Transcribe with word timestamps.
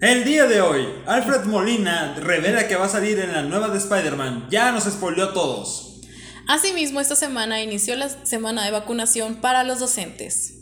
El 0.00 0.22
día 0.22 0.46
de 0.46 0.60
hoy, 0.60 0.86
Alfred 1.06 1.42
Molina 1.46 2.14
revela 2.20 2.68
que 2.68 2.76
va 2.76 2.86
a 2.86 2.88
salir 2.88 3.18
en 3.18 3.32
la 3.32 3.42
nueva 3.42 3.66
de 3.68 3.78
Spider-Man. 3.78 4.46
Ya 4.48 4.70
nos 4.70 4.84
spoileó 4.84 5.24
a 5.24 5.32
todos. 5.32 6.02
Asimismo, 6.46 7.00
esta 7.00 7.16
semana 7.16 7.64
inició 7.64 7.96
la 7.96 8.08
semana 8.24 8.64
de 8.64 8.70
vacunación 8.70 9.40
para 9.40 9.64
los 9.64 9.80
docentes. 9.80 10.54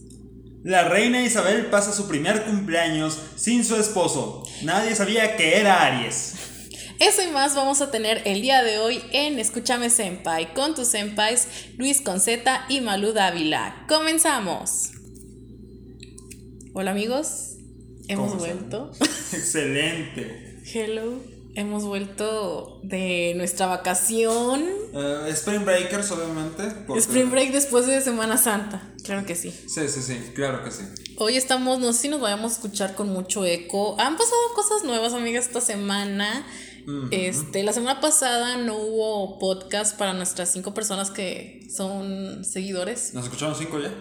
La 0.65 0.85
reina 0.89 1.21
Isabel 1.21 1.67
pasa 1.67 1.93
su 1.93 2.09
primer 2.09 2.45
cumpleaños 2.45 3.19
sin 3.37 3.63
su 3.67 3.77
esposo. 3.77 4.43
Nadie 4.63 4.95
sabía 4.95 5.37
que 5.37 5.59
era 5.59 5.85
Aries. 5.85 6.33
Eso 6.99 7.23
y 7.23 7.31
más 7.31 7.55
vamos 7.55 7.83
a 7.83 7.91
tener 7.91 8.23
el 8.25 8.41
día 8.41 8.63
de 8.63 8.79
hoy 8.79 9.03
en 9.13 9.39
Escúchame 9.39 9.91
Senpai 9.91 10.55
con 10.55 10.75
tus 10.75 10.89
senpais 10.89 11.47
Luis 11.77 12.01
Conceta 12.01 12.65
y 12.71 12.81
Malú 12.81 13.13
Dávila. 13.13 13.85
Comenzamos. 13.87 14.93
Hola 16.73 16.93
amigos, 16.93 17.56
hemos 18.09 18.37
vuelto. 18.39 18.91
Excelente. 19.33 20.61
Hello, 20.73 21.21
hemos 21.55 21.85
vuelto 21.85 22.81
de 22.83 23.35
nuestra 23.37 23.67
vacación. 23.67 24.65
Eh, 24.93 25.29
Spring 25.31 25.65
Breakers, 25.65 26.11
obviamente. 26.11 26.65
porque- 26.87 27.01
Spring 27.01 27.31
Break 27.31 27.53
después 27.53 27.87
de 27.87 28.01
Semana 28.01 28.37
Santa. 28.37 28.83
Claro 29.05 29.25
que 29.27 29.35
sí. 29.35 29.51
Sí, 29.69 29.89
sí, 29.89 30.03
sí, 30.03 30.19
claro 30.35 30.65
que 30.65 30.71
sí. 30.71 30.83
Hoy 31.19 31.37
estamos, 31.37 31.79
no 31.79 31.93
sé 31.93 32.03
si 32.03 32.09
nos 32.09 32.21
vayamos 32.21 32.53
a 32.53 32.55
escuchar 32.57 32.95
con 32.95 33.09
mucho 33.11 33.45
eco. 33.45 33.99
Han 34.01 34.17
pasado 34.17 34.41
cosas 34.55 34.85
nuevas, 34.85 35.13
amigas, 35.15 35.47
esta 35.47 35.61
semana. 35.61 36.47
Este, 37.11 37.65
la 37.65 37.73
semana 37.73 38.01
pasada 38.01 38.59
no 38.59 38.77
hubo 38.77 39.41
podcast 39.41 39.99
para 39.99 40.13
nuestras 40.13 40.53
cinco 40.53 40.73
personas 40.73 41.11
que 41.11 41.67
son 41.75 42.45
seguidores. 42.45 43.13
¿Nos 43.13 43.25
escucharon 43.25 43.57
cinco 43.57 43.81
ya? 43.81 43.93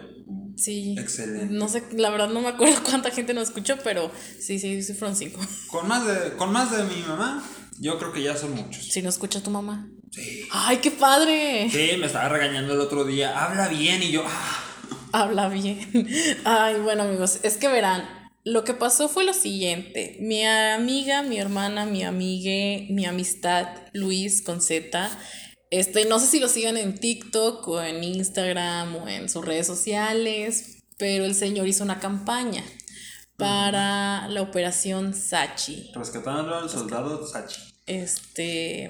Sí. 0.57 0.95
Excelente. 0.97 1.53
No 1.53 1.67
sé, 1.67 1.83
la 1.93 2.09
verdad 2.09 2.29
no 2.29 2.41
me 2.41 2.49
acuerdo 2.49 2.81
cuánta 2.89 3.11
gente 3.11 3.33
nos 3.33 3.49
escuchó, 3.49 3.77
pero 3.83 4.11
sí, 4.39 4.59
sí, 4.59 4.81
sí 4.83 4.93
fueron 4.93 5.15
cinco. 5.15 5.39
Con 5.67 5.87
más 5.87 6.05
de, 6.05 6.33
con 6.37 6.51
más 6.51 6.71
de 6.75 6.83
mi 6.83 7.01
mamá, 7.03 7.43
yo 7.79 7.97
creo 7.97 8.11
que 8.13 8.23
ya 8.23 8.35
son 8.37 8.55
muchos. 8.55 8.85
Si 8.85 9.01
no 9.01 9.09
escucha 9.09 9.41
tu 9.43 9.49
mamá. 9.51 9.87
Sí. 10.11 10.47
¡Ay, 10.51 10.77
qué 10.77 10.91
padre! 10.91 11.69
Sí, 11.69 11.97
me 11.97 12.05
estaba 12.07 12.29
regañando 12.29 12.73
el 12.73 12.79
otro 12.79 13.03
día. 13.03 13.43
Habla 13.43 13.67
bien 13.67 14.01
y 14.01 14.11
yo. 14.11 14.23
ah. 14.25 14.61
Habla 15.11 15.47
bien. 15.49 15.79
Ay, 16.45 16.79
bueno, 16.81 17.03
amigos, 17.03 17.39
es 17.43 17.57
que 17.57 17.67
verán, 17.69 18.05
lo 18.43 18.63
que 18.63 18.73
pasó 18.73 19.07
fue 19.09 19.23
lo 19.23 19.33
siguiente. 19.33 20.17
Mi 20.19 20.45
amiga, 20.45 21.23
mi 21.23 21.39
hermana, 21.39 21.85
mi 21.85 22.03
amigue, 22.03 22.87
mi 22.91 23.05
amistad, 23.05 23.67
Luis 23.93 24.41
con 24.41 24.61
Z. 24.61 25.09
Este, 25.77 26.05
no 26.05 26.19
sé 26.19 26.27
si 26.27 26.39
lo 26.39 26.47
sigan 26.47 26.77
en 26.77 26.97
TikTok 26.97 27.67
o 27.67 27.81
en 27.81 28.01
Instagram 28.01 28.95
o 28.95 29.07
en 29.09 29.27
sus 29.27 29.43
redes 29.43 29.67
sociales, 29.67 30.83
pero 30.97 31.25
el 31.25 31.35
señor 31.35 31.67
hizo 31.67 31.83
una 31.83 31.99
campaña 31.99 32.63
para 33.35 34.29
la 34.29 34.41
operación 34.41 35.13
Sachi. 35.13 35.91
Rescatando 35.93 36.55
al 36.55 36.69
soldado 36.69 37.27
Sachi. 37.27 37.61
Este 37.85 38.89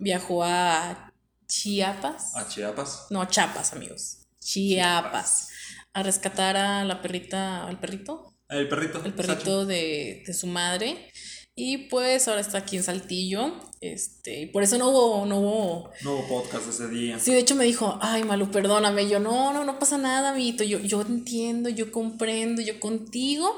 viajó 0.00 0.42
a 0.42 1.12
Chiapas. 1.46 2.34
A 2.34 2.48
Chiapas. 2.48 3.06
No, 3.10 3.24
Chiapas, 3.26 3.72
amigos. 3.72 4.18
Chiapas. 4.40 5.48
A 5.92 6.02
rescatar 6.02 6.56
a 6.56 6.84
la 6.84 7.00
perrita, 7.00 7.68
al 7.68 7.78
perrito, 7.78 8.34
El 8.48 8.68
perrito. 8.68 9.00
el 9.04 9.14
perrito 9.14 9.64
de, 9.64 10.24
de 10.26 10.34
su 10.34 10.48
madre. 10.48 11.12
Y 11.60 11.88
pues 11.88 12.28
ahora 12.28 12.40
está 12.40 12.58
aquí 12.58 12.76
en 12.76 12.84
Saltillo. 12.84 13.52
Este, 13.80 14.42
y 14.42 14.46
por 14.46 14.62
eso 14.62 14.78
no 14.78 14.90
hubo, 14.90 15.26
no 15.26 15.38
hubo. 15.40 15.90
Sachi. 15.90 16.04
Nuevo 16.04 16.28
podcast 16.28 16.68
ese 16.68 16.86
día. 16.86 17.18
Sí, 17.18 17.32
de 17.32 17.40
hecho 17.40 17.56
me 17.56 17.64
dijo, 17.64 17.98
ay 18.00 18.22
Malu, 18.22 18.48
perdóname. 18.52 19.02
Y 19.02 19.08
Yo, 19.08 19.18
no, 19.18 19.52
no, 19.52 19.64
no 19.64 19.76
pasa 19.80 19.98
nada, 19.98 20.30
amiguito. 20.30 20.62
Yo, 20.62 20.78
yo 20.78 21.00
entiendo, 21.00 21.68
yo 21.68 21.90
comprendo, 21.90 22.62
yo 22.62 22.78
contigo. 22.78 23.52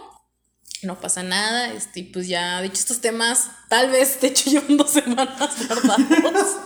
No 0.83 0.99
pasa 0.99 1.23
nada. 1.23 1.75
Este, 1.75 2.01
y 2.01 2.03
pues 2.05 2.27
ya, 2.27 2.63
de 2.63 2.69
hecho, 2.69 2.79
estos 2.79 3.03
temas, 3.03 3.51
tal 3.69 3.91
vez, 3.91 4.19
de 4.23 4.29
hecho, 4.29 4.49
llevan 4.51 4.79
dos 4.79 4.91
semanas 4.91 5.69
guardados. 5.69 6.57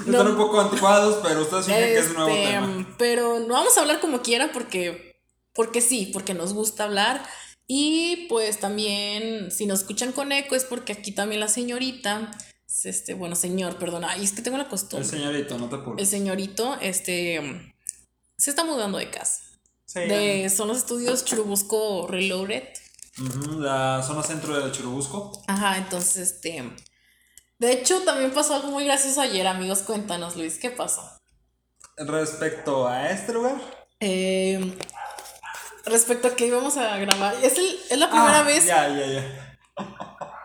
Están 0.06 0.26
un 0.26 0.36
poco 0.36 0.60
anticuados, 0.60 1.20
pero 1.22 1.40
ustedes 1.40 1.64
fingen 1.64 1.82
que 1.82 1.98
es 1.98 2.08
un 2.08 2.14
nuevo 2.14 2.30
Este, 2.30 2.46
tema. 2.52 2.94
Pero 2.98 3.40
no 3.40 3.54
vamos 3.54 3.78
a 3.78 3.80
hablar 3.80 4.00
como 4.00 4.20
quiera 4.20 4.52
porque, 4.52 5.18
porque 5.54 5.80
sí, 5.80 6.10
porque 6.12 6.34
nos 6.34 6.52
gusta 6.52 6.84
hablar. 6.84 7.22
Y 7.66 8.26
pues 8.28 8.60
también, 8.60 9.50
si 9.50 9.66
nos 9.66 9.80
escuchan 9.80 10.12
con 10.12 10.32
eco, 10.32 10.54
es 10.54 10.64
porque 10.64 10.92
aquí 10.92 11.12
también 11.12 11.40
la 11.40 11.48
señorita, 11.48 12.30
este, 12.84 13.14
bueno, 13.14 13.34
señor, 13.36 13.78
perdón, 13.78 14.04
ay, 14.04 14.24
es 14.24 14.32
que 14.32 14.42
tengo 14.42 14.56
la 14.58 14.64
El 14.64 14.68
costumbre. 14.70 15.08
señorito, 15.08 15.56
no 15.58 15.68
te 15.68 15.76
El 15.76 15.80
apures. 15.82 16.08
señorito, 16.08 16.78
este, 16.80 17.72
se 18.36 18.50
está 18.50 18.64
mudando 18.64 18.98
de 18.98 19.10
casa. 19.10 19.40
Sí, 19.86 20.00
De, 20.00 20.50
son 20.50 20.68
los 20.68 20.78
estudios 20.78 21.24
Churubusco 21.24 22.06
Reloaded. 22.08 22.64
Ujú, 23.20 23.60
la 23.60 24.02
zona 24.02 24.22
centro 24.22 24.58
de 24.64 24.72
Churubusco. 24.72 25.42
Ajá, 25.46 25.76
entonces, 25.78 26.16
este. 26.32 26.64
De 27.58 27.72
hecho, 27.72 28.00
también 28.02 28.32
pasó 28.32 28.54
algo 28.54 28.68
muy 28.70 28.84
gracioso 28.84 29.20
ayer, 29.20 29.46
amigos. 29.46 29.80
Cuéntanos, 29.80 30.36
Luis, 30.36 30.58
¿qué 30.58 30.70
pasó? 30.70 31.02
Respecto 31.96 32.88
a 32.88 33.10
este 33.10 33.32
lugar. 33.34 33.60
Eh, 34.00 34.74
respecto 35.84 36.28
a 36.28 36.36
que 36.36 36.46
íbamos 36.46 36.76
a 36.76 36.96
grabar, 36.98 37.34
es, 37.42 37.56
el- 37.58 37.78
es 37.90 37.98
la 37.98 38.08
primera 38.10 38.40
Ah, 38.40 38.42
vez 38.44 38.66
Ya, 38.66 38.88
ya, 38.88 39.06
ya. 39.06 39.56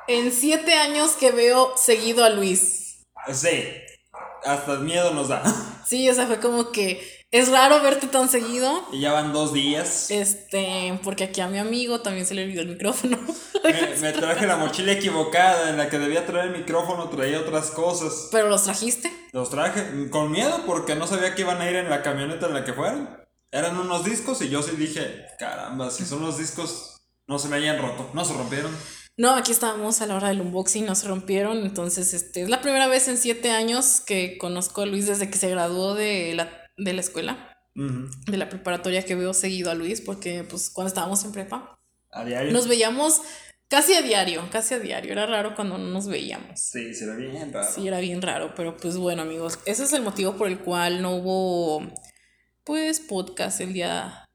en 0.08 0.32
siete 0.32 0.74
años 0.74 1.12
que 1.20 1.32
veo 1.32 1.74
seguido 1.78 2.24
a 2.24 2.30
Luis. 2.30 3.04
Sí. 3.34 3.64
Hasta 4.46 4.76
miedo 4.76 5.14
nos 5.14 5.28
da. 5.30 5.44
Sí, 5.86 6.10
o 6.10 6.14
sea, 6.14 6.28
fue 6.28 6.40
como 6.40 6.72
que 6.72 7.26
es 7.32 7.50
raro 7.50 7.82
verte 7.82 8.08
tan 8.08 8.30
seguido. 8.30 8.86
Y 8.94 9.02
ya 9.02 9.12
van 9.12 9.34
dos 9.34 9.52
días. 9.52 10.10
Este, 10.12 10.98
porque 11.04 11.26
aquí 11.26 11.42
a 11.42 11.48
mi 11.48 11.58
amigo 11.60 12.00
también 12.02 12.26
se 12.26 12.34
le 12.36 12.44
olvidó 12.44 12.62
el 12.62 12.70
micrófono. 12.70 13.18
Me, 13.64 13.98
me 13.98 14.14
traje 14.14 14.48
la 14.48 14.56
mochila 14.56 14.94
equivocada 14.94 15.70
en 15.70 15.78
la 15.78 15.90
que 15.90 16.00
debía 16.00 16.26
traer 16.26 16.52
el 16.52 16.58
micrófono, 16.58 17.10
traía 17.10 17.40
otras 17.42 17.70
cosas. 17.72 18.30
Pero 18.32 18.48
los 18.48 18.64
trajiste. 18.64 19.12
Los 19.34 19.50
traje 19.50 20.10
con 20.10 20.32
miedo 20.32 20.62
porque 20.66 20.96
no 20.96 21.06
sabía 21.06 21.36
que 21.36 21.42
iban 21.42 21.60
a 21.60 21.70
ir 21.70 21.76
en 21.76 21.90
la 21.90 22.02
camioneta 22.02 22.46
en 22.46 22.54
la 22.54 22.64
que 22.64 22.72
fueron. 22.72 23.27
Eran 23.52 23.78
unos 23.78 24.04
discos 24.04 24.42
y 24.42 24.50
yo 24.50 24.62
sí 24.62 24.76
dije, 24.76 25.26
caramba, 25.40 25.90
si 25.90 26.06
son 26.06 26.22
los 26.22 26.38
discos, 26.38 26.98
no 27.28 27.40
se 27.40 27.48
me 27.48 27.58
hayan 27.58 27.78
roto, 27.82 28.10
no 28.14 28.26
se 28.26 28.34
rompieron. 28.34 28.76
No, 29.18 29.32
aquí 29.32 29.52
estábamos 29.52 30.02
a 30.02 30.06
la 30.06 30.16
hora 30.16 30.28
del 30.28 30.42
unboxing, 30.42 30.86
no 30.86 30.94
se 30.96 31.08
rompieron. 31.08 31.60
Entonces, 31.66 32.14
este, 32.14 32.44
es 32.44 32.50
la 32.50 32.62
primera 32.62 32.88
vez 32.88 33.08
en 33.08 33.18
siete 33.18 33.50
años 33.50 34.02
que 34.06 34.38
conozco 34.38 34.82
a 34.82 34.86
Luis 34.86 35.08
desde 35.08 35.30
que 35.30 35.38
se 35.38 35.50
graduó 35.50 35.96
de 35.96 36.34
la, 36.36 36.52
de 36.78 36.94
la 36.94 37.02
escuela, 37.02 37.58
Ujú. 37.76 38.10
de 38.28 38.38
la 38.38 38.50
preparatoria 38.50 39.04
que 39.04 39.16
veo 39.16 39.34
seguido 39.34 39.72
a 39.72 39.76
Luis, 39.76 40.02
porque 40.02 40.44
pues 40.44 40.70
cuando 40.70 40.90
estábamos 40.90 41.24
en 41.24 41.32
prepa, 41.32 41.80
A 42.12 42.24
diario. 42.26 42.52
nos 42.52 42.68
veíamos 42.68 43.22
casi 43.70 43.96
a 43.96 44.02
diario, 44.04 44.48
casi 44.52 44.76
a 44.76 44.80
diario. 44.80 45.14
Era 45.14 45.26
raro 45.26 45.56
cuando 45.56 45.78
no 45.80 45.88
nos 45.88 46.06
veíamos. 46.08 46.60
Sí, 46.60 46.94
se 46.94 47.08
ve 47.08 47.16
bien 47.16 47.52
raro. 47.52 47.68
Sí, 47.74 47.88
era 47.88 48.00
bien 48.00 48.22
raro, 48.22 48.54
pero 48.56 48.78
pues 48.78 48.98
bueno, 48.98 49.24
amigos, 49.24 49.58
ese 49.66 49.84
es 49.86 49.94
el 49.94 50.04
motivo 50.04 50.36
por 50.38 50.48
el 50.48 50.60
cual 50.60 51.02
no 51.02 51.16
hubo, 51.16 51.82
pues, 52.68 53.00
podcast 53.00 53.60
el 53.62 53.74
día, 53.74 54.26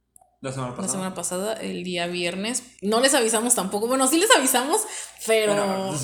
La 0.41 0.51
semana 0.51 0.71
la 0.71 0.77
pasada. 0.77 0.93
semana 0.93 1.15
pasada, 1.15 1.53
el 1.55 1.85
día 1.85 2.09
viernes. 2.09 2.65
No 2.81 2.99
les 3.01 3.15
avisamos 3.15 3.55
tampoco, 3.55 3.87
bueno, 3.87 4.09
sí 4.09 4.19
les 4.19 4.31
avisamos, 4.37 4.81
pero 5.27 5.95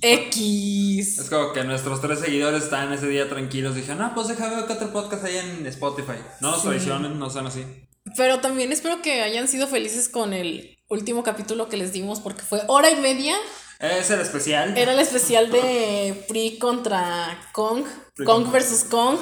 X. 0.00 1.18
es 1.20 1.30
como 1.30 1.52
que 1.52 1.62
nuestros 1.64 2.00
tres 2.00 2.20
seguidores 2.20 2.64
estaban 2.64 2.92
ese 2.92 3.06
día 3.06 3.28
tranquilos. 3.28 3.74
Dije, 3.76 3.94
no, 3.94 4.12
pues 4.14 4.28
deja 4.28 4.48
ver 4.50 4.66
que 4.66 4.72
otro 4.72 4.92
podcast 4.92 5.24
hay 5.24 5.36
en 5.36 5.66
Spotify. 5.66 6.16
No 6.40 6.50
nos 6.50 6.62
Sí. 6.62 6.68
traicionen, 6.68 7.18
no 7.18 7.30
sean 7.30 7.46
así. 7.46 7.64
Pero 8.16 8.40
también 8.40 8.72
espero 8.72 9.00
que 9.02 9.22
hayan 9.22 9.48
sido 9.48 9.66
felices 9.66 10.08
con 10.08 10.32
el 10.34 10.76
último 10.88 11.22
capítulo 11.22 11.68
que 11.68 11.76
les 11.76 11.92
dimos, 11.92 12.20
porque 12.20 12.42
fue 12.42 12.62
hora 12.66 12.90
y 12.90 12.96
media. 12.96 13.36
Es 13.80 14.10
el 14.10 14.20
especial. 14.20 14.76
Era 14.78 14.92
el 14.92 15.00
especial 15.00 15.50
de 15.50 16.24
Pri 16.28 16.58
contra 16.58 17.38
Kong, 17.52 17.84
Pri 18.14 18.24
Kong 18.26 18.42
contra- 18.44 18.52
versus 18.52 18.84
Kong. 18.84 19.18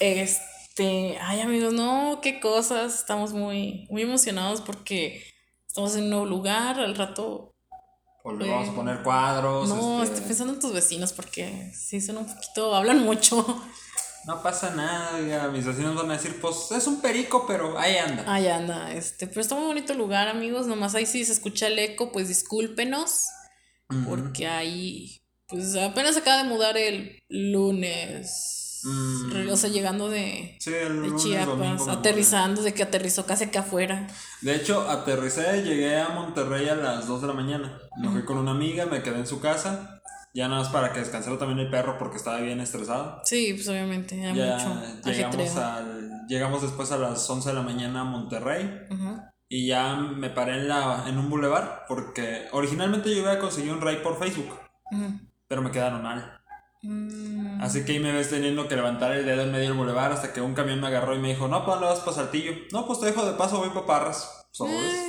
Este, 0.00 0.40
ay 0.78 1.40
amigos, 1.40 1.72
no, 1.72 2.20
qué 2.22 2.40
cosas. 2.40 2.94
Estamos 2.94 3.32
muy, 3.32 3.86
muy 3.90 4.02
emocionados 4.02 4.60
porque 4.60 5.22
estamos 5.66 5.94
en 5.96 6.04
un 6.04 6.10
nuevo 6.10 6.26
lugar. 6.26 6.80
Al 6.80 6.94
rato, 6.94 7.54
O 8.22 8.32
le 8.32 8.48
vamos 8.50 8.68
a 8.68 8.74
poner 8.74 9.02
cuadros. 9.02 9.68
no, 9.68 10.02
este, 10.02 10.14
estoy 10.16 10.28
pensando 10.28 10.54
en 10.54 10.60
tus 10.60 10.72
vecinos 10.72 11.12
porque 11.12 11.72
sí 11.74 12.00
son 12.00 12.18
un 12.18 12.26
poquito, 12.26 12.74
hablan 12.74 13.00
mucho. 13.04 13.44
No 14.26 14.42
pasa 14.42 14.70
nada, 14.74 15.48
mis 15.48 15.64
vecinos 15.64 15.96
van 15.96 16.10
a 16.10 16.12
decir, 16.14 16.38
pues 16.42 16.70
es 16.72 16.86
un 16.86 17.00
perico, 17.00 17.46
pero 17.46 17.78
ahí 17.78 17.96
anda. 17.96 18.22
Ay, 18.26 18.48
anda, 18.48 18.92
este, 18.92 19.26
pero 19.26 19.40
está 19.40 19.54
muy 19.54 19.64
bonito 19.64 19.92
el 19.92 19.98
lugar, 19.98 20.28
amigos. 20.28 20.66
Nomás 20.66 20.94
ahí 20.94 21.06
si 21.06 21.24
se 21.24 21.32
escucha 21.32 21.68
el 21.68 21.78
eco, 21.78 22.12
pues 22.12 22.28
discúlpenos. 22.28 23.24
Porque 24.06 24.46
ahí, 24.46 25.22
pues 25.48 25.74
apenas 25.74 26.16
acaba 26.16 26.42
de 26.42 26.48
mudar 26.48 26.76
el 26.76 27.22
lunes. 27.28 28.69
Mm. 28.84 29.48
O 29.50 29.56
sea, 29.56 29.70
llegando 29.70 30.08
de, 30.08 30.56
Sí, 30.60 30.72
Chiapas, 31.16 31.46
domingo 31.46 31.90
aterrizando, 31.90 32.62
de 32.62 32.74
que 32.74 32.82
aterrizó 32.82 33.26
casi 33.26 33.44
acá 33.44 33.60
afuera. 33.60 34.06
De 34.40 34.54
hecho, 34.54 34.88
aterricé, 34.88 35.62
llegué 35.62 35.98
a 35.98 36.10
Monterrey 36.10 36.68
a 36.68 36.74
las 36.74 37.06
2 37.06 37.22
de 37.22 37.26
la 37.26 37.34
mañana. 37.34 37.78
Me 37.98 38.08
fui 38.08 38.24
con 38.24 38.38
una 38.38 38.52
amiga, 38.52 38.86
me 38.86 39.02
quedé 39.02 39.18
en 39.18 39.26
su 39.26 39.40
casa. 39.40 40.00
Ya 40.32 40.46
nada 40.46 40.62
más 40.62 40.70
para 40.70 40.92
que 40.92 41.00
descansara 41.00 41.38
también 41.38 41.58
el 41.58 41.70
perro 41.70 41.98
porque 41.98 42.16
estaba 42.16 42.40
bien 42.40 42.60
estresado. 42.60 43.20
Sí, 43.24 43.52
pues 43.52 43.68
obviamente, 43.68 44.14
hay 44.14 44.36
Ya 44.36 44.56
mucho 44.56 45.10
llegamos, 45.10 45.56
al, 45.56 46.26
llegamos 46.28 46.62
después 46.62 46.92
a 46.92 46.98
las 46.98 47.28
11 47.28 47.48
de 47.48 47.54
la 47.54 47.62
mañana 47.62 48.02
a 48.02 48.04
Monterrey. 48.04 48.86
Y 49.48 49.66
ya 49.66 49.96
me 49.96 50.30
paré 50.30 50.58
en, 50.58 50.68
la, 50.68 51.06
en 51.08 51.18
un 51.18 51.28
bulevar 51.28 51.84
porque 51.88 52.46
originalmente 52.52 53.10
yo 53.10 53.22
iba 53.22 53.32
a 53.32 53.38
conseguir 53.40 53.72
un 53.72 53.80
ride 53.80 53.96
por 53.96 54.16
Facebook, 54.16 54.56
pero 55.48 55.62
me 55.62 55.72
quedaron 55.72 56.04
mal. 56.04 56.39
Mm, 56.82 57.60
Así 57.62 57.84
que 57.84 57.92
ahí 57.92 57.98
me 58.00 58.12
ves 58.12 58.30
teniendo 58.30 58.66
que 58.68 58.76
levantar 58.76 59.12
el 59.12 59.26
dedo 59.26 59.42
en 59.42 59.52
medio 59.52 59.68
del 59.68 59.76
bulevar 59.76 60.12
hasta 60.12 60.32
que 60.32 60.40
un 60.40 60.54
camión 60.54 60.80
me 60.80 60.86
agarró 60.86 61.14
y 61.14 61.18
me 61.18 61.28
dijo, 61.28 61.46
no, 61.48 61.64
pues 61.64 61.78
no 61.80 61.86
vas 61.86 62.00
para 62.00 62.16
Saltillo. 62.16 62.52
No, 62.72 62.86
pues 62.86 63.00
te 63.00 63.06
dejo 63.06 63.24
de 63.26 63.34
paso, 63.36 63.58
voy 63.58 63.68
para 63.70 63.86
Parras. 63.86 64.46
Sobres. 64.50 64.76
Eh. 64.94 65.06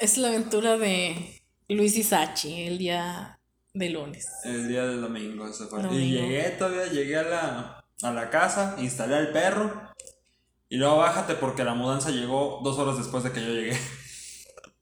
Es 0.00 0.16
la 0.18 0.28
aventura 0.28 0.76
de 0.76 1.42
Luis 1.68 1.96
Isachi 1.96 2.66
el 2.66 2.78
día 2.78 3.38
de 3.72 3.88
lunes. 3.90 4.28
El 4.44 4.68
día 4.68 4.86
del 4.86 5.00
domingo, 5.00 5.46
ese 5.48 5.66
fue. 5.66 5.80
Y 5.92 6.12
llegué 6.12 6.50
todavía, 6.50 6.86
llegué 6.86 7.16
a 7.16 7.22
la, 7.22 7.84
a 8.02 8.10
la 8.12 8.30
casa, 8.30 8.76
instalé 8.78 9.16
al 9.16 9.32
perro. 9.32 9.92
Y 10.68 10.76
luego 10.76 10.98
bájate 10.98 11.34
porque 11.34 11.64
la 11.64 11.74
mudanza 11.74 12.10
llegó 12.10 12.60
dos 12.62 12.78
horas 12.78 12.96
después 12.98 13.22
de 13.24 13.32
que 13.32 13.40
yo 13.40 13.48
llegué. 13.52 13.78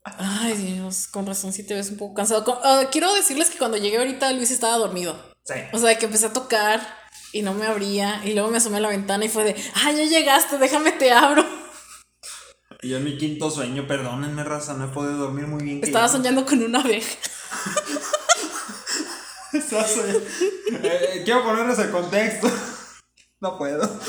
Ay, 0.05 0.55
Dios, 0.57 1.07
con 1.07 1.27
razón 1.27 1.53
sí 1.53 1.65
te 1.67 1.75
ves 1.75 1.91
un 1.91 1.97
poco 1.97 2.15
cansado. 2.15 2.45
Con- 2.45 2.59
ah, 2.63 2.85
quiero 2.91 3.13
decirles 3.15 3.51
que 3.51 3.59
cuando 3.59 3.77
llegué 3.77 3.99
ahorita 3.99 4.33
Luis 4.33 4.51
estaba 4.51 4.77
dormido. 4.77 5.31
Sí. 5.44 5.55
O 5.73 5.79
sea, 5.79 5.99
que 5.99 6.06
empecé 6.06 6.27
a 6.27 6.33
tocar 6.33 6.81
y 7.33 7.43
no 7.43 7.55
me 7.55 7.67
abría. 7.67 8.21
Y 8.25 8.35
luego 8.35 8.50
me 8.50 8.59
asomé 8.59 8.77
a 8.79 8.81
la 8.81 8.89
ventana 8.89 9.25
y 9.25 9.29
fue 9.29 9.44
de, 9.44 9.56
ah, 9.75 9.93
ya 9.93 10.05
llegaste, 10.05 10.59
déjame 10.59 10.93
te 10.93 11.12
abro. 11.12 11.44
Y 12.83 12.89
yo 12.91 12.97
en 12.97 13.05
mi 13.05 13.17
quinto 13.17 13.50
sueño, 13.50 13.87
perdónenme, 13.87 14.43
raza, 14.44 14.75
no 14.75 14.87
he 14.87 14.89
podido 14.89 15.17
dormir 15.17 15.47
muy 15.47 15.62
bien. 15.62 15.81
Estaba 15.83 16.09
soñando 16.09 16.44
con 16.44 16.62
una 16.62 16.81
abeja. 16.81 17.17
Estaba 19.53 19.87
soñando. 19.87 20.21
Eh, 20.83 21.23
quiero 21.25 21.44
ponerles 21.44 21.79
el 21.79 21.91
contexto. 21.91 22.50
No 23.41 23.59
puedo. 23.59 24.00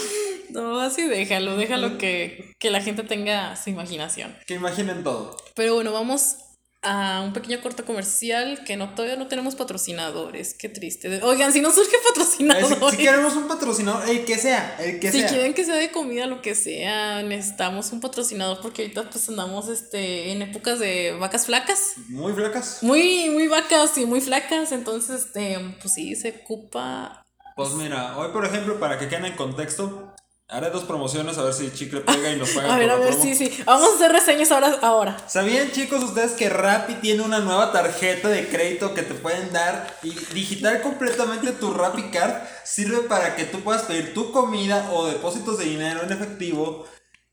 No, 0.51 0.79
así 0.79 1.07
déjalo, 1.07 1.57
déjalo 1.57 1.97
que, 1.97 2.53
que 2.59 2.69
la 2.69 2.81
gente 2.81 3.01
tenga 3.01 3.55
su 3.55 3.71
imaginación. 3.71 4.37
Que 4.45 4.53
imaginen 4.53 5.03
todo. 5.03 5.35
Pero 5.55 5.73
bueno, 5.73 5.91
vamos 5.91 6.35
a 6.83 7.21
un 7.25 7.33
pequeño 7.33 7.61
corto 7.61 7.85
comercial 7.85 8.63
que 8.65 8.75
no 8.77 8.93
todavía 8.93 9.15
no 9.15 9.27
tenemos 9.27 9.55
patrocinadores. 9.55 10.53
Qué 10.53 10.69
triste. 10.69 11.21
Oigan, 11.23 11.51
si 11.53 11.61
nos 11.61 11.75
surge 11.75 11.91
Eh, 11.95 11.99
si, 11.99 12.07
patrocinadores. 12.09 12.91
si 12.91 12.97
queremos 12.97 13.35
un 13.35 13.47
patrocinador, 13.47 14.07
el 14.09 14.25
que 14.25 14.37
sea, 14.37 14.75
el 14.79 14.99
que 14.99 15.11
Si 15.11 15.19
sea. 15.21 15.29
quieren 15.29 15.53
que 15.53 15.63
sea 15.65 15.75
de 15.75 15.91
comida, 15.91 16.25
lo 16.27 16.41
que 16.41 16.55
sea, 16.55 17.23
necesitamos 17.23 17.91
un 17.91 18.01
patrocinador 18.01 18.59
porque 18.61 18.83
ahorita 18.83 19.09
pues 19.09 19.27
andamos 19.29 19.69
este, 19.69 20.31
en 20.31 20.41
épocas 20.41 20.79
de 20.79 21.11
vacas 21.19 21.45
flacas. 21.45 21.93
Muy 22.09 22.33
flacas. 22.33 22.79
Muy, 22.81 23.29
muy 23.29 23.47
vacas 23.47 23.97
y 23.97 24.05
muy 24.05 24.21
flacas. 24.21 24.71
Entonces, 24.71 25.25
este, 25.25 25.57
pues 25.81 25.93
sí, 25.93 26.15
se 26.15 26.41
ocupa. 26.43 27.25
Pues 27.55 27.71
mira, 27.73 28.17
hoy 28.17 28.29
por 28.33 28.45
ejemplo, 28.45 28.79
para 28.79 28.97
que 28.99 29.07
queden 29.07 29.25
en 29.25 29.35
contexto, 29.35 30.12
haré 30.53 30.69
dos 30.69 30.83
promociones 30.83 31.37
a 31.37 31.43
ver 31.43 31.53
si 31.53 31.71
Chicle 31.71 32.01
pega 32.01 32.31
y 32.31 32.37
nos 32.37 32.49
paga 32.51 32.75
A 32.75 32.77
ver, 32.77 32.89
a 32.89 32.95
ver, 32.95 33.09
promo. 33.09 33.23
sí, 33.23 33.35
sí. 33.35 33.63
Vamos 33.65 33.89
a 33.89 33.95
hacer 33.95 34.11
reseñas 34.11 34.51
ahora. 34.51 34.77
ahora. 34.81 35.17
¿Sabían 35.27 35.71
chicos 35.71 36.03
ustedes 36.03 36.31
que 36.33 36.47
Rappi 36.49 36.95
tiene 36.95 37.21
una 37.23 37.39
nueva 37.39 37.71
tarjeta 37.71 38.29
de 38.29 38.47
crédito 38.47 38.93
que 38.93 39.01
te 39.01 39.15
pueden 39.15 39.51
dar 39.51 39.97
y 40.03 40.11
digital 40.33 40.81
completamente 40.81 41.51
tu 41.53 41.73
Rappi 41.73 42.03
Card 42.11 42.43
sirve 42.63 42.99
para 43.01 43.35
que 43.35 43.45
tú 43.45 43.61
puedas 43.61 43.83
pedir 43.83 44.13
tu 44.13 44.31
comida 44.31 44.89
o 44.93 45.07
depósitos 45.07 45.57
de 45.57 45.65
dinero 45.65 46.03
en 46.03 46.11
efectivo 46.11 46.85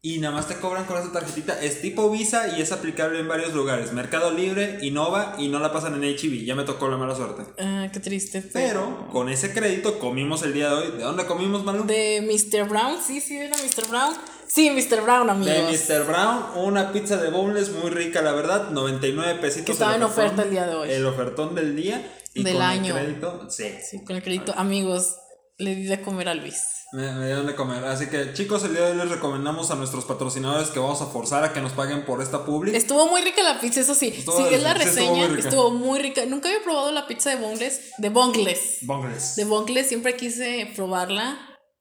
y 0.03 0.19
nada 0.19 0.35
más 0.35 0.49
te 0.49 0.57
cobran 0.57 0.85
con 0.87 0.97
esa 0.97 1.13
tarjetita? 1.13 1.61
Es 1.63 1.83
tipo 1.83 2.11
Visa 2.11 2.57
y 2.57 2.63
es 2.63 2.73
aplicable 2.73 3.19
en 3.21 3.29
varios 3.29 3.53
lugares. 3.53 3.93
Mercado 3.93 4.31
Libre, 4.31 4.79
Innova 4.81 5.35
y 5.39 5.49
no 5.49 5.59
la 5.59 5.73
pasan 5.73 6.03
en 6.03 6.17
HB. 6.17 6.45
Ya 6.47 6.55
me 6.55 6.65
tocó 6.65 6.89
la 6.89 6.97
mala 6.97 7.15
suerte. 7.15 7.43
Ah, 7.59 7.89
qué 7.93 8.01
triste. 8.01 8.41
Pero 8.53 9.09
con 9.13 9.29
ese 9.29 9.53
crédito 9.53 9.99
comimos 9.99 10.43
el 10.43 10.55
día 10.55 10.71
de 10.71 10.75
hoy. 10.75 10.91
¿De 10.93 11.03
dónde 11.03 11.27
comimos, 11.27 11.65
Malu? 11.65 11.85
De 11.85 12.23
Mr. 12.23 12.67
Brown, 12.69 12.97
sí, 13.07 13.21
sí, 13.21 13.37
era 13.37 13.55
Mr. 13.59 13.89
Brown. 13.89 14.15
Sí, 14.47 14.71
Mr. 14.71 15.03
Brown, 15.03 15.29
amigos. 15.29 15.55
De 15.55 15.63
Mr. 15.99 16.07
Brown, 16.07 16.45
una 16.57 16.93
pizza 16.93 17.19
de 17.19 17.31
boneless 17.31 17.71
muy 17.71 17.91
rica, 17.91 18.23
la 18.23 18.33
verdad, 18.33 18.71
99 18.71 19.39
pesitos. 19.41 19.67
Que 19.67 19.73
estaba 19.73 19.95
en 19.97 20.03
oferta 20.03 20.43
el 20.43 20.51
día 20.51 20.67
de 20.67 20.75
hoy. 20.77 20.91
El 20.91 21.05
ofertón 21.07 21.55
del 21.55 21.77
día 21.77 22.11
y 22.33 22.43
Del 22.43 22.55
con 22.55 22.63
año. 22.63 22.97
el 22.97 23.05
crédito, 23.05 23.51
sí. 23.51 23.67
Sí, 23.89 24.03
con 24.03 24.17
el 24.17 24.23
crédito. 24.23 24.55
Amigos, 24.57 25.17
le 25.61 25.75
di 25.75 25.85
de 25.85 26.01
comer 26.03 26.29
a 26.29 26.35
Luis. 26.35 26.63
Me, 26.93 27.13
me 27.13 27.27
dieron 27.27 27.47
de 27.47 27.55
comer. 27.55 27.85
Así 27.85 28.09
que, 28.09 28.33
chicos, 28.33 28.65
el 28.65 28.73
día 28.73 28.87
de 28.87 28.91
hoy 28.93 28.97
les 28.97 29.11
recomendamos 29.11 29.71
a 29.71 29.77
nuestros 29.77 30.05
patrocinadores 30.05 30.71
que 30.71 30.81
vamos 30.81 31.01
a 31.03 31.07
forzar 31.07 31.45
a 31.45 31.53
que 31.53 31.61
nos 31.61 31.73
paguen 31.73 32.05
por 32.05 32.21
esta 32.21 32.45
publi. 32.45 32.75
Estuvo 32.75 33.07
muy 33.07 33.21
rica 33.21 33.43
la 33.45 33.61
pizza, 33.61 33.81
eso 33.81 33.95
sí. 33.95 34.13
Estuvo 34.17 34.37
sí, 34.37 34.55
es 34.55 34.63
la 34.63 34.75
sí, 34.75 34.83
estuvo 34.83 35.07
reseña. 35.15 35.29
muy. 35.29 35.39
Estuvo 35.39 35.71
muy 35.71 36.01
rica. 36.01 36.25
Nunca 36.27 36.49
había 36.49 36.65
probado 36.65 36.91
la 36.91 37.07
pizza 37.07 37.31
de 37.31 37.37
Bongles. 37.37 37.93
De 37.99 38.09
Bongles. 38.09 38.79
Boneless. 38.83 39.37
De 39.37 39.45
Bongles 39.45 39.87
siempre 39.87 40.17
quise 40.17 40.73
probarla. 40.75 41.39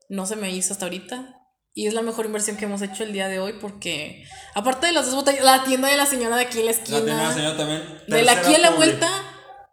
No 0.09 0.27
se 0.27 0.35
me 0.35 0.51
hizo 0.51 0.73
hasta 0.73 0.85
ahorita. 0.85 1.35
Y 1.73 1.87
es 1.87 1.93
la 1.93 2.01
mejor 2.03 2.25
inversión 2.25 2.57
que 2.57 2.65
hemos 2.65 2.81
hecho 2.81 3.03
el 3.03 3.13
día 3.13 3.27
de 3.29 3.39
hoy 3.39 3.53
porque, 3.61 4.23
aparte 4.53 4.87
de 4.87 4.91
las 4.91 5.05
dos 5.05 5.15
botellas, 5.15 5.43
la 5.45 5.63
tienda 5.63 5.87
de 5.87 5.97
la 5.97 6.05
señora 6.05 6.35
de 6.35 6.43
aquí 6.43 6.59
en 6.59 6.65
la 6.65 6.71
esquina. 6.71 6.99
La 6.99 7.05
tenía 7.05 7.23
la 7.23 7.33
señora 7.33 7.57
también. 7.57 7.83
de 8.07 8.21
la 8.23 8.31
aquí 8.33 8.53
en 8.53 8.61
la 8.61 8.71
publi. 8.71 8.77
vuelta, 8.89 9.09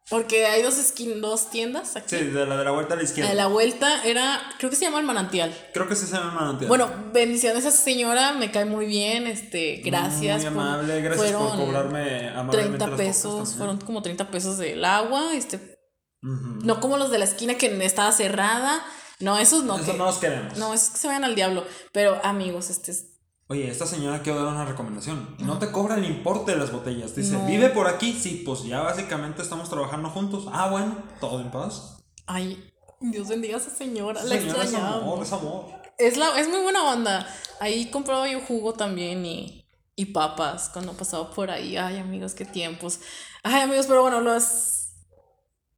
porque 0.09 0.47
hay 0.47 0.63
dos, 0.63 0.79
esquin 0.79 1.21
dos 1.21 1.51
tiendas 1.51 1.97
aquí. 1.97 2.17
Sí, 2.17 2.25
de 2.27 2.47
la 2.47 2.57
de 2.57 2.65
la 2.65 2.71
vuelta 2.71 2.95
a 2.95 2.97
la 2.97 3.03
izquierda. 3.03 3.31
de 3.31 3.37
la 3.37 3.47
vuelta 3.49 4.05
era, 4.05 4.41
creo 4.59 4.71
que 4.71 4.77
se 4.77 4.85
llama 4.85 5.01
el 5.01 5.07
manantial. 5.07 5.53
Creo 5.75 5.89
que 5.89 5.97
sí 5.97 6.07
se 6.07 6.13
llama 6.15 6.33
manantial. 6.33 6.69
Bueno, 6.69 6.89
bendiciones 7.13 7.65
a 7.65 7.69
esa 7.69 7.77
señora, 7.77 8.33
me 8.35 8.51
cae 8.51 8.65
muy 8.67 8.87
bien, 8.87 9.27
este, 9.27 9.83
gracias. 9.85 10.43
Muy 10.45 10.51
por- 10.55 10.63
amable, 10.63 11.03
gracias 11.03 11.33
por 11.33 11.57
cobrarme 11.57 12.29
amablemente 12.31 12.79
30 12.79 12.87
las 12.87 12.97
cosas 12.97 13.07
pesos, 13.07 13.55
fueron 13.57 13.79
como 13.79 14.03
30 14.03 14.31
pesos 14.31 14.59
del 14.59 14.85
agua, 14.85 15.35
este, 15.35 15.57
Ujú. 16.23 16.61
no 16.65 16.81
como 16.81 16.97
los 16.99 17.11
de 17.11 17.19
la 17.19 17.25
esquina 17.25 17.55
que 17.57 17.67
estaba 17.85 18.13
cerrada, 18.13 18.85
no, 19.19 19.39
esos 19.39 19.65
no. 19.65 19.77
Eso 19.77 19.93
que- 19.93 19.99
no 19.99 20.05
los 20.05 20.19
queremos. 20.19 20.57
no, 20.57 20.73
esos 20.75 20.91
que 20.91 20.99
se 20.99 21.07
vayan 21.09 21.25
al 21.25 21.35
diablo, 21.35 21.65
pero 21.93 22.21
amigos, 22.23 22.71
este 22.71 22.93
es 22.93 23.07
Oye, 23.49 23.71
esta 23.71 23.87
señora 23.87 24.23
quiero 24.23 24.43
dar 24.43 24.53
una 24.53 24.65
recomendación. 24.65 25.37
No 25.39 25.59
te 25.59 25.71
cobra 25.71 25.95
el 25.95 26.05
importe 26.05 26.53
de 26.53 26.59
las 26.59 26.73
botellas. 26.73 27.15
Dice, 27.15 27.35
No. 27.35 27.47
vive 27.47 27.69
por 27.71 27.87
aquí. 27.87 28.13
Sí, 28.13 28.43
pues 28.45 28.65
ya 28.65 28.81
básicamente 28.81 29.41
estamos 29.43 29.71
trabajando 29.71 30.11
juntos. 30.11 30.47
Ah, 30.53 30.69
bueno, 30.69 30.97
todo 31.21 31.41
en 31.41 31.51
paz. 31.53 31.99
Ay, 32.27 32.73
Dios 33.01 33.29
bendiga 33.29 33.57
a 33.57 33.61
esa 33.61 33.71
señora, 33.71 34.23
la 34.25 34.37
Señora, 34.37 34.65
es 34.65 34.75
amor, 34.75 35.23
es 35.23 35.33
amor. 35.33 35.67
Es, 35.99 36.17
la, 36.17 36.41
es 36.41 36.49
muy 36.49 36.61
buena 36.61 36.83
onda. 36.91 37.27
Ahí 37.61 37.89
compraba 37.91 38.29
yo 38.29 38.41
jugo 38.41 38.73
también 38.73 39.25
y, 39.25 39.65
y 39.95 40.07
papas 40.07 40.69
cuando 40.71 40.95
pasaba 40.95 41.31
por 41.31 41.51
ahí. 41.53 41.77
Ay, 41.77 41.99
amigos, 41.99 42.35
qué 42.35 42.45
tiempos. 42.45 42.99
Ay, 43.45 43.63
amigos, 43.63 43.87
pero 43.87 44.03
bueno, 44.03 44.21
los. 44.21 44.73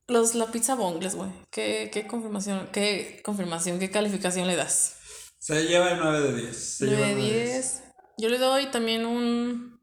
Los, 0.07 0.35
la 0.35 0.47
pizza 0.47 0.75
bongles, 0.75 1.17
güey. 1.17 1.29
¿Qué, 1.51 1.91
qué 1.93 2.07
confirmación, 2.07 2.71
qué 2.73 3.21
confirmación, 3.23 3.79
qué 3.79 3.91
calificación 3.91 4.47
le 4.47 4.57
das? 4.57 4.95
Se 5.39 5.67
lleva 5.67 5.93
el 5.93 5.99
9 5.99 6.21
de 6.21 6.43
10. 6.43 6.57
Se 6.57 6.85
9 6.87 6.97
lleva 6.97 7.07
de 7.07 7.13
el 7.13 7.19
9 7.19 7.39
de 7.39 7.53
10. 7.53 7.83
Yo 8.19 8.29
le 8.29 8.39
doy 8.39 8.67
también 8.71 9.07
un. 9.07 9.79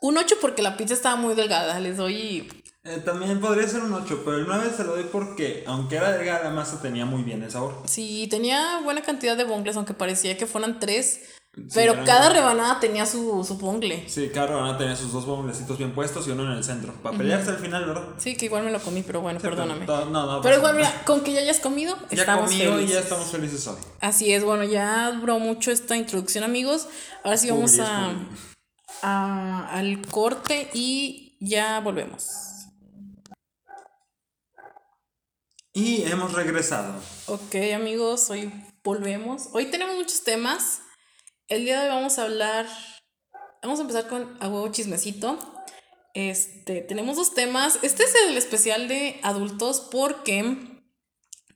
Un 0.00 0.18
8 0.18 0.36
porque 0.40 0.62
la 0.62 0.76
pizza 0.76 0.94
estaba 0.94 1.16
muy 1.16 1.34
delgada. 1.34 1.78
Les 1.80 1.96
doy. 1.96 2.48
Eh, 2.84 3.02
también 3.04 3.40
podría 3.40 3.66
ser 3.66 3.82
un 3.82 3.92
8, 3.92 4.22
pero 4.24 4.36
el 4.36 4.46
9 4.46 4.70
se 4.76 4.84
lo 4.84 4.92
doy 4.94 5.08
porque, 5.10 5.64
aunque 5.66 5.96
era 5.96 6.12
delgada, 6.12 6.44
la 6.44 6.50
masa 6.50 6.80
tenía 6.80 7.04
muy 7.04 7.24
bien 7.24 7.42
el 7.42 7.50
sabor. 7.50 7.82
Sí, 7.86 8.28
tenía 8.30 8.80
buena 8.84 9.02
cantidad 9.02 9.36
de 9.36 9.42
bongles, 9.42 9.76
aunque 9.76 9.92
parecía 9.92 10.36
que 10.36 10.46
fueran 10.46 10.78
tres. 10.78 11.35
Pero 11.72 12.04
cada 12.04 12.28
rebanada 12.28 12.78
tenía 12.80 13.06
su, 13.06 13.42
su 13.42 13.56
bongle. 13.56 14.06
Sí, 14.10 14.28
cada 14.32 14.48
rebanada 14.48 14.76
tenía 14.76 14.94
sus 14.94 15.10
dos 15.10 15.24
bomblecitos 15.24 15.78
bien 15.78 15.94
puestos 15.94 16.28
y 16.28 16.30
uno 16.30 16.44
en 16.44 16.58
el 16.58 16.62
centro. 16.62 16.92
Para 17.02 17.16
pelearse 17.16 17.48
al 17.48 17.56
final, 17.58 17.86
¿verdad? 17.86 18.04
Sí, 18.18 18.36
que 18.36 18.44
igual 18.44 18.62
me 18.64 18.70
lo 18.70 18.78
comí, 18.78 19.02
pero 19.02 19.22
bueno, 19.22 19.40
Sí, 19.40 19.46
perdóname. 19.46 19.86
no, 19.86 20.04
no, 20.04 20.40
Pero 20.42 20.56
igual, 20.58 20.76
mira, 20.76 21.02
con 21.06 21.22
que 21.24 21.32
ya 21.32 21.40
hayas 21.40 21.58
comido, 21.60 21.96
Ya 22.10 22.20
estamos 22.20 22.50
comido 22.50 22.72
y 22.72 22.74
felices. 22.74 22.94
ya 22.94 23.00
estamos 23.00 23.26
felices 23.28 23.66
hoy. 23.68 23.78
Así 24.02 24.32
es, 24.34 24.44
bueno, 24.44 24.64
ya 24.64 25.10
duró 25.12 25.38
mucho 25.38 25.70
esta 25.70 25.96
introducción, 25.96 26.44
amigos. 26.44 26.88
Ahora 27.24 27.38
sí 27.38 27.48
vamos 27.48 27.78
a, 27.80 28.12
a- 29.02 29.68
al 29.70 30.02
corte 30.08 30.68
y 30.74 31.38
ya 31.40 31.80
volvemos. 31.80 32.26
Y 35.72 36.02
hemos 36.02 36.32
regresado. 36.32 36.94
Ok, 37.26 37.54
amigos, 37.74 38.30
hoy 38.30 38.52
volvemos. 38.82 39.48
Hoy 39.52 39.66
tenemos 39.70 39.96
muchos 39.96 40.22
temas. 40.22 40.80
El 41.48 41.64
día 41.64 41.80
de 41.80 41.88
hoy 41.88 41.94
vamos 41.94 42.18
a 42.18 42.24
hablar. 42.24 42.66
Vamos 43.62 43.78
a 43.78 43.82
empezar 43.82 44.08
con 44.08 44.36
a 44.40 44.48
huevo 44.48 44.66
chismecito. 44.72 45.38
Este, 46.12 46.80
tenemos 46.80 47.16
dos 47.16 47.34
temas. 47.34 47.78
Este 47.82 48.02
es 48.02 48.14
el 48.26 48.36
especial 48.36 48.88
de 48.88 49.20
adultos 49.22 49.86
porque 49.92 50.82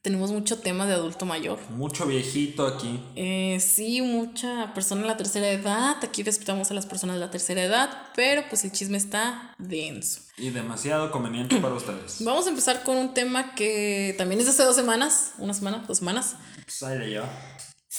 tenemos 0.00 0.30
mucho 0.30 0.60
tema 0.60 0.86
de 0.86 0.94
adulto 0.94 1.26
mayor. 1.26 1.58
Mucho 1.70 2.06
viejito 2.06 2.68
aquí. 2.68 3.02
Eh, 3.16 3.58
sí, 3.58 4.00
mucha 4.00 4.72
persona 4.74 5.00
en 5.00 5.08
la 5.08 5.16
tercera 5.16 5.48
edad. 5.50 5.96
Aquí 6.04 6.22
respetamos 6.22 6.70
a 6.70 6.74
las 6.74 6.86
personas 6.86 7.16
de 7.16 7.20
la 7.20 7.32
tercera 7.32 7.60
edad, 7.60 7.90
pero 8.14 8.44
pues 8.48 8.62
el 8.64 8.70
chisme 8.70 8.96
está 8.96 9.56
denso. 9.58 10.20
Y 10.38 10.50
demasiado 10.50 11.10
conveniente 11.10 11.56
para 11.56 11.74
ustedes. 11.74 12.18
Vamos 12.24 12.46
a 12.46 12.50
empezar 12.50 12.84
con 12.84 12.96
un 12.96 13.12
tema 13.12 13.56
que 13.56 14.14
también 14.16 14.38
es 14.38 14.46
de 14.46 14.52
hace 14.52 14.62
dos 14.62 14.76
semanas, 14.76 15.32
una 15.38 15.52
semana, 15.52 15.84
dos 15.88 15.98
semanas. 15.98 16.36
Pues 16.64 16.80
ahí. 16.84 17.16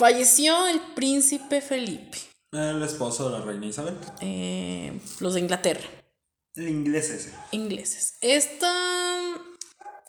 Falleció 0.02 0.66
el 0.66 0.82
príncipe 0.96 1.62
Felipe, 1.62 2.18
El 2.52 2.82
esposo 2.82 3.30
de 3.30 3.38
la 3.38 3.46
reina 3.46 3.68
Isabel. 3.68 3.96
eh, 4.20 5.00
los 5.20 5.36
de 5.36 5.42
Inglaterra, 5.42 5.88
ese. 6.56 7.32
ingleses. 7.52 8.16
Esta... 8.20 8.74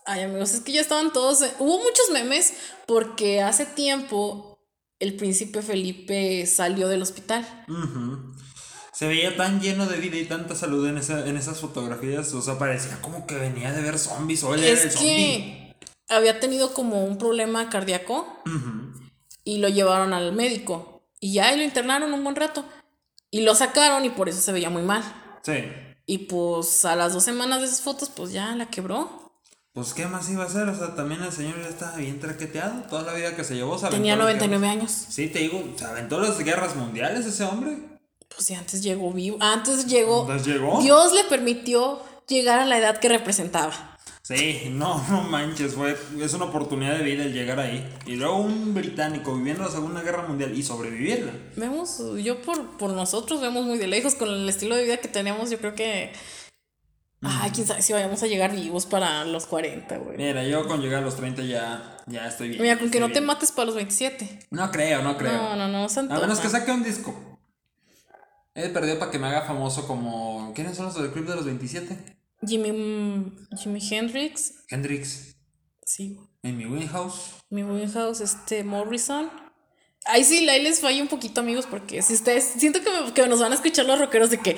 Ay 0.07 0.23
amigos, 0.23 0.55
es 0.55 0.63
que 0.63 0.73
ya 0.73 0.81
estaban 0.81 1.13
todos... 1.13 1.45
Hubo 1.59 1.77
muchos 1.77 2.09
memes 2.11 2.55
porque 2.87 3.43
hace 3.43 3.67
tiempo 3.67 4.59
el 4.99 5.15
príncipe 5.15 5.61
Felipe 5.61 6.47
salió 6.47 6.89
del 6.89 7.03
hospital. 7.03 7.47
Se 8.95 9.07
veía 9.07 9.37
tan 9.37 9.61
lleno 9.61 9.85
de 9.85 9.99
vida 9.99 10.17
y 10.17 10.25
tanta 10.25 10.57
salud 10.57 10.89
en, 10.89 10.97
esa, 10.97 11.29
en 11.29 11.37
esas 11.37 11.61
fotografías. 11.61 12.33
O 12.33 12.41
sea, 12.41 12.59
parecía 12.59 12.99
como 13.03 13.27
que 13.27 13.35
venía 13.35 13.75
de 13.75 13.83
ver 13.83 13.99
zombies 13.99 14.43
o 14.43 14.55
él 14.55 14.65
era 14.65 14.81
el 14.81 14.91
zombie. 14.91 15.77
que 15.77 15.77
había 16.09 16.41
tenido 16.41 16.73
como 16.73 17.05
un 17.05 17.19
problema 17.19 17.69
cardíaco 17.69 18.41
Ujú. 18.47 19.02
Y 19.45 19.59
lo 19.59 19.69
llevaron 19.69 20.13
al 20.13 20.33
médico. 20.33 21.03
Y 21.21 21.35
ya 21.35 21.53
y 21.53 21.57
lo 21.57 21.63
internaron 21.63 22.13
un 22.13 22.25
buen 22.25 22.37
rato. 22.37 22.65
Y 23.31 23.43
lo 23.43 23.55
sacaron 23.55 24.05
y 24.05 24.11
por 24.11 24.29
eso 24.29 24.41
se 24.41 24.53
veía 24.53 24.71
muy 24.71 24.83
mal. 24.83 25.03
Sí. 25.43 25.65
Y 26.07 26.19
pues 26.19 26.85
a 26.85 26.97
las 26.97 27.13
dos 27.13 27.25
semanas 27.25 27.61
de 27.61 27.67
esas 27.67 27.81
fotos, 27.81 28.11
pues 28.11 28.33
ya 28.33 28.55
la 28.55 28.67
quebró. 28.67 29.23
Pues, 29.73 29.95
¿qué 29.95 30.07
más 30.07 30.29
iba 30.29 30.43
a 30.43 30.47
hacer? 30.47 30.69
O 30.69 30.77
sea, 30.77 30.95
también 30.95 31.23
el 31.23 31.33
señor 31.33 31.59
ya 31.63 31.69
estaba 31.69 31.97
bien 31.97 32.21
traqueteado. 32.21 32.83
Toda 32.91 33.05
la 33.05 33.15
vida 33.15 33.35
que 33.35 33.43
se 33.43 33.55
llevó, 33.55 33.79
se 33.79 33.89
Tenía 33.89 34.17
las 34.17 34.25
99 34.25 34.67
guerras. 34.67 34.81
años. 34.83 35.07
Sí, 35.09 35.29
te 35.29 35.39
digo, 35.39 35.65
se 35.77 35.85
aventó 35.87 36.21
las 36.21 36.39
guerras 36.39 36.77
mundiales 36.77 37.25
ese 37.25 37.45
hombre. 37.45 37.79
Pues 38.29 38.47
sí, 38.47 38.55
antes 38.55 38.83
llegó 38.83 39.11
vivo. 39.13 39.39
Antes 39.41 39.87
llegó. 39.87 40.23
Entonces 40.23 40.47
llegó. 40.47 40.83
Dios 40.83 41.15
le 41.15 41.25
permitió 41.25 42.03
llegar 42.29 42.59
a 42.59 42.67
la 42.67 42.77
edad 42.77 42.99
que 42.99 43.09
representaba. 43.09 43.92
Sí, 44.23 44.69
no, 44.71 45.05
no 45.09 45.23
manches, 45.23 45.75
fue, 45.75 45.97
es 46.21 46.35
una 46.35 46.45
oportunidad 46.45 46.97
de 46.97 47.03
vida 47.03 47.25
el 47.25 47.33
llegar 47.33 47.59
ahí. 47.59 47.85
Y 48.07 48.15
luego 48.15 48.37
un 48.37 48.73
británico 48.73 49.35
viviendo 49.37 49.65
la 49.65 49.71
Segunda 49.71 50.01
Guerra 50.03 50.29
Mundial 50.29 50.57
y 50.57 50.63
sobrevivirla. 50.63 51.33
Vemos, 51.57 52.01
yo 52.23 52.41
por, 52.41 52.77
por 52.77 52.93
nosotros 52.93 53.41
vemos 53.41 53.65
muy 53.67 53.79
de 53.79 53.89
lejos 53.89 54.15
con 54.15 54.29
el 54.29 54.49
estilo 54.49 54.77
de 54.77 54.85
vida 54.85 54.99
que 54.99 55.09
tenemos. 55.09 55.51
Yo 55.51 55.59
creo 55.59 55.75
que. 55.75 56.13
Ay, 57.21 57.51
quién 57.53 57.67
sabe 57.67 57.83
si 57.83 57.93
vayamos 57.93 58.23
a 58.23 58.27
llegar 58.29 58.53
vivos 58.53 58.87
para 58.87 59.25
los 59.25 59.47
40, 59.47 59.97
güey. 59.99 60.17
Mira, 60.17 60.45
yo 60.45 60.69
con 60.69 60.81
llegar 60.81 61.03
a 61.03 61.05
los 61.05 61.17
30 61.17 61.43
ya, 61.43 61.97
ya 62.07 62.29
estoy 62.29 62.51
bien. 62.51 62.63
Mira, 62.63 62.79
con 62.79 62.91
que 62.91 63.01
no 63.01 63.11
te 63.11 63.21
mates 63.21 63.51
para 63.51 63.67
los 63.67 63.75
27. 63.75 64.47
No 64.51 64.71
creo, 64.71 65.03
no 65.03 65.17
creo. 65.17 65.33
No, 65.33 65.57
no, 65.57 65.69
no, 65.69 65.89
santo. 65.89 66.15
a 66.15 66.21
menos 66.21 66.39
que 66.39 66.49
saque 66.49 66.71
un 66.71 66.85
disco. 66.85 67.15
He 68.55 68.69
perdido 68.69 68.99
para 68.99 69.11
que 69.11 69.19
me 69.19 69.27
haga 69.29 69.43
famoso 69.43 69.87
como... 69.87 70.53
¿Quiénes 70.55 70.77
son 70.77 70.87
los 70.87 70.95
del 70.95 71.11
club 71.11 71.27
de 71.27 71.37
los 71.37 71.45
27? 71.45 72.22
Jimmy, 72.47 72.73
mm, 72.73 73.49
Jimi 73.59 73.81
Hendrix. 73.91 74.55
Hendrix, 74.69 75.37
Sí, 75.85 76.17
Amy 76.43 76.65
Winehouse. 76.67 77.33
Mi 77.51 77.63
Winehouse, 77.63 78.21
este, 78.21 78.65
Morrison. 78.65 79.31
Ahí 80.07 80.25
sí, 80.25 80.49
ahí 80.49 80.63
les 80.63 80.81
falla 80.81 81.03
un 81.03 81.09
poquito, 81.09 81.41
amigos, 81.43 81.67
porque 81.71 82.03
si 82.03 82.15
ustedes. 82.15 82.45
Siento 82.57 82.81
que, 82.83 82.91
me- 82.91 83.13
que 83.13 83.27
nos 83.29 83.41
van 83.41 83.53
a 83.53 83.55
escuchar 83.55 83.85
los 83.87 83.99
rockeros 83.99 84.31
de 84.31 84.39
que. 84.39 84.57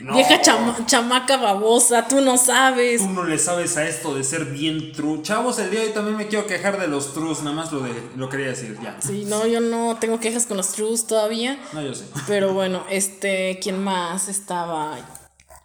No. 0.00 0.14
Vieja 0.14 0.40
chama- 0.40 0.86
chamaca 0.86 1.36
babosa, 1.36 2.06
tú 2.08 2.20
no 2.20 2.36
sabes. 2.38 3.02
Tú 3.02 3.10
no 3.10 3.24
le 3.24 3.38
sabes 3.38 3.76
a 3.76 3.86
esto 3.88 4.14
de 4.14 4.22
ser 4.24 4.44
bien 4.46 4.92
true. 4.92 5.20
Chavos, 5.22 5.58
el 5.58 5.70
día 5.70 5.80
de 5.80 5.86
hoy 5.88 5.92
también 5.92 6.16
me 6.16 6.28
quiero 6.28 6.46
quejar 6.46 6.80
de 6.80 6.86
los 6.88 7.12
trues, 7.12 7.42
nada 7.42 7.54
más 7.56 7.72
lo, 7.72 7.80
de, 7.80 7.92
lo 8.16 8.28
quería 8.28 8.46
decir, 8.48 8.78
ya. 8.82 8.96
Sí, 9.00 9.24
no, 9.26 9.46
yo 9.46 9.60
no 9.60 9.96
tengo 10.00 10.18
quejas 10.20 10.46
con 10.46 10.56
los 10.56 10.72
trues 10.72 11.06
todavía. 11.08 11.58
No, 11.72 11.82
yo 11.82 11.92
sé. 11.94 12.04
Pero 12.28 12.54
bueno, 12.54 12.84
este, 12.88 13.58
¿quién 13.62 13.82
más 13.82 14.28
estaba? 14.28 14.96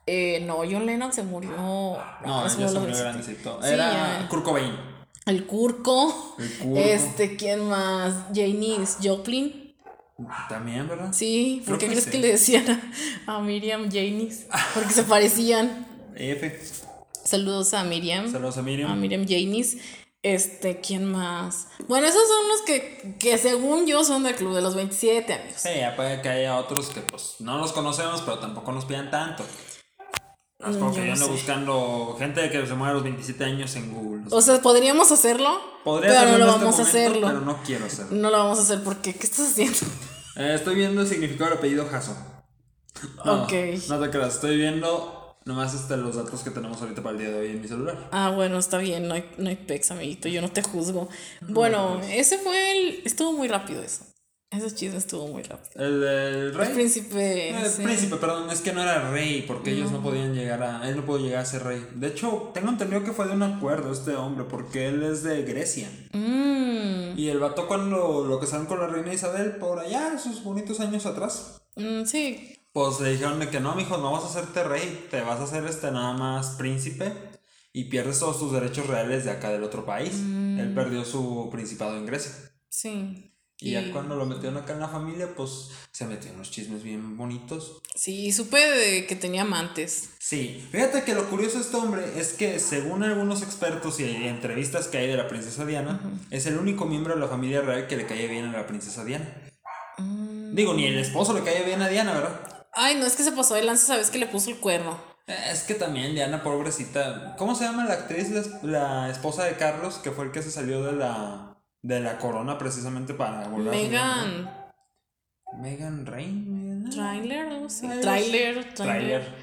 Eh, 0.08 0.44
no, 0.46 0.58
John 0.58 0.86
Lennon 0.86 1.12
se 1.12 1.24
murió. 1.24 1.52
No, 1.58 2.50
se 2.50 2.60
ya 2.60 2.68
se 2.68 2.80
murió 2.80 2.98
grandecito. 2.98 3.60
Sí, 3.62 3.70
Era 3.70 4.20
ya. 4.22 4.28
Kurt 4.30 4.44
Cobain. 4.44 4.96
El 5.26 5.48
Curco. 5.48 6.36
El 6.38 6.58
Curco. 6.60 6.78
Este, 6.78 7.36
¿quién 7.36 7.68
más? 7.68 8.14
Janis 8.34 8.98
Joplin. 9.02 9.76
También, 10.48 10.88
¿verdad? 10.88 11.12
Sí, 11.12 11.64
¿por 11.66 11.78
qué 11.78 11.88
crees 11.88 12.06
sí. 12.06 12.12
que 12.12 12.20
le 12.20 12.28
decían 12.30 12.94
a, 13.28 13.36
a 13.36 13.40
Miriam 13.42 13.90
Janis? 13.92 14.46
Porque 14.74 14.94
se 14.94 15.04
parecían. 15.06 15.88
F. 16.16 16.62
Saludos 17.24 17.74
a 17.74 17.84
Miriam. 17.84 18.32
Saludos 18.32 18.58
a 18.58 18.62
Miriam. 18.62 18.92
A 18.92 18.96
Miriam 18.96 19.26
Janis. 19.28 19.78
Este, 20.22 20.80
¿quién 20.80 21.06
más? 21.06 21.68
Bueno, 21.88 22.08
esos 22.08 22.28
son 22.28 22.48
los 22.48 22.62
que, 22.62 23.16
que 23.20 23.38
según 23.38 23.86
yo 23.88 24.04
son 24.04 24.24
del 24.24 24.36
club 24.36 24.56
de 24.56 24.62
los 24.62 24.76
27, 24.76 25.34
amigos. 25.34 25.62
Sí, 25.62 25.70
ya 25.78 25.96
puede 25.96 26.22
que 26.22 26.30
haya 26.30 26.58
otros 26.58 26.90
que 26.90 27.02
pues 27.02 27.36
no 27.40 27.58
los 27.58 27.74
conocemos, 27.74 28.22
pero 28.22 28.40
tampoco 28.40 28.72
nos 28.72 28.86
pidan 28.86 29.12
tanto. 29.12 29.44
Es 30.60 30.78
como 30.78 30.90
Mm, 30.90 30.94
que 30.94 31.00
yo 31.00 31.06
no 31.08 31.14
ando 31.14 31.26
sé. 31.26 31.32
buscando 31.32 32.16
gente 32.18 32.50
que 32.50 32.66
se 32.66 32.74
muere 32.76 32.92
a 32.92 32.94
los 32.94 33.04
27 33.04 33.44
años 33.44 33.76
en 33.76 33.94
Google. 33.94 34.24
O 34.32 34.42
sea, 34.42 34.62
podríamos 34.62 35.12
hacerlo, 35.12 35.60
Podría 35.84 36.10
pero 36.12 36.20
hacerlo 36.22 36.38
no 36.40 36.46
lo 36.46 36.52
este 36.54 36.64
vamos 36.66 36.80
a 36.80 36.84
hacerlo. 36.84 37.28
Pero 37.28 37.42
no 37.42 37.64
quiero 37.64 37.86
hacerlo. 37.86 38.12
No 38.16 38.30
lo 38.32 38.38
vamos 38.38 38.60
a 38.60 38.62
hacer 38.62 38.84
porque, 38.84 39.14
¿qué 39.14 39.28
estás 39.28 39.52
haciendo? 39.52 39.78
Eh, 40.38 40.52
estoy 40.54 40.76
viendo 40.76 41.00
el 41.00 41.08
significado 41.08 41.50
del 41.52 41.60
apellido 41.60 41.88
Jason. 41.90 42.18
No, 43.24 43.44
Ok. 43.44 43.54
No 43.88 44.00
te 44.02 44.10
creas, 44.10 44.34
estoy 44.36 44.58
viendo 44.58 45.38
nomás 45.46 45.74
este, 45.74 45.96
los 45.96 46.16
datos 46.18 46.42
que 46.42 46.50
tenemos 46.50 46.82
ahorita 46.82 47.02
para 47.02 47.14
el 47.16 47.20
día 47.22 47.30
de 47.32 47.40
hoy 47.40 47.52
en 47.52 47.62
mi 47.62 47.68
celular. 47.70 48.10
Ah, 48.12 48.32
bueno, 48.36 48.58
está 48.58 48.78
bien, 48.80 49.08
no 49.08 49.14
hay, 49.14 49.32
no 49.38 49.48
hay 49.48 49.56
pex, 49.56 49.92
amiguito, 49.92 50.28
yo 50.28 50.42
no 50.42 50.50
te 50.50 50.62
juzgo. 50.62 51.08
Bueno, 51.40 52.02
ese 52.10 52.38
fue 52.38 52.72
el... 52.72 53.02
Estuvo 53.06 53.32
muy 53.32 53.48
rápido 53.48 53.82
eso. 53.82 54.04
Ese 54.52 54.74
chisme 54.74 54.98
estuvo 54.98 55.28
muy 55.28 55.44
rápido. 55.44 55.84
El 55.84 56.54
rey. 56.54 56.68
El 56.68 56.74
príncipe... 56.74 57.56
Sí. 57.70 57.82
príncipe, 57.82 58.16
perdón, 58.16 58.50
es 58.50 58.62
que 58.62 58.72
no 58.72 58.82
era 58.82 59.12
rey, 59.12 59.44
porque 59.46 59.72
ellos 59.72 59.92
no 59.92 60.02
podían 60.02 60.34
llegar 60.34 60.64
a. 60.64 60.88
Él 60.88 60.96
no 60.96 61.06
pudo 61.06 61.18
llegar 61.20 61.42
a 61.42 61.46
ser 61.46 61.64
rey. 61.64 61.86
De 61.96 62.08
hecho, 62.08 62.52
tengo 62.54 62.70
entendido 62.70 63.04
que 63.04 63.12
fue 63.12 63.28
de 63.28 63.34
un 63.34 63.44
acuerdo 63.44 63.92
este 63.92 64.16
hombre, 64.16 64.46
porque 64.46 64.88
él 64.88 65.04
es 65.04 65.24
de 65.24 65.44
Grecia. 65.44 65.90
Mm, 66.14 67.18
Y 67.18 67.28
el 67.30 67.40
vato, 67.40 67.68
cuando 67.68 68.24
lo 68.26 68.40
casaron 68.40 68.66
con 68.66 68.80
la 68.80 68.88
reina 68.88 69.14
Isabel, 69.14 69.58
por 69.58 69.80
allá, 69.80 70.18
sus 70.20 70.44
bonitos 70.44 70.80
años 70.80 71.06
atrás, 71.06 71.62
mm, 71.76 72.06
sí, 72.06 72.58
pues 72.72 73.00
le 73.02 73.12
dijeron 73.12 73.40
de 73.40 73.50
que 73.50 73.60
no, 73.60 73.76
mijo, 73.76 73.98
no 73.98 74.12
vas 74.12 74.24
a 74.24 74.28
hacerte 74.28 74.64
rey, 74.64 75.08
te 75.10 75.22
vas 75.22 75.40
a 75.40 75.44
hacer 75.44 75.66
este 75.66 75.92
nada 75.92 76.14
más 76.14 76.52
príncipe 76.52 77.12
y 77.74 77.86
pierdes 77.86 78.20
todos 78.20 78.40
tus 78.40 78.52
derechos 78.54 78.88
reales 78.88 79.26
de 79.26 79.32
acá 79.32 79.50
del 79.50 79.64
otro 79.64 79.86
país. 79.86 80.14
Él 80.14 80.72
perdió 80.76 81.04
su 81.04 81.50
principado 81.52 81.98
en 81.98 82.06
Grecia. 82.06 82.32
sí. 82.70 83.32
Y 83.60 83.72
ya 83.72 83.90
cuando 83.92 84.16
lo 84.16 84.26
metieron 84.26 84.58
acá 84.58 84.74
en 84.74 84.82
la 84.82 84.90
familia, 84.90 85.34
pues 85.36 85.70
se 85.92 86.06
metió 86.06 86.30
en 86.30 86.36
unos 86.36 86.52
chismes 86.52 86.84
bien 86.84 87.16
bonitos. 87.16 87.82
Sí, 87.96 88.34
supe 88.34 88.58
de 88.58 89.08
que 89.08 89.16
tenía 89.16 89.44
amantes. 89.44 90.10
Sí, 90.20 90.68
fíjate 90.72 91.04
que 91.04 91.16
lo 91.16 91.30
curioso 91.30 91.58
de 91.58 91.64
este 91.64 91.78
hombre 91.78 92.04
es 92.18 92.34
que 92.34 92.60
según 92.60 93.04
algunos 93.04 93.42
expertos 93.42 94.00
y 94.02 94.04
entrevistas 94.28 94.88
que 94.88 94.98
hay 94.98 95.08
de 95.08 95.16
la 95.16 95.30
princesa 95.30 95.66
Diana, 95.66 96.02
es 96.32 96.46
el 96.48 96.58
único 96.58 96.86
miembro 96.86 97.14
de 97.14 97.22
la 97.22 97.30
familia 97.30 97.62
real 97.62 97.88
que 97.88 97.96
le 97.96 98.06
cae 98.06 98.28
bien 98.28 98.46
a 98.46 98.52
la 98.52 98.68
princesa 98.68 99.06
Diana. 99.06 99.34
Mm. 100.00 100.54
Digo, 100.54 100.74
ni 100.74 100.86
el 100.88 101.00
esposo 101.00 101.34
le 101.34 101.44
cae 101.44 101.64
bien 101.64 101.82
a 101.82 101.88
Diana, 101.88 102.14
¿verdad? 102.14 102.68
Ay, 102.74 102.96
no 102.96 103.06
es 103.06 103.16
que 103.16 103.24
se 103.24 103.32
pasó 103.32 103.54
de 103.56 103.64
lanza, 103.64 103.88
sabes 103.88 104.10
que 104.10 104.18
le 104.18 104.28
puso 104.28 104.50
el 104.50 104.58
cuerno. 104.58 105.00
Eh, 105.28 105.36
Es 105.52 105.64
que 105.64 105.76
también 105.76 106.14
Diana, 106.14 106.44
pobrecita. 106.44 107.36
¿Cómo 107.38 107.56
se 107.56 107.64
llama 107.64 107.86
la 107.86 107.94
actriz, 107.94 108.28
la 108.64 109.10
esposa 109.10 109.46
de 109.46 109.56
Carlos, 109.56 109.96
que 109.96 110.12
fue 110.12 110.26
el 110.26 110.32
que 110.32 110.44
se 110.44 110.52
salió 110.52 110.84
de 110.84 110.92
la, 110.92 111.55
de 111.86 112.00
la 112.00 112.18
corona 112.18 112.58
precisamente 112.58 113.14
para 113.14 113.48
volver 113.48 113.72
Megan? 113.76 114.50
Megan 115.62 116.06
Rain. 116.06 116.90
Trailer, 116.92 117.48
algo 117.48 117.68
así. 117.68 117.88
Trailer, 118.02 118.74
trailer. 118.74 119.36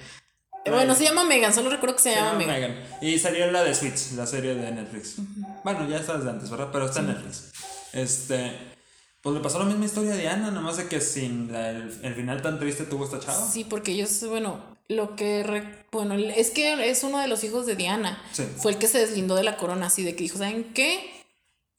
Bueno, 0.67 0.95
se 0.95 1.05
llama 1.05 1.25
Megan, 1.25 1.53
solo 1.53 1.71
recuerdo 1.71 1.97
que 1.97 2.03
se, 2.03 2.11
Se 2.11 2.17
llama 2.17 2.33
llama 2.33 2.39
Megan. 2.53 2.71
Megan. 2.73 2.85
Y 3.01 3.19
salió 3.19 3.51
la 3.51 3.63
de 3.65 3.75
Suits, 3.75 4.13
la 4.13 4.27
serie 4.27 4.55
de 4.55 4.71
Netflix. 4.73 5.17
Bueno, 5.65 5.89
ya 5.89 5.97
está 5.99 6.17
desde 6.17 6.31
antes, 6.31 6.51
¿verdad? 6.51 6.69
Pero 6.73 6.87
está 6.87 7.01
en 7.01 7.09
Netflix. 7.09 7.53
Este. 7.93 8.73
Pues 9.23 9.37
le 9.37 9.41
pasó 9.41 9.61
la 9.61 9.65
misma 9.67 9.85
historia 9.85 10.15
a 10.15 10.17
Diana, 10.17 10.49
nada 10.51 10.61
más 10.61 10.77
de 10.77 10.89
que 10.89 11.01
sin 11.01 11.53
la- 11.53 11.71
el, 11.71 11.97
el 12.03 12.15
final 12.15 12.43
tan 12.43 12.59
triste 12.59 12.83
tuvo 12.85 13.05
esta 13.05 13.21
chava. 13.21 13.41
Sí, 13.47 13.63
porque 13.65 13.93
ellos, 13.93 14.25
bueno, 14.29 14.61
lo 14.89 15.15
que. 15.15 15.45
re- 15.45 15.87
bueno, 15.93 16.15
es 16.15 16.51
que 16.51 16.91
es 16.91 17.05
uno 17.05 17.19
de 17.19 17.29
los 17.29 17.45
hijos 17.45 17.65
de 17.67 17.77
Diana. 17.77 18.21
Sí. 18.33 18.45
Fue 18.57 18.73
el 18.73 18.79
que 18.79 18.89
se 18.89 18.99
deslindó 18.99 19.37
de 19.37 19.45
la 19.45 19.57
corona, 19.57 19.87
así 19.87 20.03
de 20.03 20.17
que 20.17 20.25
dijo, 20.25 20.39
¿saben 20.39 20.73
qué? 20.75 21.09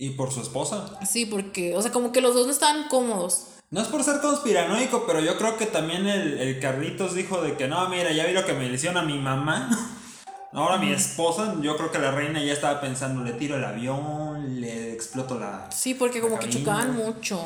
Y 0.03 0.10
por 0.10 0.33
su 0.33 0.41
esposa. 0.41 1.00
Sí, 1.10 1.25
porque, 1.25 1.77
o 1.77 1.81
sea, 1.81 1.93
como 1.93 2.12
que 2.12 2.19
los 2.19 2.33
dos 2.33 2.45
no 2.45 2.51
estaban 2.51 2.89
cómodos. 2.89 3.45
No 3.72 3.81
es 3.81 3.88
por 3.88 4.03
ser 4.03 4.19
conspiranoico, 4.19 5.05
pero 5.07 5.22
yo 5.22 5.38
creo 5.38 5.55
que 5.55 5.65
también 5.65 6.05
el, 6.07 6.38
el 6.39 6.60
Carlitos 6.60 7.15
dijo 7.15 7.41
de 7.41 7.55
que 7.55 7.69
no, 7.69 7.88
mira, 7.88 8.12
ya 8.12 8.25
vi 8.25 8.33
lo 8.33 8.45
que 8.45 8.51
me 8.51 8.67
le 8.67 8.75
hicieron 8.75 8.98
a 8.98 9.03
mi 9.03 9.17
mamá. 9.17 9.69
Ahora 10.51 10.77
mi 10.77 10.91
esposa, 10.91 11.55
yo 11.62 11.77
creo 11.77 11.89
que 11.89 12.00
la 12.00 12.12
reina 12.12 12.43
ya 12.43 12.51
estaba 12.51 12.81
pensando, 12.81 13.24
le 13.24 13.31
tiro 13.31 13.55
el 13.55 13.63
avión, 13.63 14.60
le 14.60 14.91
exploto 14.91 15.39
la... 15.39 15.72
Sí, 15.72 15.93
porque 15.93 16.19
como 16.19 16.38
que 16.38 16.50
chocaban 16.50 16.98
mucho. 16.98 17.41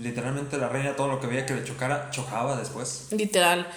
Literalmente 0.00 0.58
la 0.58 0.68
reina 0.68 0.96
todo 0.96 1.06
lo 1.06 1.20
que 1.20 1.28
veía 1.28 1.46
que 1.46 1.54
le 1.54 1.62
chocara, 1.62 2.10
chocaba 2.10 2.56
después. 2.56 3.06
Literal. 3.12 3.68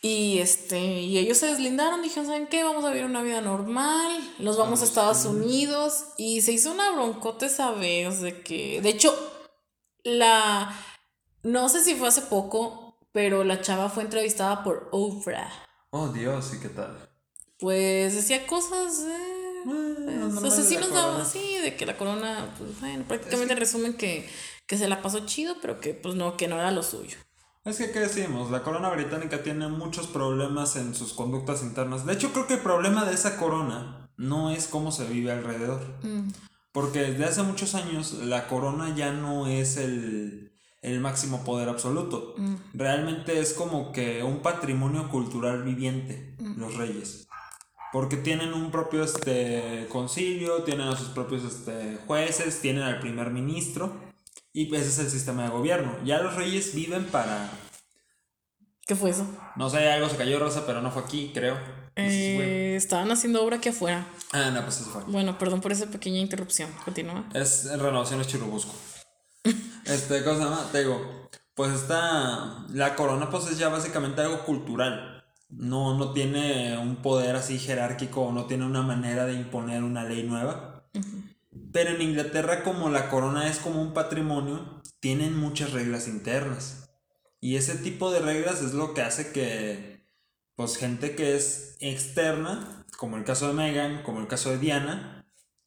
Y 0.00 0.38
este, 0.38 0.78
y 0.78 1.18
ellos 1.18 1.38
se 1.38 1.46
deslindaron, 1.46 2.02
dijeron, 2.02 2.26
¿saben 2.26 2.46
qué? 2.46 2.62
Vamos 2.62 2.84
a 2.84 2.90
vivir 2.90 3.04
una 3.04 3.22
vida 3.22 3.40
normal, 3.40 4.12
nos 4.38 4.56
vamos 4.56 4.80
a 4.80 4.84
Estados 4.84 5.24
Unidos. 5.24 6.04
Y 6.16 6.42
se 6.42 6.52
hizo 6.52 6.70
una 6.70 6.92
broncota 6.92 7.46
esa 7.46 7.72
vez 7.72 8.20
de 8.20 8.42
que, 8.42 8.80
de 8.80 8.90
hecho, 8.90 9.12
la, 10.04 10.72
no 11.42 11.68
sé 11.68 11.82
si 11.82 11.96
fue 11.96 12.08
hace 12.08 12.22
poco, 12.22 12.96
pero 13.12 13.42
la 13.42 13.60
chava 13.60 13.90
fue 13.90 14.04
entrevistada 14.04 14.62
por 14.62 14.88
Oprah. 14.92 15.50
Oh 15.90 16.08
Dios, 16.08 16.52
¿y 16.54 16.60
qué 16.60 16.68
tal? 16.68 16.96
Pues 17.58 18.14
decía 18.14 18.46
cosas, 18.46 19.00
eh, 19.00 19.62
Bueno, 19.64 20.40
pues, 20.40 20.58
así 20.58 20.74
la 20.74 20.80
nos 20.82 20.92
daba 20.92 21.22
así, 21.22 21.58
de 21.58 21.74
que 21.74 21.86
la 21.86 21.96
corona, 21.96 22.54
pues 22.56 22.78
bueno, 22.78 23.04
prácticamente 23.08 23.56
resumen 23.56 23.94
que, 23.94 24.28
que 24.66 24.78
se 24.78 24.86
la 24.86 25.02
pasó 25.02 25.26
chido, 25.26 25.56
pero 25.60 25.80
que 25.80 25.94
pues 25.94 26.14
no, 26.14 26.36
que 26.36 26.46
no 26.46 26.56
era 26.56 26.70
lo 26.70 26.84
suyo. 26.84 27.16
Es 27.68 27.76
que, 27.76 27.90
¿qué 27.90 28.00
decimos? 28.00 28.50
La 28.50 28.62
corona 28.62 28.88
británica 28.88 29.42
tiene 29.42 29.68
muchos 29.68 30.06
problemas 30.06 30.76
en 30.76 30.94
sus 30.94 31.12
conductas 31.12 31.62
internas. 31.62 32.06
De 32.06 32.14
hecho, 32.14 32.32
creo 32.32 32.46
que 32.46 32.54
el 32.54 32.60
problema 32.60 33.04
de 33.04 33.12
esa 33.14 33.36
corona 33.36 34.08
no 34.16 34.50
es 34.50 34.68
cómo 34.68 34.90
se 34.90 35.06
vive 35.06 35.32
alrededor. 35.32 35.82
Mm. 36.02 36.30
Porque 36.72 37.00
desde 37.00 37.26
hace 37.26 37.42
muchos 37.42 37.74
años 37.74 38.14
la 38.14 38.48
corona 38.48 38.94
ya 38.96 39.12
no 39.12 39.46
es 39.46 39.76
el, 39.76 40.50
el 40.80 41.00
máximo 41.00 41.44
poder 41.44 41.68
absoluto. 41.68 42.34
Mm. 42.38 42.54
Realmente 42.72 43.38
es 43.38 43.52
como 43.52 43.92
que 43.92 44.22
un 44.22 44.40
patrimonio 44.40 45.10
cultural 45.10 45.62
viviente, 45.62 46.34
Mm. 46.38 46.58
los 46.58 46.74
reyes. 46.76 47.28
Porque 47.92 48.16
tienen 48.16 48.54
un 48.54 48.70
propio 48.70 49.02
este, 49.02 49.86
concilio, 49.90 50.62
tienen 50.62 50.88
a 50.88 50.96
sus 50.96 51.08
propios 51.08 51.44
este, 51.44 51.98
jueces, 52.06 52.60
tienen 52.60 52.82
al 52.82 53.00
primer 53.00 53.30
ministro 53.30 54.07
y 54.52 54.74
ese 54.74 54.88
es 54.88 54.98
el 54.98 55.10
sistema 55.10 55.44
de 55.44 55.50
gobierno. 55.50 55.96
Ya 56.04 56.20
los 56.20 56.34
reyes 56.34 56.74
viven 56.74 57.04
para... 57.06 57.50
¿Qué 58.86 58.94
fue 58.94 59.10
eso? 59.10 59.26
No 59.56 59.68
sé, 59.68 59.90
algo 59.90 60.08
se 60.08 60.16
cayó 60.16 60.38
Rosa, 60.38 60.64
pero 60.66 60.80
no 60.80 60.90
fue 60.90 61.02
aquí, 61.02 61.30
creo. 61.34 61.54
No 61.54 62.04
sé 62.04 62.10
si 62.10 62.36
fue. 62.36 62.44
Eh, 62.44 62.76
estaban 62.76 63.10
haciendo 63.10 63.44
obra 63.44 63.56
aquí 63.56 63.68
afuera. 63.68 64.06
Ah, 64.32 64.50
no, 64.50 64.62
pues 64.62 64.80
eso 64.80 64.90
fue. 64.90 65.02
Bueno, 65.04 65.36
perdón 65.36 65.60
por 65.60 65.72
esa 65.72 65.86
pequeña 65.86 66.18
interrupción. 66.18 66.70
Continúa. 66.84 67.28
Es 67.34 67.66
en 67.66 67.78
Renovaciones 67.80 68.28
Churubusco. 68.28 68.72
este, 69.84 70.24
cosa 70.24 70.48
más, 70.48 70.72
te 70.72 70.78
digo, 70.78 71.28
pues 71.54 71.72
esta, 71.72 72.64
la 72.72 72.94
corona 72.94 73.30
pues 73.30 73.48
es 73.48 73.58
ya 73.58 73.68
básicamente 73.68 74.22
algo 74.22 74.44
cultural. 74.44 75.24
No, 75.50 75.98
no 75.98 76.12
tiene 76.12 76.78
un 76.78 76.96
poder 76.96 77.36
así 77.36 77.58
jerárquico, 77.58 78.30
no 78.32 78.46
tiene 78.46 78.64
una 78.64 78.82
manera 78.82 79.26
de 79.26 79.34
imponer 79.34 79.82
una 79.82 80.04
ley 80.04 80.22
nueva. 80.22 80.77
Pero 81.72 81.90
en 81.90 82.02
Inglaterra 82.02 82.62
como 82.62 82.90
la 82.90 83.08
corona 83.10 83.48
es 83.48 83.58
como 83.58 83.80
un 83.80 83.94
patrimonio, 83.94 84.82
tienen 85.00 85.36
muchas 85.36 85.72
reglas 85.72 86.08
internas. 86.08 86.90
Y 87.40 87.56
ese 87.56 87.76
tipo 87.76 88.10
de 88.10 88.20
reglas 88.20 88.62
es 88.62 88.74
lo 88.74 88.94
que 88.94 89.02
hace 89.02 89.32
que, 89.32 90.06
pues 90.56 90.76
gente 90.76 91.14
que 91.14 91.36
es 91.36 91.76
externa, 91.80 92.84
como 92.96 93.16
el 93.16 93.24
caso 93.24 93.46
de 93.46 93.54
Meghan, 93.54 94.02
como 94.02 94.20
el 94.20 94.26
caso 94.26 94.50
de 94.50 94.58
Diana, 94.58 95.18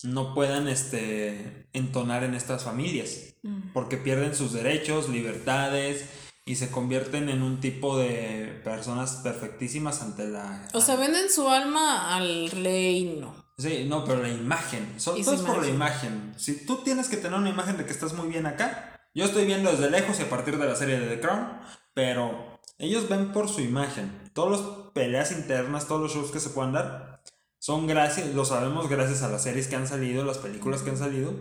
no 0.03 0.33
puedan 0.33 0.67
este, 0.67 1.69
entonar 1.73 2.23
en 2.23 2.33
estas 2.33 2.63
familias. 2.63 3.35
Porque 3.73 3.97
pierden 3.97 4.35
sus 4.35 4.53
derechos, 4.53 5.09
libertades 5.09 6.05
y 6.45 6.55
se 6.55 6.69
convierten 6.69 7.29
en 7.29 7.41
un 7.41 7.59
tipo 7.59 7.97
de 7.97 8.61
personas 8.63 9.21
perfectísimas 9.23 10.01
ante 10.01 10.27
la... 10.27 10.67
O 10.73 10.81
sea, 10.81 10.95
venden 10.95 11.29
su 11.29 11.47
alma 11.49 12.15
al 12.15 12.51
reino. 12.51 13.40
Sí, 13.61 13.85
no, 13.87 14.03
pero 14.05 14.21
la 14.21 14.29
imagen. 14.29 14.95
Todo 15.03 15.15
es 15.17 15.41
por 15.41 15.61
la 15.61 15.67
imagen. 15.67 16.33
Si 16.37 16.65
tú 16.65 16.77
tienes 16.83 17.07
que 17.09 17.17
tener 17.17 17.37
una 17.37 17.49
imagen 17.49 17.77
de 17.77 17.85
que 17.85 17.91
estás 17.91 18.13
muy 18.13 18.27
bien 18.27 18.45
acá, 18.45 18.99
yo 19.13 19.25
estoy 19.25 19.45
viendo 19.45 19.69
desde 19.71 19.89
lejos 19.89 20.19
y 20.19 20.23
a 20.23 20.29
partir 20.29 20.57
de 20.57 20.65
la 20.65 20.75
serie 20.75 20.99
de 20.99 21.07
The 21.15 21.19
Crown, 21.21 21.59
pero 21.93 22.59
ellos 22.77 23.07
ven 23.09 23.31
por 23.33 23.49
su 23.49 23.61
imagen. 23.61 24.29
Todas 24.33 24.59
las 24.61 24.69
peleas 24.93 25.31
internas, 25.31 25.87
todos 25.87 26.01
los 26.01 26.13
shows 26.13 26.31
que 26.31 26.39
se 26.39 26.49
puedan 26.49 26.73
dar, 26.73 27.21
son 27.59 27.85
gracias, 27.87 28.27
lo 28.33 28.45
sabemos 28.45 28.89
gracias 28.89 29.21
a 29.21 29.29
las 29.29 29.43
series 29.43 29.67
que 29.67 29.75
han 29.75 29.87
salido, 29.87 30.23
las 30.25 30.39
películas 30.39 30.81
que 30.81 30.89
han 30.89 30.97
salido, 30.97 31.33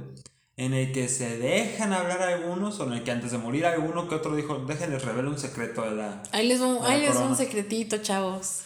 en 0.56 0.74
el 0.74 0.92
que 0.92 1.08
se 1.08 1.38
dejan 1.38 1.92
hablar 1.94 2.20
algunos, 2.20 2.78
o 2.80 2.84
en 2.86 2.92
el 2.94 3.04
que 3.04 3.12
antes 3.12 3.30
de 3.30 3.38
morir 3.38 3.64
alguno 3.64 4.08
que 4.08 4.16
otro 4.16 4.34
dijo, 4.36 4.58
déjenles 4.66 5.02
revelo 5.04 5.30
un 5.30 5.38
secreto 5.38 5.80
de 5.82 5.92
la, 5.92 6.22
Ahí 6.32 6.46
les 6.46 6.60
va, 6.60 6.66
un- 6.66 6.84
ahí 6.84 7.00
les 7.00 7.16
un 7.16 7.34
secretito, 7.36 7.98
chavos. 7.98 8.60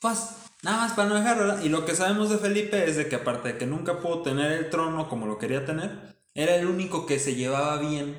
pues 0.00 0.18
nada 0.62 0.78
más 0.78 0.92
para 0.92 1.08
no 1.08 1.14
dejarlo. 1.16 1.44
¿verdad? 1.46 1.62
Y 1.64 1.68
lo 1.68 1.84
que 1.84 1.94
sabemos 1.94 2.30
de 2.30 2.38
Felipe 2.38 2.88
es 2.88 2.96
de 2.96 3.08
que 3.08 3.16
aparte 3.16 3.52
de 3.52 3.58
que 3.58 3.66
nunca 3.66 4.00
pudo 4.00 4.22
tener 4.22 4.52
el 4.52 4.70
trono 4.70 5.08
como 5.08 5.26
lo 5.26 5.38
quería 5.38 5.64
tener, 5.64 6.16
era 6.34 6.54
el 6.56 6.66
único 6.66 7.06
que 7.06 7.18
se 7.18 7.34
llevaba 7.34 7.78
bien 7.78 8.16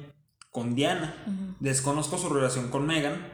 con 0.50 0.76
Diana. 0.76 1.16
Desconozco 1.60 2.18
su 2.18 2.30
relación 2.30 2.70
con 2.70 2.86
Megan, 2.86 3.26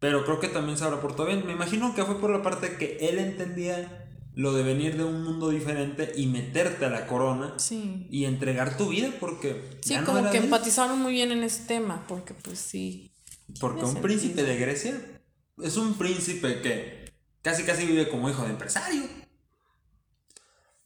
pero 0.00 0.24
creo 0.24 0.40
que 0.40 0.48
también 0.48 0.76
se 0.78 0.84
habrá 0.84 1.00
portado 1.00 1.26
bien. 1.26 1.46
Me 1.46 1.52
imagino 1.52 1.94
que 1.94 2.04
fue 2.04 2.20
por 2.20 2.30
la 2.30 2.42
parte 2.42 2.76
que 2.76 2.96
él 3.08 3.18
entendía 3.18 4.04
lo 4.34 4.52
de 4.52 4.62
venir 4.62 4.96
de 4.96 5.02
un 5.04 5.24
mundo 5.24 5.48
diferente 5.50 6.12
y 6.16 6.26
meterte 6.26 6.84
a 6.84 6.90
la 6.90 7.06
corona 7.08 7.54
Sí. 7.58 8.06
y 8.10 8.24
entregar 8.24 8.76
tu 8.76 8.88
vida 8.90 9.10
porque 9.18 9.78
Sí, 9.82 9.90
ya 9.90 10.00
no 10.00 10.06
como 10.06 10.18
era 10.20 10.30
que 10.30 10.38
él. 10.38 10.44
empatizaron 10.44 11.00
muy 11.00 11.12
bien 11.12 11.32
en 11.32 11.42
ese 11.42 11.64
tema, 11.66 12.04
porque 12.06 12.34
pues 12.34 12.58
sí. 12.60 13.10
Porque 13.60 13.84
un 13.84 13.96
príncipe 13.96 14.44
de 14.44 14.56
Grecia 14.56 15.00
es 15.60 15.76
un 15.76 15.94
príncipe 15.94 16.60
que 16.60 16.97
casi 17.48 17.64
casi 17.64 17.86
vive 17.86 18.08
como 18.10 18.28
hijo 18.28 18.42
de 18.42 18.50
empresario. 18.50 19.04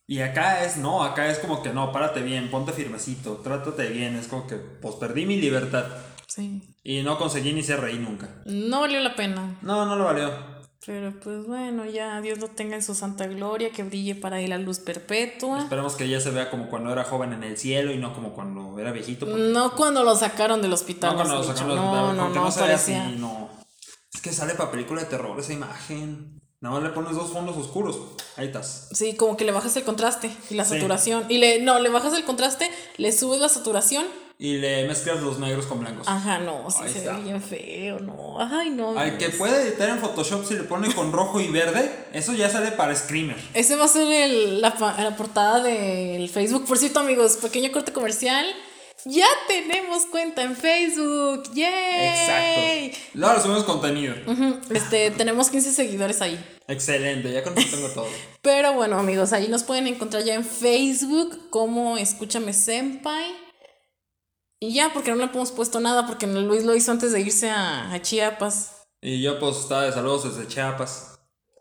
Y 0.06 0.20
acá 0.20 0.64
es, 0.64 0.76
no, 0.76 1.02
acá 1.02 1.26
es 1.30 1.38
como 1.40 1.60
que 1.62 1.70
no, 1.70 1.90
párate 1.90 2.20
bien, 2.22 2.50
ponte 2.52 2.72
firmecito, 2.72 3.38
trátate 3.38 3.88
bien, 3.88 4.14
es 4.14 4.28
como 4.28 4.46
que 4.46 4.56
pues 4.56 4.94
perdí 4.96 5.26
mi 5.26 5.38
libertad 5.40 5.86
Sí. 6.28 6.62
y 6.84 7.02
no 7.02 7.18
conseguí 7.18 7.52
ni 7.52 7.62
ser 7.64 7.80
rey 7.80 7.98
nunca. 7.98 8.28
No 8.44 8.80
valió 8.82 9.00
la 9.00 9.16
pena. 9.16 9.58
No, 9.62 9.84
no 9.86 9.96
lo 9.96 10.04
valió. 10.04 10.30
Pero 10.86 11.12
pues 11.20 11.46
bueno, 11.46 11.84
ya 11.86 12.20
Dios 12.20 12.38
lo 12.38 12.48
tenga 12.48 12.74
en 12.76 12.82
su 12.82 12.94
santa 12.94 13.26
gloria, 13.26 13.70
que 13.70 13.82
brille 13.84 14.14
para 14.14 14.40
él 14.40 14.50
la 14.50 14.58
luz 14.58 14.78
perpetua. 14.80 15.60
Esperemos 15.60 15.94
que 15.96 16.08
ya 16.08 16.20
se 16.20 16.30
vea 16.30 16.48
como 16.50 16.68
cuando 16.68 16.92
era 16.92 17.04
joven 17.04 17.32
en 17.32 17.42
el 17.44 17.56
cielo 17.56 17.92
y 17.92 17.98
no 17.98 18.14
como 18.14 18.32
cuando 18.34 18.78
era 18.78 18.92
viejito. 18.92 19.26
porque- 19.26 19.40
No 19.42 19.74
cuando 19.74 20.04
lo 20.04 20.14
sacaron 20.16 20.60
del 20.62 20.72
hospital. 20.72 21.10
no 21.10 21.16
cuando 21.16 21.34
lo 21.36 21.44
sacaron 21.44 21.68
del 21.68 21.76
no, 21.76 21.84
hospital, 21.92 22.16
no, 22.16 22.28
no, 22.28 22.34
no, 22.44 22.50
se 22.50 22.60
parecía. 22.60 23.06
así, 23.06 23.16
no. 23.16 23.48
Es 24.12 24.20
que 24.20 24.32
sale 24.32 24.54
para 24.54 24.70
película 24.70 25.00
de 25.02 25.06
terror 25.08 25.38
esa 25.40 25.52
imagen. 25.52 26.41
Nada 26.62 26.76
más 26.76 26.84
le 26.84 26.90
pones 26.90 27.14
dos 27.14 27.30
fondos 27.32 27.56
oscuros. 27.56 27.98
Ahí 28.36 28.46
estás. 28.46 28.88
Sí, 28.92 29.14
como 29.16 29.36
que 29.36 29.44
le 29.44 29.52
bajas 29.52 29.76
el 29.76 29.82
contraste 29.82 30.30
y 30.48 30.54
la 30.54 30.64
Sí. 30.64 30.74
saturación. 30.76 31.24
Y 31.28 31.36
le, 31.38 31.60
no, 31.60 31.78
le 31.80 31.88
bajas 31.90 32.14
el 32.14 32.24
contraste, 32.24 32.70
le 32.96 33.12
subes 33.12 33.40
la 33.40 33.48
saturación. 33.50 34.06
Y 34.38 34.56
le 34.58 34.86
mezclas 34.88 35.20
los 35.22 35.38
negros 35.38 35.66
con 35.66 35.80
blancos. 35.80 36.06
Ajá, 36.08 36.38
no, 36.38 36.68
sí 36.70 36.78
Ahí 36.82 36.92
se 36.92 36.98
está. 37.00 37.16
ve 37.16 37.22
bien 37.24 37.42
feo, 37.42 37.98
no. 38.00 38.36
Ay, 38.40 38.70
no. 38.70 38.98
Al 38.98 39.18
que 39.18 39.28
puede 39.30 39.60
editar 39.68 39.88
en 39.90 39.98
Photoshop 39.98 40.44
si 40.46 40.54
le 40.54 40.62
pone 40.64 40.92
con 40.94 41.12
rojo 41.12 41.40
y 41.40 41.48
verde, 41.48 41.92
eso 42.12 42.32
ya 42.32 42.48
sale 42.48 42.72
para 42.72 42.94
Screamer. 42.96 43.36
Ese 43.54 43.76
va 43.76 43.84
a 43.84 43.88
ser 43.88 44.06
el- 44.10 44.60
la, 44.60 44.74
la 44.98 45.16
portada 45.16 45.62
del 45.62 46.28
Facebook. 46.28 46.64
Por 46.66 46.78
cierto, 46.78 47.00
amigos, 47.00 47.36
pequeño 47.36 47.70
corte 47.72 47.92
comercial. 47.92 48.46
Ya 49.04 49.26
tenemos 49.48 50.06
cuenta 50.06 50.42
en 50.42 50.56
Facebook. 50.56 51.52
¡Yay! 51.54 52.86
Exacto. 52.86 52.98
Le 53.14 53.40
subimos 53.40 53.64
contenido. 53.64 54.14
Este, 54.70 55.10
tenemos 55.16 55.50
15 55.50 55.72
seguidores 55.72 56.20
ahí. 56.22 56.42
Excelente, 56.68 57.32
ya 57.32 57.42
con 57.42 57.56
eso 57.58 57.76
tengo 57.76 57.88
todo. 57.88 58.06
Pero 58.42 58.74
bueno, 58.74 58.98
amigos, 58.98 59.32
ahí 59.32 59.48
nos 59.48 59.64
pueden 59.64 59.86
encontrar 59.86 60.22
ya 60.22 60.34
en 60.34 60.44
Facebook 60.44 61.50
como 61.50 61.98
Escúchame 61.98 62.52
Senpai. 62.52 63.34
Y 64.60 64.74
ya, 64.74 64.92
porque 64.92 65.10
no 65.10 65.16
le 65.16 65.24
hemos 65.24 65.50
puesto 65.50 65.80
nada, 65.80 66.06
porque 66.06 66.28
Luis 66.28 66.64
lo 66.64 66.76
hizo 66.76 66.92
antes 66.92 67.10
de 67.12 67.20
irse 67.20 67.50
a, 67.50 67.92
a 67.92 68.00
Chiapas. 68.00 68.82
Y 69.00 69.20
yo 69.20 69.40
pues 69.40 69.56
estaba 69.56 69.82
de 69.82 69.92
saludos 69.92 70.36
desde 70.36 70.46
Chiapas. 70.46 71.11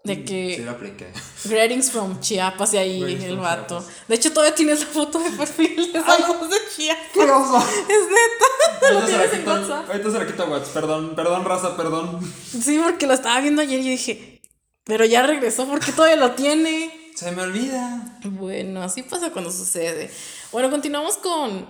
De 0.03 0.23
que 0.23 0.55
Sí 0.57 0.63
lo 0.63 0.71
apliqué. 0.71 1.11
Greetings 1.45 1.91
from 1.91 2.19
Chiapas 2.19 2.73
y 2.73 2.77
ahí 2.77 3.01
Greetings 3.01 3.25
el 3.25 3.37
vato. 3.37 3.79
Chiapas. 3.79 4.07
De 4.07 4.15
hecho, 4.15 4.33
todavía 4.33 4.55
tienes 4.55 4.79
la 4.79 4.87
foto 4.87 5.19
de 5.19 5.29
perfil 5.31 5.93
de 5.93 6.01
saludos 6.01 6.49
de 6.49 6.57
Chiapas. 6.75 7.07
¡Qué 7.13 7.21
oso! 7.21 7.57
Es 7.59 8.07
neta. 8.09 8.93
Lo 8.93 9.05
tienes 9.05 9.33
en 9.33 9.47
WhatsApp. 9.47 9.89
ahorita 9.89 10.11
se 10.11 10.19
la 10.19 10.27
quito 10.27 10.45
WhatsApp. 10.45 10.73
Perdón, 10.73 11.15
perdón, 11.15 11.45
raza, 11.45 11.77
perdón. 11.77 12.33
Sí, 12.43 12.79
porque 12.83 13.05
lo 13.05 13.13
estaba 13.13 13.39
viendo 13.41 13.61
ayer 13.61 13.79
y 13.79 13.83
yo 13.83 13.89
dije, 13.91 14.41
pero 14.83 15.05
ya 15.05 15.25
regresó 15.25 15.67
porque 15.67 15.91
todavía 15.91 16.17
lo 16.17 16.31
tiene. 16.31 17.11
Se 17.15 17.31
me 17.31 17.43
olvida. 17.43 18.19
Bueno, 18.23 18.81
así 18.81 19.03
pasa 19.03 19.31
cuando 19.31 19.51
sucede. 19.51 20.09
Bueno, 20.51 20.71
continuamos 20.71 21.17
con 21.17 21.67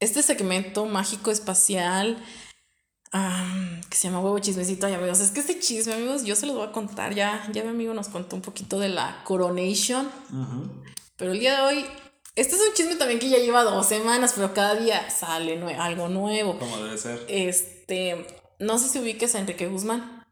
este 0.00 0.22
segmento 0.22 0.84
mágico 0.84 1.30
espacial 1.30 2.22
que 3.12 3.96
se 3.96 4.08
llama 4.08 4.20
Huevo 4.20 4.38
Chismecito. 4.38 4.86
Ay, 4.86 4.94
amigos, 4.94 5.20
es 5.20 5.30
que 5.30 5.40
este 5.40 5.58
chisme, 5.60 5.92
amigos, 5.94 6.24
yo 6.24 6.34
se 6.34 6.46
los 6.46 6.56
voy 6.56 6.66
a 6.66 6.72
contar. 6.72 7.14
Ya, 7.14 7.46
ya 7.52 7.62
mi 7.62 7.68
amigo 7.68 7.92
nos 7.94 8.08
contó 8.08 8.36
un 8.36 8.42
poquito 8.42 8.78
de 8.78 8.88
la 8.88 9.22
Coronation. 9.24 10.08
Pero 11.16 11.32
el 11.32 11.40
día 11.40 11.56
de 11.56 11.62
hoy, 11.62 11.86
este 12.34 12.56
es 12.56 12.60
un 12.66 12.74
chisme 12.74 12.96
también 12.96 13.20
que 13.20 13.28
ya 13.28 13.38
lleva 13.38 13.62
dos 13.64 13.86
semanas, 13.86 14.32
pero 14.34 14.54
cada 14.54 14.74
día 14.76 15.10
sale 15.10 15.60
nue- 15.62 15.76
algo 15.78 16.08
nuevo. 16.08 16.58
Como 16.58 16.78
debe 16.78 16.96
ser. 16.96 17.24
Este, 17.28 18.26
no 18.58 18.78
sé 18.78 18.88
si 18.88 18.98
ubiques 18.98 19.34
a 19.34 19.40
Enrique 19.40 19.66
Guzmán. 19.68 20.24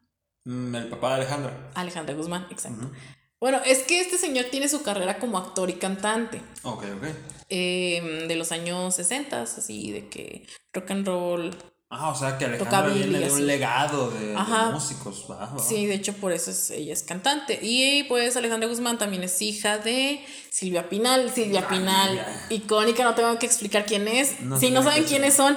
Mm, 0.46 0.74
el 0.74 0.88
papá 0.88 1.10
de 1.10 1.14
Alejandra. 1.16 1.70
Alejandra 1.74 2.14
Guzmán, 2.14 2.46
exacto. 2.50 2.90
Bueno, 3.38 3.58
es 3.64 3.80
que 3.80 4.00
este 4.00 4.18
señor 4.18 4.46
tiene 4.50 4.68
su 4.68 4.82
carrera 4.82 5.18
como 5.18 5.38
actor 5.38 5.68
y 5.70 5.74
cantante. 5.74 6.40
Ok, 6.62 6.84
ok. 6.96 7.08
eh, 7.50 8.24
de 8.28 8.36
los 8.36 8.52
años 8.52 8.94
60, 8.94 9.42
así 9.42 9.92
de 9.92 10.08
que 10.08 10.46
rock 10.72 10.90
and 10.90 11.06
roll. 11.06 11.56
Ah, 11.92 12.11
o 12.11 12.14
sea 12.14 12.38
que 12.38 12.44
Alejandra 12.44 12.87
viene 12.94 13.18
de 13.18 13.33
un 13.33 13.46
legado 13.48 14.11
de, 14.12 14.37
músicos. 14.72 15.26
Sí, 15.61 15.87
de 15.87 15.94
hecho 15.94 16.12
por 16.12 16.31
eso 16.31 16.53
es, 16.53 16.70
ella 16.70 16.92
es 16.92 17.03
cantante. 17.03 17.59
Y 17.61 18.05
pues 18.05 18.37
Alejandra 18.37 18.68
Guzmán 18.68 18.96
también 18.96 19.24
es 19.24 19.42
hija 19.42 19.79
de 19.79 20.24
Silvia 20.50 20.88
Pinal. 20.88 21.33
Silvia 21.35 21.66
Pinal, 21.66 22.24
icónica, 22.48 23.03
no 23.03 23.16
tengo 23.16 23.37
que 23.40 23.46
explicar 23.46 23.87
quién 23.87 24.07
es. 24.07 24.40
No 24.40 24.57
si 24.57 24.70
no 24.70 24.85
saben 24.85 25.03
quiénes 25.03 25.35
son, 25.35 25.57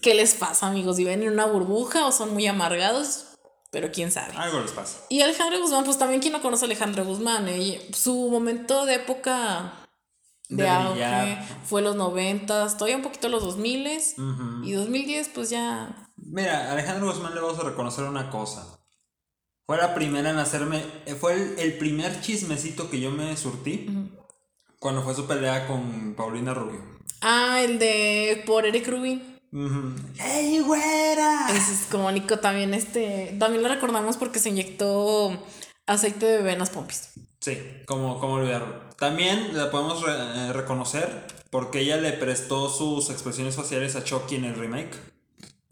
¿qué 0.00 0.14
les 0.14 0.34
pasa, 0.34 0.68
amigos? 0.68 0.96
¿Viven 0.96 1.24
en 1.24 1.30
una 1.32 1.46
burbuja 1.46 2.06
o 2.06 2.12
son 2.12 2.32
muy 2.32 2.46
amargados? 2.46 3.24
Pero 3.72 3.90
quién 3.90 4.12
sabe. 4.12 4.34
Algo 4.36 4.60
les 4.60 4.70
pasa. 4.70 4.98
Y 5.08 5.22
Alejandra 5.22 5.58
Guzmán, 5.58 5.84
pues 5.84 5.98
también 5.98 6.20
quien 6.20 6.34
no 6.34 6.40
conoce 6.40 6.64
a 6.64 6.66
Alejandra 6.66 7.02
Guzmán, 7.02 7.48
ella- 7.48 7.80
su 7.92 8.28
momento 8.30 8.86
de 8.86 8.94
época 8.94 9.72
de, 10.56 10.62
De 10.64 10.68
auge 10.68 11.38
fue 11.64 11.82
los 11.82 11.96
noventas, 11.96 12.76
todavía 12.76 12.96
un 12.96 13.02
poquito 13.02 13.28
los 13.28 13.42
2000 13.42 13.86
Ujú. 14.18 14.64
y 14.64 14.72
2010 14.72 15.28
pues 15.34 15.50
ya 15.50 16.08
Mira, 16.16 16.70
Alejandro 16.72 17.06
Guzmán 17.12 17.34
le 17.34 17.40
vamos 17.40 17.58
a 17.58 17.64
reconocer 17.64 18.04
una 18.04 18.30
cosa. 18.30 18.78
Fue 19.66 19.76
la 19.76 19.94
primera 19.94 20.30
en 20.30 20.38
hacerme. 20.38 20.84
eh, 21.06 21.14
Fue 21.14 21.34
el, 21.34 21.58
el 21.58 21.78
primer 21.78 22.20
chismecito 22.20 22.88
que 22.90 23.00
yo 23.00 23.10
me 23.10 23.36
surtí 23.36 23.86
cuando 24.78 25.02
fue 25.02 25.14
su 25.14 25.26
pelea 25.26 25.66
con 25.66 26.14
Paulina 26.16 26.54
Rubio. 26.54 26.80
ah 27.22 27.60
el 27.62 27.78
de 27.78 28.42
por 28.46 28.66
Eric 28.66 28.86
Rubin 28.88 29.38
Ujú. 29.52 29.94
¡Ey, 30.18 30.60
güera! 30.60 31.46
Ese 31.50 31.74
es 31.74 31.86
como 31.90 32.10
Nico 32.10 32.38
también, 32.38 32.72
este, 32.72 33.36
también 33.38 33.62
lo 33.62 33.68
recordamos 33.68 34.16
porque 34.16 34.38
se 34.38 34.48
inyectó 34.48 35.38
aceite 35.86 36.24
de 36.24 36.36
bebé 36.38 36.52
en 36.54 36.58
las 36.60 36.70
pompis. 36.70 37.10
Sí, 37.42 37.58
como, 37.86 38.18
como 38.20 38.34
olvidarlo. 38.34 38.82
También 38.98 39.56
la 39.56 39.70
podemos 39.70 40.00
re- 40.02 40.12
eh, 40.48 40.52
reconocer 40.52 41.26
porque 41.50 41.80
ella 41.80 41.96
le 41.96 42.12
prestó 42.12 42.70
sus 42.70 43.10
expresiones 43.10 43.56
faciales 43.56 43.96
a 43.96 44.04
Chucky 44.04 44.36
en 44.36 44.44
el 44.44 44.54
remake. 44.54 44.94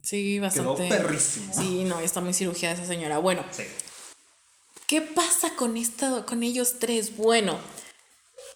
Sí, 0.03 0.35
Quedó 0.53 0.75
bastante. 0.75 0.89
perrísimo. 0.89 1.55
Sí, 1.55 1.85
no, 1.85 2.01
está 2.01 2.21
muy 2.21 2.35
cirugía 2.35 2.73
esa 2.73 2.85
señora. 2.87 3.19
Bueno, 3.19 3.45
Sí. 3.53 3.63
¿qué 4.89 5.01
pasa 5.01 5.55
con 5.57 5.77
esta, 5.77 6.27
con 6.27 6.43
ellos 6.43 6.75
tres? 6.81 7.17
Bueno, 7.17 7.57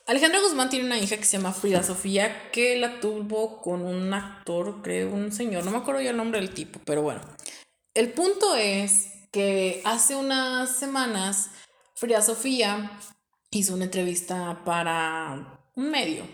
Alejandra 0.07 0.40
Guzmán 0.40 0.68
tiene 0.68 0.85
una 0.87 0.98
hija 0.98 1.16
que 1.16 1.24
se 1.24 1.37
llama 1.37 1.53
Frida 1.53 1.83
Sofía, 1.83 2.50
que 2.50 2.77
la 2.79 2.98
tuvo 3.00 3.62
con 3.62 3.83
un 3.83 4.12
actor, 4.12 4.83
creo, 4.83 5.11
un 5.11 5.33
señor, 5.33 5.64
no 5.64 5.70
me 5.70 5.79
acuerdo 5.79 6.00
ya 6.03 6.11
el 6.11 6.16
nombre 6.16 6.40
del 6.40 6.50
tipo, 6.53 6.81
pero 6.85 7.03
bueno. 7.03 7.20
El 7.94 8.12
punto 8.12 8.57
es 8.57 9.07
que 9.31 9.81
hace 9.85 10.16
unas 10.16 10.77
semanas 10.77 11.50
Frida 11.94 12.22
Sofía 12.22 12.90
hizo 13.50 13.74
una 13.74 13.85
entrevista 13.85 14.62
para 14.64 15.61
un 15.76 15.90
medio. 15.90 16.24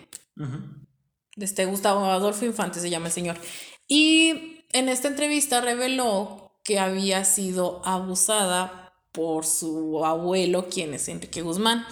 De 1.37 1.45
este 1.45 1.67
Gustavo 1.67 2.05
Adolfo 2.07 2.45
Infante 2.45 2.81
se 2.81 2.91
llama 2.91 3.07
el 3.07 3.13
señor. 3.13 3.37
Y 3.87 4.65
en 4.73 4.89
esta 4.89 5.09
entrevista 5.09 5.61
reveló 5.61 6.53
que 6.65 6.79
había 6.79 7.25
sido 7.25 7.83
abusada 7.85 8.93
por 9.13 9.45
su 9.45 10.05
abuelo, 10.05 10.69
quien 10.69 10.95
es 10.95 11.09
Enrique 11.09 11.43
Guzmán. 11.43 11.87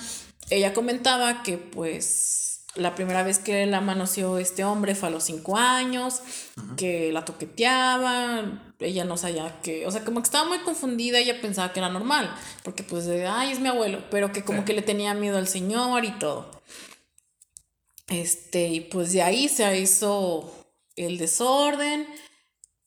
Ella 0.50 0.72
comentaba 0.72 1.42
que 1.42 1.59
pues 1.59 2.64
la 2.74 2.94
primera 2.94 3.22
vez 3.22 3.38
que 3.38 3.66
la 3.66 3.81
manoseó 3.81 4.38
este 4.38 4.64
hombre 4.64 4.94
fue 4.94 5.09
a 5.09 5.12
los 5.12 5.24
cinco 5.24 5.57
años, 5.57 6.22
que 6.76 7.12
la 7.12 7.24
toqueteaba, 7.24 8.67
ella 8.80 9.04
no 9.04 9.16
sabía 9.16 9.60
que, 9.62 9.86
o 9.86 9.90
sea, 9.90 10.04
como 10.04 10.20
que 10.20 10.26
estaba 10.26 10.48
muy 10.48 10.58
confundida, 10.60 11.18
ella 11.18 11.40
pensaba 11.40 11.72
que 11.72 11.80
era 11.80 11.88
normal, 11.88 12.32
porque 12.62 12.82
pues 12.82 13.08
ay, 13.08 13.52
es 13.52 13.60
mi 13.60 13.68
abuelo, 13.68 14.04
pero 14.10 14.32
que 14.32 14.44
como 14.44 14.60
Sí. 14.60 14.64
que 14.66 14.72
le 14.74 14.82
tenía 14.82 15.14
miedo 15.14 15.38
al 15.38 15.48
señor 15.48 16.04
y 16.04 16.12
todo. 16.18 16.50
Este, 18.08 18.68
y 18.68 18.80
pues 18.80 19.12
de 19.12 19.22
ahí 19.22 19.48
se 19.48 19.78
hizo 19.78 20.50
el 20.96 21.18
desorden. 21.18 22.06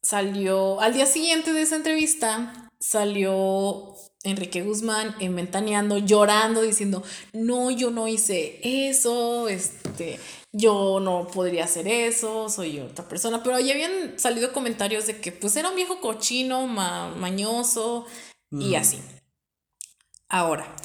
Salió, 0.01 0.82
al 0.82 0.93
día 0.93 1.06
siguiente 1.06 1.54
de 1.54 1.62
esa 1.62 1.75
entrevista, 1.75 2.69
salió 2.80 3.93
Enrique 4.23 4.63
Guzmán 4.63 5.15
inventaneando, 5.19 5.99
llorando, 5.99 6.62
diciendo, 6.63 7.04
no, 7.34 7.69
yo 7.69 7.91
no 7.91 8.08
hice 8.08 8.60
eso, 8.63 9.47
este, 9.47 10.19
yo 10.54 11.00
no 11.00 11.28
podría 11.28 11.64
hacer 11.66 11.88
eso, 11.88 12.50
soy 12.50 12.80
otra 12.80 13.08
persona. 13.08 13.42
Pero 13.44 13.60
ya 13.60 13.74
habían 13.74 14.20
salido 14.20 14.52
comentarios 14.54 15.08
de 15.08 15.20
que 15.22 15.32
pues 15.32 15.56
era 15.56 15.70
un 15.70 15.76
viejo 15.76 16.02
cochino, 16.02 16.68
ma- 16.68 17.10
mañoso 17.16 18.06
y 18.52 18.76
así. 18.76 19.00
Ahora, 20.30 20.76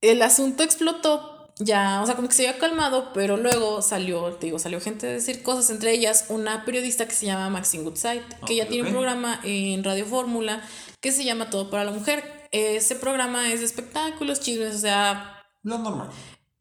el 0.00 0.22
asunto 0.22 0.62
explotó 0.62 1.52
ya, 1.58 2.02
o 2.02 2.06
sea, 2.06 2.16
como 2.16 2.28
que 2.28 2.34
se 2.34 2.46
había 2.46 2.58
calmado, 2.60 3.12
pero 3.14 3.38
luego 3.38 3.80
salió, 3.80 4.34
te 4.34 4.46
digo, 4.46 4.58
salió 4.58 4.78
gente 4.80 5.06
a 5.06 5.10
decir 5.12 5.42
cosas, 5.42 5.70
entre 5.70 5.92
ellas 5.92 6.26
una 6.28 6.64
periodista 6.66 7.06
que 7.08 7.14
se 7.14 7.24
llama 7.26 7.48
Maxine 7.48 7.84
Goodside, 7.84 8.22
que 8.46 8.56
ya 8.56 8.68
tiene 8.68 8.88
un 8.88 8.92
programa 8.94 9.40
en 9.42 9.82
Radio 9.82 10.04
Fórmula 10.04 10.62
que 11.00 11.12
se 11.12 11.24
llama 11.24 11.48
Todo 11.48 11.70
para 11.70 11.84
la 11.84 11.92
Mujer. 11.92 12.48
Ese 12.52 12.96
programa 12.96 13.50
es 13.52 13.60
de 13.60 13.66
espectáculos, 13.66 14.40
chismes, 14.40 14.74
o 14.74 14.78
sea, 14.78 15.42
Lo 15.62 15.78
normal. 15.78 16.10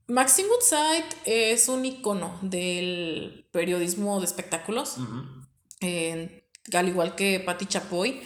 Maxine 0.08 0.48
Goodside 0.50 1.06
es 1.26 1.68
un 1.68 1.84
icono 1.86 2.38
del 2.42 3.48
periodismo 3.52 4.20
de 4.20 4.26
espectáculos, 4.26 4.98
Ujú. 4.98 5.24
eh, 5.82 6.48
al 6.74 6.88
igual 6.88 7.16
que 7.16 7.40
Patti 7.40 7.66
Chapoy. 7.66 8.22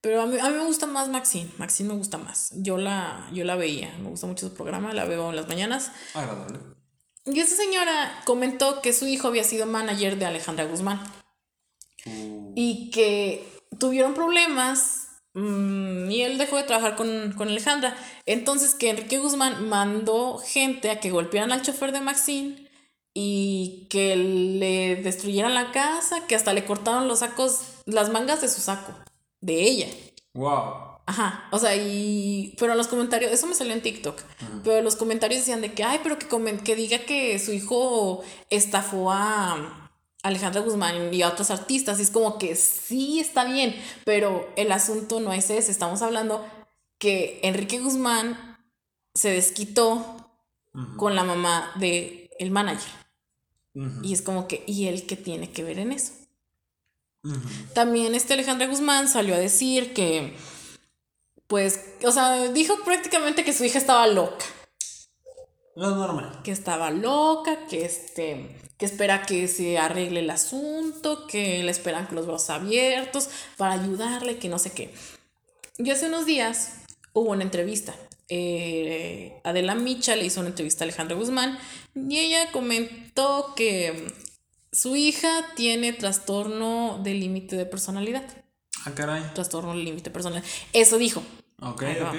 Pero 0.00 0.20
a 0.22 0.26
mí, 0.26 0.38
a 0.38 0.50
mí 0.50 0.56
me 0.56 0.64
gusta 0.66 0.86
más 0.86 1.08
Maxine. 1.08 1.50
Maxine 1.56 1.88
me 1.88 1.94
gusta 1.96 2.18
más. 2.18 2.50
Yo 2.56 2.76
la, 2.76 3.28
yo 3.32 3.44
la 3.44 3.56
veía. 3.56 3.96
Me 3.98 4.10
gusta 4.10 4.26
mucho 4.26 4.48
su 4.48 4.54
programa. 4.54 4.92
La 4.92 5.06
veo 5.06 5.30
en 5.30 5.36
las 5.36 5.48
mañanas. 5.48 5.92
Agradable. 6.12 6.58
Y 7.24 7.40
esa 7.40 7.56
señora 7.56 8.20
comentó 8.26 8.82
que 8.82 8.92
su 8.92 9.06
hijo 9.06 9.28
había 9.28 9.44
sido 9.44 9.64
manager 9.64 10.18
de 10.18 10.26
Alejandra 10.26 10.66
Guzmán. 10.66 11.02
Uh, 12.04 12.52
Y 12.54 12.90
que 12.90 13.48
tuvieron 13.80 14.12
problemas. 14.12 15.03
Mm, 15.34 16.10
y 16.10 16.22
él 16.22 16.38
dejó 16.38 16.56
de 16.56 16.62
trabajar 16.64 16.96
con, 16.96 17.32
con 17.36 17.48
Alejandra. 17.48 17.96
Entonces 18.26 18.74
que 18.74 18.90
Enrique 18.90 19.18
Guzmán 19.18 19.68
mandó 19.68 20.38
gente 20.38 20.90
a 20.90 21.00
que 21.00 21.10
golpearan 21.10 21.52
al 21.52 21.62
chofer 21.62 21.92
de 21.92 22.00
Maxine. 22.00 22.64
Y 23.16 23.86
que 23.90 24.16
le 24.16 24.96
destruyeran 24.96 25.54
la 25.54 25.70
casa. 25.70 26.26
Que 26.26 26.34
hasta 26.34 26.52
le 26.52 26.64
cortaron 26.64 27.06
los 27.06 27.20
sacos. 27.20 27.60
Las 27.86 28.10
mangas 28.10 28.40
de 28.40 28.48
su 28.48 28.60
saco. 28.60 28.92
De 29.40 29.62
ella. 29.62 29.86
wow. 30.34 30.94
Ajá, 31.06 31.48
o 31.52 31.58
sea, 31.58 31.76
y. 31.76 32.54
Pero 32.58 32.72
en 32.72 32.78
los 32.78 32.88
comentarios, 32.88 33.30
eso 33.30 33.46
me 33.46 33.54
salió 33.54 33.74
en 33.74 33.82
TikTok. 33.82 34.18
Pero 34.64 34.80
los 34.80 34.96
comentarios 34.96 35.40
decían 35.42 35.60
de 35.60 35.74
que, 35.74 35.84
ay, 35.84 36.00
pero 36.02 36.18
que, 36.18 36.26
comen- 36.26 36.62
que 36.62 36.74
diga 36.76 37.00
que 37.00 37.38
su 37.38 37.52
hijo 37.52 38.24
estafó 38.48 39.12
a 39.12 39.83
Alejandra 40.24 40.62
Guzmán 40.62 41.14
y 41.14 41.22
a 41.22 41.28
otros 41.28 41.50
artistas. 41.50 42.00
Y 42.00 42.02
es 42.02 42.10
como 42.10 42.38
que 42.38 42.56
sí 42.56 43.20
está 43.20 43.44
bien, 43.44 43.76
pero 44.04 44.48
el 44.56 44.72
asunto 44.72 45.20
no 45.20 45.32
es 45.32 45.50
ese. 45.50 45.70
Estamos 45.70 46.02
hablando 46.02 46.44
que 46.98 47.38
Enrique 47.44 47.78
Guzmán 47.78 48.58
se 49.14 49.30
desquitó 49.30 50.30
con 50.96 51.14
la 51.14 51.22
mamá 51.22 51.70
de 51.76 52.30
el 52.40 52.50
manager. 52.50 52.90
Y 54.02 54.12
es 54.12 54.22
como 54.22 54.48
que, 54.48 54.64
¿y 54.66 54.86
él 54.86 55.06
qué 55.06 55.16
tiene 55.16 55.50
que 55.50 55.62
ver 55.62 55.78
en 55.78 55.92
eso? 55.92 56.12
También 57.74 58.14
este 58.14 58.34
Alejandra 58.34 58.66
Guzmán 58.66 59.08
salió 59.08 59.34
a 59.34 59.38
decir 59.38 59.94
que, 59.94 60.36
pues, 61.46 61.80
o 62.04 62.12
sea, 62.12 62.48
dijo 62.52 62.76
prácticamente 62.84 63.44
que 63.44 63.52
su 63.52 63.64
hija 63.64 63.78
estaba 63.78 64.06
loca, 64.06 64.44
Lo 65.74 65.90
normal. 65.96 66.40
que 66.44 66.52
estaba 66.52 66.90
loca, 66.90 67.66
que 67.66 67.84
este, 67.84 68.56
que 68.78 68.86
espera 68.86 69.22
que 69.22 69.46
se 69.48 69.78
arregle 69.78 70.20
el 70.20 70.30
asunto, 70.30 71.26
que 71.26 71.62
le 71.62 71.70
esperan 71.70 72.06
con 72.06 72.16
los 72.16 72.26
brazos 72.26 72.50
abiertos 72.50 73.28
para 73.56 73.72
ayudarle, 73.74 74.38
que 74.38 74.48
no 74.48 74.58
sé 74.58 74.72
qué. 74.72 74.92
Y 75.78 75.90
hace 75.90 76.06
unos 76.06 76.26
días 76.26 76.72
hubo 77.12 77.30
una 77.30 77.42
entrevista. 77.44 77.94
eh, 78.28 79.40
Adela 79.44 79.74
Micha 79.74 80.16
le 80.16 80.24
hizo 80.24 80.40
una 80.40 80.48
entrevista 80.48 80.82
a 80.82 80.86
Alejandra 80.86 81.16
Guzmán 81.16 81.58
y 81.94 82.18
ella 82.18 82.50
comentó 82.52 83.52
que 83.54 84.12
su 84.72 84.96
hija 84.96 85.46
tiene 85.54 85.92
trastorno 85.92 87.00
de 87.04 87.14
límite 87.14 87.56
de 87.56 87.66
personalidad. 87.66 88.24
Ah, 88.84 88.92
caray. 88.94 89.22
Trastorno 89.34 89.72
de 89.76 89.82
límite 89.84 90.10
personal. 90.10 90.42
Eso 90.72 90.98
dijo. 90.98 91.22
Ok, 91.60 91.82
ok. 92.02 92.16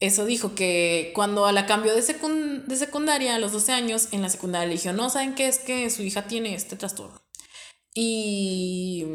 Eso 0.00 0.24
dijo 0.24 0.54
que 0.54 1.12
cuando 1.14 1.46
a 1.46 1.52
la 1.52 1.66
cambió 1.66 1.94
de, 1.94 2.02
secun- 2.02 2.64
de 2.64 2.76
secundaria 2.76 3.34
a 3.34 3.38
los 3.38 3.52
12 3.52 3.72
años, 3.72 4.08
en 4.12 4.22
la 4.22 4.28
secundaria 4.28 4.66
le 4.68 4.74
dijo, 4.74 4.92
no, 4.92 5.08
¿saben 5.10 5.34
qué? 5.34 5.46
Es 5.48 5.58
que 5.58 5.88
su 5.90 6.02
hija 6.02 6.26
tiene 6.26 6.54
este 6.54 6.76
trastorno. 6.76 7.20
Y 7.94 9.06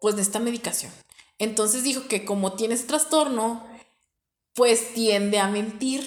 pues 0.00 0.14
necesita 0.14 0.38
medicación. 0.38 0.92
Entonces 1.38 1.84
dijo 1.84 2.08
que 2.08 2.24
como 2.24 2.54
tiene 2.54 2.74
ese 2.74 2.86
trastorno, 2.86 3.66
pues 4.54 4.94
tiende 4.94 5.38
a 5.38 5.48
mentir. 5.48 6.06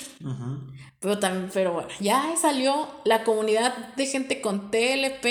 Pero 0.99 1.19
también, 1.19 1.49
pero 1.53 1.73
bueno, 1.73 1.89
ya 1.99 2.33
salió 2.39 2.87
la 3.05 3.23
comunidad 3.23 3.93
de 3.95 4.05
gente 4.07 4.41
con 4.41 4.71
TLP 4.71 5.25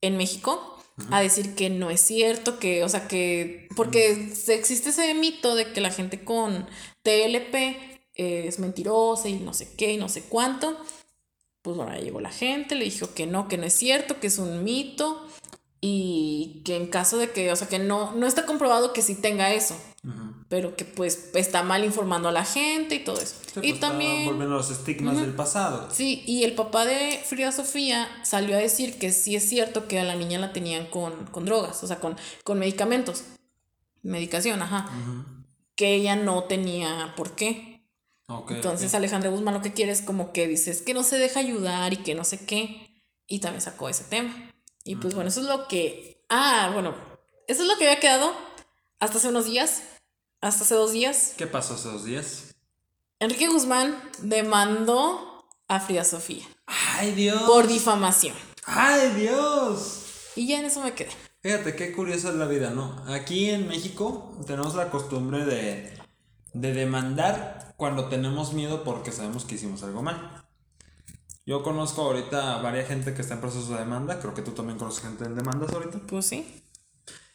en 0.00 0.16
México 0.16 0.75
a 1.10 1.20
decir 1.20 1.54
que 1.54 1.70
no 1.70 1.90
es 1.90 2.00
cierto, 2.00 2.58
que, 2.58 2.82
o 2.82 2.88
sea, 2.88 3.06
que, 3.08 3.68
porque 3.76 4.32
existe 4.48 4.88
ese 4.90 5.12
mito 5.14 5.54
de 5.54 5.72
que 5.72 5.80
la 5.80 5.90
gente 5.90 6.24
con 6.24 6.66
TLP 7.02 8.00
es 8.14 8.58
mentirosa 8.58 9.28
y 9.28 9.34
no 9.34 9.52
sé 9.52 9.74
qué 9.76 9.92
y 9.92 9.96
no 9.98 10.08
sé 10.08 10.22
cuánto. 10.22 10.76
Pues 11.62 11.76
bueno, 11.76 11.92
ya 11.94 12.00
llegó 12.00 12.20
la 12.20 12.30
gente, 12.30 12.74
le 12.74 12.84
dijo 12.84 13.12
que 13.14 13.26
no, 13.26 13.48
que 13.48 13.58
no 13.58 13.64
es 13.66 13.74
cierto, 13.74 14.20
que 14.20 14.28
es 14.28 14.38
un 14.38 14.64
mito 14.64 15.26
y 15.80 16.62
que 16.64 16.76
en 16.76 16.86
caso 16.86 17.18
de 17.18 17.30
que, 17.30 17.52
o 17.52 17.56
sea, 17.56 17.68
que 17.68 17.78
no, 17.78 18.12
no 18.14 18.26
está 18.26 18.46
comprobado 18.46 18.92
que 18.92 19.02
sí 19.02 19.14
tenga 19.16 19.52
eso, 19.52 19.76
Ujú. 20.04 20.35
Pero 20.48 20.76
que 20.76 20.84
pues 20.84 21.30
está 21.34 21.62
mal 21.62 21.84
informando 21.84 22.28
a 22.28 22.32
la 22.32 22.44
gente 22.44 22.94
y 22.94 23.04
todo 23.04 23.20
eso. 23.20 23.34
Sí, 23.52 23.60
y 23.62 23.70
pues, 23.70 23.80
también... 23.80 24.26
Volviendo 24.26 24.54
a 24.54 24.58
los 24.58 24.70
estigmas 24.70 25.18
del 25.20 25.34
pasado. 25.34 25.88
Sí, 25.92 26.22
y 26.26 26.44
el 26.44 26.54
papá 26.54 26.84
de 26.84 27.20
Frida 27.24 27.50
Sofía 27.50 28.08
salió 28.22 28.56
a 28.56 28.60
decir 28.60 28.98
que 28.98 29.12
sí 29.12 29.34
es 29.34 29.48
cierto 29.48 29.88
que 29.88 29.98
a 29.98 30.04
la 30.04 30.14
niña 30.14 30.38
la 30.38 30.52
tenían 30.52 30.86
con, 30.86 31.26
con 31.26 31.44
drogas, 31.44 31.82
o 31.82 31.86
sea, 31.86 31.98
con, 31.98 32.16
con 32.44 32.58
medicamentos. 32.58 33.24
Medicación, 34.02 34.62
ajá. 34.62 34.88
Ujú. 35.00 35.24
Que 35.74 35.94
ella 35.94 36.14
no 36.14 36.44
tenía 36.44 37.14
por 37.16 37.34
qué. 37.34 37.84
Ok, 38.28 38.52
Entonces 38.52 38.90
ok. 38.90 38.96
Alejandra 38.96 39.30
Guzmán 39.30 39.54
lo 39.54 39.62
que 39.62 39.72
quiere 39.72 39.92
es 39.92 40.02
como 40.02 40.32
que 40.32 40.46
dice, 40.46 40.70
es 40.70 40.82
que 40.82 40.94
no 40.94 41.02
se 41.02 41.18
deja 41.18 41.40
ayudar 41.40 41.92
y 41.92 41.98
que 41.98 42.14
no 42.14 42.24
sé 42.24 42.46
qué. 42.46 43.04
Y 43.26 43.40
también 43.40 43.62
sacó 43.62 43.88
ese 43.88 44.04
tema. 44.04 44.52
Y 44.84 44.96
pues 44.96 45.14
bueno, 45.14 45.28
eso 45.28 45.40
es 45.40 45.46
lo 45.46 45.66
que... 45.66 46.24
Ah, 46.28 46.70
bueno, 46.72 46.94
eso 47.48 47.62
es 47.62 47.68
lo 47.68 47.76
que 47.76 47.88
había 47.88 48.00
quedado 48.00 48.32
hasta 49.00 49.18
hace 49.18 49.28
unos 49.28 49.46
días, 49.46 49.82
hasta 50.46 50.64
hace 50.64 50.74
dos 50.74 50.92
días. 50.92 51.34
¿Qué 51.36 51.46
pasó 51.46 51.74
hace 51.74 51.88
dos 51.88 52.04
días? 52.04 52.54
Enrique 53.18 53.48
Guzmán 53.48 53.96
demandó 54.20 55.44
a 55.68 55.80
Frida 55.80 56.04
Sofía 56.04 56.44
¡Ay, 56.66 57.12
Dios! 57.12 57.42
por 57.42 57.66
difamación. 57.66 58.36
¡Ay, 58.64 59.10
Dios! 59.16 60.02
Y 60.36 60.46
ya 60.46 60.58
en 60.58 60.66
eso 60.66 60.82
me 60.82 60.92
quedé. 60.92 61.10
Fíjate 61.42 61.76
qué 61.76 61.92
curiosa 61.92 62.28
es 62.30 62.34
la 62.34 62.46
vida, 62.46 62.70
¿no? 62.70 63.04
Aquí 63.08 63.50
en 63.50 63.68
México 63.68 64.36
tenemos 64.46 64.74
la 64.74 64.90
costumbre 64.90 65.44
de, 65.44 65.98
de 66.52 66.72
demandar 66.72 67.74
cuando 67.76 68.08
tenemos 68.08 68.52
miedo 68.52 68.84
porque 68.84 69.12
sabemos 69.12 69.44
que 69.44 69.54
hicimos 69.54 69.82
algo 69.82 70.02
mal. 70.02 70.44
Yo 71.46 71.62
conozco 71.62 72.02
ahorita 72.02 72.56
a 72.56 72.62
varias 72.62 72.88
gente 72.88 73.14
que 73.14 73.22
está 73.22 73.34
en 73.34 73.40
proceso 73.40 73.72
de 73.72 73.78
demanda, 73.78 74.18
creo 74.18 74.34
que 74.34 74.42
tú 74.42 74.50
también 74.50 74.78
conoces 74.78 75.02
gente 75.02 75.24
en 75.24 75.36
demandas 75.36 75.72
ahorita. 75.72 76.00
Pues 76.06 76.26
sí. 76.26 76.62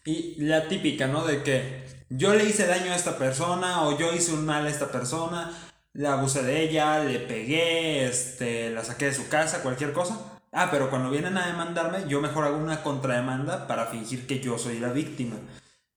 Y 0.04 0.42
la 0.42 0.68
típica, 0.68 1.08
¿no? 1.08 1.26
De 1.26 1.44
que 1.44 2.01
yo 2.12 2.34
le 2.34 2.46
hice 2.46 2.68
daño 2.68 2.92
a 2.92 2.96
esta 2.96 3.18
persona 3.18 3.84
o 3.84 3.98
yo 3.98 4.14
hice 4.14 4.34
un 4.34 4.46
mal 4.46 4.66
a 4.66 4.70
esta 4.70 4.92
persona, 4.92 5.52
le 5.94 6.08
abusé 6.08 6.44
de 6.44 6.62
ella, 6.62 7.04
le 7.04 7.20
pegué, 7.20 8.06
este, 8.06 8.70
la 8.70 8.84
saqué 8.84 9.06
de 9.06 9.14
su 9.14 9.28
casa, 9.30 9.64
cualquier 9.64 9.94
cosa. 9.94 10.20
Ah, 10.52 10.68
pero 10.70 10.90
cuando 10.90 11.10
vienen 11.10 11.38
a 11.38 11.48
demandarme, 11.48 12.10
yo 12.10 12.20
mejor 12.20 12.44
hago 12.44 12.58
una 12.58 12.84
contrademanda 12.84 13.68
para 13.68 13.86
fingir 13.86 14.28
que 14.28 14.42
yo 14.42 14.58
soy 14.58 14.80
la 14.80 14.92
víctima. 14.92 15.38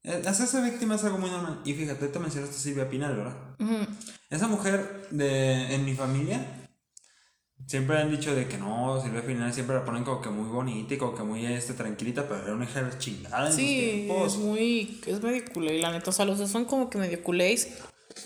Eh, 0.05 0.22
Hacerse 0.27 0.62
víctima 0.62 0.94
es 0.94 1.05
algo 1.05 1.18
muy 1.18 1.31
normal. 1.31 1.61
Y 1.64 1.74
fíjate, 1.74 2.07
te 2.07 2.18
mencionaste 2.20 2.57
a 2.57 2.61
Silvia 2.61 2.88
Pinal, 2.88 3.16
¿verdad? 3.16 3.37
Esa 4.31 4.46
mujer 4.46 5.09
de, 5.11 5.74
en 5.74 5.85
mi 5.85 5.94
familia 5.94 6.63
siempre 7.66 7.98
han 7.98 8.11
dicho 8.11 8.35
de 8.35 8.46
que 8.48 8.59
no, 8.59 9.00
Silvia 9.03 9.24
Pinal 9.24 9.53
siempre 9.53 9.77
la 9.77 9.85
ponen 9.85 10.05
como 10.05 10.20
que 10.20 10.29
muy 10.31 10.48
bonita 10.48 10.94
y 10.94 10.98
como 10.98 11.14
que 11.14 11.22
muy 11.22 11.46
este, 11.46 11.74
tranquilita, 11.74 12.27
pero 12.29 12.42
era 12.44 12.55
una 12.55 12.64
hija 12.64 12.88
chingada 12.98 13.46
en 13.46 13.53
sus 13.53 13.61
Sí, 13.61 14.05
tiempos. 14.07 14.33
es 14.33 14.38
muy. 14.38 15.00
Es 15.07 15.22
medio 15.22 15.44
culé, 15.53 15.79
la 15.79 15.90
neta. 15.92 16.11
O 16.11 16.12
sea, 16.12 16.24
los 16.24 16.38
dos 16.38 16.50
son 16.50 16.64
como 16.64 16.90
que 16.90 16.98
medio 16.98 17.22
culés. 17.22 17.68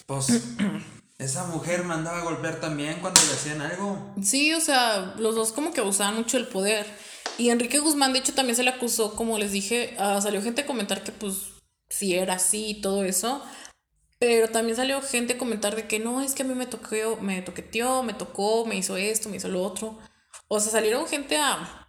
Pues 0.06 0.26
esa 1.18 1.46
mujer 1.46 1.84
mandaba 1.84 2.18
a 2.20 2.24
golpear 2.24 2.60
también 2.60 2.98
cuando 3.00 3.20
le 3.22 3.32
hacían 3.32 3.60
algo. 3.60 4.14
Sí, 4.22 4.52
o 4.54 4.60
sea, 4.60 5.14
los 5.18 5.34
dos 5.34 5.52
como 5.52 5.72
que 5.72 5.80
abusaban 5.80 6.16
mucho 6.16 6.36
el 6.36 6.46
poder. 6.46 6.86
Y 7.38 7.50
Enrique 7.50 7.78
Guzmán, 7.78 8.12
de 8.12 8.18
hecho, 8.18 8.34
también 8.34 8.56
se 8.56 8.64
le 8.64 8.70
acusó, 8.70 9.14
como 9.14 9.38
les 9.38 9.52
dije, 9.52 9.94
ah, 9.98 10.20
salió 10.20 10.42
gente 10.42 10.62
a 10.62 10.66
comentar 10.66 11.04
que 11.04 11.12
pues 11.12 11.52
sí 11.88 12.14
era 12.14 12.34
así 12.34 12.70
y 12.70 12.80
todo 12.80 13.04
eso. 13.04 13.42
Pero 14.18 14.48
también 14.48 14.76
salió 14.76 15.00
gente 15.00 15.34
a 15.34 15.38
comentar 15.38 15.76
de 15.76 15.86
que 15.86 16.00
no, 16.00 16.20
es 16.20 16.34
que 16.34 16.42
a 16.42 16.46
mí 16.46 16.54
me 16.54 16.66
toqueó, 16.66 17.16
me 17.20 17.40
toqueteó, 17.42 18.02
me 18.02 18.14
tocó, 18.14 18.66
me 18.66 18.76
hizo 18.76 18.96
esto, 18.96 19.28
me 19.28 19.36
hizo 19.36 19.48
lo 19.48 19.62
otro. 19.62 19.98
O 20.48 20.58
sea, 20.58 20.72
salieron 20.72 21.06
gente 21.06 21.36
a 21.36 21.88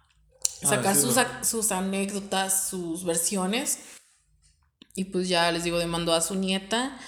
sacar 0.62 0.94
sí, 0.94 1.02
sus, 1.02 1.16
sus 1.42 1.72
anécdotas, 1.72 2.68
sus 2.68 3.04
versiones. 3.04 3.80
Y 4.94 5.06
pues 5.06 5.28
ya 5.28 5.50
les 5.50 5.64
digo, 5.64 5.78
demandó 5.78 6.14
a 6.14 6.20
su 6.20 6.34
nieta. 6.36 6.98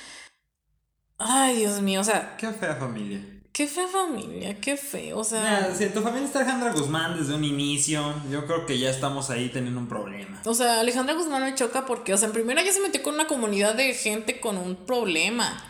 Ay, 1.19 1.57
Dios 1.57 1.81
mío, 1.81 2.01
o 2.01 2.05
sea, 2.05 2.37
Qué 2.37 2.51
fea 2.51 2.75
familia. 2.75 3.42
Qué 3.53 3.67
fea 3.67 3.87
familia, 3.87 4.59
qué 4.61 4.77
feo, 4.77 5.19
o 5.19 5.25
sea. 5.25 5.41
Mira, 5.41 5.75
si 5.75 5.85
en 5.85 5.95
tu 5.95 6.01
familia 6.01 6.27
está 6.27 6.41
Alejandra 6.41 6.73
Guzmán 6.73 7.19
desde 7.19 7.35
un 7.35 7.45
inicio, 7.45 8.15
yo 8.31 8.47
creo 8.47 8.67
que 8.67 8.79
ya 8.79 8.91
estamos 8.91 9.31
ahí 9.31 9.51
teniendo 9.51 9.79
un 9.79 9.89
problema. 9.89 10.41
O 10.45 10.55
sea, 10.55 10.81
Alejandra 10.81 11.15
Guzmán 11.15 11.43
me 11.43 11.55
choca 11.55 11.85
porque, 11.85 12.15
o 12.15 12.17
sea, 12.17 12.29
en 12.29 12.33
primera 12.33 12.63
ya 12.63 12.73
se 12.73 12.81
metió 12.81 13.03
con 13.03 13.15
una 13.15 13.27
comunidad 13.27 13.75
de 13.75 13.95
gente 13.95 14.41
con 14.41 14.57
un 14.57 14.77
problema. 14.77 15.63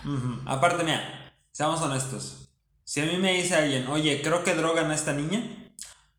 Aparte, 0.47 0.85
mira, 0.85 1.35
seamos 1.51 1.81
honestos. 1.83 2.49
Si 2.85 3.01
a 3.01 3.05
mí 3.05 3.17
me 3.17 3.35
dice 3.35 3.57
alguien, 3.57 3.87
oye, 3.89 4.23
creo 4.23 4.45
que 4.45 4.55
drogan 4.55 4.91
a 4.91 4.95
esta 4.95 5.13
niña, 5.13 5.73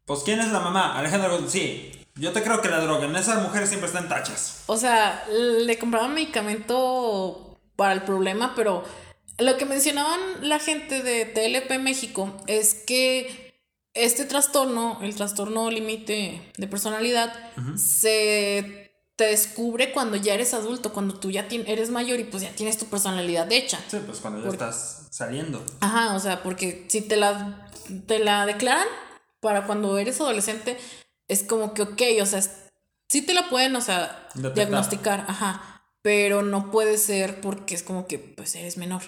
pues 0.06 0.22
¿quién 0.26 0.40
es 0.40 0.52
la 0.52 0.60
mamá? 0.60 0.98
Alejandra 0.98 1.30
Guzmán. 1.30 1.50
Sí, 1.50 1.92
yo 2.16 2.34
te 2.34 2.44
creo 2.44 2.62
que 2.62 2.70
la 2.70 2.80
drogan. 2.80 3.16
Esa 3.16 3.40
mujer 3.40 3.68
siempre 3.68 3.88
está 3.88 4.00
en 4.00 4.10
tachas. 4.10 4.64
O 4.68 4.76
sea, 4.76 5.26
le 5.30 5.80
compraban 5.80 6.14
medicamento 6.14 7.58
para 7.76 7.94
el 7.94 8.04
problema, 8.04 8.54
pero 8.56 8.84
lo 9.38 9.58
que 9.58 9.66
mencionaban 9.66 10.20
la 10.42 10.60
gente 10.60 11.02
de 11.02 11.26
TLP 11.26 11.80
México 11.80 12.36
es 12.48 12.74
que 12.76 13.54
este 13.94 14.26
trastorno, 14.26 15.00
el 15.02 15.16
trastorno 15.16 15.70
límite 15.70 16.52
de 16.58 16.68
personalidad, 16.68 17.34
se 17.78 18.92
te 19.16 19.26
descubre 19.26 19.92
cuando 19.92 20.18
ya 20.18 20.34
eres 20.34 20.54
adulto, 20.54 20.94
cuando 20.94 21.20
tú 21.20 21.30
ya 21.30 21.48
eres 21.68 21.92
mayor 21.92 22.20
y 22.20 22.24
pues 22.24 22.42
ya 22.42 22.50
tienes 22.52 22.78
tu 22.78 22.86
personalidad 22.88 23.52
hecha. 23.52 23.80
Sí, 23.88 23.98
pues 24.06 24.20
cuando 24.20 24.44
ya 24.44 24.50
estás 24.50 25.08
saliendo. 25.12 25.64
Ajá, 25.82 26.16
o 26.16 26.20
sea, 26.20 26.42
porque 26.42 26.86
si 26.90 27.02
te 27.02 27.16
la, 27.16 27.70
te 28.08 28.20
la 28.20 28.46
declaran 28.48 28.88
para 29.40 29.68
cuando 29.68 29.98
eres 30.00 30.20
adolescente, 30.20 30.78
es 31.28 31.44
como 31.44 31.74
que, 31.74 31.84
ok, 31.84 32.02
o 32.22 32.26
sea, 32.26 32.42
sí 33.10 33.22
te 33.22 33.34
la 33.34 33.50
pueden, 33.50 33.76
o 33.76 33.82
sea, 33.82 34.28
Detectar. 34.34 34.54
diagnosticar, 34.54 35.26
ajá, 35.28 35.84
pero 36.02 36.42
no 36.42 36.72
puede 36.72 36.98
ser 36.98 37.42
porque 37.42 37.76
es 37.76 37.84
como 37.84 38.08
que, 38.08 38.18
pues, 38.18 38.56
eres 38.56 38.78
menor. 38.78 39.04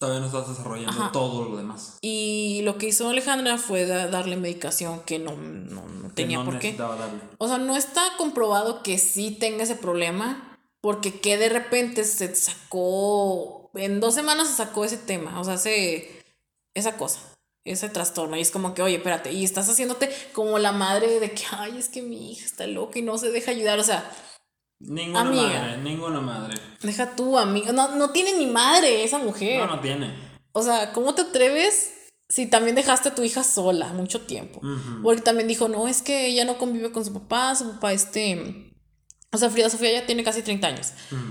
Todavía 0.00 0.20
no 0.20 0.26
estás 0.28 0.48
desarrollando 0.48 0.90
Ajá. 0.98 1.12
todo 1.12 1.44
lo 1.44 1.58
demás. 1.58 1.98
Y 2.00 2.62
lo 2.64 2.78
que 2.78 2.86
hizo 2.88 3.10
Alejandra 3.10 3.58
fue 3.58 3.84
da- 3.84 4.08
darle 4.08 4.36
medicación 4.36 5.00
que 5.00 5.18
no, 5.18 5.36
no, 5.36 5.86
no 5.86 6.08
Que 6.08 6.14
tenía 6.14 6.38
no 6.38 6.46
por 6.46 6.58
qué. 6.58 6.72
darle. 6.72 7.20
O 7.36 7.46
sea, 7.46 7.58
no 7.58 7.76
está 7.76 8.02
comprobado 8.16 8.82
que 8.82 8.96
sí 8.96 9.30
tenga 9.30 9.62
ese 9.64 9.76
problema, 9.76 10.58
porque 10.80 11.20
que 11.20 11.36
de 11.36 11.50
repente 11.50 12.04
se 12.04 12.34
sacó, 12.34 13.70
en 13.74 14.00
dos 14.00 14.14
semanas 14.14 14.48
se 14.48 14.54
sacó 14.54 14.86
ese 14.86 14.96
tema, 14.96 15.38
o 15.38 15.44
sea, 15.44 15.58
se, 15.58 16.10
esa 16.72 16.96
cosa, 16.96 17.20
ese 17.64 17.90
trastorno. 17.90 18.38
Y 18.38 18.40
es 18.40 18.50
como 18.50 18.72
que, 18.72 18.80
oye, 18.80 18.96
espérate, 18.96 19.32
y 19.34 19.44
estás 19.44 19.68
haciéndote 19.68 20.10
como 20.32 20.58
la 20.58 20.72
madre 20.72 21.20
de 21.20 21.32
que, 21.32 21.44
ay, 21.50 21.76
es 21.76 21.90
que 21.90 22.00
mi 22.00 22.32
hija 22.32 22.46
está 22.46 22.66
loca 22.66 22.98
y 22.98 23.02
no 23.02 23.18
se 23.18 23.30
deja 23.30 23.50
ayudar, 23.50 23.78
o 23.78 23.84
sea, 23.84 24.10
Ninguna 24.80 25.20
Amiga. 25.20 25.42
madre, 25.60 25.78
ninguna 25.82 26.20
madre. 26.20 26.54
deja 26.82 27.14
tú, 27.14 27.38
amiga, 27.38 27.72
no, 27.72 27.94
no 27.96 28.10
tiene 28.10 28.32
ni 28.38 28.46
madre 28.46 29.04
esa 29.04 29.18
mujer. 29.18 29.60
No, 29.66 29.76
no 29.76 29.80
tiene. 29.80 30.14
O 30.52 30.62
sea, 30.62 30.92
¿cómo 30.92 31.14
te 31.14 31.22
atreves 31.22 31.92
si 32.28 32.46
también 32.46 32.74
dejaste 32.74 33.10
a 33.10 33.14
tu 33.14 33.22
hija 33.22 33.44
sola 33.44 33.92
mucho 33.92 34.22
tiempo? 34.22 34.60
Porque 35.02 35.20
también 35.22 35.48
dijo, 35.48 35.68
no, 35.68 35.86
es 35.86 36.00
que 36.02 36.26
ella 36.26 36.44
no 36.44 36.56
convive 36.58 36.92
con 36.92 37.04
su 37.04 37.12
papá, 37.12 37.54
su 37.54 37.72
papá 37.72 37.92
este... 37.92 38.72
O 39.32 39.38
sea, 39.38 39.48
Frida 39.50 39.70
Sofía 39.70 39.92
ya 39.92 40.06
tiene 40.06 40.24
casi 40.24 40.42
30 40.42 40.66
años. 40.66 40.92
Ujú. 41.12 41.22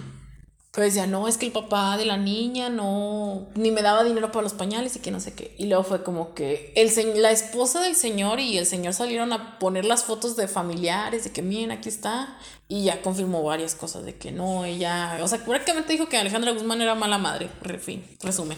Pero 0.71 0.85
decía, 0.85 1.07
no, 1.07 1.27
es 1.27 1.37
que 1.37 1.47
el 1.47 1.51
papá 1.51 1.97
de 1.97 2.05
la 2.05 2.15
niña 2.15 2.69
no, 2.69 3.49
ni 3.55 3.71
me 3.71 3.81
daba 3.81 4.03
dinero 4.03 4.31
para 4.31 4.43
los 4.43 4.53
pañales 4.53 4.95
y 4.95 4.99
que 4.99 5.09
no 5.11 5.19
sé 5.19 5.33
qué. 5.33 5.55
Y 5.57 5.65
luego 5.65 5.83
fue 5.83 6.03
como 6.03 6.33
que 6.35 6.71
el 6.77 6.91
se- 6.91 7.15
la 7.19 7.31
esposa 7.31 7.81
del 7.81 7.95
señor 7.95 8.39
y 8.39 8.57
el 8.57 8.65
señor 8.67 8.93
salieron 8.93 9.33
a 9.33 9.57
poner 9.59 9.83
las 9.83 10.03
fotos 10.05 10.35
de 10.37 10.47
familiares, 10.47 11.23
de 11.25 11.31
que 11.31 11.41
miren, 11.41 11.71
aquí 11.71 11.89
está. 11.89 12.37
Y 12.71 12.83
ya 12.83 13.01
confirmó 13.01 13.41
varias 13.43 13.73
cosas 13.73 14.05
de 14.05 14.15
que 14.15 14.31
no, 14.31 14.63
ella, 14.63 15.17
o 15.23 15.27
sea, 15.27 15.43
prácticamente 15.43 15.91
dijo 15.91 16.07
que 16.07 16.17
Alejandra 16.17 16.51
Guzmán 16.51 16.79
era 16.81 16.93
mala 16.93 17.17
madre, 17.17 17.49
en 17.63 17.79
fin, 17.81 18.05
resumen. 18.21 18.57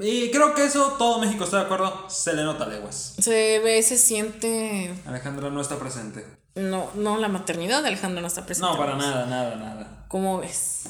Y 0.00 0.30
creo 0.30 0.54
que 0.54 0.64
eso 0.64 0.94
todo 0.96 1.18
México 1.18 1.44
está 1.44 1.58
de 1.58 1.64
acuerdo. 1.64 2.08
Se 2.08 2.32
le 2.34 2.44
nota 2.44 2.66
leguas. 2.66 3.14
Se 3.18 3.58
ve, 3.58 3.82
se 3.82 3.98
siente, 3.98 4.94
Alejandra 5.06 5.50
no 5.50 5.60
está 5.60 5.76
presente. 5.78 6.24
no, 6.54 6.88
no, 6.94 7.18
la 7.18 7.28
maternidad 7.28 7.82
de 7.82 7.88
Alejandra 7.88 8.20
no 8.20 8.26
está 8.28 8.46
presente. 8.46 8.70
No, 8.70 8.78
para 8.78 8.94
nada, 8.96 9.26
nada, 9.26 9.56
nada. 9.56 10.04
¿Cómo 10.08 10.38
ves? 10.38 10.84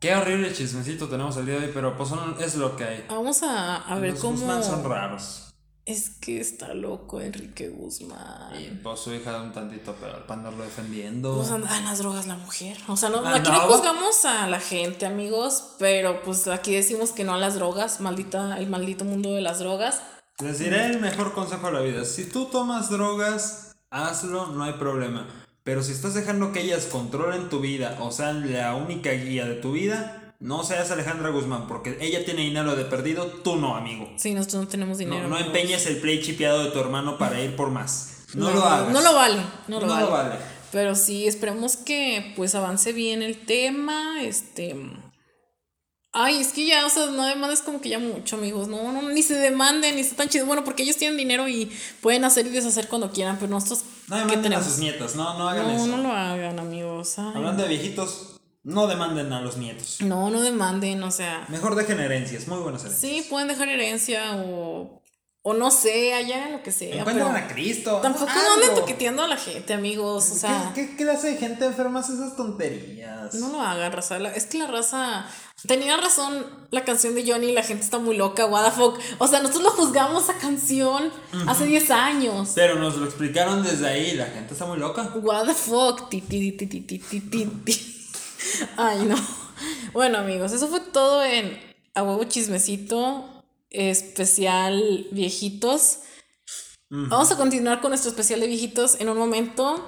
Qué 0.00 0.14
horrible 0.14 0.52
chismecito 0.52 1.08
tenemos 1.08 1.36
el 1.36 1.46
día 1.46 1.58
de 1.58 1.66
hoy, 1.66 1.70
pero 1.74 1.96
pues 1.96 2.08
son- 2.08 2.36
es 2.40 2.54
lo 2.56 2.74
que 2.76 2.84
hay. 2.84 3.04
Vamos 3.08 3.42
a, 3.42 3.76
a 3.76 3.98
ver 3.98 4.12
Los 4.12 4.20
cómo... 4.20 4.32
Guzmán 4.38 4.64
son 4.64 4.82
raros. 4.84 5.45
Es 5.86 6.10
que 6.10 6.40
está 6.40 6.74
loco 6.74 7.20
Enrique 7.20 7.68
Guzmán. 7.68 8.60
Y 8.60 8.70
pues 8.82 8.98
su 8.98 9.14
hija 9.14 9.40
un 9.40 9.52
tantito 9.52 9.94
peor 9.94 10.26
para 10.26 10.40
andarlo 10.40 10.64
defendiendo. 10.64 11.36
Pues 11.36 11.50
anda 11.52 11.78
en 11.78 11.84
las 11.84 11.98
drogas 11.98 12.26
la 12.26 12.34
mujer. 12.36 12.76
O 12.88 12.96
sea, 12.96 13.08
no, 13.08 13.18
Ah, 13.24 13.36
aquí 13.36 13.48
no 13.50 13.56
no. 13.66 13.72
juzgamos 13.72 14.24
a 14.24 14.48
la 14.48 14.58
gente, 14.58 15.06
amigos, 15.06 15.74
pero 15.78 16.22
pues 16.24 16.48
aquí 16.48 16.74
decimos 16.74 17.12
que 17.12 17.22
no 17.22 17.34
a 17.34 17.38
las 17.38 17.54
drogas, 17.54 18.00
maldita, 18.00 18.58
el 18.58 18.68
maldito 18.68 19.04
mundo 19.04 19.32
de 19.32 19.42
las 19.42 19.60
drogas. 19.60 20.02
Les 20.42 20.58
diré 20.58 20.86
el 20.86 20.98
mejor 21.00 21.32
consejo 21.34 21.68
de 21.68 21.72
la 21.74 21.80
vida. 21.80 22.04
Si 22.04 22.24
tú 22.28 22.46
tomas 22.46 22.90
drogas, 22.90 23.76
hazlo, 23.90 24.48
no 24.48 24.64
hay 24.64 24.72
problema. 24.72 25.28
Pero 25.62 25.84
si 25.84 25.92
estás 25.92 26.14
dejando 26.14 26.50
que 26.52 26.62
ellas 26.62 26.86
controlen 26.90 27.48
tu 27.48 27.60
vida 27.60 27.96
o 28.00 28.10
sean 28.10 28.52
la 28.52 28.74
única 28.74 29.12
guía 29.12 29.46
de 29.46 29.54
tu 29.54 29.72
vida, 29.72 30.25
no 30.40 30.64
seas 30.64 30.90
Alejandra 30.90 31.30
Guzmán, 31.30 31.66
porque 31.66 31.96
ella 32.00 32.24
tiene 32.24 32.42
dinero 32.42 32.76
de 32.76 32.84
perdido, 32.84 33.26
tú 33.26 33.56
no, 33.56 33.76
amigo. 33.76 34.10
Sí, 34.16 34.34
nosotros 34.34 34.64
no 34.64 34.68
tenemos 34.68 34.98
No, 34.98 35.04
dinero. 35.04 35.28
no 35.28 35.36
amigos. 35.36 35.54
empeñes 35.54 35.86
el 35.86 35.98
play 35.98 36.20
chipeado 36.22 36.64
de 36.64 36.70
tu 36.70 36.78
hermano 36.78 37.18
para 37.18 37.40
ir 37.40 37.56
por 37.56 37.70
más. 37.70 38.24
No, 38.34 38.50
lo 38.50 38.62
hagas. 38.64 38.92
No 38.92 39.00
lo 39.00 39.14
vale, 39.14 39.40
no 39.68 39.80
lo 39.80 39.86
No 39.86 39.92
vale. 39.94 40.04
lo 40.06 40.10
vale. 40.12 40.34
Pero 40.72 40.94
sí, 40.94 41.26
esperemos 41.26 41.76
que 41.76 42.32
pues 42.36 42.54
avance 42.54 42.92
bien 42.92 43.22
el 43.22 43.44
tema, 43.46 44.22
este... 44.22 44.76
Ay, 46.18 46.40
es 46.40 46.48
que 46.48 46.64
ya, 46.66 46.86
o 46.86 46.88
sea, 46.90 47.06
no 47.06 47.26
demandes 47.26 47.60
como 47.60 47.80
que 47.82 47.90
ya 47.90 47.98
mucho, 47.98 48.36
amigos. 48.36 48.68
No, 48.68 48.90
no, 48.90 49.02
ni 49.02 49.22
se 49.22 49.34
demanden, 49.34 49.96
ni 49.96 50.00
está 50.00 50.16
tan 50.16 50.30
chido. 50.30 50.46
Bueno, 50.46 50.64
porque 50.64 50.82
ellos 50.82 50.96
tienen 50.96 51.18
dinero 51.18 51.46
y 51.46 51.70
pueden 52.00 52.24
hacer 52.24 52.46
y 52.46 52.50
deshacer 52.50 52.88
cuando 52.88 53.10
quieran, 53.12 53.36
pero 53.38 53.50
nosotros, 53.50 53.84
No 54.08 54.16
¿qué 54.16 54.22
demanden 54.22 54.54
a 54.54 54.64
sus 54.64 54.78
nietas, 54.78 55.14
no, 55.14 55.38
no 55.38 55.46
hagan 55.48 55.66
No, 55.68 55.74
eso. 55.76 55.86
no 55.88 55.98
lo 55.98 56.12
hagan, 56.12 56.58
amigos. 56.58 57.18
Ay, 57.18 57.32
Hablando 57.34 57.64
de 57.64 57.68
viejitos, 57.68 58.35
no 58.66 58.88
demanden 58.88 59.32
a 59.32 59.40
los 59.40 59.56
nietos. 59.58 59.98
No, 60.00 60.28
no 60.28 60.42
demanden, 60.42 61.00
o 61.04 61.10
sea. 61.12 61.46
Mejor 61.48 61.76
dejen 61.76 62.00
herencias, 62.00 62.48
muy 62.48 62.58
buenas 62.58 62.84
herencias. 62.84 63.00
Sí, 63.00 63.24
pueden 63.30 63.46
dejar 63.46 63.68
herencia 63.68 64.34
o, 64.34 65.04
O 65.42 65.54
no 65.54 65.70
sé, 65.70 66.14
allá 66.14 66.48
lo 66.48 66.64
que 66.64 66.72
sea. 66.72 66.96
Encuentran 66.96 67.32
pero 67.32 67.46
a 67.46 67.48
Cristo. 67.48 68.00
Tampoco 68.02 68.32
anden 68.56 68.74
toqueteando 68.74 69.22
a 69.22 69.28
la 69.28 69.36
gente, 69.36 69.72
amigos. 69.72 70.32
O 70.32 70.34
sea, 70.34 70.72
¿Qué, 70.74 70.88
qué 70.90 70.96
clase 70.96 71.30
de 71.30 71.36
gente 71.36 71.64
enferma 71.64 72.00
hace 72.00 72.14
esas 72.14 72.34
tonterías? 72.34 73.34
no 73.34 73.50
lo 73.50 73.60
hagan, 73.60 73.92
raza. 73.92 74.16
Es 74.34 74.46
que 74.46 74.58
la 74.58 74.66
raza. 74.66 75.26
Tenía 75.68 75.96
razón 75.96 76.44
la 76.72 76.84
canción 76.84 77.14
de 77.14 77.24
Johnny, 77.24 77.52
la 77.52 77.62
gente 77.62 77.84
está 77.84 77.98
muy 77.98 78.16
loca, 78.16 78.46
what 78.46 78.64
the 78.64 78.72
fuck. 78.72 78.98
O 79.18 79.28
sea, 79.28 79.38
nosotros 79.42 79.62
lo 79.62 79.70
juzgamos 79.70 80.24
esa 80.24 80.38
canción 80.38 81.12
hace 81.46 81.66
10 81.66 81.90
años. 81.92 82.50
Pero 82.56 82.80
nos 82.80 82.96
lo 82.96 83.04
explicaron 83.04 83.62
desde 83.62 83.86
ahí, 83.86 84.14
la 84.14 84.26
gente 84.26 84.54
está 84.54 84.66
muy 84.66 84.78
loca. 84.78 85.12
What 85.14 85.46
the 85.46 85.54
fuck. 85.54 86.08
Ti, 86.08 86.20
ti, 86.20 86.50
ti, 86.50 86.66
ti, 86.66 86.80
ti, 86.80 87.20
ti. 87.20 87.92
Ay, 88.76 89.04
no. 89.04 89.16
Bueno, 89.92 90.18
amigos, 90.18 90.52
eso 90.52 90.68
fue 90.68 90.80
todo 90.80 91.24
en 91.24 91.58
A 91.94 92.02
Huevo 92.02 92.24
Chismecito 92.24 93.36
especial 93.70 95.06
viejitos. 95.12 96.00
Vamos 96.88 97.32
a 97.32 97.36
continuar 97.36 97.80
con 97.80 97.90
nuestro 97.90 98.10
especial 98.10 98.40
de 98.40 98.46
viejitos 98.46 99.00
en 99.00 99.08
un 99.08 99.18
momento. 99.18 99.86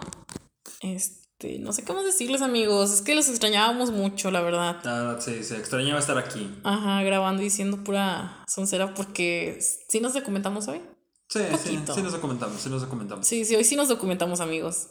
Este, 0.81 1.59
no 1.59 1.73
sé 1.73 1.85
cómo 1.85 2.03
decirles, 2.03 2.43
amigos. 2.43 2.93
Es 2.93 3.03
que 3.03 3.15
los 3.15 3.29
extrañábamos 3.29 3.93
mucho, 3.93 4.31
la 4.31 4.41
verdad. 4.41 4.77
Verdad, 4.83 5.21
sí, 5.21 5.45
se 5.45 5.57
extrañaba 5.57 6.01
estar 6.01 6.19
aquí. 6.19 6.51
Ajá, 6.65 7.03
grabando 7.03 7.43
y 7.43 7.47
diciendo 7.47 7.85
pura 7.85 8.45
soncera 8.49 8.95
porque 8.95 9.59
sí 9.89 10.01
nos 10.01 10.15
documentamos 10.15 10.67
hoy. 10.69 10.83
Sí, 11.29 11.41
sí, 11.63 11.79
sí 11.95 12.03
nos 12.03 12.13
documentamos, 12.13 12.61
sí 12.61 12.69
nos 12.69 12.81
documentamos. 12.81 13.27
Sí, 13.27 13.45
sí, 13.45 13.55
hoy 13.55 13.65
sí 13.65 13.77
nos 13.77 13.89
documentamos, 13.89 14.41
amigos. 14.41 14.89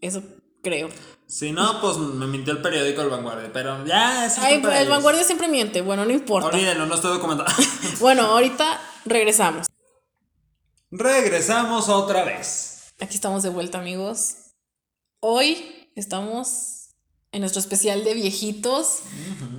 Eso 0.00 0.22
creo. 0.64 0.88
Si 1.28 1.52
no, 1.52 1.80
pues 1.80 1.96
me 1.96 2.26
mintió 2.26 2.52
el 2.52 2.60
periódico 2.60 3.02
El 3.02 3.08
Vanguardia, 3.08 3.50
pero 3.52 3.86
ya, 3.86 4.26
eso 4.26 4.40
Ay, 4.42 4.62
el 4.62 4.88
vanguardia 4.88 5.22
siempre 5.22 5.48
miente. 5.48 5.80
Bueno, 5.80 6.04
no 6.04 6.10
importa. 6.10 6.50
No 6.50 6.94
estoy 6.94 7.12
documentado. 7.12 7.50
Bueno, 8.00 8.22
ahorita 8.22 8.80
regresamos. 9.04 9.66
Regresamos 10.90 11.88
otra 11.88 12.24
vez. 12.24 12.94
Aquí 13.00 13.14
estamos 13.14 13.42
de 13.42 13.48
vuelta, 13.48 13.78
amigos. 13.78 14.34
Hoy 15.20 15.90
estamos 15.96 16.90
en 17.32 17.40
nuestro 17.40 17.60
especial 17.60 18.04
de 18.04 18.14
viejitos. 18.14 19.00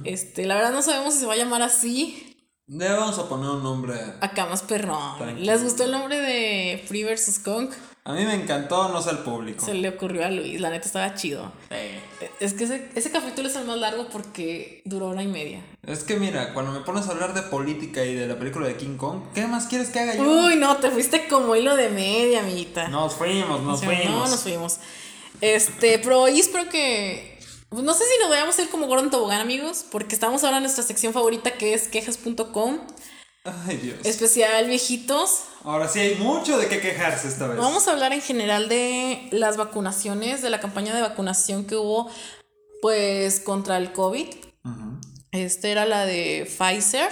Este, 0.04 0.46
la 0.46 0.56
verdad 0.56 0.72
no 0.72 0.82
sabemos 0.82 1.14
si 1.14 1.22
se 1.22 1.26
va 1.26 1.34
a 1.34 1.38
llamar 1.38 1.62
así. 1.62 2.36
Le 2.68 2.90
vamos 2.92 3.20
a 3.20 3.28
poner 3.28 3.50
un 3.50 3.64
nombre. 3.64 3.96
Acá 4.22 4.46
más 4.46 4.64
perrón. 4.64 5.18
Tranquilo. 5.18 5.52
¿Les 5.52 5.64
gustó 5.64 5.84
el 5.84 5.92
nombre 5.92 6.20
de 6.20 6.84
Free 6.88 7.04
vs. 7.04 7.40
Kong? 7.40 7.70
A 8.08 8.14
mí 8.14 8.24
me 8.24 8.36
encantó, 8.36 8.88
no 8.90 9.02
sé 9.02 9.10
el 9.10 9.18
público. 9.20 9.66
Se 9.66 9.74
le 9.74 9.90
ocurrió 9.90 10.24
a 10.26 10.30
Luis, 10.30 10.62
la 10.62 10.70
neta 10.70 10.86
estaba 10.86 11.16
chido. 11.16 11.52
Eh, 11.72 12.00
Es 12.40 12.54
que 12.54 12.66
ese, 12.66 12.88
ese 12.94 13.10
capítulo 13.10 13.48
es 13.48 13.56
el 13.56 13.66
más 13.66 13.78
largo 13.80 14.08
porque 14.10 14.84
duró 14.86 15.08
hora 15.08 15.24
y 15.24 15.28
media. 15.28 15.64
Es 15.88 16.04
que 16.04 16.16
mira, 16.18 16.54
cuando 16.54 16.72
me 16.72 16.82
pones 16.82 17.08
a 17.08 17.12
hablar 17.12 17.34
de 17.34 17.42
política 17.42 18.06
y 18.06 18.14
de 18.14 18.28
la 18.28 18.38
película 18.38 18.68
de 18.68 18.78
King 18.78 18.98
Kong, 18.98 19.22
¿qué 19.34 19.48
más 19.48 19.66
quieres 19.66 19.90
que 19.90 20.00
haga 20.02 20.16
yo? 20.16 20.22
Uy, 20.24 20.56
no, 20.56 20.78
te 20.78 20.92
fuiste 20.92 21.28
como 21.28 21.56
hilo 21.56 21.76
de 21.76 21.90
media, 21.90 22.42
amiguita. 22.42 22.90
Nos 22.90 23.16
fuimos, 23.16 23.62
nos 23.64 23.80
Sí, 23.80 23.88
fuimos. 23.88 24.06
No, 24.08 24.28
nos 24.28 24.40
fuimos. 24.44 24.78
Este, 25.42 25.98
pero 25.98 26.22
hoy 26.22 26.40
espero 26.40 26.70
que. 26.70 27.40
pues 27.70 27.84
no 27.84 27.94
sé 27.96 28.04
si 28.04 28.20
nos 28.22 28.30
vayamos 28.30 28.58
a 28.60 28.62
ir 28.62 28.70
como 28.70 28.86
Gordon 28.86 29.10
Tobogán, 29.10 29.42
amigos, 29.42 29.84
porque 29.92 30.14
estamos 30.14 30.44
ahora 30.44 30.58
en 30.58 30.64
nuestra 30.64 30.84
sección 30.84 31.12
favorita 31.12 31.52
que 31.58 31.74
es 31.74 31.88
quejas.com, 31.88 32.78
Ay, 33.46 33.78
Dios. 33.78 34.00
especial 34.04 34.68
viejitos. 34.68 35.44
Ahora 35.64 35.88
sí 35.88 36.00
hay 36.00 36.16
mucho 36.16 36.58
de 36.58 36.68
qué 36.68 36.80
quejarse 36.80 37.28
esta 37.28 37.48
vez. 37.48 37.58
Vamos 37.58 37.88
a 37.88 37.92
hablar 37.92 38.12
en 38.14 38.22
general 38.22 38.70
de 38.70 39.30
las 39.32 39.58
vacunaciones, 39.58 40.42
de 40.42 40.50
la 40.50 40.60
campaña 40.60 40.96
de 40.96 41.02
vacunación 41.02 41.66
que 41.66 41.76
hubo, 41.76 42.10
pues, 42.82 43.40
contra 43.40 43.78
el 43.78 43.94
COVID. 43.94 44.28
Ujú. 44.64 45.02
Este 45.32 45.72
era 45.72 45.86
la 45.86 46.06
de 46.06 46.46
Pfizer, 46.46 47.10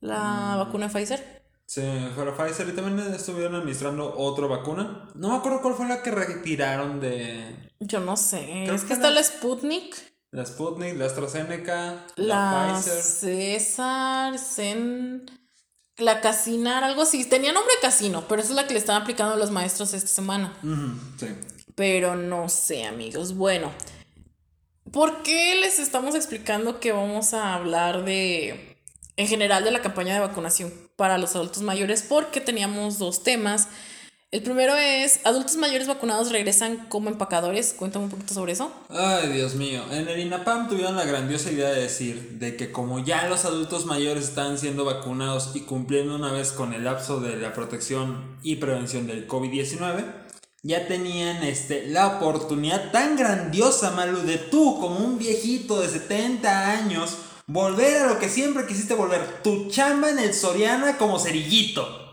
la 0.00 0.56
vacuna 0.58 0.88
de 0.88 0.92
Pfizer. 0.92 1.40
Sí, 1.66 1.82
para 2.16 2.36
Pfizer 2.36 2.68
y 2.68 2.72
también 2.72 2.98
estuvieron 3.14 3.54
administrando 3.54 4.12
otra 4.16 4.48
vacuna. 4.48 5.08
No 5.14 5.28
me 5.28 5.36
acuerdo 5.36 5.62
cuál 5.62 5.74
fue 5.74 5.86
la 5.86 6.02
que 6.02 6.10
retiraron 6.10 6.98
de 6.98 7.72
Yo 7.78 8.00
no 8.00 8.16
sé, 8.16 8.62
Creo 8.64 8.74
es 8.74 8.82
que 8.82 8.88
que 8.88 8.94
está 8.94 9.10
la 9.10 9.22
Sputnik, 9.22 9.94
la 10.32 10.46
Sputnik, 10.46 10.96
la 10.96 11.06
AstraZeneca, 11.06 12.06
la, 12.16 12.26
la 12.26 12.74
Pfizer. 12.74 13.02
César, 13.02 14.38
Zen, 14.38 15.28
la 15.96 16.20
Casinar, 16.20 16.84
algo 16.84 17.02
así. 17.02 17.24
Tenía 17.24 17.52
nombre 17.52 17.74
de 17.74 17.80
casino, 17.80 18.24
pero 18.28 18.40
esa 18.40 18.50
es 18.50 18.56
la 18.56 18.66
que 18.66 18.74
le 18.74 18.78
están 18.78 19.02
aplicando 19.02 19.34
a 19.34 19.36
los 19.36 19.50
maestros 19.50 19.92
esta 19.92 20.08
semana. 20.08 20.56
Sí. 21.18 21.26
Pero 21.74 22.14
no 22.14 22.48
sé, 22.48 22.84
amigos. 22.84 23.34
Bueno, 23.34 23.72
¿por 24.92 25.22
qué 25.22 25.56
les 25.60 25.78
estamos 25.78 26.14
explicando 26.14 26.78
que 26.78 26.92
vamos 26.92 27.34
a 27.34 27.54
hablar 27.54 28.04
de, 28.04 28.78
en 29.16 29.26
general, 29.26 29.64
de 29.64 29.72
la 29.72 29.82
campaña 29.82 30.14
de 30.14 30.20
vacunación 30.20 30.72
para 30.96 31.18
los 31.18 31.34
adultos 31.34 31.62
mayores? 31.62 32.04
Porque 32.08 32.40
teníamos 32.40 32.98
dos 32.98 33.24
temas. 33.24 33.68
El 34.32 34.44
primero 34.44 34.76
es, 34.76 35.18
adultos 35.24 35.56
mayores 35.56 35.88
vacunados 35.88 36.30
regresan 36.30 36.86
como 36.88 37.08
empacadores. 37.08 37.74
Cuéntame 37.76 38.04
un 38.04 38.12
poquito 38.12 38.32
sobre 38.32 38.52
eso. 38.52 38.70
Ay, 38.88 39.32
Dios 39.32 39.56
mío. 39.56 39.82
En 39.90 40.06
el 40.06 40.20
INAPAM 40.20 40.68
tuvieron 40.68 40.94
la 40.94 41.04
grandiosa 41.04 41.50
idea 41.50 41.70
de 41.70 41.82
decir 41.82 42.38
de 42.38 42.54
que 42.54 42.70
como 42.70 43.04
ya 43.04 43.28
los 43.28 43.44
adultos 43.44 43.86
mayores 43.86 44.28
están 44.28 44.56
siendo 44.56 44.84
vacunados 44.84 45.50
y 45.54 45.62
cumpliendo 45.62 46.14
una 46.14 46.30
vez 46.30 46.52
con 46.52 46.72
el 46.74 46.84
lapso 46.84 47.18
de 47.18 47.38
la 47.38 47.52
protección 47.54 48.38
y 48.44 48.56
prevención 48.56 49.08
del 49.08 49.26
COVID-19, 49.26 50.04
ya 50.62 50.86
tenían 50.86 51.42
este, 51.42 51.88
la 51.88 52.06
oportunidad 52.06 52.92
tan 52.92 53.16
grandiosa, 53.16 53.90
Malu, 53.90 54.20
de 54.20 54.38
tú 54.38 54.78
como 54.78 55.00
un 55.00 55.18
viejito 55.18 55.80
de 55.80 55.88
70 55.88 56.70
años 56.70 57.16
volver 57.48 58.02
a 58.02 58.06
lo 58.06 58.20
que 58.20 58.28
siempre 58.28 58.64
quisiste 58.64 58.94
volver, 58.94 59.42
tu 59.42 59.68
chamba 59.70 60.08
en 60.08 60.20
el 60.20 60.34
Soriana 60.34 60.98
como 60.98 61.18
cerillito. 61.18 62.09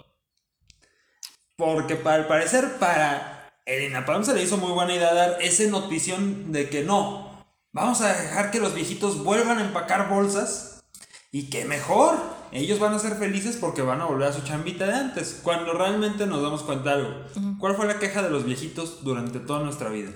Porque 1.58 1.96
para, 1.96 2.18
al 2.18 2.28
parecer 2.28 2.78
para 2.80 3.52
el 3.66 3.84
INAPAM 3.90 4.24
se 4.24 4.34
le 4.34 4.44
hizo 4.44 4.58
muy 4.58 4.72
buena 4.72 4.96
idea 4.96 5.14
dar 5.14 5.42
esa 5.42 5.64
notición 5.66 6.52
de 6.52 6.70
que 6.70 6.84
no, 6.84 7.46
vamos 7.74 8.02
a 8.02 8.14
dejar 8.14 8.52
que 8.52 8.60
los 8.60 8.74
viejitos 8.74 9.24
vuelvan 9.24 9.58
a 9.58 9.66
empacar 9.66 10.08
bolsas 10.08 10.84
y 11.32 11.50
que 11.50 11.66
mejor, 11.66 12.16
ellos 12.52 12.80
van 12.80 12.94
a 12.94 13.00
ser 13.00 13.16
felices 13.16 13.58
porque 13.58 13.82
van 13.82 14.02
a 14.02 14.06
volver 14.06 14.30
a 14.30 14.34
su 14.34 14.42
chambita 14.44 14.86
de 14.86 14.94
antes, 14.94 15.42
cuando 15.44 15.74
realmente 15.74 16.26
nos 16.26 16.42
damos 16.42 16.64
cuenta 16.64 16.96
de 16.96 17.04
algo. 17.04 17.58
¿Cuál 17.60 17.76
fue 17.76 17.88
la 17.88 18.00
queja 18.00 18.22
de 18.22 18.30
los 18.30 18.46
viejitos 18.46 19.04
durante 19.04 19.40
toda 19.40 19.64
nuestra 19.64 19.90
vida? 19.90 20.12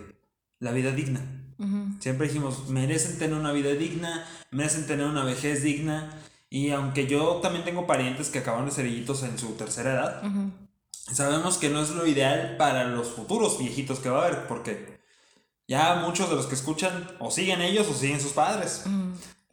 La 0.59 0.71
vida 0.71 0.91
digna. 0.91 1.21
Siempre 1.99 2.27
dijimos, 2.27 2.69
merecen 2.69 3.19
tener 3.19 3.37
una 3.37 3.51
vida 3.51 3.71
digna, 3.71 4.25
merecen 4.51 4.87
tener 4.87 5.05
una 5.05 5.23
vejez 5.23 5.61
digna. 5.61 6.09
Y 6.49 6.71
aunque 6.71 7.05
yo 7.05 7.39
también 7.41 7.65
tengo 7.65 7.85
parientes 7.85 8.29
que 8.29 8.39
acaban 8.39 8.65
de 8.65 8.71
cerillitos 8.71 9.23
en 9.23 9.37
su 9.37 9.53
tercera 9.53 9.93
edad, 9.93 10.23
sabemos 11.15 11.57
que 11.57 11.69
no 11.69 11.81
es 11.81 11.89
lo 11.89 12.05
ideal 12.07 12.55
para 12.57 12.85
los 12.85 13.09
futuros 13.09 13.57
viejitos 13.57 13.99
que 13.99 14.09
va 14.09 14.23
a 14.23 14.27
haber, 14.27 14.47
porque 14.47 14.99
ya 15.67 15.95
muchos 15.95 16.29
de 16.29 16.35
los 16.35 16.47
que 16.47 16.55
escuchan 16.55 17.15
o 17.19 17.31
siguen 17.31 17.61
ellos 17.61 17.87
o 17.87 17.93
siguen 17.93 18.19
sus 18.19 18.33
padres. 18.33 18.83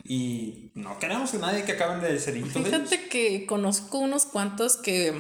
Y 0.05 0.71
no 0.75 0.99
queremos 0.99 1.31
que 1.31 1.39
nadie 1.39 1.65
que 1.65 1.73
acaben 1.73 2.01
de 2.01 2.19
de 2.19 2.39
ellos. 2.39 2.53
Fíjate 2.53 3.09
que 3.09 3.47
conozco 3.47 3.99
unos 3.99 4.25
cuantos 4.25 4.77
que 4.77 5.11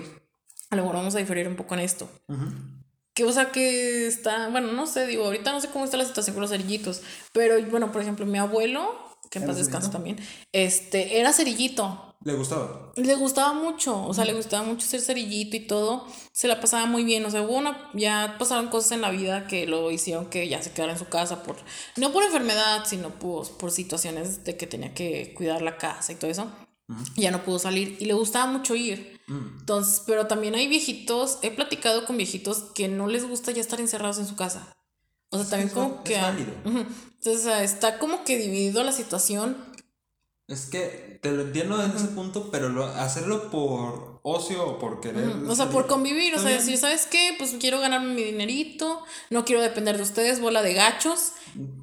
a 0.70 0.76
lo 0.76 0.82
mejor 0.82 0.96
vamos 0.96 1.14
a 1.14 1.18
diferir 1.18 1.48
un 1.48 1.56
poco 1.56 1.74
en 1.74 1.80
esto. 1.80 2.10
Ujú. 2.28 2.46
Que, 3.14 3.24
o 3.24 3.32
sea, 3.32 3.50
que 3.50 4.06
está, 4.06 4.48
bueno, 4.48 4.72
no 4.72 4.86
sé, 4.86 5.06
digo, 5.06 5.24
ahorita 5.24 5.50
no 5.50 5.60
sé 5.60 5.68
cómo 5.68 5.84
está 5.84 5.96
la 5.96 6.04
situación 6.04 6.34
con 6.34 6.42
los 6.42 6.50
cerillitos, 6.50 7.02
pero 7.32 7.60
bueno, 7.66 7.90
por 7.90 8.00
ejemplo, 8.02 8.24
mi 8.26 8.38
abuelo, 8.38 8.96
que 9.30 9.38
en 9.38 9.44
¿Era 9.44 9.52
paz 9.52 9.64
cerillito? 9.64 9.90
también, 9.90 10.18
este, 10.52 11.18
era 11.20 11.32
cerillito. 11.32 12.07
Le 12.24 12.34
gustaba. 12.34 12.92
Le 12.96 13.14
gustaba 13.14 13.52
mucho, 13.52 14.04
o 14.04 14.12
sea, 14.12 14.24
le 14.24 14.34
gustaba 14.34 14.64
mucho 14.66 14.86
ser 14.86 15.00
cerillito 15.00 15.56
y 15.56 15.60
todo, 15.60 16.04
se 16.32 16.48
la 16.48 16.60
pasaba 16.60 16.86
muy 16.86 17.04
bien, 17.04 17.24
o 17.24 17.30
sea, 17.30 17.42
hubo 17.42 17.56
una, 17.56 17.90
ya 17.94 18.36
pasaron 18.38 18.68
cosas 18.68 18.92
en 18.92 19.02
la 19.02 19.10
vida 19.10 19.46
que 19.46 19.66
lo 19.66 19.92
hicieron 19.92 20.26
que 20.26 20.48
ya 20.48 20.60
se 20.60 20.72
quedara 20.72 20.92
en 20.92 20.98
su 20.98 21.06
casa 21.06 21.44
por, 21.44 21.56
no 21.96 22.12
por 22.12 22.24
enfermedad, 22.24 22.84
sino 22.86 23.10
por, 23.10 23.48
por 23.56 23.70
situaciones 23.70 24.42
de 24.44 24.56
que 24.56 24.66
tenía 24.66 24.94
que 24.94 25.32
cuidar 25.36 25.62
la 25.62 25.76
casa 25.76 26.12
y 26.12 26.16
todo 26.16 26.30
eso, 26.30 26.50
ya 27.16 27.30
no 27.30 27.44
pudo 27.44 27.60
salir, 27.60 27.96
y 28.00 28.06
le 28.06 28.14
gustaba 28.14 28.50
mucho 28.50 28.74
ir. 28.74 29.20
Mm. 29.28 29.58
Entonces, 29.60 30.02
pero 30.04 30.26
también 30.26 30.56
hay 30.56 30.66
viejitos, 30.66 31.38
he 31.42 31.52
platicado 31.52 32.04
con 32.04 32.16
viejitos 32.16 32.64
que 32.74 32.88
no 32.88 33.06
les 33.06 33.28
gusta 33.28 33.52
ya 33.52 33.60
estar 33.60 33.80
encerrados 33.80 34.18
en 34.18 34.26
su 34.26 34.34
casa. 34.34 34.72
O 35.30 35.36
sea, 35.38 35.48
también 35.48 35.68
como 35.68 36.02
que... 36.02 36.16
válido. 36.16 36.52
Entonces, 36.64 37.46
está 37.60 37.98
como 37.98 38.24
que 38.24 38.38
dividido 38.38 38.82
la 38.82 38.92
situación. 38.92 39.67
Es 40.48 40.66
que 40.66 41.18
te 41.22 41.30
lo 41.30 41.42
entiendo 41.42 41.82
en 41.82 41.90
ese 41.90 42.06
punto, 42.08 42.50
pero 42.50 42.70
lo- 42.70 42.86
hacerlo 42.86 43.50
por 43.50 44.18
ocio 44.22 44.66
o 44.66 44.78
por 44.78 45.00
querer. 45.00 45.28
O 45.46 45.54
sea, 45.54 45.68
por 45.68 45.86
convivir, 45.86 46.34
o 46.34 46.38
sea, 46.38 46.50
decir, 46.50 46.78
¿sabes 46.78 47.06
qué? 47.06 47.34
Pues 47.38 47.54
quiero 47.60 47.80
ganarme 47.80 48.14
mi 48.14 48.22
dinerito, 48.22 49.02
no 49.30 49.44
quiero 49.44 49.60
depender 49.60 49.98
de 49.98 50.02
ustedes, 50.04 50.40
bola 50.40 50.62
de 50.62 50.72
gachos, 50.72 51.32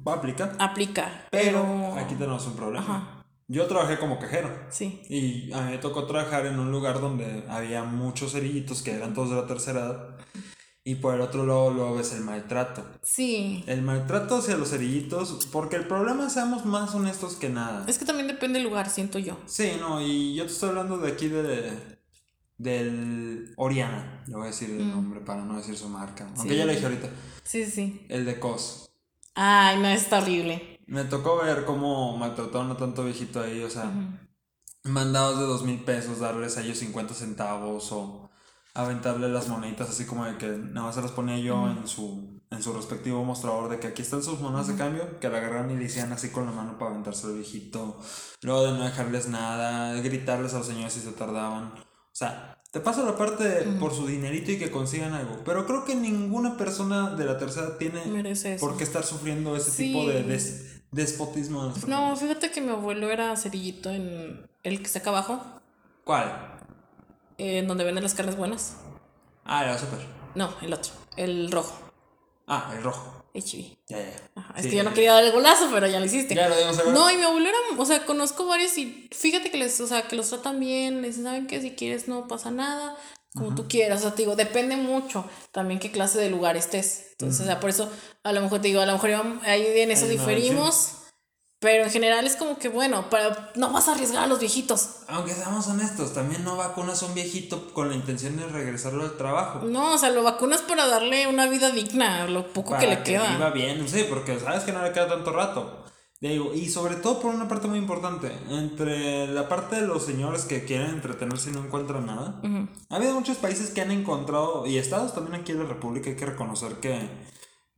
Va 0.06 0.14
a 0.14 0.16
aplicar. 0.16 0.56
aplica. 0.58 1.26
Pero 1.30 1.62
Pero... 1.62 1.94
aquí 1.96 2.14
tenemos 2.16 2.44
un 2.46 2.54
problema. 2.56 2.84
Ajá. 2.84 3.12
Yo 3.48 3.66
trabajé 3.66 3.98
como 4.00 4.18
cajero. 4.18 4.50
Sí. 4.70 5.00
Y 5.08 5.52
a 5.52 5.60
mí 5.60 5.70
me 5.70 5.78
tocó 5.78 6.04
trabajar 6.06 6.46
en 6.46 6.58
un 6.58 6.72
lugar 6.72 7.00
donde 7.00 7.44
había 7.48 7.84
muchos 7.84 8.32
cerillitos 8.32 8.82
que 8.82 8.90
eran 8.90 9.14
todos 9.14 9.30
de 9.30 9.36
la 9.36 9.46
tercera 9.46 9.80
edad. 9.80 10.15
Y 10.88 10.94
por 10.94 11.16
el 11.16 11.20
otro 11.20 11.44
lado, 11.44 11.72
luego 11.72 11.96
ves 11.96 12.12
el 12.12 12.20
maltrato. 12.22 12.84
Sí. 13.02 13.64
El 13.66 13.82
maltrato 13.82 14.36
hacia 14.36 14.56
los 14.56 14.70
cerillitos, 14.70 15.48
porque 15.50 15.74
el 15.74 15.88
problema, 15.88 16.30
seamos 16.30 16.64
más 16.64 16.94
honestos 16.94 17.34
que 17.34 17.48
nada. 17.48 17.84
Es 17.88 17.98
que 17.98 18.04
también 18.04 18.28
depende 18.28 18.60
del 18.60 18.68
lugar, 18.68 18.88
siento 18.88 19.18
yo. 19.18 19.36
Sí, 19.46 19.72
no, 19.80 20.00
y 20.00 20.36
yo 20.36 20.46
te 20.46 20.52
estoy 20.52 20.68
hablando 20.68 20.98
de 20.98 21.10
aquí 21.10 21.26
de, 21.26 21.72
del 22.56 23.52
Oriana, 23.56 24.22
le 24.28 24.34
voy 24.36 24.44
a 24.44 24.46
decir 24.46 24.70
el 24.70 24.88
nombre 24.88 25.18
para 25.22 25.44
no 25.44 25.56
decir 25.56 25.76
su 25.76 25.88
marca, 25.88 26.30
aunque 26.36 26.56
ya 26.56 26.64
le 26.64 26.74
dije 26.74 26.86
ahorita, 26.86 27.10
Sí, 27.42 27.66
sí. 27.66 28.06
el 28.08 28.24
de 28.24 28.38
COS. 28.38 28.88
Ay, 29.34 29.78
no, 29.80 29.88
está 29.88 30.18
horrible. 30.18 30.78
Me 30.86 31.02
tocó 31.02 31.42
ver 31.42 31.64
cómo 31.64 32.16
maltrataron 32.16 32.70
a 32.70 32.76
tanto 32.76 33.02
viejito 33.02 33.40
ahí, 33.42 33.60
o 33.64 33.70
sea, 33.70 33.90
mandados 34.84 35.40
de 35.40 35.46
dos 35.46 35.64
mil 35.64 35.80
pesos, 35.80 36.20
darles 36.20 36.56
a 36.58 36.62
ellos 36.62 36.78
50 36.78 37.12
centavos 37.12 37.90
o 37.90 38.25
aventarle 38.82 39.28
las 39.28 39.48
moneditas 39.48 39.88
así 39.90 40.04
como 40.04 40.24
de 40.24 40.36
que 40.38 40.46
nada 40.48 40.86
más 40.86 40.94
se 40.94 41.02
las 41.02 41.10
ponía 41.12 41.38
yo 41.38 41.68
en 41.68 41.86
su 41.86 42.36
en 42.48 42.62
su 42.62 42.72
respectivo 42.72 43.24
mostrador 43.24 43.68
de 43.68 43.80
que 43.80 43.88
aquí 43.88 44.02
están 44.02 44.22
sus 44.22 44.40
monedas 44.40 44.68
de 44.68 44.76
cambio, 44.76 45.18
que 45.18 45.28
la 45.28 45.38
agarraron 45.38 45.72
y 45.72 45.76
le 45.76 45.86
hacían 45.86 46.12
así 46.12 46.28
con 46.28 46.46
la 46.46 46.52
mano 46.52 46.78
para 46.78 46.92
aventarse 46.92 47.26
al 47.26 47.34
viejito, 47.34 48.00
luego 48.42 48.62
de 48.66 48.78
no 48.78 48.84
dejarles 48.84 49.26
nada, 49.28 49.92
gritarles 50.00 50.54
a 50.54 50.58
los 50.58 50.66
señores 50.68 50.92
si 50.92 51.00
se 51.00 51.10
tardaban. 51.10 51.72
O 51.74 51.82
sea, 52.12 52.56
te 52.70 52.78
pasa 52.78 53.02
la 53.02 53.16
parte 53.16 53.62
por 53.80 53.92
su 53.92 54.06
dinerito 54.06 54.52
y 54.52 54.58
que 54.58 54.70
consigan 54.70 55.12
algo, 55.12 55.40
pero 55.44 55.66
creo 55.66 55.84
que 55.84 55.96
ninguna 55.96 56.56
persona 56.56 57.10
de 57.16 57.24
la 57.24 57.36
tercera 57.36 57.78
tiene 57.78 58.00
por 58.60 58.76
qué 58.76 58.84
estar 58.84 59.02
sufriendo 59.02 59.56
ese 59.56 59.72
Sí. 59.72 59.88
tipo 59.92 60.06
de 60.06 60.22
des- 60.22 60.82
despotismo. 60.92 61.66
de 61.70 61.86
No, 61.88 62.16
fíjate 62.16 62.52
que 62.52 62.60
mi 62.60 62.70
abuelo 62.70 63.10
era 63.10 63.34
cerillito 63.36 63.90
en 63.90 64.46
el 64.62 64.78
que 64.78 64.84
está 64.84 65.00
acá 65.00 65.10
abajo, 65.10 65.42
¿Cuál? 66.04 66.55
Eh, 67.38 67.58
en 67.58 67.68
donde 67.68 67.84
venden 67.84 68.02
las 68.04 68.14
carnes 68.14 68.36
buenas. 68.36 68.76
Ah, 69.44 69.62
era 69.64 69.78
súper. 69.78 70.00
No, 70.34 70.54
el 70.62 70.72
otro, 70.72 70.92
el 71.16 71.50
rojo, 71.50 71.72
Ah, 72.48 72.72
el 72.76 72.82
rojo. 72.82 73.24
HB. 73.34 73.76
Ya, 73.88 73.98
ya. 73.98 74.30
Ajá, 74.36 74.54
es 74.56 74.62
Sí, 74.64 74.70
que 74.70 74.76
yo 74.76 74.82
no 74.84 74.94
quería 74.94 75.12
dar 75.12 75.24
el 75.24 75.32
golazo, 75.32 75.68
pero 75.72 75.86
ya 75.86 75.98
lo 76.00 76.06
hiciste. 76.06 76.34
Ya 76.34 76.48
lo 76.48 76.56
dimos 76.56 76.78
a 76.78 76.84
ver. 76.84 76.92
No, 76.94 77.10
y 77.10 77.16
mi 77.16 77.22
abuelo 77.24 77.48
era, 77.48 77.58
o 77.76 77.84
sea, 77.84 78.06
conozco 78.06 78.46
varios 78.46 78.78
y 78.78 79.08
fíjate 79.12 79.50
que 79.50 79.58
les, 79.58 79.78
o 79.80 79.86
sea, 79.86 80.08
que 80.08 80.16
los 80.16 80.28
tratan 80.30 80.58
bien, 80.60 81.02
les 81.02 81.10
dicen, 81.16 81.24
¿saben 81.24 81.46
qué? 81.46 81.60
Si 81.60 81.72
quieres 81.72 82.08
no 82.08 82.28
pasa 82.28 82.50
nada, 82.50 82.96
como 83.34 83.54
tú 83.54 83.68
quieras, 83.68 83.98
o 83.98 84.02
sea, 84.02 84.10
te 84.14 84.22
digo, 84.22 84.36
depende 84.36 84.76
mucho 84.76 85.28
también 85.52 85.80
qué 85.80 85.90
clase 85.90 86.18
de 86.18 86.30
lugar 86.30 86.56
estés. 86.56 87.08
Entonces, 87.12 87.42
o 87.42 87.44
sea, 87.44 87.60
por 87.60 87.68
eso, 87.68 87.90
a 88.22 88.32
lo 88.32 88.40
mejor 88.40 88.60
te 88.62 88.68
digo, 88.68 88.80
a 88.80 88.86
lo 88.86 88.92
mejor 88.92 89.10
ahí 89.44 89.66
en 89.80 89.90
eso 89.90 90.06
diferimos, 90.08 90.92
pero 91.58 91.84
en 91.84 91.90
general 91.90 92.26
es 92.26 92.36
como 92.36 92.58
que, 92.58 92.68
bueno, 92.68 93.08
para, 93.08 93.52
no 93.54 93.72
vas 93.72 93.88
a 93.88 93.92
arriesgar 93.92 94.24
a 94.24 94.26
los 94.26 94.38
viejitos. 94.38 94.96
Aunque 95.08 95.32
seamos 95.32 95.66
honestos, 95.68 96.12
también 96.12 96.44
no 96.44 96.56
vacunas 96.56 97.02
a 97.02 97.06
un 97.06 97.14
viejito 97.14 97.72
con 97.72 97.88
la 97.88 97.94
intención 97.94 98.36
de 98.36 98.46
regresarlo 98.46 99.04
al 99.04 99.16
trabajo. 99.16 99.60
No, 99.64 99.94
o 99.94 99.98
sea, 99.98 100.10
lo 100.10 100.22
vacunas 100.22 100.60
para 100.62 100.86
darle 100.86 101.26
una 101.26 101.46
vida 101.46 101.70
digna, 101.70 102.26
lo 102.26 102.52
poco 102.52 102.76
que 102.78 102.86
le 102.86 103.02
queda. 103.02 103.32
viva 103.32 103.50
bien, 103.50 103.88
sí, 103.88 104.04
porque 104.08 104.38
sabes 104.38 104.64
que 104.64 104.72
no 104.72 104.82
le 104.82 104.92
queda 104.92 105.08
tanto 105.08 105.32
rato. 105.32 105.84
Digo, 106.20 106.54
y 106.54 106.68
sobre 106.70 106.96
todo 106.96 107.20
por 107.20 107.34
una 107.34 107.46
parte 107.46 107.68
muy 107.68 107.78
importante, 107.78 108.32
entre 108.50 109.26
la 109.28 109.48
parte 109.48 109.76
de 109.76 109.86
los 109.86 110.04
señores 110.04 110.46
que 110.46 110.64
quieren 110.64 110.90
entretenerse 110.90 111.50
y 111.50 111.52
no 111.52 111.64
encuentran 111.64 112.06
nada, 112.06 112.40
ha 112.88 112.96
habido 112.96 113.14
muchos 113.14 113.36
países 113.36 113.70
que 113.70 113.82
han 113.82 113.90
encontrado, 113.90 114.66
y 114.66 114.78
estados 114.78 115.14
también 115.14 115.40
aquí 115.40 115.52
en 115.52 115.58
la 115.58 115.66
República, 115.66 116.08
hay 116.08 116.16
que 116.16 116.24
reconocer 116.24 116.74
que 116.76 117.08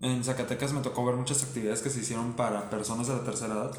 en 0.01 0.22
Zacatecas 0.24 0.72
me 0.72 0.80
tocó 0.80 1.05
ver 1.05 1.16
muchas 1.16 1.42
actividades 1.42 1.82
que 1.82 1.90
se 1.90 2.01
hicieron 2.01 2.34
para 2.34 2.70
personas 2.70 3.09
de 3.09 3.14
la 3.14 3.24
tercera 3.24 3.55
edad. 3.55 3.70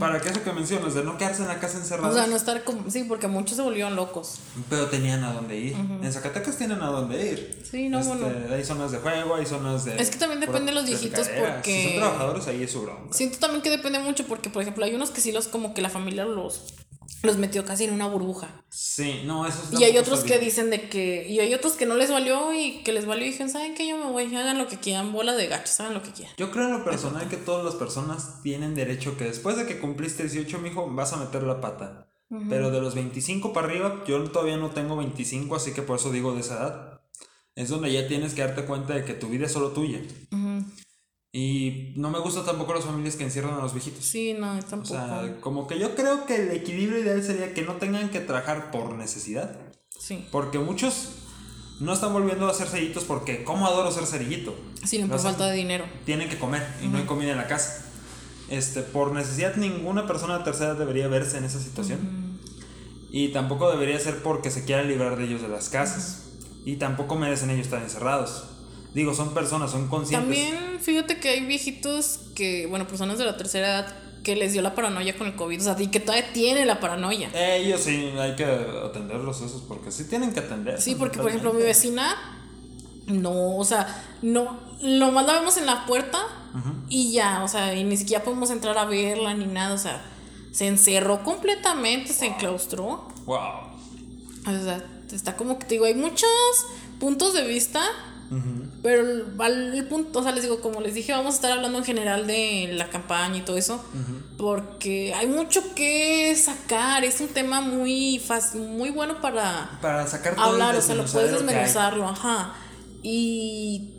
Para 0.00 0.20
que 0.20 0.28
eso 0.30 0.42
que 0.42 0.52
mencionas, 0.52 0.94
de 0.94 1.04
no 1.04 1.16
quedarse 1.16 1.42
en 1.42 1.48
la 1.48 1.60
casa 1.60 1.78
O 1.78 1.80
encerrados. 1.80 2.16
sea, 2.16 2.26
no 2.26 2.34
estar 2.34 2.64
como, 2.64 2.90
sí, 2.90 3.04
porque 3.04 3.28
muchos 3.28 3.56
se 3.56 3.62
volvieron 3.62 3.94
locos. 3.94 4.40
Pero 4.68 4.86
tenían 4.88 5.22
a 5.22 5.32
dónde 5.32 5.56
ir. 5.56 5.74
En 5.76 6.12
Zacatecas 6.12 6.56
tienen 6.58 6.82
a 6.82 6.86
dónde 6.86 7.24
ir. 7.32 7.64
Sí, 7.70 7.88
no, 7.88 8.00
Este, 8.00 8.12
bueno. 8.16 8.52
Hay 8.52 8.64
zonas 8.64 8.90
de 8.90 8.98
juego, 8.98 9.36
hay 9.36 9.46
zonas 9.46 9.84
de. 9.84 9.96
Es 10.02 10.10
que 10.10 10.16
también 10.18 10.40
depende 10.40 10.72
de 10.72 10.74
los 10.74 10.86
viejitos 10.86 11.28
porque- 11.28 11.82
Si 11.84 11.88
son 11.90 11.98
trabajadores, 12.00 12.48
ahí 12.48 12.64
es 12.64 12.72
su 12.72 12.82
bronca. 12.82 13.12
Siento 13.12 13.38
también 13.38 13.62
que 13.62 13.70
depende 13.70 14.00
mucho 14.00 14.26
porque, 14.26 14.50
por 14.50 14.62
ejemplo, 14.62 14.84
hay 14.84 14.92
unos 14.92 15.10
que 15.10 15.20
sí 15.20 15.30
los, 15.30 15.46
como 15.46 15.72
que 15.72 15.82
la 15.82 15.88
familia 15.90 16.24
los, 16.24 16.74
los 17.22 17.36
metió 17.36 17.64
casi 17.64 17.84
en 17.84 17.92
una 17.92 18.06
burbuja. 18.06 18.48
Sí, 18.68 19.22
no, 19.24 19.46
eso 19.46 19.60
Y 19.78 19.84
hay 19.84 19.98
otros 19.98 20.24
que 20.24 20.38
dicen 20.38 20.70
de 20.70 20.88
que, 20.88 21.26
y 21.28 21.40
hay 21.40 21.54
otros 21.54 21.74
que 21.74 21.86
no 21.86 21.94
les 21.96 22.10
valió 22.10 22.52
y 22.52 22.82
que 22.82 22.92
les 22.92 23.06
valió 23.06 23.24
y 23.24 23.30
dijeron, 23.30 23.50
¿saben 23.50 23.74
qué? 23.74 23.86
Yo 23.86 23.96
me 23.98 24.10
voy, 24.10 24.34
hagan 24.34 24.58
lo 24.58 24.68
que 24.68 24.78
quieran, 24.78 25.12
bola 25.12 25.34
de 25.34 25.46
gachos, 25.46 25.80
hagan 25.80 25.94
lo 25.94 26.02
que 26.02 26.10
quieran. 26.10 26.34
Yo 26.36 26.50
creo 26.50 26.66
en 26.66 26.72
lo 26.72 26.84
personal 26.84 27.28
que 27.28 27.36
todas 27.36 27.64
las 27.64 27.74
personas 27.74 28.42
tienen 28.42 28.74
derecho 28.74 29.16
que 29.16 29.24
después 29.24 29.56
de 29.56 29.66
que 29.66 29.78
cumpliste 29.78 30.22
18, 30.22 30.58
mijo, 30.58 30.88
vas 30.90 31.12
a 31.12 31.16
meter 31.16 31.42
la 31.42 31.60
pata. 31.60 32.08
Pero 32.48 32.72
de 32.72 32.80
los 32.80 32.96
25 32.96 33.52
para 33.52 33.68
arriba, 33.68 34.02
yo 34.06 34.22
todavía 34.30 34.56
no 34.56 34.70
tengo 34.70 34.96
25, 34.96 35.54
así 35.54 35.72
que 35.72 35.82
por 35.82 35.98
eso 35.98 36.10
digo 36.10 36.34
de 36.34 36.40
esa 36.40 36.56
edad. 36.56 37.00
Es 37.54 37.68
donde 37.68 37.92
ya 37.92 38.06
tienes 38.08 38.34
que 38.34 38.42
darte 38.42 38.64
cuenta 38.64 38.94
de 38.94 39.04
que 39.04 39.14
tu 39.14 39.28
vida 39.28 39.46
es 39.46 39.52
solo 39.52 39.70
tuya. 39.70 40.00
Y 41.38 41.92
no 41.96 42.08
me 42.10 42.18
gusta 42.18 42.44
tampoco 42.46 42.72
las 42.72 42.84
familias 42.86 43.14
que 43.16 43.24
encierran 43.24 43.52
a 43.54 43.58
los 43.62 43.74
viejitos. 43.74 44.02
Sí, 44.02 44.32
no, 44.32 44.56
O 44.56 44.62
tampoco. 44.62 44.94
sea, 44.94 45.36
como 45.42 45.66
que 45.66 45.78
yo 45.78 45.94
creo 45.94 46.24
que 46.24 46.36
el 46.36 46.50
equilibrio 46.52 46.98
ideal 47.00 47.22
sería 47.22 47.52
que 47.52 47.60
no 47.60 47.74
tengan 47.74 48.08
que 48.08 48.20
trabajar 48.20 48.70
por 48.70 48.94
necesidad. 48.94 49.54
sí. 49.98 50.26
Porque 50.32 50.58
muchos 50.58 51.10
no 51.78 51.92
están 51.92 52.14
volviendo 52.14 52.46
a 52.46 52.52
hacer 52.52 52.68
cerillitos 52.68 53.04
porque, 53.04 53.44
¿cómo 53.44 53.66
adoro 53.66 53.90
ser 53.90 54.06
cerillito? 54.06 54.54
Sí, 54.82 54.98
no 54.98 55.08
por 55.08 55.20
falta 55.20 55.46
de 55.48 55.56
dinero. 55.56 55.84
Tienen 56.06 56.30
que 56.30 56.38
comer 56.38 56.66
y 56.82 56.88
no 56.88 56.96
hay 56.96 57.04
comida 57.04 57.32
en 57.32 57.36
la 57.36 57.46
casa. 57.48 57.84
Este, 58.48 58.80
por 58.80 59.12
necesidad, 59.12 59.56
ninguna 59.56 60.06
persona 60.06 60.38
de 60.38 60.44
tercera 60.44 60.72
debería 60.74 61.06
verse 61.08 61.36
en 61.36 61.44
esa 61.44 61.60
situación. 61.60 62.38
Y 63.10 63.28
tampoco 63.34 63.70
debería 63.70 64.00
ser 64.00 64.22
porque 64.22 64.50
se 64.50 64.64
quieran 64.64 64.88
librar 64.88 65.16
de 65.18 65.24
ellos 65.24 65.42
de 65.42 65.48
las 65.48 65.68
casas. 65.68 66.30
Y 66.64 66.76
tampoco 66.76 67.14
merecen 67.16 67.50
ellos 67.50 67.66
estar 67.66 67.82
encerrados. 67.82 68.55
Digo, 68.96 69.12
son 69.12 69.34
personas, 69.34 69.72
son 69.72 69.88
conscientes. 69.88 70.26
También, 70.26 70.80
fíjate 70.80 71.20
que 71.20 71.28
hay 71.28 71.44
viejitos 71.44 72.18
que, 72.34 72.64
bueno, 72.64 72.86
personas 72.86 73.18
de 73.18 73.26
la 73.26 73.36
tercera 73.36 73.68
edad 73.68 73.94
que 74.24 74.34
les 74.36 74.54
dio 74.54 74.62
la 74.62 74.74
paranoia 74.74 75.18
con 75.18 75.26
el 75.26 75.36
COVID, 75.36 75.60
o 75.60 75.64
sea, 75.64 75.76
y 75.78 75.88
que 75.88 76.00
todavía 76.00 76.32
tiene 76.32 76.64
la 76.64 76.80
paranoia. 76.80 77.28
Ellos 77.34 77.82
sí, 77.82 78.10
hay 78.18 78.34
que 78.36 78.46
atenderlos 78.46 79.42
esos 79.42 79.60
porque 79.68 79.92
sí 79.92 80.04
tienen 80.04 80.32
que 80.32 80.40
atender. 80.40 80.80
Sí, 80.80 80.94
porque 80.94 81.18
por 81.18 81.28
ejemplo 81.28 81.52
mi 81.52 81.60
vecina, 81.60 82.16
no, 83.06 83.58
o 83.58 83.64
sea, 83.66 84.02
no, 84.22 84.58
lo 84.80 85.12
más 85.12 85.26
la 85.26 85.34
vemos 85.34 85.58
en 85.58 85.66
la 85.66 85.84
puerta 85.84 86.18
y 86.88 87.12
ya, 87.12 87.44
o 87.44 87.48
sea, 87.48 87.74
y 87.74 87.84
ni 87.84 87.98
siquiera 87.98 88.24
podemos 88.24 88.48
entrar 88.48 88.78
a 88.78 88.86
verla 88.86 89.34
ni 89.34 89.44
nada, 89.44 89.74
o 89.74 89.78
sea, 89.78 90.02
se 90.52 90.68
encerró 90.68 91.22
completamente, 91.22 92.14
se 92.14 92.28
enclaustró. 92.28 93.08
Wow. 93.26 93.38
O 94.46 94.64
sea, 94.64 94.82
está 95.12 95.36
como 95.36 95.58
que 95.58 95.66
te 95.66 95.74
digo, 95.74 95.84
hay 95.84 95.94
muchos 95.94 96.30
puntos 96.98 97.34
de 97.34 97.46
vista, 97.46 97.82
pero 98.82 99.02
al- 99.38 99.74
el 99.74 99.84
punto, 99.86 100.18
o 100.18 100.22
sea, 100.22 100.32
les 100.32 100.42
digo, 100.42 100.60
como 100.60 100.80
les 100.80 100.94
dije, 100.94 101.12
vamos 101.12 101.34
a 101.34 101.36
estar 101.36 101.52
hablando 101.52 101.78
en 101.78 101.84
general 101.84 102.26
de 102.26 102.70
la 102.72 102.88
campaña 102.88 103.36
y 103.38 103.42
todo 103.42 103.56
eso, 103.56 103.82
porque 104.36 105.14
hay 105.14 105.26
mucho 105.26 105.62
que 105.74 106.34
sacar, 106.36 107.04
es 107.04 107.20
un 107.20 107.28
tema 107.28 107.60
muy, 107.60 108.18
fácil, 108.18 108.62
muy 108.62 108.90
bueno 108.90 109.20
para 109.20 109.78
Para 109.80 110.06
sacar 110.06 110.34
todo 110.34 110.44
hablar, 110.44 110.74
o 110.76 110.80
sea, 110.82 110.94
lo 110.94 111.04
puedes 111.04 111.30
desmenuzarlo, 111.46 112.08
ajá. 112.08 112.54
Y 113.02 113.90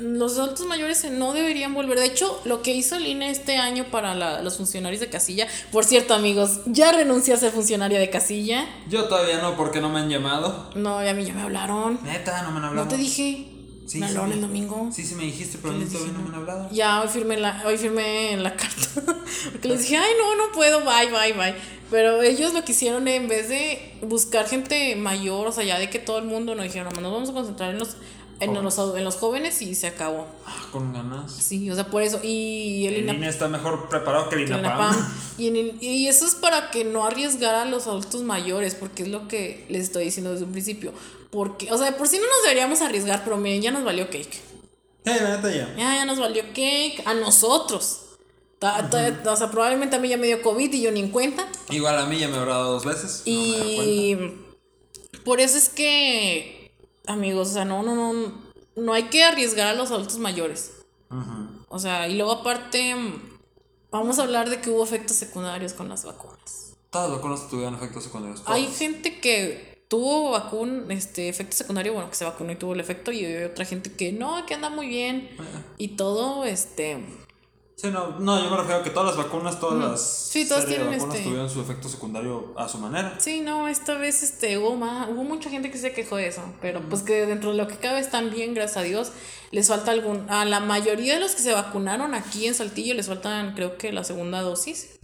los 0.00 0.38
adultos 0.38 0.66
mayores 0.66 1.04
no 1.10 1.32
deberían 1.34 1.74
volver. 1.74 1.98
De 1.98 2.06
hecho, 2.06 2.40
lo 2.44 2.62
que 2.62 2.72
hizo 2.74 2.96
el 2.96 3.06
INE 3.06 3.30
este 3.30 3.58
año 3.58 3.86
para 3.90 4.14
la- 4.14 4.42
los 4.42 4.56
funcionarios 4.56 5.00
de 5.00 5.08
casilla, 5.08 5.46
por 5.72 5.84
cierto, 5.84 6.14
amigos, 6.14 6.60
ya 6.66 6.92
renuncié 6.92 7.34
a 7.34 7.36
ser 7.36 7.52
funcionaria 7.52 7.98
de 7.98 8.10
casilla. 8.10 8.64
Yo 8.88 9.04
todavía 9.04 9.38
no, 9.42 9.56
porque 9.56 9.80
no 9.80 9.90
me 9.90 10.00
han 10.00 10.08
llamado. 10.08 10.70
No, 10.74 10.98
a 10.98 11.12
mí 11.12 11.24
ya 11.24 11.34
me 11.34 11.42
hablaron. 11.42 11.98
Neta, 12.02 12.42
no 12.42 12.50
me 12.52 12.58
han 12.58 12.64
hablado. 12.64 12.84
No 12.86 12.90
te 12.90 12.96
dije. 12.96 13.50
Sí, 13.86 13.98
sí 13.98 14.04
el 14.32 14.40
domingo. 14.40 14.88
Sí, 14.92 15.04
sí 15.04 15.14
me 15.14 15.24
dijiste, 15.24 15.58
pero 15.60 15.74
todavía 15.74 16.12
no 16.12 16.22
me 16.22 16.28
han 16.30 16.34
hablado. 16.36 16.68
Ya 16.72 17.02
hoy 17.02 17.08
firmé 17.08 17.36
la, 17.36 17.62
hoy 17.66 17.76
firmé 17.76 18.36
la 18.38 18.56
carta. 18.56 18.88
Porque 19.52 19.68
les 19.68 19.80
dije, 19.82 19.96
ay, 19.96 20.12
no, 20.18 20.36
no 20.36 20.52
puedo, 20.52 20.80
bye, 20.80 21.10
bye, 21.10 21.32
bye. 21.34 21.54
Pero 21.90 22.22
ellos 22.22 22.54
lo 22.54 22.64
que 22.64 22.72
hicieron 22.72 23.06
en 23.08 23.28
vez 23.28 23.48
de 23.50 23.96
buscar 24.02 24.48
gente 24.48 24.96
mayor, 24.96 25.46
o 25.48 25.52
sea, 25.52 25.64
ya 25.64 25.78
de 25.78 25.90
que 25.90 25.98
todo 25.98 26.18
el 26.18 26.24
mundo 26.24 26.54
nos 26.54 26.64
dijeron, 26.64 26.92
"No, 26.94 27.00
nos 27.02 27.12
vamos 27.12 27.28
a 27.30 27.32
concentrar 27.34 27.70
en 27.70 27.78
los, 27.78 27.96
en 28.40 28.52
los, 28.54 28.78
en 28.96 29.04
los 29.04 29.16
jóvenes 29.16 29.60
y 29.62 29.74
se 29.74 29.86
acabó. 29.86 30.26
Ah, 30.46 30.66
con 30.72 30.92
ganas. 30.92 31.30
Sí, 31.32 31.70
o 31.70 31.74
sea, 31.74 31.86
por 31.90 32.02
eso. 32.02 32.20
Y 32.22 32.86
el 32.86 32.94
El 32.94 33.02
INAP 33.04 33.16
INE 33.16 33.28
está 33.28 33.48
mejor 33.48 33.88
preparado 33.90 34.28
que 34.28 34.36
el 34.36 34.46
que 34.46 34.52
el 34.54 34.58
INAPAM. 34.60 34.92
INAPAM. 34.94 35.14
Y, 35.38 35.48
en 35.48 35.56
el- 35.56 35.78
y 35.82 36.06
eso 36.08 36.26
es 36.26 36.34
para 36.36 36.70
que 36.70 36.84
no 36.84 37.04
arriesgar 37.04 37.54
a 37.54 37.64
los 37.64 37.86
adultos 37.86 38.22
mayores, 38.22 38.74
porque 38.76 39.02
es 39.02 39.08
lo 39.08 39.28
que 39.28 39.66
les 39.68 39.82
estoy 39.84 40.04
diciendo 40.04 40.30
desde 40.32 40.44
un 40.46 40.52
principio. 40.52 40.92
Porque, 41.34 41.72
o 41.72 41.76
sea, 41.76 41.86
de 41.90 41.96
por 41.98 42.06
sí 42.06 42.16
no 42.18 42.22
nos 42.28 42.42
deberíamos 42.44 42.80
arriesgar, 42.80 43.24
pero 43.24 43.36
miren, 43.36 43.60
ya 43.60 43.72
nos 43.72 43.82
valió 43.82 44.06
cake. 44.06 44.40
Eh, 45.04 45.18
la 45.20 45.36
neta 45.36 45.50
ya. 45.50 45.74
Ya, 45.76 45.96
ya 45.96 46.04
nos 46.04 46.20
valió 46.20 46.44
cake 46.54 47.02
a 47.04 47.12
nosotros. 47.14 48.02
Ta- 48.60 48.88
ta- 48.88 49.32
O 49.32 49.36
sea, 49.36 49.50
probablemente 49.50 49.96
a 49.96 49.98
mí 49.98 50.08
ya 50.08 50.16
me 50.16 50.28
dio 50.28 50.40
COVID 50.42 50.72
y 50.72 50.80
yo 50.80 50.92
ni 50.92 51.00
en 51.00 51.10
cuenta. 51.10 51.48
Igual 51.70 51.98
a 51.98 52.06
mí 52.06 52.18
ya 52.20 52.28
me 52.28 52.36
habrá 52.36 52.52
dado 52.54 52.74
dos 52.74 52.84
veces. 52.84 53.22
no. 53.26 53.32
Y 53.32 54.16
por 55.24 55.40
eso 55.40 55.58
es 55.58 55.68
que, 55.68 56.72
amigos, 57.06 57.50
o 57.50 57.52
sea, 57.54 57.64
no, 57.64 57.82
no, 57.82 57.96
no, 57.96 58.32
no 58.76 58.92
hay 58.92 59.04
que 59.10 59.24
arriesgar 59.24 59.66
a 59.66 59.74
los 59.74 59.90
adultos 59.90 60.18
mayores. 60.18 60.70
O 61.68 61.80
sea, 61.80 62.06
y 62.08 62.14
luego 62.14 62.30
aparte, 62.30 62.94
vamos 63.90 64.20
a 64.20 64.22
hablar 64.22 64.48
de 64.50 64.60
que 64.60 64.70
hubo 64.70 64.84
efectos 64.84 65.16
secundarios 65.16 65.72
con 65.72 65.88
las 65.88 66.04
vacunas. 66.04 66.74
Todas 66.90 67.08
las 67.10 67.18
vacunas 67.18 67.48
tuvieron 67.50 67.74
efectos 67.74 68.04
secundarios. 68.04 68.40
Hay 68.46 68.68
gente 68.68 69.18
que 69.20 69.73
tuvo 69.94 70.30
vacun, 70.32 70.90
este 70.90 71.28
efecto 71.28 71.56
secundario, 71.56 71.92
bueno, 71.92 72.10
que 72.10 72.16
se 72.16 72.24
vacunó 72.24 72.50
y 72.52 72.56
tuvo 72.56 72.72
el 72.74 72.80
efecto, 72.80 73.12
y 73.12 73.24
hay 73.24 73.44
otra 73.44 73.64
gente 73.64 73.92
que 73.92 74.10
no, 74.12 74.44
que 74.46 74.54
anda 74.54 74.68
muy 74.70 74.88
bien. 74.88 75.28
Y 75.78 75.88
todo, 75.96 76.44
este, 76.44 77.04
Sí, 77.76 77.88
no, 77.90 78.18
no, 78.20 78.42
yo 78.42 78.48
me 78.50 78.56
refiero 78.56 78.80
a 78.80 78.82
que 78.84 78.90
todas 78.90 79.08
las 79.14 79.16
vacunas, 79.24 79.58
todas 79.60 79.78
las 79.90 80.00
Sí, 80.30 80.48
todas 80.48 80.64
tienen 80.66 80.86
vacunas 80.90 81.14
este- 81.16 81.24
tuvieron 81.28 81.50
su 81.50 81.60
efecto 81.60 81.88
secundario 81.88 82.54
a 82.56 82.68
su 82.68 82.78
manera. 82.78 83.16
Sí, 83.18 83.40
no, 83.40 83.66
esta 83.68 83.94
vez 83.98 84.22
este, 84.22 84.58
hubo, 84.58 84.76
ma- 84.76 85.08
hubo 85.10 85.22
mucha 85.24 85.50
gente 85.50 85.70
que 85.72 85.78
se 85.78 85.92
quejó 85.92 86.16
de 86.16 86.28
eso, 86.28 86.40
pero 86.60 86.80
pues 86.88 87.02
que 87.02 87.26
dentro 87.26 87.50
de 87.50 87.56
lo 87.56 87.66
que 87.68 87.76
cabe 87.76 87.98
están 88.00 88.30
bien, 88.30 88.54
gracias 88.54 88.76
a 88.78 88.82
Dios. 88.82 89.12
Les 89.50 89.68
falta 89.68 89.90
algún, 89.90 90.28
a 90.30 90.44
la 90.44 90.60
mayoría 90.60 91.14
de 91.14 91.20
los 91.20 91.34
que 91.34 91.42
se 91.42 91.52
vacunaron 91.52 92.14
aquí 92.14 92.46
en 92.46 92.54
Saltillo 92.54 92.94
les 92.94 93.06
faltan 93.08 93.54
creo 93.54 93.76
que 93.76 93.92
la 93.92 94.02
segunda 94.04 94.40
dosis. 94.40 94.98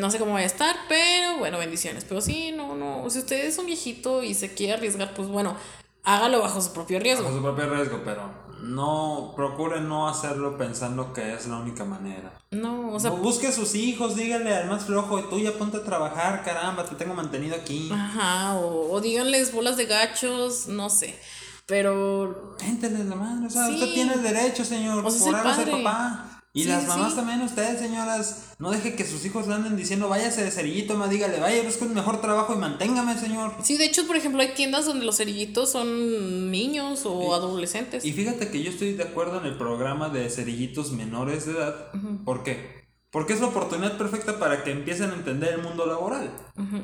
No 0.00 0.10
sé 0.10 0.18
cómo 0.18 0.32
vaya 0.34 0.44
a 0.44 0.48
estar, 0.48 0.76
pero 0.88 1.38
bueno, 1.38 1.58
bendiciones. 1.58 2.04
Pero 2.08 2.20
sí, 2.20 2.52
no, 2.56 2.74
no, 2.74 3.08
si 3.10 3.18
usted 3.18 3.44
es 3.46 3.58
un 3.58 3.66
viejito 3.66 4.22
y 4.22 4.34
se 4.34 4.54
quiere 4.54 4.74
arriesgar, 4.74 5.14
pues 5.14 5.28
bueno, 5.28 5.56
hágalo 6.04 6.40
bajo 6.40 6.60
su 6.60 6.72
propio 6.72 6.98
riesgo. 6.98 7.24
Bajo 7.24 7.36
su 7.36 7.42
propio 7.42 7.68
riesgo, 7.74 8.00
pero 8.04 8.44
no, 8.62 9.32
procure 9.36 9.80
no 9.80 10.08
hacerlo 10.08 10.56
pensando 10.56 11.12
que 11.12 11.34
es 11.34 11.46
la 11.46 11.56
única 11.58 11.84
manera. 11.84 12.32
No, 12.50 12.92
o 12.94 13.00
sea, 13.00 13.10
Busque 13.10 13.48
a 13.48 13.52
sus 13.52 13.74
hijos, 13.74 14.16
dígale 14.16 14.54
al 14.54 14.68
más 14.68 14.84
flojo, 14.84 15.22
tú 15.24 15.38
ya 15.38 15.52
ponte 15.52 15.76
a 15.78 15.84
trabajar, 15.84 16.42
caramba, 16.44 16.84
te 16.84 16.94
tengo 16.94 17.14
mantenido 17.14 17.54
aquí. 17.56 17.90
ajá, 17.92 18.54
o, 18.54 18.90
o 18.92 19.00
díganles 19.00 19.52
bolas 19.52 19.76
de 19.76 19.86
gachos, 19.86 20.68
no 20.68 20.88
sé. 20.90 21.18
Pero 21.66 22.56
Méntele 22.60 23.04
la 23.04 23.16
madre, 23.16 23.46
o 23.46 23.50
sea, 23.50 23.66
Sí. 23.66 23.74
usted 23.74 23.94
tiene 23.94 24.14
el 24.14 24.22
derecho, 24.22 24.64
señor, 24.64 25.04
O 25.04 25.10
sea, 25.10 25.26
por 25.32 25.36
algo 25.36 25.54
ser 25.54 25.70
papá. 25.70 26.33
Y 26.56 26.62
Sí, 26.62 26.68
las 26.68 26.86
mamás 26.86 27.10
sí. 27.10 27.16
también, 27.16 27.42
ustedes, 27.42 27.80
señoras, 27.80 28.52
no 28.60 28.70
deje 28.70 28.94
que 28.94 29.04
sus 29.04 29.24
hijos 29.26 29.48
le 29.48 29.54
anden 29.54 29.76
diciendo, 29.76 30.08
váyase 30.08 30.44
de 30.44 30.52
cerillito, 30.52 30.96
más 30.96 31.10
dígale, 31.10 31.40
vaya, 31.40 31.60
busque 31.64 31.82
un 31.82 31.94
mejor 31.94 32.20
trabajo 32.20 32.54
y 32.54 32.58
manténgame, 32.58 33.18
señor. 33.18 33.52
Sí, 33.64 33.76
de 33.76 33.86
hecho, 33.86 34.06
por 34.06 34.14
ejemplo, 34.14 34.40
hay 34.40 34.54
tiendas 34.54 34.86
donde 34.86 35.04
los 35.04 35.16
cerillitos 35.16 35.72
son 35.72 36.52
niños 36.52 37.02
o 37.06 37.34
adolescentes. 37.34 38.04
Y 38.04 38.12
fíjate 38.12 38.50
que 38.50 38.62
yo 38.62 38.70
estoy 38.70 38.92
de 38.92 39.02
acuerdo 39.02 39.40
en 39.40 39.46
el 39.46 39.58
programa 39.58 40.10
de 40.10 40.30
cerillitos 40.30 40.92
menores 40.92 41.44
de 41.46 41.52
edad. 41.54 41.90
¿Por 42.24 42.44
qué? 42.44 42.84
Porque 43.10 43.32
es 43.32 43.40
la 43.40 43.46
oportunidad 43.48 43.98
perfecta 43.98 44.38
para 44.38 44.62
que 44.62 44.70
empiecen 44.70 45.10
a 45.10 45.14
entender 45.14 45.54
el 45.54 45.62
mundo 45.62 45.86
laboral. 45.86 46.30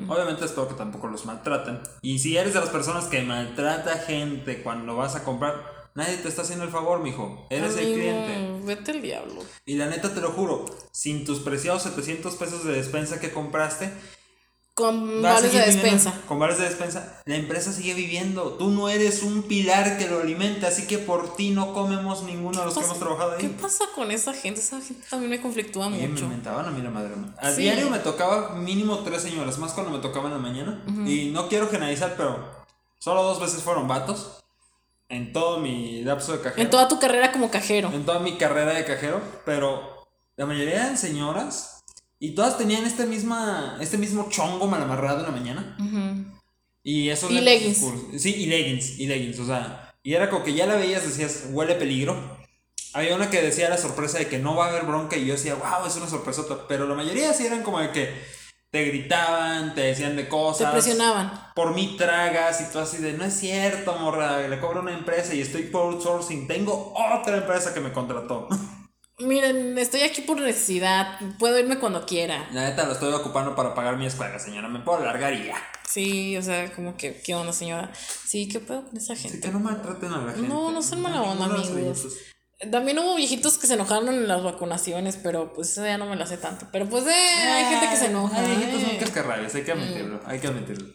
Obviamente 0.09 0.43
espero 0.43 0.67
que 0.67 0.73
tampoco 0.75 1.07
los 1.07 1.25
maltraten. 1.25 1.79
Y 2.01 2.19
si 2.19 2.35
eres 2.35 2.53
de 2.53 2.59
las 2.59 2.69
personas 2.69 3.05
que 3.05 3.21
maltrata 3.21 3.97
gente 3.99 4.63
cuando 4.63 4.97
vas 4.97 5.15
a 5.15 5.23
comprar, 5.23 5.80
nadie 5.95 6.17
te 6.17 6.27
está 6.27 6.41
haciendo 6.43 6.65
el 6.65 6.71
favor, 6.71 6.99
mijo. 7.01 7.45
Eres 7.49 7.75
el 7.77 7.93
cliente. 7.93 8.59
Vete 8.65 8.91
al 8.91 9.01
diablo. 9.01 9.41
Y 9.65 9.75
la 9.75 9.87
neta 9.87 10.13
te 10.13 10.21
lo 10.21 10.31
juro, 10.31 10.65
sin 10.91 11.25
tus 11.25 11.39
preciados 11.39 11.83
700 11.83 12.35
pesos 12.35 12.63
de 12.65 12.73
despensa 12.73 13.19
que 13.19 13.31
compraste, 13.31 13.91
Con 14.73 15.21
vales 15.21 15.51
de 15.51 15.59
despensa. 15.59 16.13
Con 16.27 16.39
vales 16.39 16.57
de 16.57 16.63
despensa, 16.63 17.21
la 17.25 17.35
empresa 17.35 17.73
sigue 17.73 17.93
viviendo. 17.93 18.53
Tú 18.53 18.69
no 18.71 18.87
eres 18.87 19.21
un 19.21 19.43
pilar 19.43 19.97
que 19.97 20.07
lo 20.07 20.21
alimenta, 20.21 20.67
así 20.69 20.87
que 20.87 20.97
por 20.97 21.35
ti 21.35 21.49
no 21.49 21.73
comemos 21.73 22.23
ninguno 22.23 22.59
de 22.59 22.65
los 22.65 22.77
que 22.77 22.83
hemos 22.85 22.97
trabajado 22.97 23.37
¿Qué 23.37 23.47
ahí. 23.47 23.57
pasa 23.61 23.83
con 23.93 24.11
esa 24.11 24.33
gente? 24.33 24.61
Esa 24.61 24.79
gente 24.81 25.05
también 25.09 25.29
me 25.29 25.41
conflictúa 25.41 25.87
Oye, 25.87 25.97
me 25.97 26.07
mucho. 26.07 26.27
mentaban 26.29 26.65
a 26.65 26.71
mí 26.71 26.81
la 26.81 26.89
madre. 26.89 27.13
A 27.39 27.51
Sí. 27.51 27.63
diario 27.63 27.89
me 27.89 27.99
tocaba 27.99 28.55
mínimo 28.55 28.99
tres 28.99 29.23
señoras, 29.23 29.57
más 29.59 29.73
cuando 29.73 29.91
me 29.91 29.99
tocaba 29.99 30.27
en 30.29 30.35
la 30.35 30.39
mañana. 30.39 30.83
Y 31.05 31.31
no 31.31 31.49
quiero 31.49 31.67
generalizar, 31.67 32.13
pero 32.15 32.39
solo 32.97 33.23
dos 33.23 33.41
veces 33.41 33.61
fueron 33.61 33.89
vatos. 33.89 34.40
En 35.11 35.33
todo 35.33 35.59
mi 35.59 36.03
lapso 36.03 36.31
de 36.31 36.41
cajero. 36.41 36.61
En 36.61 36.69
toda 36.69 36.87
tu 36.87 36.99
carrera 36.99 37.31
como 37.31 37.51
cajero. 37.51 37.91
en 37.93 38.05
toda 38.05 38.19
mi 38.19 38.37
carrera 38.37 38.73
de 38.73 38.85
cajero, 38.85 39.21
pero 39.45 40.07
la 40.37 40.45
mayoría 40.45 40.75
eran 40.75 40.97
señoras 40.97 41.83
y 42.17 42.33
todas 42.33 42.57
tenían 42.57 42.85
este 42.85 43.05
misma 43.05 43.77
este 43.81 43.97
mismo 43.97 44.27
chongo 44.29 44.67
mal 44.67 44.81
amarrado 44.81 45.19
en 45.19 45.25
la 45.25 45.31
mañana. 45.31 45.77
Y 46.83 47.09
eso 47.09 47.29
Y 47.29 47.41
leggings. 47.41 47.85
Sí, 48.17 48.33
y 48.35 48.45
leggings, 48.47 48.99
y 48.99 49.05
leggings, 49.05 49.39
o 49.39 49.45
sea, 49.45 49.93
y 50.01 50.13
era 50.13 50.29
como 50.29 50.43
que 50.43 50.53
ya 50.53 50.65
la 50.65 50.75
veías 50.75 51.03
decías, 51.03 51.43
huele 51.51 51.75
peligro. 51.75 52.39
Había 52.93 53.15
una 53.15 53.29
que 53.29 53.41
decía 53.41 53.69
la 53.69 53.77
sorpresa 53.77 54.17
de 54.17 54.27
que 54.27 54.39
no 54.39 54.55
va 54.55 54.65
a 54.65 54.69
haber 54.69 54.83
bronca 54.83 55.15
y 55.17 55.25
yo 55.25 55.33
decía, 55.33 55.55
wow, 55.55 55.85
es 55.87 55.95
una 55.95 56.07
sorpresota, 56.07 56.67
pero 56.67 56.87
la 56.87 56.95
mayoría 56.95 57.33
sí 57.33 57.45
eran 57.45 57.63
como 57.63 57.79
de 57.79 57.91
que 57.91 58.09
te 58.71 58.85
gritaban, 58.85 59.75
te 59.75 59.81
decían 59.81 60.15
de 60.15 60.23
Te 60.23 60.29
cosas. 60.29 60.71
presionaban. 60.71 61.31
Por 61.55 61.75
mí 61.75 61.95
tragas 61.97 62.61
y 62.61 62.71
tú 62.71 62.79
así 62.79 62.97
de, 62.97 63.13
no 63.13 63.25
es 63.25 63.33
cierto, 63.33 63.93
morra, 63.97 64.47
le 64.47 64.59
cobro 64.59 64.79
una 64.81 64.93
empresa 64.93 65.33
y 65.33 65.41
estoy 65.41 65.63
por 65.63 65.93
outsourcing, 65.93 66.47
tengo 66.47 66.93
otra 66.95 67.37
empresa 67.37 67.73
que 67.73 67.81
me 67.81 67.91
contrató. 67.91 68.47
Miren, 69.19 69.77
estoy 69.77 70.01
aquí 70.01 70.21
por 70.21 70.39
necesidad. 70.39 71.19
Puedo 71.37 71.59
irme 71.59 71.77
cuando 71.77 72.05
quiera. 72.07 72.47
La 72.53 72.69
neta 72.69 72.85
lo 72.85 72.93
estoy 72.93 73.13
ocupando 73.13 73.55
para 73.55 73.75
pagar 73.75 73.97
mi 73.97 74.07
escuela, 74.07 74.39
señora, 74.39 74.67
me 74.67 74.79
puedo 74.79 75.03
largar 75.03 75.33
y 75.33 75.45
ya. 75.47 75.55
Sí, 75.87 76.37
o 76.37 76.41
sea, 76.41 76.71
como 76.73 76.95
que, 76.95 77.21
¿qué 77.21 77.35
onda, 77.35 77.51
señora? 77.53 77.91
Sí, 78.25 78.47
¿qué 78.47 78.61
pedo 78.61 78.85
con 78.85 78.97
esa 78.97 79.15
gente? 79.15 79.41
que 79.41 79.49
no 79.49 79.59
maltraten 79.59 80.11
a 80.13 80.21
la 80.21 80.31
gente. 80.31 80.47
No, 80.47 80.71
no 80.71 80.81
son 80.81 81.01
mala 81.01 81.21
onda, 81.21 81.45
amigos. 81.45 82.07
También 82.69 82.99
hubo 82.99 83.15
viejitos 83.15 83.57
que 83.57 83.65
se 83.67 83.73
enojaron 83.73 84.09
en 84.09 84.27
las 84.27 84.43
vacunaciones, 84.43 85.17
pero 85.17 85.51
pues 85.53 85.71
eso 85.71 85.83
ya 85.85 85.97
no 85.97 86.05
me 86.05 86.15
lo 86.15 86.23
hace 86.23 86.37
tanto. 86.37 86.67
Pero 86.71 86.87
pues 86.87 87.05
eh, 87.07 87.11
hay 87.11 87.65
gente 87.65 87.89
que 87.89 87.97
se 87.97 88.05
enoja. 88.07 88.37
Ay, 88.39 88.55
viejitos 88.55 88.81
son 88.81 88.91
eh. 88.91 88.97
cascarrabias, 88.99 89.55
hay 89.55 89.63
que 89.63 89.71
admitirlo, 89.71 90.21
hay 90.25 90.39
que 90.39 90.47
admitirlo. 90.47 90.93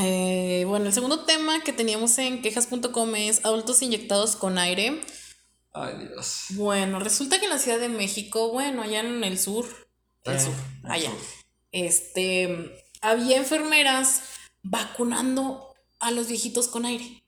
Eh, 0.00 0.64
bueno, 0.66 0.86
el 0.86 0.92
segundo 0.92 1.24
tema 1.24 1.60
que 1.62 1.72
teníamos 1.72 2.16
en 2.18 2.42
quejas.com 2.42 3.14
es 3.16 3.44
adultos 3.44 3.82
inyectados 3.82 4.34
con 4.36 4.58
aire. 4.58 5.00
Ay, 5.72 5.94
Dios. 6.08 6.46
Bueno, 6.50 6.98
resulta 6.98 7.38
que 7.38 7.44
en 7.44 7.50
la 7.50 7.58
Ciudad 7.58 7.78
de 7.78 7.88
México, 7.88 8.50
bueno, 8.50 8.82
allá 8.82 9.00
en 9.00 9.22
el 9.22 9.38
sur, 9.38 9.66
el 10.24 10.36
Eh, 10.36 10.40
sur, 10.40 10.54
el 10.84 10.90
allá, 10.90 11.10
sur. 11.10 11.18
este, 11.72 12.84
había 13.00 13.36
enfermeras 13.36 14.22
vacunando 14.62 15.74
a 16.00 16.10
los 16.10 16.26
viejitos 16.28 16.68
con 16.68 16.84
aire. 16.86 17.22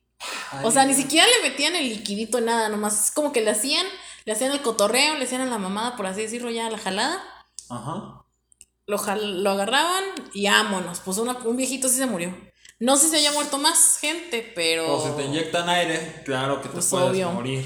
Ay, 0.53 0.65
O 0.65 0.71
sea, 0.71 0.85
ni 0.85 0.95
siquiera 0.95 1.27
le 1.27 1.49
metían 1.49 1.77
el 1.77 1.89
liquidito, 1.89 2.41
nada, 2.41 2.69
nomás 2.69 3.07
es 3.07 3.11
como 3.11 3.33
que 3.33 3.41
le 3.41 3.51
hacían, 3.51 3.87
le 4.25 4.33
hacían 4.33 4.53
el 4.53 4.63
cotorreo, 4.63 5.17
le 5.17 5.25
hacían 5.25 5.41
a 5.43 5.47
la 5.47 5.59
mamada, 5.59 5.97
por 5.97 6.07
así 6.07 6.23
decirlo, 6.23 6.51
ya 6.51 6.69
la 6.71 6.79
jalada, 6.79 7.23
Ajá. 7.69 8.25
lo, 8.87 8.99
jal- 8.99 9.43
lo 9.43 9.51
agarraban 9.51 10.05
y 10.35 10.47
vámonos. 10.49 11.01
Pues 11.01 11.19
una- 11.19 11.39
un 11.39 11.57
viejito 11.57 11.89
sí 11.89 11.97
se 11.97 12.07
murió. 12.07 12.37
No 12.79 12.97
sé 12.97 13.09
si 13.11 13.17
haya 13.17 13.33
muerto 13.33 13.59
más 13.59 13.99
gente, 14.01 14.53
pero... 14.55 14.97
O 14.97 15.07
si 15.07 15.15
te 15.15 15.25
inyectan 15.25 15.69
aire, 15.69 16.23
claro 16.25 16.63
que 16.63 16.69
te 16.69 16.75
Pues 16.75 16.87
puedes 16.87 17.11
obvio. 17.11 17.31
morir. 17.31 17.65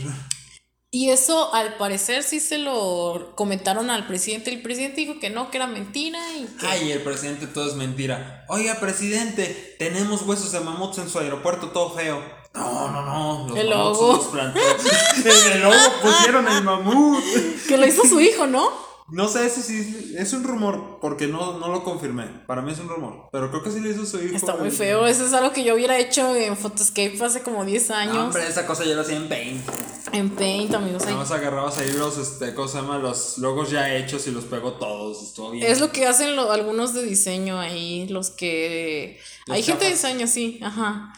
Y 0.90 1.10
eso 1.10 1.52
al 1.54 1.76
parecer 1.76 2.22
sí 2.22 2.38
se 2.40 2.58
lo 2.58 3.32
comentaron 3.36 3.90
al 3.90 4.06
presidente. 4.06 4.50
El 4.52 4.62
presidente 4.62 5.00
dijo 5.00 5.18
que 5.20 5.30
no, 5.30 5.50
que 5.50 5.56
era 5.58 5.66
mentira 5.66 6.20
y 6.36 6.44
que... 6.58 6.66
Ay, 6.66 6.92
el 6.92 7.02
presidente 7.02 7.46
todo 7.48 7.68
es 7.68 7.74
mentira. 7.74 8.44
Oiga, 8.48 8.78
presidente, 8.80 9.76
tenemos 9.78 10.22
huesos 10.22 10.52
de 10.52 10.60
mamuts 10.60 10.98
en 10.98 11.08
su 11.08 11.18
aeropuerto, 11.18 11.70
todo 11.70 11.90
feo. 11.94 12.22
No, 12.54 12.90
no, 12.90 13.02
no. 13.02 13.48
Los 13.48 13.58
El 13.58 13.66
en 13.66 15.52
el 15.52 15.60
logo 15.62 15.76
pusieron 16.02 16.46
el 16.48 16.62
mamut. 16.62 17.22
Que 17.66 17.76
lo 17.76 17.86
hizo 17.86 18.04
su 18.06 18.20
hijo, 18.20 18.46
¿no? 18.46 18.84
No 19.10 19.28
sé 19.28 19.50
si 19.50 19.60
sí, 19.60 20.14
es 20.16 20.32
un 20.32 20.44
rumor, 20.44 20.98
porque 20.98 21.26
no, 21.26 21.58
no 21.58 21.68
lo 21.68 21.84
confirmé. 21.84 22.24
Para 22.46 22.62
mí 22.62 22.72
es 22.72 22.78
un 22.78 22.88
rumor. 22.88 23.28
Pero 23.32 23.50
creo 23.50 23.62
que 23.62 23.70
sí 23.70 23.80
lo 23.80 23.90
hizo 23.90 24.06
su 24.06 24.22
hijo. 24.22 24.34
Está 24.34 24.56
muy 24.56 24.70
feo. 24.70 25.06
Eso 25.06 25.26
es 25.26 25.34
algo 25.34 25.52
que 25.52 25.62
yo 25.62 25.74
hubiera 25.74 25.98
hecho 25.98 26.34
en 26.34 26.56
Photoscape 26.56 27.18
hace 27.22 27.42
como 27.42 27.66
10 27.66 27.90
años. 27.90 28.14
No, 28.14 28.24
hombre, 28.24 28.48
esa 28.48 28.66
cosa 28.66 28.82
ya 28.84 28.94
lo 28.94 29.02
hacía 29.02 29.16
en 29.16 29.28
Paint. 29.28 29.68
En 30.12 30.30
Paint, 30.30 30.72
amigos. 30.74 31.02
Nada 31.04 31.18
más 31.18 31.30
agarrabas 31.32 31.76
ahí 31.78 31.92
los, 31.92 32.16
este, 32.16 32.54
¿cómo 32.54 32.66
se 32.66 32.78
llama? 32.78 32.96
Los 32.98 33.36
logos 33.38 33.70
ya 33.70 33.94
hechos 33.94 34.26
y 34.26 34.30
los 34.30 34.44
pegó 34.44 34.72
todos. 34.74 35.22
Estuvo 35.22 35.50
bien. 35.50 35.70
Es 35.70 35.80
lo 35.80 35.92
que 35.92 36.06
hacen 36.06 36.34
lo- 36.34 36.50
algunos 36.50 36.94
de 36.94 37.02
diseño 37.02 37.58
ahí, 37.60 38.08
los 38.08 38.30
que... 38.30 39.20
Los 39.46 39.56
Hay 39.56 39.62
gente 39.64 39.84
de 39.84 39.90
diseño, 39.90 40.26
sí, 40.26 40.60
ajá. 40.62 41.12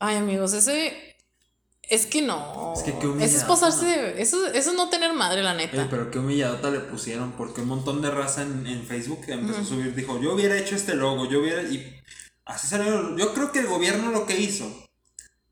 Ay, 0.00 0.16
amigos, 0.16 0.52
ese... 0.54 1.16
Es 1.82 2.06
que 2.06 2.22
no. 2.22 2.72
Es 2.76 2.82
que 2.82 2.92
qué 2.92 2.98
Ese 2.98 3.04
es 3.06 3.10
humillado. 3.42 3.48
pasarse 3.48 3.84
de... 3.86 4.22
Eso, 4.22 4.46
eso 4.46 4.70
es 4.70 4.76
no 4.76 4.88
tener 4.88 5.12
madre, 5.12 5.42
la 5.42 5.54
neta. 5.54 5.76
Oye, 5.76 5.86
pero 5.90 6.10
qué 6.10 6.18
humilladota 6.18 6.70
le 6.70 6.80
pusieron, 6.80 7.32
porque 7.32 7.60
un 7.60 7.68
montón 7.68 8.00
de 8.00 8.10
raza 8.10 8.42
en, 8.42 8.66
en 8.66 8.84
Facebook 8.84 9.26
que 9.26 9.32
empezó 9.32 9.60
a 9.60 9.64
subir, 9.64 9.94
dijo, 9.94 10.20
yo 10.20 10.34
hubiera 10.34 10.56
hecho 10.58 10.74
este 10.74 10.94
logo, 10.94 11.28
yo 11.28 11.40
hubiera... 11.40 11.62
Y 11.62 12.00
así 12.44 12.66
salió. 12.66 13.16
Yo 13.16 13.34
creo 13.34 13.52
que 13.52 13.60
el 13.60 13.66
gobierno 13.66 14.10
lo 14.10 14.26
que 14.26 14.40
hizo 14.40 14.66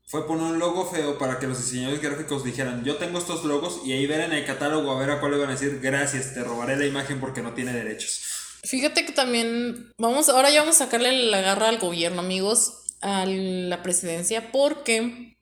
fue 0.07 0.25
poner 0.25 0.45
un 0.53 0.57
logo 0.59 0.89
feo 0.89 1.19
para 1.19 1.37
que 1.37 1.45
los 1.45 1.59
diseñadores 1.59 2.01
gráficos 2.01 2.43
dijeran, 2.43 2.83
yo 2.83 2.95
tengo 2.95 3.19
estos 3.19 3.43
logos 3.45 3.81
y 3.85 3.93
ahí 3.93 4.07
ver 4.07 4.21
en 4.21 4.33
el 4.33 4.43
catálogo 4.43 4.91
a 4.91 4.99
ver 4.99 5.11
a 5.11 5.19
cuál 5.19 5.33
le 5.33 5.37
van 5.37 5.49
a 5.49 5.51
decir, 5.51 5.79
gracias, 5.83 6.33
te 6.33 6.43
robaré 6.43 6.77
la 6.77 6.87
imagen 6.87 7.19
porque 7.19 7.43
no 7.43 7.53
tiene 7.53 7.73
derechos. 7.73 8.21
Fíjate 8.63 9.05
que 9.05 9.11
también 9.11 9.93
vamos, 9.99 10.29
ahora 10.29 10.49
ya 10.49 10.61
vamos 10.61 10.77
a 10.81 10.85
sacarle 10.85 11.11
la 11.29 11.41
garra 11.41 11.69
al 11.69 11.77
gobierno, 11.77 12.21
amigos, 12.21 12.73
a 13.01 13.25
la 13.25 13.81
presidencia, 13.83 14.51
porque 14.51 15.37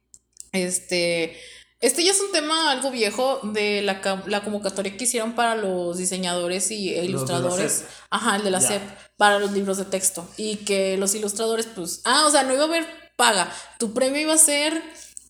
este, 0.52 1.38
este 1.80 2.04
ya 2.04 2.12
es 2.12 2.20
un 2.22 2.32
tema 2.32 2.72
algo 2.72 2.92
viejo 2.92 3.40
de 3.44 3.82
la, 3.82 4.02
la 4.28 4.44
convocatoria 4.44 4.96
que 4.98 5.04
hicieron 5.04 5.34
para 5.34 5.56
los 5.56 5.98
diseñadores 5.98 6.72
y 6.72 6.94
e 6.96 7.06
ilustradores. 7.06 7.72
SEP. 7.72 7.88
Ajá, 8.10 8.36
el 8.38 8.44
de 8.44 8.52
la 8.52 8.60
Ya. 8.60 8.68
SEP, 8.68 8.82
para 9.18 9.40
los 9.40 9.52
libros 9.52 9.78
de 9.78 9.86
texto. 9.86 10.28
Y 10.38 10.58
que 10.58 10.98
los 10.98 11.14
ilustradores, 11.16 11.68
pues, 11.68 12.02
ah, 12.06 12.26
o 12.28 12.32
sea, 12.32 12.44
no 12.44 12.54
iba 12.54 12.64
a 12.64 12.68
haber 12.68 12.86
paga. 13.16 13.52
Tu 13.80 13.94
premio 13.94 14.22
iba 14.22 14.34
a 14.34 14.38
ser 14.38 14.82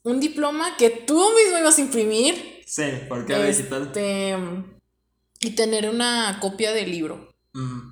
un 0.03 0.19
diploma 0.19 0.78
que 0.78 0.89
tú 0.89 1.15
mismo 1.36 1.57
ibas 1.59 1.78
a 1.78 1.82
imprimir. 1.82 2.63
Sí, 2.65 2.84
porque 3.07 3.36
digital. 3.36 3.84
Este, 3.84 4.36
y 5.39 5.51
tener 5.51 5.89
una 5.89 6.38
copia 6.41 6.71
del 6.71 6.91
libro 6.91 7.34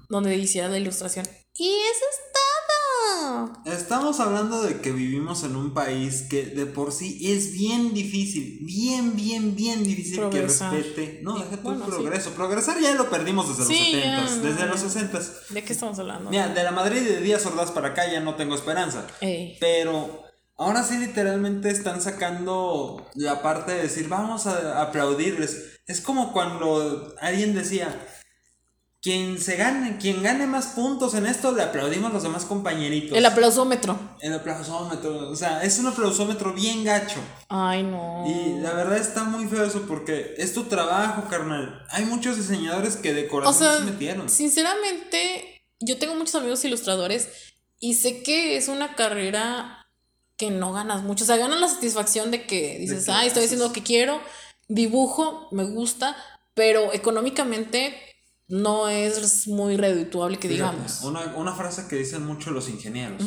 donde 0.10 0.36
hiciera 0.36 0.68
la 0.68 0.78
ilustración. 0.78 1.28
Y 1.58 1.70
eso 1.70 2.06
es 3.66 3.74
Estamos 3.86 4.20
hablando 4.20 4.62
de 4.64 4.82
que 4.82 4.92
vivimos 4.92 5.44
en 5.44 5.56
un 5.56 5.74
país 5.74 6.24
que 6.30 6.46
de 6.46 6.66
por 6.66 6.92
sí 6.92 7.20
es 7.32 7.54
bien 7.54 7.94
difícil, 7.94 8.60
bien, 8.64 9.16
bien, 9.16 9.56
bien 9.56 9.84
difícil 9.84 10.18
Progresar. 10.20 10.72
que 10.72 10.78
respete. 10.78 11.20
No, 11.24 11.38
deja 11.38 11.58
tu 11.58 11.62
Bueno, 11.64 11.86
sí. 11.86 11.92
progreso. 11.92 12.32
Progresar 12.32 12.80
ya 12.82 12.94
lo 12.96 13.10
perdimos 13.10 13.48
desde 13.58 13.66
Sí, 13.74 13.92
los 13.94 14.04
ya, 14.04 14.28
70 14.28 14.36
no, 14.38 14.42
desde 14.50 14.66
los 14.68 14.80
60 14.80 15.20
¿De 15.50 15.64
qué 15.64 15.74
estamos 15.74 16.00
hablando? 16.00 16.30
Mira, 16.30 16.50
de 16.50 16.64
la 16.64 16.72
Madrid 16.72 17.02
de 17.02 17.22
Díaz 17.22 17.46
Ordaz 17.46 17.72
para 17.72 17.90
acá 17.90 18.12
ya 18.12 18.20
no 18.22 18.36
tengo 18.36 18.56
esperanza. 18.56 19.06
Ey. 19.22 19.58
Pero 19.60 20.24
ahora 20.58 20.84
sí 20.84 20.98
literalmente 20.98 21.70
están 21.70 22.02
sacando 22.02 23.06
la 23.16 23.42
parte 23.42 23.74
de 23.74 23.84
decir, 23.84 24.08
vamos 24.10 24.48
a 24.48 24.82
aplaudirles. 24.82 25.80
Es 25.88 26.02
como 26.02 26.34
cuando 26.34 27.14
alguien 27.22 27.54
decía, 27.54 27.94
quien 29.06 29.40
se 29.40 29.56
gane, 29.56 29.98
quien 30.00 30.24
gane 30.24 30.48
más 30.48 30.66
puntos 30.70 31.14
en 31.14 31.28
esto, 31.28 31.52
le 31.52 31.62
aplaudimos 31.62 32.10
a 32.10 32.14
los 32.16 32.24
demás 32.24 32.44
compañeritos. 32.44 33.16
El 33.16 33.24
aplausómetro. 33.28 34.00
El 34.20 34.34
aplausómetro, 34.34 35.30
o 35.30 35.36
sea, 35.36 35.62
es 35.62 35.78
un 35.78 35.86
aplausómetro 35.86 36.54
bien 36.54 36.84
gacho. 36.84 37.20
Ay, 37.48 37.84
no. 37.84 38.24
Y 38.26 38.60
la 38.64 38.74
verdad 38.74 38.98
está 38.98 39.24
muy 39.26 39.46
feo 39.46 39.64
eso 39.64 39.84
porque 39.88 40.34
es 40.40 40.56
tu 40.56 40.64
trabajo, 40.64 41.26
carnal. 41.30 41.86
Hay 41.92 42.06
muchos 42.06 42.36
diseñadores 42.36 42.96
que 42.96 43.14
de 43.14 43.28
corazón 43.28 43.54
O 43.54 43.58
sea, 43.60 43.78
se 43.78 43.84
metieron. 43.84 44.28
sinceramente, 44.28 45.62
yo 45.80 46.00
tengo 46.00 46.16
muchos 46.16 46.34
amigos 46.34 46.66
ilustradores 46.66 47.30
y 47.80 47.94
sé 47.94 48.24
que 48.24 48.58
es 48.58 48.70
una 48.70 48.96
carrera 48.96 49.86
que 50.36 50.50
no 50.50 50.74
ganas 50.74 51.04
mucho. 51.04 51.26
O 51.26 51.28
sea, 51.28 51.38
ganas 51.38 51.60
la 51.60 51.68
satisfacción 51.68 52.32
de 52.32 52.48
que 52.48 52.80
dices, 52.80 53.06
que 53.06 53.12
ay, 53.12 53.28
estoy 53.28 53.42
haces". 53.42 53.52
haciendo 53.52 53.68
lo 53.68 53.74
que 53.74 53.84
quiero, 53.84 54.20
dibujo, 54.68 55.48
me 55.52 55.64
gusta, 55.64 56.18
pero 56.56 56.92
económicamente 56.92 58.15
no 58.48 58.90
es 58.90 59.48
muy 59.48 59.78
redituable 59.78 60.38
que 60.38 60.50
Fíjate, 60.50 60.72
digamos. 60.72 61.02
Una, 61.04 61.36
una 61.36 61.54
frase 61.54 61.88
que 61.88 61.96
dicen 61.96 62.26
mucho 62.26 62.52
los 62.52 62.70
ingenieros. 62.70 63.24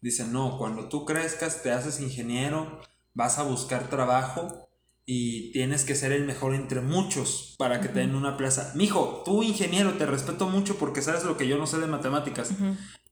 Dicen, 0.00 0.32
no, 0.32 0.58
cuando 0.58 0.88
tú 0.88 1.04
crezcas, 1.04 1.62
te 1.62 1.72
haces 1.72 2.00
ingeniero, 2.00 2.80
vas 3.14 3.38
a 3.38 3.42
buscar 3.42 3.88
trabajo 3.90 4.68
y 5.04 5.52
tienes 5.52 5.84
que 5.84 5.94
ser 5.94 6.12
el 6.12 6.24
mejor 6.24 6.54
entre 6.54 6.82
muchos 6.82 7.54
para 7.58 7.80
que 7.80 7.88
te 7.88 8.00
den 8.00 8.14
una 8.14 8.36
plaza. 8.36 8.72
Mijo, 8.74 9.22
tú 9.24 9.42
ingeniero, 9.42 9.94
te 9.94 10.06
respeto 10.06 10.48
mucho 10.48 10.76
porque 10.76 11.02
sabes 11.02 11.24
lo 11.24 11.36
que 11.36 11.48
yo 11.48 11.56
no 11.56 11.66
sé 11.66 11.78
de 11.78 11.86
matemáticas. 11.86 12.50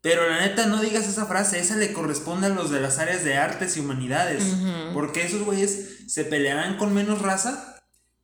Pero 0.02 0.28
la 0.28 0.40
neta, 0.40 0.66
no 0.66 0.80
digas 0.80 1.08
esa 1.08 1.26
frase, 1.26 1.58
esa 1.58 1.76
le 1.76 1.92
corresponde 1.92 2.48
a 2.48 2.50
los 2.50 2.70
de 2.70 2.80
las 2.80 2.98
áreas 2.98 3.24
de 3.24 3.36
artes 3.36 3.76
y 3.76 3.80
humanidades. 3.80 4.44
Porque 4.92 5.24
esos 5.24 5.42
güeyes 5.42 6.04
se 6.06 6.24
pelearán 6.24 6.76
con 6.76 6.92
menos 6.92 7.22
raza, 7.22 7.75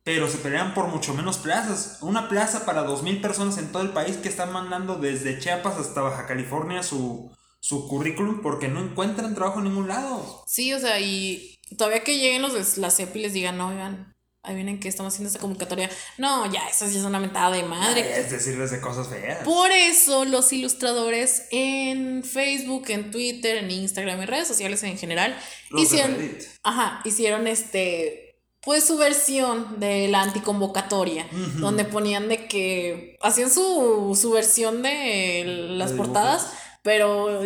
pero 0.03 0.29
se 0.29 0.37
pelean 0.37 0.73
por 0.73 0.87
mucho 0.87 1.13
menos 1.13 1.37
plazas. 1.37 1.99
Una 2.01 2.27
plaza 2.27 2.65
para 2.65 2.83
dos 2.83 3.03
mil 3.03 3.21
personas 3.21 3.57
en 3.57 3.71
todo 3.71 3.83
el 3.83 3.91
país 3.91 4.17
que 4.17 4.29
están 4.29 4.51
mandando 4.51 4.95
desde 4.95 5.39
Chiapas 5.39 5.77
hasta 5.77 6.01
Baja 6.01 6.25
California 6.25 6.83
su, 6.83 7.31
su 7.59 7.87
currículum 7.87 8.41
porque 8.41 8.67
no 8.67 8.81
encuentran 8.81 9.35
trabajo 9.35 9.59
en 9.59 9.65
ningún 9.65 9.87
lado. 9.87 10.43
Sí, 10.45 10.73
o 10.73 10.79
sea, 10.79 10.99
y 10.99 11.57
todavía 11.77 12.03
que 12.03 12.17
lleguen 12.17 12.41
los 12.41 12.53
de 12.53 12.81
la 12.81 12.91
CEP 12.91 13.15
y 13.15 13.19
les 13.21 13.33
digan, 13.33 13.57
no, 13.57 13.69
oigan, 13.69 14.13
ahí 14.43 14.55
vienen 14.55 14.81
que 14.81 14.89
estamos 14.89 15.13
haciendo 15.13 15.29
esta 15.29 15.39
convocatoria. 15.39 15.89
No, 16.17 16.51
ya, 16.51 16.67
eso 16.67 16.85
ya 16.85 16.99
es 16.99 17.05
una 17.05 17.19
mentada 17.19 17.55
de 17.55 17.63
madre. 17.63 18.19
Es 18.19 18.29
decirles 18.29 18.71
de 18.71 18.81
cosas 18.81 19.07
feas. 19.07 19.45
Por 19.45 19.71
eso 19.71 20.25
los 20.25 20.51
ilustradores 20.51 21.47
en 21.51 22.23
Facebook, 22.23 22.89
en 22.89 23.09
Twitter, 23.09 23.55
en 23.55 23.71
Instagram 23.71 24.21
y 24.21 24.25
redes 24.25 24.49
sociales 24.49 24.83
en 24.83 24.97
general 24.97 25.39
Los 25.69 25.83
hicieron, 25.83 26.37
ajá, 26.63 27.01
hicieron 27.05 27.47
este 27.47 28.22
pues 28.65 28.85
su 28.85 28.97
versión 28.97 29.79
de 29.79 30.07
la 30.07 30.21
anticonvocatoria, 30.21 31.27
donde 31.57 31.83
ponían 31.83 32.29
de 32.29 32.47
que 32.47 33.17
hacían 33.21 33.51
su, 33.51 34.17
su 34.19 34.31
versión 34.31 34.81
de 34.81 35.43
las 35.71 35.91
portadas, 35.91 36.53
pero 36.81 37.41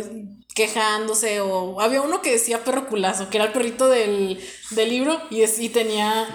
quejándose 0.53 1.39
o 1.41 1.81
había 1.81 2.01
uno 2.01 2.21
que 2.21 2.31
decía 2.31 2.63
perro 2.63 2.87
culazo, 2.87 3.29
que 3.29 3.37
era 3.37 3.45
el 3.45 3.53
perrito 3.53 3.87
del, 3.87 4.39
del 4.71 4.89
libro 4.89 5.21
y, 5.29 5.41
es, 5.41 5.59
y 5.59 5.69
tenía 5.69 6.27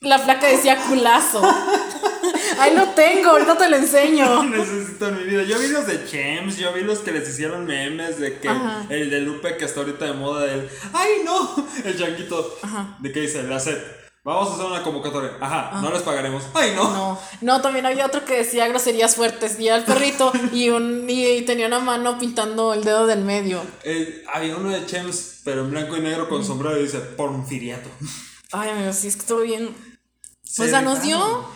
la 0.00 0.22
placa 0.22 0.46
decía 0.46 0.76
culazo. 0.88 1.42
Ahí 2.58 2.74
lo 2.74 2.88
tengo, 2.90 3.30
ahorita 3.30 3.56
te 3.58 3.68
lo 3.68 3.76
enseño. 3.76 4.42
Necesito 4.50 5.08
en 5.08 5.18
mi 5.18 5.24
vida. 5.24 5.42
Yo 5.44 5.58
vi 5.58 5.68
los 5.68 5.86
de 5.86 6.04
Chems, 6.06 6.56
yo 6.56 6.72
vi 6.72 6.82
los 6.82 7.00
que 7.00 7.12
les 7.12 7.28
hicieron 7.28 7.66
memes 7.66 8.18
de 8.18 8.38
que 8.38 8.48
Ajá. 8.48 8.86
el 8.88 9.10
de 9.10 9.20
Lupe 9.20 9.56
que 9.56 9.64
está 9.64 9.80
ahorita 9.80 10.06
de 10.06 10.12
moda 10.12 10.44
del 10.44 10.68
¡Ay 10.92 11.10
no! 11.24 11.68
El 11.84 11.98
changuito 11.98 12.58
Ajá. 12.62 12.96
de 13.00 13.12
que 13.12 13.20
dice 13.20 13.42
la 13.42 13.60
SEP. 13.60 13.95
Vamos 14.26 14.50
a 14.50 14.54
hacer 14.54 14.66
una 14.66 14.82
convocatoria. 14.82 15.36
Ajá, 15.40 15.80
no 15.80 15.92
les 15.92 16.02
pagaremos. 16.02 16.42
¡Ay 16.52 16.72
no! 16.74 16.82
No, 16.92 17.18
no, 17.42 17.60
también 17.62 17.86
había 17.86 18.04
otro 18.04 18.24
que 18.24 18.38
decía 18.38 18.66
groserías 18.66 19.14
fuertes 19.14 19.56
y 19.60 19.68
el 19.68 19.84
perrito 19.84 20.32
y, 20.52 20.68
un, 20.70 21.06
y 21.08 21.42
tenía 21.42 21.68
una 21.68 21.78
mano 21.78 22.18
pintando 22.18 22.74
el 22.74 22.82
dedo 22.82 23.06
del 23.06 23.20
medio. 23.20 23.62
Eh, 23.84 24.24
había 24.34 24.56
uno 24.56 24.70
de 24.70 24.84
Chems, 24.84 25.42
pero 25.44 25.60
en 25.60 25.70
blanco 25.70 25.96
y 25.96 26.00
negro 26.00 26.28
con 26.28 26.44
sombrero 26.44 26.76
y 26.76 26.82
dice 26.82 26.98
pornfiriato. 26.98 27.88
Ay, 28.50 28.70
amigos, 28.70 28.96
sí, 28.96 29.06
es 29.06 29.14
que 29.14 29.20
estuvo 29.20 29.42
bien. 29.42 29.68
O 29.68 30.64
sea, 30.64 30.80
nos 30.82 31.02
dio 31.02 31.48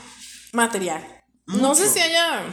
material. 0.52 1.04
No 1.46 1.74
sé 1.74 1.88
si 1.88 1.98
haya. 1.98 2.44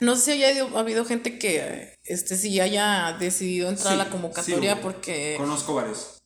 No 0.00 0.16
sé 0.16 0.22
si 0.22 0.30
haya 0.32 0.50
ido- 0.50 0.76
habido 0.76 1.04
gente 1.04 1.38
que 1.38 1.94
este 2.02 2.36
sí 2.36 2.58
haya 2.58 3.16
decidido 3.20 3.68
entrar 3.68 3.92
a 3.92 3.96
la 3.96 4.10
convocatoria 4.10 4.74
sí, 4.74 4.80
porque. 4.82 5.34
Conozco 5.38 5.74
varios. 5.74 6.18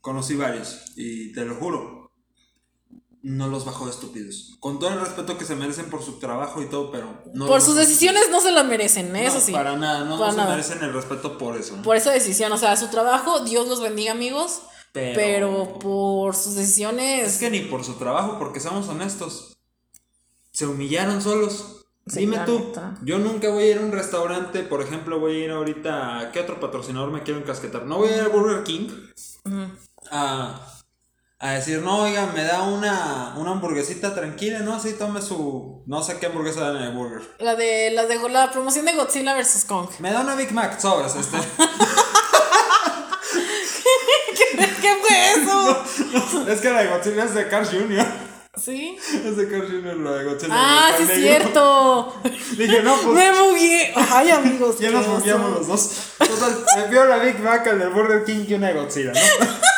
Conocí 0.00 0.36
varios. 0.36 0.84
Y 0.96 1.32
te 1.34 1.44
lo 1.44 1.56
juro. 1.56 1.95
No 3.28 3.48
los 3.48 3.64
bajo 3.64 3.86
de 3.86 3.90
estúpidos. 3.90 4.54
Con 4.60 4.78
todo 4.78 4.90
el 4.90 5.00
respeto 5.00 5.36
que 5.36 5.44
se 5.44 5.56
merecen 5.56 5.90
por 5.90 6.00
su 6.00 6.20
trabajo 6.20 6.62
y 6.62 6.66
todo, 6.66 6.92
pero 6.92 7.08
no 7.34 7.46
por 7.48 7.60
sus 7.60 7.74
decisiones 7.74 8.30
no 8.30 8.40
se 8.40 8.52
lo 8.52 8.62
merecen, 8.62 9.16
eso 9.16 9.34
No, 9.34 9.40
sí. 9.40 9.50
Para 9.50 9.76
nada, 9.76 10.04
no, 10.04 10.16
Para 10.16 10.30
no 10.30 10.36
nada. 10.38 10.50
se 10.62 10.70
merecen 10.74 10.84
el 10.88 10.92
respeto 10.94 11.36
por 11.36 11.56
eso. 11.56 11.74
Por 11.82 11.96
esa 11.96 12.12
decisión, 12.12 12.52
o 12.52 12.56
sea, 12.56 12.76
su 12.76 12.86
trabajo, 12.86 13.40
Dios 13.40 13.66
los 13.66 13.80
bendiga, 13.80 14.12
amigos. 14.12 14.60
Pero- 14.92 15.14
Pero, 15.16 15.78
por 15.80 16.36
sus 16.36 16.54
decisiones. 16.54 17.28
Es 17.34 17.38
que 17.38 17.50
ni 17.50 17.62
por 17.62 17.82
su 17.82 17.94
trabajo, 17.94 18.38
porque 18.38 18.60
seamos 18.60 18.86
honestos. 18.88 19.56
Se 20.52 20.66
humillaron 20.66 21.20
solos. 21.20 21.84
Sí, 22.06 22.20
Dime 22.20 22.36
la 22.36 22.44
tú, 22.44 22.60
neta. 22.60 22.96
yo 23.02 23.18
nunca 23.18 23.50
voy 23.50 23.64
a 23.64 23.70
ir 23.72 23.78
a 23.78 23.80
un 23.80 23.90
restaurante, 23.90 24.62
por 24.62 24.80
ejemplo, 24.82 25.18
voy 25.18 25.32
a 25.42 25.44
ir 25.46 25.50
ahorita. 25.50 26.20
¿a 26.20 26.30
¿Qué 26.30 26.38
otro 26.38 26.60
patrocinador 26.60 27.10
me 27.10 27.24
quiero 27.24 27.40
encasquetar? 27.40 27.84
No 27.86 27.96
voy 27.98 28.10
a 28.10 28.16
ir 28.18 28.22
a 28.22 28.28
Burger 28.28 28.62
King 28.62 28.88
a, 30.12 30.60
a 31.38 31.50
decir, 31.50 31.80
no, 31.80 32.04
oiga, 32.04 32.26
me 32.34 32.44
da 32.44 32.62
una, 32.62 33.34
una 33.36 33.50
hamburguesita 33.50 34.14
tranquila, 34.14 34.60
¿no? 34.60 34.74
Así 34.74 34.94
tome 34.94 35.20
su. 35.20 35.82
No 35.86 36.02
sé 36.02 36.18
qué 36.18 36.26
hamburguesa 36.26 36.60
dan 36.60 36.76
en 36.76 36.82
el 36.84 36.92
burger. 36.92 37.20
La 37.38 37.54
de, 37.54 37.90
la 37.90 38.06
de 38.06 38.16
la 38.30 38.50
promoción 38.50 38.86
de 38.86 38.94
Godzilla 38.94 39.36
vs. 39.36 39.66
Kong. 39.66 39.90
Me 39.98 40.12
da 40.12 40.22
una 40.22 40.34
Big 40.34 40.52
Mac, 40.52 40.80
sobres, 40.80 41.14
este. 41.14 41.36
¿Qué 44.80 44.96
fue 45.02 45.32
eso? 45.32 45.84
es 46.48 46.60
que 46.60 46.70
la 46.70 46.80
de 46.80 46.86
Godzilla 46.88 47.24
es 47.24 47.34
de 47.34 47.48
Cars 47.48 47.68
Jr. 47.70 48.06
¿Sí? 48.56 48.96
Es 48.96 49.36
de 49.36 49.48
Cars 49.50 49.66
Jr. 49.66 49.96
la 49.98 50.12
de 50.12 50.24
Godzilla. 50.24 50.54
Ah, 50.56 50.92
sí 50.96 51.02
es 51.02 51.10
cierto. 51.18 52.14
Dije, 52.56 52.82
no, 52.82 52.96
pues. 52.96 53.14
Me 53.14 53.30
bugué. 53.42 53.92
Ay, 53.94 54.30
amigos. 54.30 54.78
Ya 54.78 54.88
qué 54.88 54.94
nos 54.94 55.06
movíamos 55.06 55.50
los 55.50 55.66
dos. 55.66 55.90
Total, 56.16 56.64
me 56.76 56.86
vio 56.88 57.04
la 57.04 57.18
Big 57.18 57.38
Mac, 57.40 57.66
el 57.66 57.78
del 57.78 57.90
Burger 57.90 58.24
King 58.24 58.46
y 58.48 58.54
una 58.54 58.68
de 58.68 58.74
Godzilla, 58.74 59.12
¿no? 59.12 59.75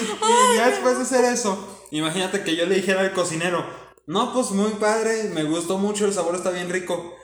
y 0.52 0.56
ya 0.56 0.70
después 0.70 0.96
de 0.96 1.02
hacer 1.02 1.24
eso, 1.24 1.86
imagínate 1.90 2.42
que 2.42 2.56
yo 2.56 2.66
le 2.66 2.76
dijera 2.76 3.00
al 3.00 3.12
cocinero, 3.12 3.64
no, 4.06 4.32
pues 4.32 4.50
muy 4.50 4.70
padre, 4.72 5.30
me 5.32 5.44
gustó 5.44 5.78
mucho, 5.78 6.04
el 6.04 6.12
sabor 6.12 6.34
está 6.34 6.50
bien 6.50 6.68
rico. 6.68 7.14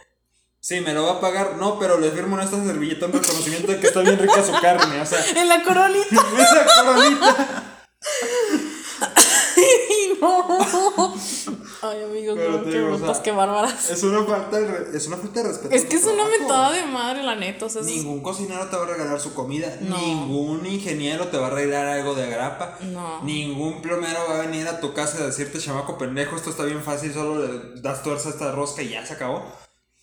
Sí, 0.62 0.81
me 0.81 0.93
lo 0.93 1.05
va 1.05 1.12
a 1.12 1.21
pagar, 1.21 1.57
no, 1.57 1.79
pero 1.79 1.99
le 1.99 2.11
firmo 2.11 2.37
en 2.37 2.45
esta 2.45 2.62
servilleta 2.62 3.07
un 3.07 3.12
reconocimiento 3.12 3.73
de 3.73 3.81
que 3.81 3.87
está 3.87 4.01
bien 4.01 4.18
rica 4.18 4.45
su 4.45 4.53
carne, 4.61 5.01
o 5.01 5.07
sea, 5.07 5.25
En 5.37 5.49
la 5.49 5.62
coronita. 5.62 6.05
esa 6.39 6.66
coronita. 6.83 7.81
Ay, 9.57 10.18
no. 10.21 11.14
Ay, 11.83 12.03
amigos, 12.03 12.37
Pero 12.39 12.62
te 12.62 12.70
qué 12.70 12.78
digo, 12.78 12.95
o 12.95 12.99
sea, 13.14 13.22
qué 13.22 13.33
bárbaras. 13.33 13.91
Es 13.91 14.03
una 14.03 14.22
falta 14.24 14.59
de, 14.61 14.97
es 14.97 15.07
una 15.07 15.16
falta 15.16 15.43
de 15.43 15.49
respeto. 15.49 15.74
Es 15.74 15.85
que 15.87 15.97
es 15.97 16.05
una 16.05 16.24
mentada 16.26 16.72
de 16.72 16.85
madre, 16.87 17.22
la 17.22 17.35
neta. 17.35 17.66
O 17.66 17.68
sea, 17.68 17.81
es- 17.81 17.87
Ningún 17.89 18.22
cocinero 18.22 18.66
te 18.66 18.76
va 18.76 18.83
a 18.85 18.87
regalar 18.87 19.18
su 19.20 19.33
comida. 19.35 19.74
No. 19.81 19.97
Ningún 19.99 20.66
ingeniero 20.66 21.28
te 21.28 21.39
va 21.39 21.47
a 21.47 21.51
arreglar 21.51 21.87
algo 21.87 22.14
de 22.14 22.28
grapa. 22.28 22.76
No. 22.83 23.22
Ningún 23.22 23.81
plomero 23.83 24.20
va 24.28 24.37
a 24.39 24.47
venir 24.47 24.68
a 24.68 24.81
tu 24.81 24.93
casa 24.93 25.22
a 25.22 25.26
decirte, 25.26 25.59
chamaco 25.59 25.97
pendejo, 25.97 26.37
esto 26.37 26.51
está 26.51 26.64
bien 26.64 26.83
fácil, 26.83 27.12
solo 27.14 27.47
le 27.47 27.81
das 27.81 28.03
tuerza 28.03 28.28
a 28.28 28.33
esta 28.33 28.53
rosca 28.53 28.83
y 28.83 28.91
ya 28.91 29.07
se 29.07 29.14
acabó. 29.14 29.43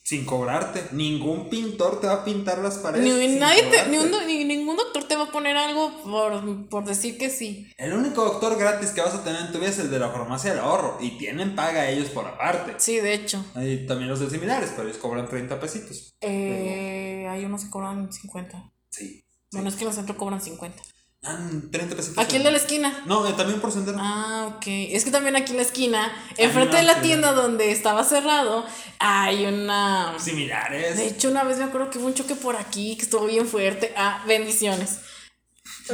Sin 0.07 0.23
cobrarte. 0.23 0.85
Ningún 0.93 1.49
pintor 1.49 1.99
te 1.99 2.07
va 2.07 2.13
a 2.13 2.23
pintar 2.23 2.59
las 2.59 2.77
paredes. 2.77 3.03
ni, 3.13 3.35
nadie 3.39 3.63
te- 3.63 3.89
ni, 3.89 3.97
un 3.97 4.09
ni 4.25 4.45
ningún 4.45 4.77
doctor 4.77 5.03
te 5.03 5.17
va 5.17 5.23
a 5.23 5.31
poner 5.33 5.57
algo 5.57 6.01
por, 6.01 6.69
por 6.69 6.85
decir 6.85 7.17
que 7.17 7.29
sí. 7.29 7.69
El 7.75 7.91
único 7.91 8.23
doctor 8.23 8.57
gratis 8.57 8.91
que 8.91 9.01
vas 9.01 9.13
a 9.15 9.23
tener 9.25 9.41
en 9.41 9.51
tu 9.51 9.57
vida 9.59 9.67
es 9.67 9.79
el 9.79 9.91
de 9.91 9.99
la 9.99 10.09
farmacia 10.09 10.51
del 10.51 10.61
ahorro. 10.61 10.97
Y 11.01 11.17
tienen 11.17 11.57
paga 11.57 11.89
ellos 11.89 12.07
por 12.11 12.25
aparte. 12.25 12.75
Sí, 12.77 13.01
de 13.01 13.15
hecho. 13.15 13.43
Hay 13.53 13.85
también 13.85 14.09
los 14.09 14.21
de 14.21 14.29
similares, 14.29 14.71
pero 14.77 14.87
ellos 14.87 14.97
cobran 15.01 15.27
30 15.27 15.59
pesitos. 15.59 16.13
Eh, 16.21 17.27
hay 17.29 17.43
unos 17.43 17.65
que 17.65 17.69
cobran 17.69 18.09
50. 18.13 18.71
Sí. 18.89 19.25
Bueno, 19.51 19.67
es 19.67 19.75
que 19.75 19.81
en 19.83 19.89
el 19.89 19.93
centro 19.93 20.15
cobran 20.15 20.39
50. 20.39 20.81
Ah, 21.23 21.37
30 21.71 21.95
pesitos. 21.95 22.23
Aquí 22.23 22.37
de 22.37 22.51
la 22.51 22.57
esquina. 22.57 23.03
No, 23.05 23.27
eh, 23.27 23.33
también 23.33 23.59
por 23.59 23.71
sendero. 23.71 23.97
Ah, 23.99 24.53
ok. 24.55 24.63
Es 24.67 25.03
que 25.03 25.11
también 25.11 25.35
aquí 25.35 25.51
en 25.51 25.57
la 25.57 25.63
esquina, 25.63 26.11
enfrente 26.37 26.73
no, 26.73 26.77
de 26.77 26.83
la 26.83 27.01
tienda 27.01 27.33
donde 27.33 27.71
estaba 27.71 28.03
cerrado, 28.03 28.65
hay 28.99 29.45
una. 29.45 30.13
Similares. 30.19 30.97
De 30.97 31.07
hecho, 31.07 31.29
una 31.29 31.43
vez 31.43 31.57
me 31.57 31.65
acuerdo 31.65 31.89
que 31.89 31.97
hubo 31.97 32.07
un 32.07 32.13
choque 32.13 32.35
por 32.35 32.55
aquí 32.55 32.95
que 32.95 33.03
estuvo 33.03 33.25
bien 33.25 33.47
fuerte. 33.47 33.93
Ah, 33.97 34.23
bendiciones. 34.27 34.99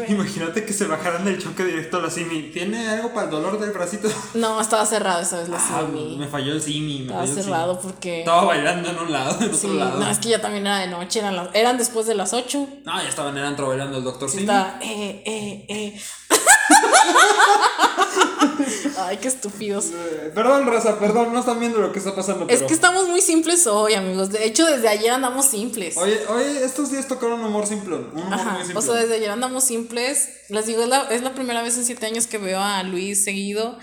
Imagínate 0.08 0.66
que 0.66 0.74
se 0.74 0.86
bajaran 0.88 1.24
del 1.26 1.42
choque 1.42 1.64
directo 1.66 1.98
a 1.98 2.02
la 2.02 2.10
Simi. 2.10 2.44
¿Tiene 2.52 2.88
algo 2.90 3.14
para 3.14 3.26
el 3.26 3.32
dolor 3.32 3.60
del 3.60 3.72
bracito? 3.72 4.10
No, 4.34 4.60
estaba 4.60 4.86
cerrado 4.86 5.22
esa 5.22 5.40
vez 5.40 5.50
la 5.50 5.58
Ah, 5.58 5.84
Simi. 5.86 6.18
me 6.18 6.28
falló 6.28 6.54
el 6.54 6.62
Simi. 6.62 7.00
Me 7.00 7.04
Estaba 7.06 7.20
falló 7.22 7.34
el 7.38 7.44
cerrado 7.44 7.80
Simi. 7.80 7.92
porque. 7.92 8.20
Estaba 8.20 8.46
bailando 8.46 8.90
en 8.90 9.00
un 9.00 9.12
lado, 9.12 9.46
en 9.46 9.56
Sí, 9.56 9.68
otro 9.68 9.80
lado. 9.80 10.00
no, 10.00 10.10
es 10.10 10.20
que 10.20 10.30
ya 10.30 10.42
también 10.42 10.66
era 10.66 10.80
de 10.80 10.88
noche, 10.88 11.20
eran, 11.20 11.36
las- 11.36 11.50
eran 11.54 11.78
después 11.78 12.06
de 12.08 12.16
las 12.16 12.34
8. 12.34 12.68
No, 12.86 13.02
ya 13.02 13.10
estaban 13.10 13.38
en 13.38 13.44
antro 13.44 13.68
bailando 13.68 13.98
el 13.98 14.04
doctor 14.04 14.30
Simi. 14.30 14.44
Estaba, 14.44 14.78
eh, 14.82 15.24
eh, 15.26 15.66
eh. 15.70 16.02
Ay, 18.98 19.18
qué 19.18 19.28
estúpidos. 19.28 19.92
Perdón, 20.34 20.66
raza, 20.68 21.00
perdón, 21.00 21.34
no 21.34 21.40
están 21.40 21.60
viendo 21.60 21.80
lo 21.80 21.92
que 21.92 22.00
está 22.00 22.16
pasando. 22.16 22.48
Es 22.50 22.64
que 22.64 22.74
estamos 22.74 23.08
muy 23.08 23.22
simples 23.22 23.66
hoy, 23.68 23.94
amigos. 23.94 24.30
De 24.32 24.46
hecho, 24.46 24.66
desde 24.66 24.88
ayer 24.88 25.12
andamos 25.12 25.46
simples. 25.46 25.98
Oye, 25.98 26.20
oye, 26.28 26.64
estos 26.64 26.92
días 26.92 27.08
tocaron 27.08 27.40
un 27.40 27.48
humor 27.48 27.68
simple. 27.68 27.96
Un 27.96 28.06
humor 28.14 28.34
Ajá, 28.34 28.52
muy 28.52 28.62
simple. 28.64 28.80
o 28.80 28.82
sea, 28.82 28.96
desde 28.96 29.16
ayer 29.16 29.30
andamos 29.32 29.64
simples. 29.64 30.30
Les 30.50 30.66
digo, 30.66 30.84
es 30.84 30.90
la, 30.90 31.04
es 31.10 31.22
la 31.22 31.34
primera 31.34 31.62
vez 31.62 31.78
en 31.78 31.86
siete 31.86 32.06
años 32.06 32.28
que 32.28 32.38
veo 32.38 32.60
a 32.60 32.84
Luis 32.84 33.24
seguido. 33.24 33.78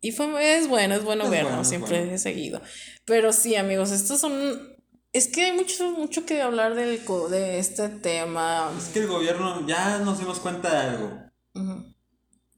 Y 0.00 0.10
fue, 0.12 0.56
es 0.58 0.66
bueno, 0.68 0.94
es 0.96 1.04
bueno 1.04 1.24
Es 1.24 1.30
verlo, 1.30 1.48
bueno, 1.50 1.64
siempre 1.64 2.00
bueno. 2.00 2.18
seguido. 2.18 2.60
Pero 3.04 3.32
sí, 3.32 3.54
amigos, 3.56 3.90
estos 3.92 4.20
son. 4.20 4.72
Es 5.12 5.28
que 5.28 5.42
hay 5.44 5.52
mucho, 5.52 5.90
mucho 5.92 6.24
que 6.24 6.40
hablar 6.42 6.74
del, 6.74 7.00
de 7.30 7.58
este 7.58 7.88
tema. 7.88 8.70
Es 8.78 8.86
que 8.88 9.00
el 9.00 9.06
gobierno 9.08 9.66
ya 9.66 9.98
nos 9.98 10.18
dimos 10.18 10.40
cuenta 10.40 10.70
de 10.72 10.90
algo. 10.90 11.10
Ujú. 11.54 11.91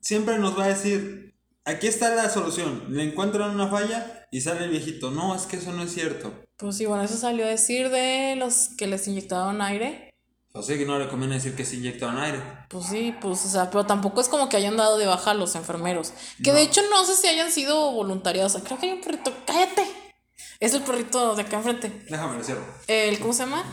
Siempre 0.04 0.38
nos 0.38 0.58
va 0.58 0.64
a 0.64 0.68
decir, 0.68 1.34
aquí 1.64 1.86
está 1.86 2.14
la 2.14 2.28
solución. 2.28 2.88
Le 2.90 3.04
encuentran 3.04 3.52
una 3.52 3.68
falla 3.68 4.26
y 4.30 4.42
sale 4.42 4.64
el 4.64 4.70
viejito. 4.70 5.10
No, 5.10 5.34
es 5.34 5.46
que 5.46 5.56
eso 5.56 5.72
no 5.72 5.82
es 5.82 5.94
cierto. 5.94 6.30
Pues 6.58 6.76
sí, 6.76 6.84
bueno, 6.84 7.02
eso 7.04 7.16
salió 7.16 7.46
a 7.46 7.48
decir 7.48 7.88
de 7.88 8.36
los 8.36 8.68
que 8.76 8.86
les 8.86 9.08
inyectaron 9.08 9.62
aire. 9.62 10.10
O 10.52 10.62
sea 10.62 10.76
que 10.76 10.84
no 10.84 10.98
le 10.98 11.08
conviene 11.08 11.36
decir 11.36 11.56
que 11.56 11.64
se 11.64 11.76
inyectaban 11.76 12.18
aire. 12.18 12.42
Pues 12.68 12.84
sí, 12.84 13.14
pues, 13.18 13.46
o 13.46 13.48
sea, 13.48 13.70
pero 13.70 13.86
tampoco 13.86 14.20
es 14.20 14.28
como 14.28 14.50
que 14.50 14.58
hayan 14.58 14.76
dado 14.76 14.98
de 14.98 15.06
baja 15.06 15.30
a 15.30 15.34
los 15.34 15.54
enfermeros. 15.54 16.12
Que 16.42 16.52
de 16.52 16.60
hecho 16.60 16.82
no 16.90 17.02
sé 17.06 17.16
si 17.16 17.28
hayan 17.28 17.50
sido 17.50 17.92
voluntariados. 17.92 18.58
Creo 18.62 18.78
que 18.78 18.86
hay 18.86 18.92
un 18.92 19.00
perrito. 19.00 19.32
¡Cállate! 19.46 19.86
Es 20.60 20.74
el 20.74 20.82
perrito 20.82 21.34
de 21.34 21.42
acá 21.42 21.56
enfrente. 21.56 21.90
Déjame 22.10 22.36
lo 22.36 22.44
cierro. 22.44 22.62
El, 22.88 23.18
¿Cómo 23.20 23.32
se 23.32 23.44
llama? 23.44 23.64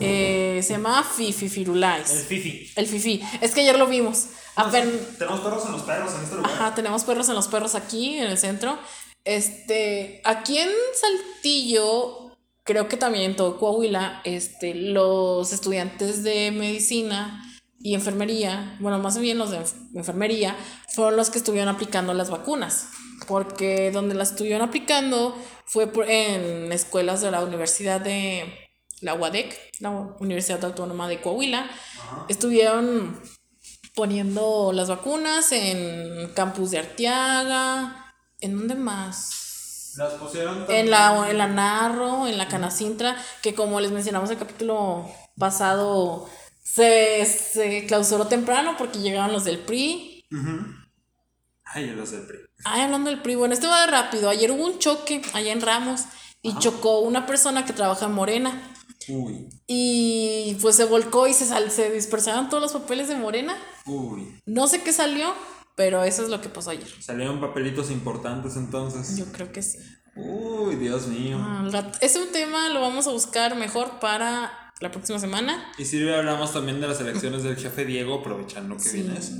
Eh, 0.00 0.60
se 0.62 0.72
llama 0.72 1.04
Fifi 1.04 1.50
Firulais. 1.50 2.24
Fifi. 2.26 2.72
El 2.74 2.86
Fifi. 2.86 3.22
Es 3.42 3.52
que 3.52 3.60
ayer 3.60 3.78
lo 3.78 3.86
vimos. 3.86 4.28
Apen- 4.56 5.00
Tenemos 5.18 5.40
perros 5.40 5.64
en 5.66 5.72
los 5.72 5.82
perros 5.82 6.14
en 6.14 6.22
este 6.24 6.36
lugar. 6.36 6.50
Ajá, 6.52 6.74
tenemos 6.74 7.04
perros 7.04 7.28
en 7.28 7.34
los 7.34 7.48
perros 7.48 7.74
aquí, 7.74 8.16
en 8.18 8.26
el 8.26 8.38
centro. 8.38 8.78
Este, 9.24 10.20
aquí 10.24 10.58
en 10.58 10.70
Saltillo, 10.94 12.36
creo 12.64 12.88
que 12.88 12.96
también 12.96 13.30
en 13.32 13.36
todo 13.36 13.58
Coahuila, 13.58 14.20
este, 14.24 14.74
los 14.74 15.52
estudiantes 15.52 16.22
de 16.22 16.50
medicina 16.52 17.42
y 17.80 17.94
enfermería, 17.94 18.76
bueno, 18.80 18.98
más 18.98 19.18
bien 19.18 19.38
los 19.38 19.50
de 19.50 19.58
enf- 19.60 19.74
enfermería, 19.94 20.56
fueron 20.94 21.16
los 21.16 21.30
que 21.30 21.38
estuvieron 21.38 21.68
aplicando 21.68 22.14
las 22.14 22.30
vacunas. 22.30 22.88
Porque 23.28 23.90
donde 23.90 24.14
las 24.14 24.30
estuvieron 24.32 24.62
aplicando 24.68 25.34
fue 25.64 25.86
por- 25.86 26.08
en 26.08 26.70
escuelas 26.72 27.20
de 27.22 27.30
la 27.30 27.42
Universidad 27.44 28.00
de 28.00 28.54
la 29.00 29.14
UADEC, 29.14 29.58
la 29.80 29.90
Universidad 30.20 30.64
Autónoma 30.64 31.08
de 31.08 31.20
Coahuila. 31.20 31.68
Estuvieron 32.28 33.20
poniendo 33.96 34.72
las 34.72 34.88
vacunas 34.88 35.50
en 35.50 36.30
campus 36.34 36.70
de 36.70 36.78
Arteaga. 36.78 38.14
¿En 38.40 38.56
dónde 38.58 38.74
más? 38.76 39.94
Las 39.96 40.12
pusieron 40.14 40.66
En 40.68 40.90
la, 40.90 41.28
en 41.30 41.38
la 41.38 41.46
Narro, 41.48 42.26
en 42.28 42.36
la 42.36 42.46
Canacintra, 42.48 43.16
que 43.42 43.54
como 43.54 43.80
les 43.80 43.90
mencionamos 43.90 44.30
el 44.30 44.36
capítulo 44.38 45.10
pasado, 45.38 46.28
se, 46.62 47.24
se 47.24 47.86
clausuró 47.86 48.26
temprano 48.26 48.74
porque 48.76 48.98
llegaron 48.98 49.32
los 49.32 49.44
del 49.44 49.58
PRI. 49.60 50.26
Ay, 51.64 51.86
los 51.90 52.10
del 52.10 52.26
PRI. 52.26 52.38
Ay, 52.64 52.82
hablando 52.82 53.08
del 53.10 53.22
PRI, 53.22 53.34
bueno, 53.36 53.54
este 53.54 53.66
va 53.66 53.80
de 53.80 53.86
rápido. 53.86 54.28
Ayer 54.28 54.50
hubo 54.52 54.64
un 54.66 54.78
choque 54.78 55.22
allá 55.32 55.52
en 55.52 55.62
Ramos 55.62 56.02
y 56.42 56.56
chocó 56.58 57.00
una 57.00 57.24
persona 57.26 57.64
que 57.64 57.72
trabaja 57.72 58.04
en 58.06 58.12
Morena. 58.12 58.74
Uy, 59.08 59.48
Y 59.66 60.56
pues 60.60 60.76
se 60.76 60.84
volcó 60.84 61.26
y 61.26 61.32
se, 61.32 61.46
sal- 61.46 61.70
se 61.70 61.90
dispersaron 61.90 62.50
todos 62.50 62.62
los 62.62 62.72
papeles 62.72 63.08
de 63.08 63.16
Morena. 63.16 63.56
Uy. 63.86 64.40
No 64.46 64.66
sé 64.68 64.82
qué 64.82 64.92
salió, 64.92 65.32
pero 65.76 66.02
eso 66.04 66.22
es 66.22 66.28
lo 66.28 66.40
que 66.40 66.48
pasó 66.48 66.70
ayer. 66.70 66.88
Salieron 67.00 67.40
papelitos 67.40 67.90
importantes 67.90 68.56
entonces. 68.56 69.16
Yo 69.16 69.26
creo 69.32 69.52
que 69.52 69.62
sí. 69.62 69.78
Uy, 70.16 70.76
Dios 70.76 71.06
mío. 71.08 71.38
Rato- 71.70 71.98
Ese 72.00 72.24
tema 72.26 72.68
lo 72.70 72.80
vamos 72.80 73.06
a 73.06 73.10
buscar 73.12 73.54
mejor 73.56 73.98
para 74.00 74.72
la 74.80 74.90
próxima 74.90 75.18
semana. 75.18 75.72
Y 75.78 75.84
si 75.84 76.08
hablamos 76.08 76.52
también 76.52 76.80
de 76.80 76.88
las 76.88 77.00
elecciones 77.00 77.42
del 77.42 77.56
jefe 77.56 77.84
Diego, 77.84 78.14
aprovechando 78.20 78.76
que 78.76 78.82
Sí. 78.82 79.02
viene 79.02 79.18
eso. 79.18 79.32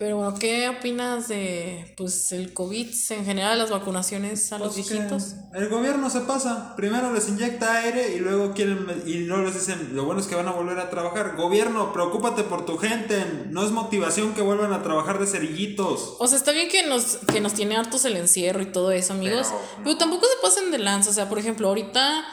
Pero 0.00 0.16
bueno, 0.16 0.34
¿qué 0.38 0.66
opinas 0.70 1.28
de 1.28 1.92
pues 1.98 2.32
el 2.32 2.54
COVID 2.54 2.88
en 3.10 3.24
general, 3.26 3.58
las 3.58 3.68
vacunaciones 3.68 4.50
a 4.50 4.58
los 4.58 4.72
Pues 4.74 4.88
viejitos? 4.88 5.34
El 5.52 5.68
gobierno 5.68 6.08
se 6.08 6.20
pasa. 6.22 6.74
Primero 6.74 7.12
les 7.12 7.28
inyecta 7.28 7.74
aire 7.76 8.14
y 8.16 8.18
luego 8.18 8.54
quieren 8.54 8.86
y 9.04 9.18
luego 9.26 9.42
les 9.44 9.52
dicen, 9.52 9.90
lo 9.94 10.06
bueno 10.06 10.22
es 10.22 10.26
que 10.26 10.34
van 10.36 10.48
a 10.48 10.52
volver 10.52 10.78
a 10.78 10.88
trabajar. 10.88 11.36
Gobierno, 11.36 11.92
preocúpate 11.92 12.44
por 12.44 12.64
tu 12.64 12.78
gente. 12.78 13.22
No 13.50 13.62
es 13.62 13.72
motivación 13.72 14.32
que 14.32 14.40
vuelvan 14.40 14.72
a 14.72 14.82
trabajar 14.82 15.18
de 15.20 15.26
cerillitos. 15.26 16.16
O 16.18 16.26
sea, 16.26 16.38
está 16.38 16.52
bien 16.52 16.70
que 16.70 16.86
nos, 16.86 17.18
que 17.30 17.42
nos 17.42 17.52
tiene 17.52 17.76
hartos 17.76 18.02
el 18.06 18.16
encierro 18.16 18.62
y 18.62 18.72
todo 18.72 18.92
eso, 18.92 19.12
amigos. 19.12 19.48
Pero, 19.50 19.84
Pero, 19.84 19.98
tampoco 19.98 20.24
se 20.24 20.40
pasen 20.42 20.70
de 20.70 20.78
lanza. 20.78 21.10
O 21.10 21.12
sea, 21.12 21.28
por 21.28 21.38
ejemplo, 21.38 21.68
ahorita 21.68 22.24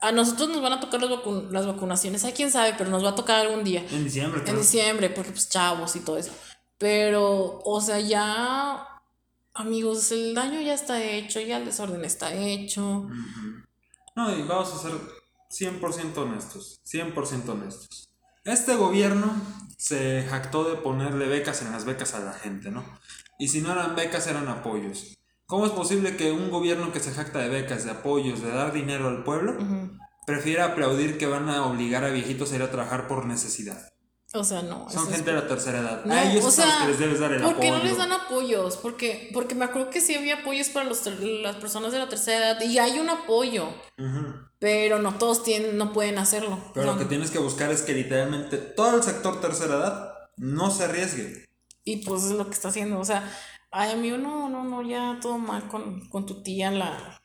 a 0.00 0.12
nosotros 0.12 0.48
nos 0.48 0.62
van 0.62 0.72
a 0.72 0.80
tocar 0.80 1.02
las, 1.02 1.10
vacu- 1.10 1.50
las 1.50 1.66
vacunaciones. 1.66 2.24
Hay 2.24 2.32
quién 2.32 2.50
sabe, 2.50 2.74
pero 2.78 2.88
nos 2.88 3.04
va 3.04 3.10
a 3.10 3.14
tocar 3.14 3.44
algún 3.44 3.62
día. 3.62 3.84
En 3.92 4.04
diciembre, 4.04 4.38
En 4.40 4.44
creo. 4.46 4.58
diciembre, 4.58 5.10
porque 5.10 5.32
pues 5.32 5.50
chavos 5.50 5.94
y 5.96 6.00
todo 6.00 6.16
eso. 6.16 6.30
Pero, 6.80 7.60
o 7.62 7.80
sea, 7.82 8.00
ya, 8.00 9.02
amigos, 9.52 10.10
el 10.12 10.34
daño 10.34 10.62
ya 10.62 10.72
está 10.72 11.02
hecho, 11.04 11.38
ya 11.38 11.58
el 11.58 11.66
desorden 11.66 12.02
está 12.06 12.32
hecho. 12.32 13.06
No, 14.16 14.34
y 14.34 14.40
vamos 14.44 14.72
a 14.72 14.78
ser 14.78 14.92
100% 15.50 16.16
honestos. 16.16 16.80
100% 16.86 17.50
honestos. 17.50 18.08
Este 18.44 18.76
gobierno 18.76 19.30
se 19.76 20.26
jactó 20.30 20.64
de 20.64 20.76
ponerle 20.76 21.26
becas 21.26 21.60
en 21.60 21.70
las 21.70 21.84
becas 21.84 22.14
a 22.14 22.20
la 22.20 22.32
gente, 22.32 22.70
¿no? 22.70 22.82
Y 23.38 23.48
si 23.48 23.60
no 23.60 23.72
eran 23.72 23.94
becas, 23.94 24.26
eran 24.26 24.48
apoyos. 24.48 25.18
¿Cómo 25.44 25.66
es 25.66 25.72
posible 25.72 26.16
que 26.16 26.32
un 26.32 26.50
gobierno 26.50 26.92
que 26.92 27.00
se 27.00 27.12
jacta 27.12 27.40
de 27.40 27.50
becas, 27.50 27.84
de 27.84 27.90
apoyos, 27.90 28.40
de 28.40 28.52
dar 28.52 28.72
dinero 28.72 29.08
al 29.08 29.22
pueblo, 29.22 29.58
prefiera 30.26 30.64
aplaudir 30.64 31.18
que 31.18 31.26
van 31.26 31.50
a 31.50 31.66
obligar 31.66 32.04
a 32.04 32.10
viejitos 32.10 32.52
a 32.52 32.56
ir 32.56 32.62
a 32.62 32.70
trabajar 32.70 33.06
por 33.06 33.26
necesidad? 33.26 33.89
O 34.32 34.44
sea, 34.44 34.62
no. 34.62 34.88
Son 34.90 35.08
es- 35.08 35.16
gente 35.16 35.30
de 35.32 35.40
la 35.40 35.48
tercera 35.48 35.80
edad. 35.80 36.04
No, 36.04 36.14
a 36.14 36.22
ellos 36.30 36.44
o 36.44 36.50
son 36.52 36.64
los 36.66 36.74
sea, 36.74 36.82
que 36.84 36.90
les 36.92 36.98
debes 37.00 37.18
dar 37.18 37.32
el 37.32 37.42
¿por 37.42 37.58
qué 37.58 37.68
apoyo. 37.68 37.78
no 37.78 37.84
les 37.84 37.96
dan 37.98 38.12
apoyos? 38.12 38.76
Porque, 38.76 39.28
porque 39.34 39.54
me 39.56 39.64
acuerdo 39.64 39.90
que 39.90 40.00
sí 40.00 40.14
había 40.14 40.36
apoyos 40.36 40.68
para 40.68 40.86
los 40.86 41.04
las 41.20 41.56
personas 41.56 41.90
de 41.92 41.98
la 41.98 42.08
tercera 42.08 42.50
edad 42.52 42.60
y 42.62 42.78
hay 42.78 43.00
un 43.00 43.08
apoyo, 43.10 43.68
pero 44.58 44.98
no 45.00 45.14
todos 45.18 45.42
tienen, 45.42 45.76
no 45.76 45.92
pueden 45.92 46.18
hacerlo. 46.18 46.58
Pero 46.74 46.86
No. 46.86 46.92
lo 46.92 46.98
que 46.98 47.06
tienes 47.06 47.30
que 47.30 47.38
buscar 47.38 47.70
es 47.72 47.82
que 47.82 47.92
literalmente 47.94 48.56
todo 48.58 48.96
el 48.96 49.02
sector 49.02 49.40
tercera 49.40 49.74
edad 49.76 50.14
no 50.36 50.70
se 50.70 50.84
arriesgue. 50.84 51.46
Y 51.82 52.04
pues 52.04 52.24
es 52.24 52.32
lo 52.32 52.46
que 52.46 52.52
está 52.54 52.68
haciendo. 52.68 53.00
O 53.00 53.04
sea, 53.04 53.28
ay, 53.72 53.92
amigo, 53.92 54.16
no, 54.18 54.48
no, 54.48 54.62
no, 54.64 54.82
ya 54.82 55.18
todo 55.20 55.38
mal 55.38 55.66
con, 55.68 56.08
con 56.08 56.24
tu 56.26 56.42
tía, 56.42 56.70
la, 56.70 57.19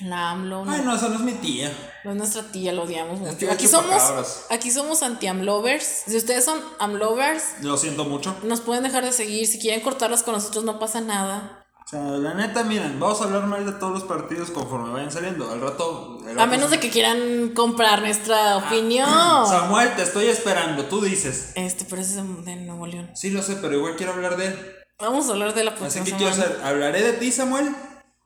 la 0.00 0.30
AMLO. 0.30 0.64
Ay, 0.68 0.82
no, 0.84 0.94
esa 0.94 1.08
no 1.08 1.14
es 1.16 1.20
mi 1.22 1.32
tía. 1.34 1.72
No 2.04 2.10
es 2.12 2.16
nuestra 2.16 2.42
tía, 2.52 2.72
lo 2.72 2.82
odiamos 2.82 3.18
mucho. 3.20 3.50
Aquí 3.50 3.66
somos, 3.66 4.02
aquí 4.50 4.70
somos 4.70 5.02
anti-amlovers. 5.02 6.02
Si 6.06 6.16
ustedes 6.16 6.44
son 6.44 6.60
amlovers, 6.78 7.42
Lo 7.62 7.76
siento 7.76 8.04
mucho. 8.04 8.36
nos 8.42 8.60
pueden 8.60 8.84
dejar 8.84 9.04
de 9.04 9.12
seguir. 9.12 9.46
Si 9.46 9.58
quieren 9.58 9.80
cortarlas 9.80 10.22
con 10.22 10.34
nosotros, 10.34 10.64
no 10.64 10.78
pasa 10.78 11.00
nada. 11.00 11.62
O 11.84 11.88
sea, 11.88 12.00
la 12.00 12.34
neta, 12.34 12.64
miren, 12.64 12.98
vamos 12.98 13.20
a 13.20 13.24
hablar 13.24 13.44
mal 13.46 13.64
de 13.64 13.70
todos 13.70 13.92
los 13.92 14.02
partidos 14.02 14.50
conforme 14.50 14.92
vayan 14.92 15.12
saliendo. 15.12 15.48
Al 15.50 15.60
rato. 15.60 16.18
A 16.36 16.46
menos 16.46 16.68
se- 16.70 16.76
de 16.76 16.80
que 16.80 16.90
quieran 16.90 17.50
comprar 17.54 18.00
nuestra 18.00 18.56
opinión. 18.56 19.08
Samuel, 19.46 19.94
te 19.94 20.02
estoy 20.02 20.26
esperando, 20.26 20.86
tú 20.86 21.00
dices. 21.00 21.52
Este, 21.54 21.84
pero 21.84 22.02
ese 22.02 22.18
es 22.18 22.44
de 22.44 22.56
Nuevo 22.56 22.86
León. 22.88 23.10
Sí, 23.14 23.30
lo 23.30 23.40
sé, 23.40 23.54
pero 23.62 23.74
igual 23.76 23.94
quiero 23.96 24.14
hablar 24.14 24.36
de 24.36 24.46
él. 24.46 24.72
Vamos 24.98 25.28
a 25.28 25.32
hablar 25.32 25.54
de 25.54 25.62
la 25.62 25.70
Así 25.70 25.78
próxima 25.80 26.04
que 26.06 26.12
quiero 26.16 26.34
saber, 26.34 26.60
¿hablaré 26.64 27.02
de 27.02 27.12
ti, 27.12 27.30
Samuel? 27.30 27.68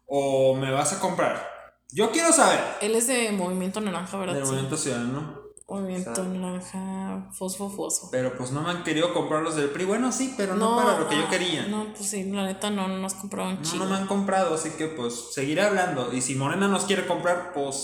¿O 0.06 0.54
me 0.56 0.70
vas 0.70 0.94
a 0.94 0.98
comprar? 1.00 1.49
Yo 1.92 2.10
quiero 2.10 2.32
saber. 2.32 2.60
Él 2.80 2.94
es 2.94 3.06
de 3.06 3.32
Movimiento 3.32 3.80
Naranja, 3.80 4.16
¿verdad? 4.18 4.36
Sí. 4.36 4.46
movimiento 4.46 4.76
ciudadano. 4.76 5.40
Movimiento 5.68 6.24
Naranja, 6.24 7.30
Fosfo, 7.32 7.70
Fosfo. 7.70 8.08
Pero 8.10 8.36
pues 8.36 8.50
no 8.50 8.62
me 8.62 8.70
han 8.70 8.82
querido 8.82 9.14
comprar 9.14 9.42
los 9.42 9.54
del 9.54 9.70
PRI. 9.70 9.84
Bueno, 9.84 10.10
sí, 10.10 10.34
pero 10.36 10.56
no, 10.56 10.76
para 10.76 10.98
lo 10.98 11.08
que 11.08 11.16
yo 11.16 11.24
ah, 11.26 11.30
quería. 11.30 11.66
No, 11.66 11.84
No, 11.84 11.94
pues 11.94 12.10
sí, 12.10 12.24
la 12.24 12.44
neta 12.44 12.70
no, 12.70 12.88
no 12.88 12.98
nos 12.98 13.14
compraron 13.14 13.56
no, 13.56 13.62
chido. 13.62 13.86
me 13.86 13.94
han 13.94 14.08
comprado, 14.08 14.54
así 14.54 14.70
que 14.70 14.88
pues 14.88 15.32
seguiré 15.32 15.62
hablando. 15.62 16.12
Y 16.12 16.22
si 16.22 16.34
Morena 16.34 16.66
nos 16.66 16.84
quiere 16.84 17.06
comprar, 17.06 17.52
pues. 17.52 17.76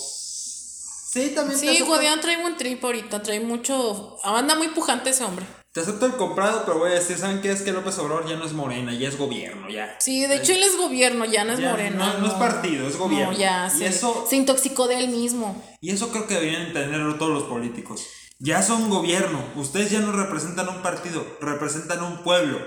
Sí, 1.13 1.33
también 1.35 1.59
Sí. 1.59 1.81
Guadiana 1.81 2.21
trae 2.21 2.41
buen 2.41 2.57
trip 2.57 2.85
ahorita, 2.85 3.23
trae 3.23 3.39
mucho. 3.41 4.19
Anda 4.25 4.57
muy 4.57 4.69
pujante 4.69 5.11
ese 5.11 5.25
hombre. 5.25 5.47
Te 5.77 5.83
acepto 5.83 6.07
el 6.07 6.17
comprado, 6.17 6.63
pero 6.65 6.79
voy 6.79 6.91
a 6.93 6.95
decir, 6.95 7.19
¿saben 7.19 7.43
qué? 7.43 7.51
Es 7.51 7.61
que 7.61 7.71
López 7.71 7.99
Obrador 7.99 8.27
ya 8.27 8.37
no 8.37 8.47
es 8.47 8.55
morena, 8.55 8.95
ya 8.95 9.09
es 9.09 9.19
gobierno, 9.19 9.69
ya. 9.69 9.95
Sí, 10.01 10.25
de 10.27 10.37
hecho 10.37 10.55
él 10.55 10.63
es 10.63 10.75
gobierno, 10.79 11.27
ya 11.27 11.45
no 11.45 11.53
es 11.53 11.59
Ya, 11.59 11.73
moreno. 11.73 11.99
no- 12.03 12.19
no 12.21 12.27
es 12.29 12.33
partido, 12.33 12.89
es 12.89 12.97
gobierno. 12.97 13.33
No, 13.33 13.39
ya, 13.39 13.71
Y 13.79 13.85
eso- 13.85 14.25
se 14.27 14.37
intoxicó 14.37 14.89
de 14.89 14.99
él 15.01 15.09
mismo. 15.09 15.63
Y 15.83 15.91
eso 15.91 16.09
creo 16.13 16.27
que 16.27 16.33
deberían 16.33 16.63
entenderlo 16.63 17.17
todos 17.17 17.31
los 17.33 17.43
políticos. 17.43 18.07
Ya 18.39 18.63
son 18.63 18.89
gobierno, 18.89 19.39
ustedes 19.57 19.91
ya 19.91 20.01
no 20.01 20.13
representan 20.13 20.67
un 20.71 20.81
partido, 20.81 21.23
representan 21.43 22.03
un 22.03 22.23
pueblo. 22.23 22.59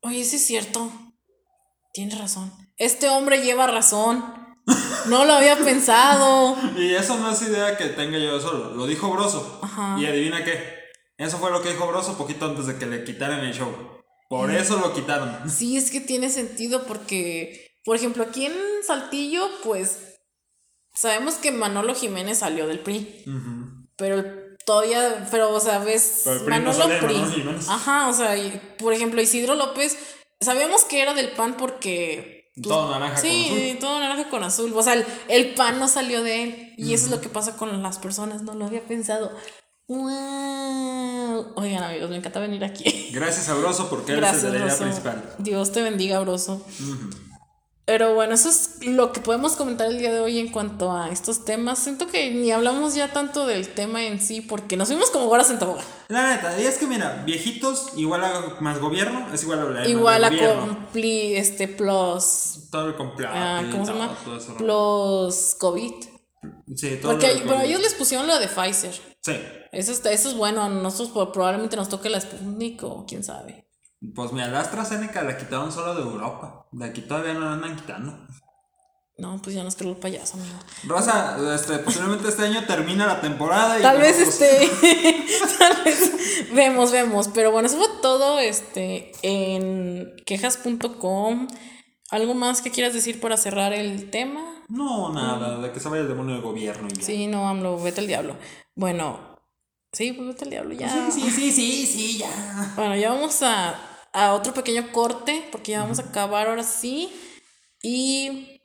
Oye, 0.00 0.24
sí 0.24 0.34
es 0.34 0.44
cierto. 0.44 0.90
Tienes 1.92 2.18
razón. 2.18 2.52
Este 2.76 3.08
hombre 3.08 3.42
lleva 3.44 3.68
razón. 3.68 4.24
No 5.06 5.24
lo 5.24 5.34
había 5.34 5.56
pensado. 5.58 6.56
Y 6.76 6.92
eso 6.94 7.16
no 7.18 7.30
es 7.30 7.40
idea 7.42 7.76
que 7.76 7.84
tenga 7.86 8.18
yo 8.18 8.40
solo, 8.40 8.74
lo 8.74 8.86
dijo 8.88 9.10
Broso. 9.10 9.60
Ajá. 9.62 9.96
Y 10.00 10.06
adivina 10.06 10.42
qué, 10.44 10.81
eso 11.22 11.38
fue 11.38 11.50
lo 11.50 11.62
que 11.62 11.70
dijo 11.70 11.86
Broso 11.86 12.16
poquito 12.18 12.46
antes 12.46 12.66
de 12.66 12.76
que 12.78 12.86
le 12.86 13.04
quitaran 13.04 13.40
el 13.40 13.52
show. 13.54 13.70
Por 14.28 14.50
eso 14.50 14.78
lo 14.78 14.94
quitaron. 14.94 15.48
Sí, 15.50 15.76
es 15.76 15.90
que 15.90 16.00
tiene 16.00 16.30
sentido 16.30 16.84
porque, 16.84 17.76
por 17.84 17.96
ejemplo, 17.96 18.22
aquí 18.24 18.46
en 18.46 18.54
Saltillo, 18.86 19.46
pues 19.62 19.98
sabemos 20.94 21.34
que 21.34 21.50
Manolo 21.52 21.94
Jiménez 21.94 22.38
salió 22.38 22.66
del 22.66 22.80
PRI. 22.80 23.24
Pero 23.96 24.24
todavía, 24.64 25.28
pero 25.30 25.52
o 25.52 25.60
sea, 25.60 25.78
ves 25.80 26.22
PRI 26.24 26.50
Manolo 26.60 26.84
PRI. 27.00 27.14
Manolo. 27.18 27.58
Ajá, 27.68 28.08
o 28.08 28.12
sea, 28.14 28.36
y, 28.36 28.58
por 28.78 28.92
ejemplo, 28.94 29.20
Isidro 29.20 29.54
López, 29.54 29.98
sabíamos 30.40 30.84
que 30.84 31.02
era 31.02 31.12
del 31.14 31.30
PAN 31.32 31.56
porque 31.58 32.50
pues, 32.54 32.68
Todo 32.68 32.90
naranja 32.90 33.14
con 33.16 33.22
Sí, 33.22 33.46
azul. 33.68 33.78
todo 33.80 34.00
naranja 34.00 34.28
con 34.30 34.44
azul. 34.44 34.72
O 34.74 34.82
sea, 34.82 34.94
el, 34.94 35.04
el 35.28 35.54
pan 35.54 35.78
no 35.78 35.88
salió 35.88 36.22
de 36.22 36.42
él. 36.42 36.74
Y 36.78 36.94
eso 36.94 37.06
es 37.06 37.10
lo 37.10 37.20
que 37.20 37.28
pasa 37.28 37.56
con 37.56 37.82
las 37.82 37.98
personas. 37.98 38.42
No 38.42 38.54
lo 38.54 38.66
había 38.66 38.82
pensado. 38.84 39.30
¡Wow! 39.88 41.52
Oigan, 41.56 41.82
amigos, 41.82 42.08
me 42.10 42.16
encanta 42.16 42.40
venir 42.40 42.64
aquí. 42.64 43.10
Gracias 43.12 43.48
a 43.48 43.54
Broso 43.54 43.88
porque 43.90 44.12
él 44.12 44.18
Gracias, 44.18 44.44
es 44.44 44.44
el 44.46 44.52
de 44.52 44.58
la 44.60 44.66
idea 44.66 44.78
principal. 44.78 45.34
Dios 45.38 45.72
te 45.72 45.82
bendiga, 45.82 46.20
Broso. 46.20 46.64
Pero 47.84 48.14
bueno, 48.14 48.34
eso 48.34 48.48
es 48.48 48.78
lo 48.86 49.12
que 49.12 49.20
podemos 49.20 49.56
comentar 49.56 49.88
el 49.88 49.98
día 49.98 50.12
de 50.12 50.20
hoy 50.20 50.38
en 50.38 50.48
cuanto 50.50 50.92
a 50.92 51.10
estos 51.10 51.44
temas. 51.44 51.80
Siento 51.80 52.06
que 52.06 52.30
ni 52.30 52.52
hablamos 52.52 52.94
ya 52.94 53.12
tanto 53.12 53.44
del 53.44 53.68
tema 53.68 54.04
en 54.04 54.20
sí 54.20 54.40
porque 54.40 54.76
nos 54.76 54.86
fuimos 54.88 55.10
como 55.10 55.28
horas 55.28 55.50
en 55.50 55.58
tobogán. 55.58 55.84
La 56.08 56.28
neta, 56.28 56.58
y 56.60 56.64
es 56.64 56.78
que 56.78 56.86
mira, 56.86 57.24
viejitos 57.26 57.88
igual 57.96 58.22
a 58.24 58.56
más 58.60 58.78
gobierno 58.78 59.26
es 59.34 59.42
igual 59.42 59.58
a 59.58 59.64
la 59.64 59.88
Igual 59.88 60.24
a. 60.24 60.30
Compli, 60.30 61.34
este, 61.34 61.66
plus. 61.66 62.60
Todo 62.70 62.86
el 62.86 62.94
completo. 62.94 63.32
ah, 63.34 63.62
¿Cómo 63.70 63.84
se 63.84 63.92
llama? 63.92 64.16
Plus 64.56 65.56
COVID. 65.58 66.11
Sí, 66.74 66.98
todo 67.00 67.12
Porque 67.12 67.42
pero 67.44 67.60
ellos 67.60 67.80
les 67.80 67.94
pusieron 67.94 68.26
lo 68.26 68.38
de 68.38 68.48
Pfizer. 68.48 68.92
Sí. 69.20 69.36
Eso, 69.72 69.92
está, 69.92 70.10
eso 70.12 70.28
es 70.30 70.36
bueno. 70.36 70.68
Nosotros 70.68 71.10
pues, 71.14 71.28
probablemente 71.32 71.76
nos 71.76 71.88
toque 71.88 72.08
la 72.10 72.20
Sputnik 72.20 72.82
o 72.82 73.04
quién 73.06 73.22
sabe. 73.22 73.68
Pues 74.14 74.32
mira, 74.32 74.48
la 74.48 74.60
AstraZeneca 74.60 75.22
la 75.22 75.36
quitaron 75.36 75.70
solo 75.70 75.94
de 75.94 76.02
Europa. 76.02 76.66
De 76.72 76.86
aquí 76.86 77.02
todavía 77.02 77.34
no 77.34 77.40
la 77.40 77.52
andan 77.52 77.76
quitando. 77.76 78.26
No, 79.18 79.40
pues 79.40 79.54
ya 79.54 79.62
nos 79.62 79.76
creo 79.76 79.90
el 79.90 79.98
payaso, 79.98 80.34
amigo. 80.36 80.58
Raza, 80.84 81.36
este, 81.54 81.78
posiblemente 81.78 82.28
este 82.28 82.42
año 82.44 82.64
termina 82.66 83.06
la 83.06 83.20
temporada 83.20 83.78
y 83.78 83.82
Tal 83.82 83.98
vez 83.98 84.18
nosotros- 84.18 84.40
este. 84.42 85.26
tal 85.58 85.84
vez. 85.84 86.12
Vemos, 86.52 86.90
vemos. 86.90 87.28
Pero 87.28 87.52
bueno, 87.52 87.68
eso 87.68 87.76
fue 87.76 87.86
todo 88.00 88.40
este 88.40 89.12
en 89.22 90.16
quejas.com. 90.26 91.46
¿Algo 92.12 92.34
más 92.34 92.60
que 92.60 92.70
quieras 92.70 92.92
decir 92.92 93.20
para 93.20 93.38
cerrar 93.38 93.72
el 93.72 94.10
tema? 94.10 94.62
No, 94.68 95.14
nada, 95.14 95.58
de 95.58 95.72
que 95.72 95.80
se 95.80 95.88
vaya 95.88 96.02
el 96.02 96.08
demonio 96.08 96.34
del 96.34 96.42
gobierno 96.42 96.86
y 96.90 96.96
ya. 96.98 97.02
Sí, 97.02 97.26
no, 97.26 97.48
AMLO, 97.48 97.82
vete 97.82 98.02
al 98.02 98.06
diablo. 98.06 98.36
Bueno, 98.74 99.38
sí, 99.94 100.12
pues 100.12 100.28
vete 100.28 100.44
al 100.44 100.50
diablo 100.50 100.74
ya. 100.74 101.10
sí, 101.10 101.22
sí, 101.22 101.30
sí, 101.30 101.50
sí, 101.50 101.86
sí, 101.86 102.18
ya. 102.18 102.72
Bueno, 102.76 102.96
ya 102.96 103.12
vamos 103.12 103.42
a, 103.42 103.80
a 104.12 104.34
otro 104.34 104.52
pequeño 104.52 104.92
corte 104.92 105.48
porque 105.50 105.72
ya 105.72 105.80
vamos 105.80 106.00
a 106.00 106.02
acabar 106.02 106.48
ahora 106.48 106.64
sí. 106.64 107.10
Y 107.82 108.60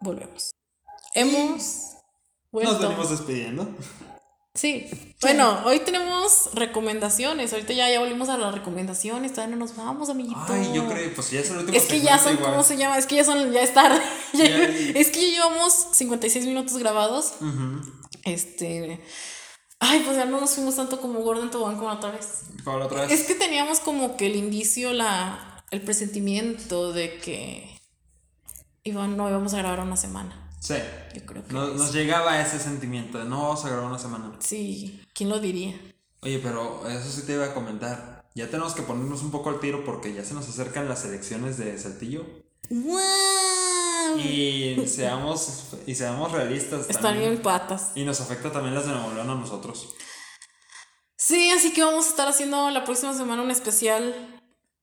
volvemos. 0.00 0.50
Hemos 1.14 1.92
vuelto. 2.50 2.72
Nos 2.72 2.82
venimos 2.82 3.10
despidiendo. 3.10 3.68
Sí. 4.60 4.86
Bueno, 5.22 5.62
hoy 5.64 5.80
tenemos 5.80 6.50
recomendaciones. 6.52 7.50
Ahorita 7.54 7.72
ya, 7.72 7.88
ya 7.90 7.98
volvimos 7.98 8.28
a 8.28 8.36
las 8.36 8.54
recomendaciones. 8.54 9.32
Todavía 9.32 9.56
no 9.56 9.64
nos 9.64 9.74
vamos, 9.74 10.10
amiguito. 10.10 10.38
Ay, 10.48 10.70
yo 10.74 10.86
creo, 10.86 11.14
pues 11.14 11.30
ya 11.30 11.40
es 11.40 11.48
el 11.50 11.58
último 11.58 11.78
Es 11.78 11.84
que 11.86 12.02
ya 12.02 12.18
son, 12.18 12.34
igual. 12.34 12.50
¿cómo 12.50 12.62
se 12.62 12.76
llama? 12.76 12.98
Es 12.98 13.06
que 13.06 13.16
ya 13.16 13.24
son, 13.24 13.50
ya 13.52 13.62
es 13.62 13.72
tarde. 13.72 14.02
Ya- 14.34 14.44
es 15.00 15.08
que 15.08 15.30
ya 15.30 15.36
llevamos 15.36 15.72
56 15.92 16.44
minutos 16.44 16.76
grabados. 16.76 17.32
Ujú. 17.40 17.90
Este. 18.24 19.00
Ay, 19.78 20.02
pues 20.04 20.18
ya 20.18 20.26
no 20.26 20.38
nos 20.42 20.50
fuimos 20.50 20.76
tanto 20.76 21.00
como 21.00 21.20
Gordon 21.20 21.50
Tobogán 21.50 21.76
como 21.76 21.88
la 21.88 21.94
otra 21.94 22.10
vez. 22.10 22.42
Como 22.62 22.78
la 22.78 22.84
otra 22.84 23.06
vez. 23.06 23.12
Es 23.18 23.26
que 23.26 23.34
teníamos 23.34 23.80
como 23.80 24.18
que 24.18 24.26
el 24.26 24.36
indicio, 24.36 24.92
la, 24.92 25.64
el 25.70 25.80
presentimiento 25.80 26.92
de 26.92 27.16
que 27.16 27.80
no 28.84 29.28
íbamos 29.30 29.54
a 29.54 29.58
grabar 29.58 29.80
una 29.80 29.96
semana. 29.96 30.39
Sí. 30.60 30.74
Yo 31.14 31.26
creo 31.26 31.44
que 31.44 31.52
Nos, 31.52 31.92
llegaba 31.92 32.40
ese 32.40 32.58
sentimiento 32.58 33.18
de 33.18 33.24
no 33.24 33.42
vamos 33.42 33.64
a 33.64 33.68
grabar 33.70 33.86
una 33.86 33.98
semana. 33.98 34.30
Sí, 34.40 35.02
¿quién 35.14 35.30
lo 35.30 35.40
diría? 35.40 35.74
Oye, 36.22 36.38
pero 36.38 36.86
eso 36.88 37.10
sí 37.10 37.22
te 37.26 37.32
iba 37.32 37.46
a 37.46 37.54
comentar. 37.54 38.28
Ya 38.34 38.48
tenemos 38.48 38.74
que 38.74 38.82
ponernos 38.82 39.22
un 39.22 39.30
poco 39.30 39.48
al 39.48 39.58
tiro 39.58 39.84
porque 39.84 40.12
ya 40.12 40.24
se 40.24 40.34
nos 40.34 40.48
acercan 40.48 40.88
las 40.88 41.04
elecciones 41.04 41.56
de 41.56 41.76
Saltillo. 41.78 42.24
¡Wow! 42.68 44.18
Y 44.18 44.86
seamos, 44.86 45.64
y 45.86 45.94
seamos 45.94 46.30
realistas. 46.30 46.88
Están 46.90 47.18
bien 47.18 47.40
patas. 47.42 47.92
Y 47.94 48.04
nos 48.04 48.20
afecta 48.20 48.52
también 48.52 48.74
las 48.74 48.86
de 48.86 48.92
Nuevo 48.92 49.12
León 49.14 49.30
a 49.30 49.34
nosotros. 49.34 49.88
Sí, 51.16 51.50
así 51.50 51.72
que 51.72 51.82
vamos 51.82 52.06
a 52.06 52.10
estar 52.10 52.28
haciendo 52.28 52.70
la 52.70 52.84
próxima 52.84 53.14
semana 53.14 53.42
un 53.42 53.50
especial 53.50 54.39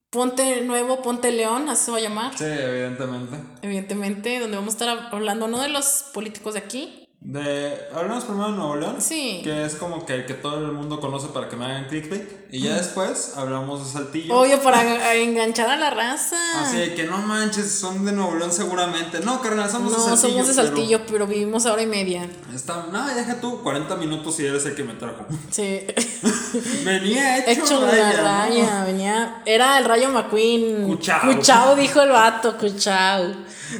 Ponte 0.09 0.61
Nuevo, 0.61 1.01
Ponte 1.01 1.31
León, 1.31 1.67
así 1.67 1.85
se 1.85 1.91
va 1.91 1.97
a 1.97 2.01
llamar. 2.01 2.37
Sí, 2.37 2.45
evidentemente. 2.45 3.37
Evidentemente, 3.61 4.39
donde 4.39 4.55
vamos 4.55 4.73
a 4.73 4.77
estar 4.77 5.09
hablando 5.11 5.47
no 5.47 5.61
de 5.61 5.67
los 5.67 6.05
políticos 6.13 6.53
de 6.53 6.59
aquí. 6.59 7.06
De, 7.19 7.75
hablamos 7.93 8.25
primero 8.25 8.51
de 8.51 8.57
Nuevo 8.57 8.75
León. 8.75 8.95
Sí. 8.99 9.41
Que 9.43 9.65
es 9.65 9.75
como 9.75 10.05
que 10.05 10.13
el 10.13 10.25
que 10.25 10.35
todo 10.35 10.59
el 10.59 10.71
mundo 10.71 10.99
conoce 10.99 11.27
para 11.29 11.49
que 11.49 11.55
me 11.55 11.65
hagan 11.65 11.87
clickbait. 11.87 12.23
Y 12.51 12.61
ya 12.61 12.75
después 12.75 13.33
hablamos 13.35 13.83
de 13.83 13.91
Saltillo. 13.91 14.33
Obvio, 14.33 14.61
para 14.61 15.13
enganchar 15.15 15.69
a 15.69 15.75
la 15.75 15.89
raza. 15.89 16.37
Así 16.61 16.77
de 16.77 16.93
que 16.95 17.03
no 17.03 17.17
manches, 17.17 17.69
son 17.79 18.05
de 18.05 18.13
Nuevo 18.13 18.35
León 18.35 18.53
seguramente. 18.53 19.19
No, 19.19 19.41
carnal, 19.41 19.69
somos 19.69 19.91
no, 19.91 19.97
de 19.97 20.03
Saltillo. 20.05 20.29
somos 20.29 20.47
de 20.47 20.53
Saltillo, 20.53 21.05
pero 21.07 21.27
vivimos 21.27 21.65
hora 21.65 21.81
y 21.81 21.87
media. 21.87 22.29
Está, 22.55 22.85
no, 22.91 23.05
deja 23.13 23.41
tú 23.41 23.61
40 23.61 23.95
minutos 23.97 24.39
y 24.39 24.45
eres 24.45 24.65
el 24.65 24.75
que 24.75 24.83
me 24.83 24.93
trajo. 24.93 25.25
Sí. 25.49 25.85
Venía 26.85 27.39
hecho, 27.39 27.63
Hecho 27.63 27.81
de 27.81 27.97
la 27.97 28.11
raya, 28.11 28.17
¿no? 28.17 28.23
raya, 28.23 28.83
venía. 28.85 29.41
Era 29.45 29.77
el 29.79 29.85
rayo 29.85 30.09
McQueen. 30.09 30.87
Cuchao. 30.87 31.33
Cuchao, 31.33 31.75
dijo 31.75 32.01
el 32.01 32.09
vato, 32.09 32.57
Cuchao. 32.57 33.33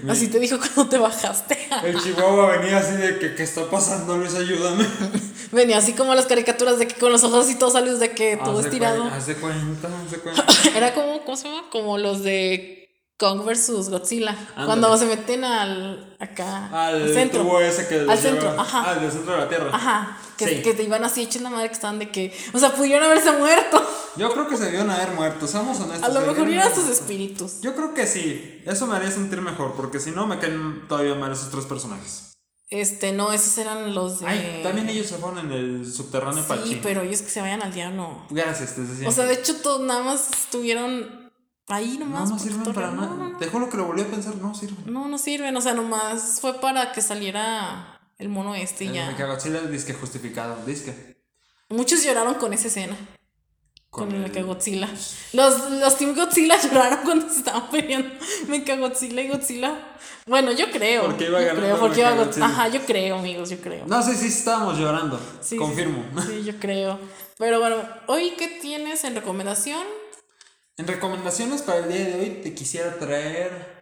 Así 0.09 0.27
te 0.27 0.39
dijo 0.39 0.57
cuando 0.75 0.89
te 0.89 0.97
bajaste. 0.97 1.57
El 1.83 2.01
Chihuahua 2.01 2.57
venía 2.57 2.77
así 2.77 2.95
de 2.95 3.19
que, 3.19 3.35
¿qué 3.35 3.43
está 3.43 3.69
pasando, 3.69 4.17
Luis? 4.17 4.35
Ayúdame. 4.35 4.85
Venía 5.51 5.77
así 5.77 5.93
como 5.93 6.13
las 6.13 6.25
caricaturas 6.25 6.77
de 6.77 6.88
que 6.89 6.95
con 6.95 7.09
los 7.11 7.23
ojos 7.23 7.45
así 7.45 7.55
todos 7.57 7.71
salidos 7.73 8.01
de 8.01 8.11
que 8.11 8.35
todo 8.35 8.57
Haz 8.57 8.63
de 8.63 8.69
estirado. 8.69 9.03
de 9.05 9.35
cuenta, 9.35 9.88
haz 9.88 10.11
de 10.11 10.17
cuenta. 10.19 10.45
Era 10.75 10.93
como, 10.93 11.23
¿cómo 11.23 11.38
se 11.38 11.47
llama? 11.47 11.69
Como 11.71 11.97
los 11.97 12.21
de 12.23 12.86
Kong 13.18 13.43
versus 13.45 13.89
Godzilla. 13.89 14.36
Cuando 14.65 14.95
se 14.97 15.05
meten 15.07 15.43
al 15.43 16.15
acá 16.20 16.70
Al, 16.88 17.11
centro. 17.13 17.41
tubo 17.41 17.59
ese 17.59 17.88
que 17.88 18.01
Al 18.09 18.18
centro, 18.18 18.51
lleva- 18.51 18.61
ajá. 18.61 18.91
Al 18.91 19.01
del 19.01 19.11
centro 19.11 19.34
de 19.34 19.39
la 19.39 19.49
Tierra. 19.49 19.70
Ajá. 19.74 20.18
Que, 20.38 20.47
Sí. 20.47 20.61
que 20.61 20.76
te 20.76 20.84
iban 20.84 21.03
así 21.03 21.28
la 21.41 21.49
madre 21.49 21.68
que 21.68 21.74
estaban 21.74 21.97
de 21.97 22.11
que. 22.11 22.38
O 22.53 22.59
sea, 22.59 22.74
pudieron 22.76 23.03
haberse 23.03 23.32
muerto. 23.32 23.84
Yo 24.18 24.32
creo 24.34 24.47
que 24.47 24.55
se 24.55 24.70
vieron 24.70 24.91
haber 24.91 25.11
muerto, 25.11 25.47
seamos 25.47 25.80
honestos. 25.80 26.03
A 26.07 26.13
lo 26.13 26.22
mejor 26.28 26.47
eran 26.47 26.74
sus 26.74 26.88
espíritus. 26.89 27.61
Yo 27.61 27.76
creo 27.76 27.93
que 27.95 28.05
sí. 28.05 28.61
Eso 28.65 28.86
me 28.86 28.95
haría 28.95 29.09
sentir 29.09 29.41
mejor, 29.41 29.74
porque 29.76 29.99
si 29.99 30.11
no 30.11 30.28
me 30.28 30.38
caen 30.38 30.88
todavía 30.88 31.15
mal 31.15 31.32
esos 31.32 31.49
tres 31.49 31.65
personajes. 31.65 32.34
Este, 32.70 33.13
no, 33.13 33.32
esos 33.32 33.57
eran 33.57 33.95
los 33.95 34.20
de. 34.20 34.28
Ay, 34.28 34.59
también 34.61 34.89
ellos 34.89 35.07
se 35.07 35.15
fueron 35.18 35.39
en 35.39 35.51
el 35.53 35.91
subterráneo 35.91 36.43
Sí, 36.65 36.80
pero 36.84 37.01
ellos 37.01 37.22
que 37.22 37.30
se 37.30 37.41
vayan 37.41 37.63
al 37.63 37.74
diablo. 37.74 38.26
Gracias, 38.30 38.76
te 38.76 38.82
decía. 38.82 39.07
O 39.07 39.11
sea, 39.11 39.26
de 39.26 39.34
hecho, 39.36 39.55
todos 39.57 39.82
nada 39.82 40.03
más 40.03 40.30
estuvieron 40.30 41.26
ahí 41.68 41.97
no, 41.97 42.05
nomás. 42.05 42.30
no 42.30 42.38
por 42.38 42.45
sirven 42.45 42.74
para 42.74 42.91
nada. 42.91 43.07
No, 43.07 43.30
no, 43.30 43.38
Te 43.38 43.47
juro 43.47 43.70
que 43.70 43.78
lo 43.78 43.86
volví 43.86 44.01
a 44.01 44.07
pensar, 44.07 44.36
no 44.36 44.53
sirven. 44.55 44.91
no, 44.91 45.07
no 45.07 45.18
sirven. 45.18 45.55
O 45.55 45.61
sea, 45.61 45.74
nomás 45.74 46.39
fue 46.41 46.53
para 46.59 46.91
que 46.91 47.01
saliera 47.01 47.99
el 48.18 48.30
mono 48.30 48.55
este 48.55 48.86
y 48.86 48.88
El 48.89 48.93
ya. 48.93 49.07
Mechagodzilla 49.11 49.61
disque 49.61 49.93
justificado, 49.93 50.57
disque. 50.65 51.18
Muchos 51.70 52.03
lloraron 52.03 52.36
con 52.36 52.53
esa 52.53 52.68
escena. 52.68 52.95
Con, 53.89 54.07
Con 54.07 54.15
el 54.15 54.22
Mechagodzilla. 54.24 54.89
Los, 55.34 55.72
los 55.72 55.97
Team 55.97 56.13
Godzilla 56.13 56.59
lloraron 56.61 56.99
cuando 57.03 57.30
se 57.30 57.39
estaban 57.39 57.70
peleando 57.70 58.09
Mechagodzilla 58.47 59.22
y 59.22 59.30
Godzilla. 59.30 59.97
Bueno, 60.26 60.51
yo 60.51 60.70
creo. 60.72 61.05
Porque 61.05 61.26
iba 61.28 61.39
yo 61.39 61.47
ganando 61.47 61.61
creo, 61.68 61.80
porque 61.80 61.99
iba 62.01 62.11
Mechagodzilla. 62.11 62.45
Ajá, 62.45 62.68
yo 62.68 62.82
creo, 62.86 63.18
amigos, 63.18 63.49
yo 63.49 63.57
creo. 63.59 63.86
No 63.88 64.01
sé 64.03 64.15
si 64.15 64.28
estábamos 64.28 64.78
llorando. 64.78 65.18
Sí, 65.41 65.49
sí, 65.51 65.57
Confirmo. 65.57 66.03
Sí, 66.26 66.43
yo 66.43 66.57
creo. 66.59 66.99
Pero 67.38 67.59
bueno, 67.59 67.78
hoy, 68.07 68.34
¿qué 68.38 68.47
tienes 68.61 69.03
en 69.03 69.15
recomendación? 69.15 69.84
En 70.78 70.86
recomendaciones 70.88 71.63
para 71.63 71.80
el 71.80 71.91
día 71.91 72.05
de 72.05 72.19
hoy 72.19 72.30
te 72.43 72.53
quisiera 72.53 72.97
traer. 72.99 73.82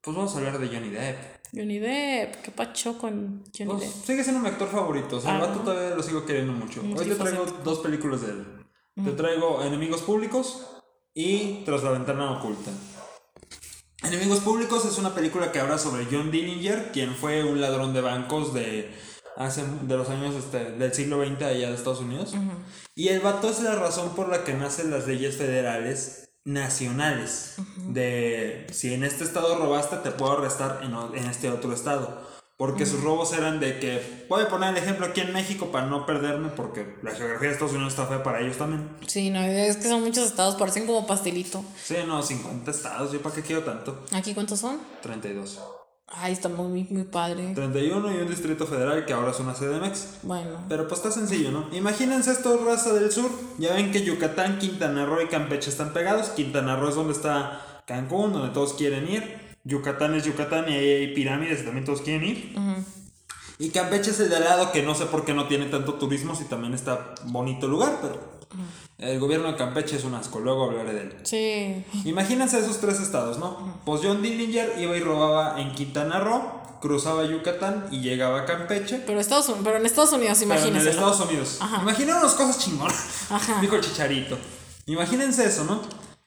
Pues 0.00 0.16
vamos 0.16 0.34
a 0.34 0.38
hablar 0.38 0.58
de 0.58 0.68
Johnny 0.68 0.90
Depp. 0.90 1.18
Johnny 1.52 1.78
Depp. 1.80 2.36
¿Qué 2.42 2.50
pacho 2.52 2.96
con 2.96 3.42
Johnny 3.56 3.70
Pues, 3.70 3.80
Depp? 3.80 4.04
sigue 4.06 4.22
siendo 4.22 4.40
mi 4.40 4.48
actor 4.48 4.68
favorito. 4.70 5.16
O 5.16 5.20
sea, 5.20 5.36
el 5.36 5.42
Ah. 5.42 5.46
vato 5.46 5.60
todavía 5.60 5.96
lo 5.96 6.02
sigo 6.02 6.24
queriendo 6.24 6.52
mucho. 6.52 6.80
Hoy 6.82 7.06
te 7.08 7.14
traigo 7.16 7.44
dos 7.64 7.80
películas 7.80 8.20
de 8.22 8.28
él. 8.28 8.46
Te 9.04 9.12
traigo 9.12 9.62
Enemigos 9.64 10.02
Públicos 10.02 10.66
y 11.14 11.62
Tras 11.64 11.82
la 11.82 11.90
Ventana 11.90 12.32
Oculta. 12.38 12.70
Enemigos 14.04 14.40
Públicos 14.40 14.84
es 14.84 14.96
una 14.98 15.14
película 15.14 15.50
que 15.50 15.58
habla 15.60 15.78
sobre 15.78 16.06
John 16.10 16.30
Dillinger, 16.30 16.90
quien 16.92 17.14
fue 17.14 17.42
un 17.44 17.60
ladrón 17.60 17.92
de 17.94 18.00
bancos 18.00 18.54
de 18.54 18.92
hace 19.36 19.64
de 19.82 19.96
los 19.96 20.08
años 20.08 20.34
este, 20.36 20.72
del 20.72 20.92
siglo 20.94 21.24
XX 21.24 21.42
allá 21.42 21.68
de 21.68 21.74
Estados 21.74 22.00
Unidos. 22.00 22.34
Y 22.94 23.08
el 23.08 23.20
vato 23.20 23.48
es 23.50 23.60
la 23.60 23.74
razón 23.76 24.14
por 24.16 24.28
la 24.28 24.44
que 24.44 24.54
nacen 24.54 24.90
las 24.90 25.06
leyes 25.06 25.36
federales 25.36 26.27
nacionales. 26.48 27.56
De 27.76 28.66
si 28.72 28.92
en 28.94 29.04
este 29.04 29.24
estado 29.24 29.56
robaste, 29.58 29.96
te 29.98 30.10
puedo 30.10 30.32
arrestar 30.32 30.80
en, 30.82 30.94
en 31.16 31.30
este 31.30 31.50
otro 31.50 31.72
estado. 31.72 32.26
Porque 32.56 32.86
sus 32.86 33.04
robos 33.04 33.32
eran 33.34 33.60
de 33.60 33.78
que. 33.78 34.26
Voy 34.28 34.42
a 34.42 34.48
poner 34.48 34.70
el 34.70 34.78
ejemplo 34.78 35.06
aquí 35.06 35.20
en 35.20 35.32
México 35.32 35.70
para 35.70 35.86
no 35.86 36.06
perderme, 36.06 36.48
porque 36.48 36.96
la 37.02 37.12
geografía 37.12 37.48
de 37.48 37.54
Estados 37.54 37.74
Unidos 37.74 37.92
está 37.92 38.06
fea 38.06 38.22
para 38.24 38.40
ellos 38.40 38.56
también. 38.56 38.88
Sí, 39.06 39.30
no, 39.30 39.40
es 39.42 39.76
que 39.76 39.88
son 39.88 40.02
muchos 40.02 40.26
estados, 40.26 40.56
parecen 40.56 40.86
como 40.86 41.06
pastelito. 41.06 41.64
Sí, 41.80 41.96
no, 42.04 42.20
50 42.20 42.68
estados, 42.70 43.12
¿yo 43.12 43.22
para 43.22 43.36
qué 43.36 43.42
quiero 43.42 43.62
tanto? 43.62 44.04
¿Aquí 44.10 44.34
cuántos 44.34 44.58
son? 44.58 44.80
32. 45.02 45.60
Ay, 46.10 46.32
está 46.32 46.48
muy, 46.48 46.86
muy 46.90 47.04
padre. 47.04 47.52
31 47.54 48.14
y 48.14 48.16
un 48.16 48.28
distrito 48.28 48.66
federal 48.66 49.04
que 49.04 49.12
ahora 49.12 49.30
es 49.30 49.40
una 49.40 49.52
CDMX. 49.52 50.20
Bueno. 50.22 50.64
Pero 50.68 50.88
pues 50.88 51.00
está 51.00 51.12
sencillo, 51.12 51.50
¿no? 51.50 51.68
Imagínense 51.72 52.32
esto, 52.32 52.64
raza 52.64 52.94
del 52.94 53.12
sur. 53.12 53.30
Ya 53.58 53.74
ven 53.74 53.92
que 53.92 54.02
Yucatán, 54.02 54.58
Quintana 54.58 55.04
Roo 55.04 55.20
y 55.20 55.26
Campeche 55.26 55.68
están 55.68 55.92
pegados. 55.92 56.30
Quintana 56.30 56.76
Roo 56.76 56.88
es 56.88 56.94
donde 56.94 57.12
está 57.12 57.82
Cancún, 57.86 58.32
donde 58.32 58.54
todos 58.54 58.72
quieren 58.72 59.08
ir. 59.08 59.38
Yucatán 59.64 60.14
es 60.14 60.24
Yucatán 60.24 60.64
y 60.68 60.72
ahí 60.72 60.88
hay 60.88 61.14
pirámides 61.14 61.60
y 61.60 61.64
también 61.64 61.84
todos 61.84 62.00
quieren 62.00 62.24
ir. 62.24 62.54
Y 63.58 63.68
Campeche 63.70 64.10
es 64.10 64.20
el 64.20 64.30
de 64.30 64.36
al 64.36 64.44
lado 64.44 64.72
que 64.72 64.82
no 64.82 64.94
sé 64.94 65.04
por 65.06 65.26
qué 65.26 65.34
no 65.34 65.46
tiene 65.46 65.66
tanto 65.66 65.94
turismo 65.94 66.34
si 66.34 66.44
también 66.44 66.72
está 66.72 67.14
bonito 67.24 67.68
lugar, 67.68 67.98
pero 68.00 68.38
el 68.98 69.18
gobierno 69.20 69.48
de 69.52 69.56
Campeche 69.56 69.96
es 69.96 70.04
un 70.04 70.14
asco, 70.14 70.40
luego 70.40 70.64
hablaré 70.64 70.92
de 70.92 71.00
él. 71.02 71.14
Sí. 71.22 71.84
Imagínense 72.04 72.58
esos 72.58 72.78
tres 72.80 73.00
estados, 73.00 73.38
¿no? 73.38 73.80
Pues 73.84 74.00
John 74.02 74.22
Dillinger 74.22 74.74
iba 74.78 74.96
y 74.96 75.00
robaba 75.00 75.60
en 75.60 75.72
Quintana 75.74 76.18
Roo, 76.20 76.42
cruzaba 76.80 77.24
Yucatán 77.24 77.86
y 77.90 78.00
llegaba 78.00 78.40
a 78.40 78.44
Campeche. 78.44 79.02
Pero, 79.06 79.20
Estados, 79.20 79.46
Unidos- 79.48 79.64
pero 79.64 79.78
en 79.78 79.86
Estados 79.86 80.12
Unidos, 80.12 80.38
Pero 80.40 80.52
en 80.52 80.58
imagínense. 80.58 80.90
Estados 80.90 81.20
Unidos. 81.20 81.58
Imaginémonos 81.82 82.34
cosas 82.34 82.58
chingonas. 82.58 83.26
Ajá. 83.30 83.60
Dijo 83.60 83.76
el 83.76 83.82
Chicharito. 83.82 84.36
Imagínense 84.86 85.44
eso, 85.46 85.64
¿no? 85.64 85.80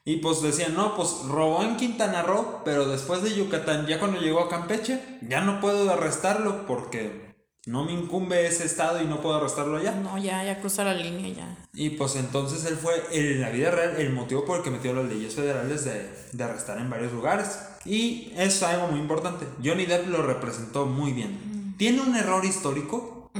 Y 0.04 0.16
pues 0.16 0.42
decían, 0.42 0.74
no, 0.74 0.96
pues 0.96 1.10
robó 1.28 1.62
en 1.62 1.76
Quintana 1.76 2.22
Roo, 2.22 2.60
pero 2.64 2.86
después 2.88 3.22
de 3.22 3.34
Yucatán, 3.34 3.86
ya 3.86 3.98
cuando 4.00 4.20
llegó 4.20 4.40
a 4.40 4.48
Campeche, 4.48 5.00
ya 5.28 5.40
no 5.42 5.60
puedo 5.60 5.90
arrestarlo 5.90 6.66
porque 6.66 7.31
no 7.66 7.84
me 7.84 7.92
incumbe 7.92 8.46
ese 8.46 8.64
estado 8.64 9.00
y 9.00 9.06
no 9.06 9.20
puedo 9.20 9.36
arrestarlo 9.36 9.76
allá. 9.76 9.92
No, 9.92 10.18
ya, 10.18 10.42
ya 10.44 10.60
cruza 10.60 10.82
la 10.82 10.94
línea, 10.94 11.28
ya. 11.32 11.56
Y 11.72 11.90
pues 11.90 12.16
entonces 12.16 12.64
él 12.64 12.76
fue, 12.76 12.94
en 13.12 13.40
la 13.40 13.50
vida 13.50 13.70
real, 13.70 13.94
el 13.98 14.12
motivo 14.12 14.44
por 14.44 14.58
el 14.58 14.64
que 14.64 14.70
metió 14.70 14.92
las 14.92 15.04
leyes 15.04 15.34
federales 15.34 15.84
de, 15.84 16.10
de 16.32 16.44
arrestar 16.44 16.78
en 16.78 16.90
varios 16.90 17.12
lugares. 17.12 17.60
Y 17.84 18.32
es 18.36 18.62
algo 18.62 18.88
muy 18.88 18.98
importante. 18.98 19.46
Johnny 19.64 19.86
Depp 19.86 20.08
lo 20.08 20.22
representó 20.22 20.86
muy 20.86 21.12
bien. 21.12 21.74
Tiene 21.78 22.00
un 22.00 22.16
error 22.16 22.44
histórico 22.44 23.30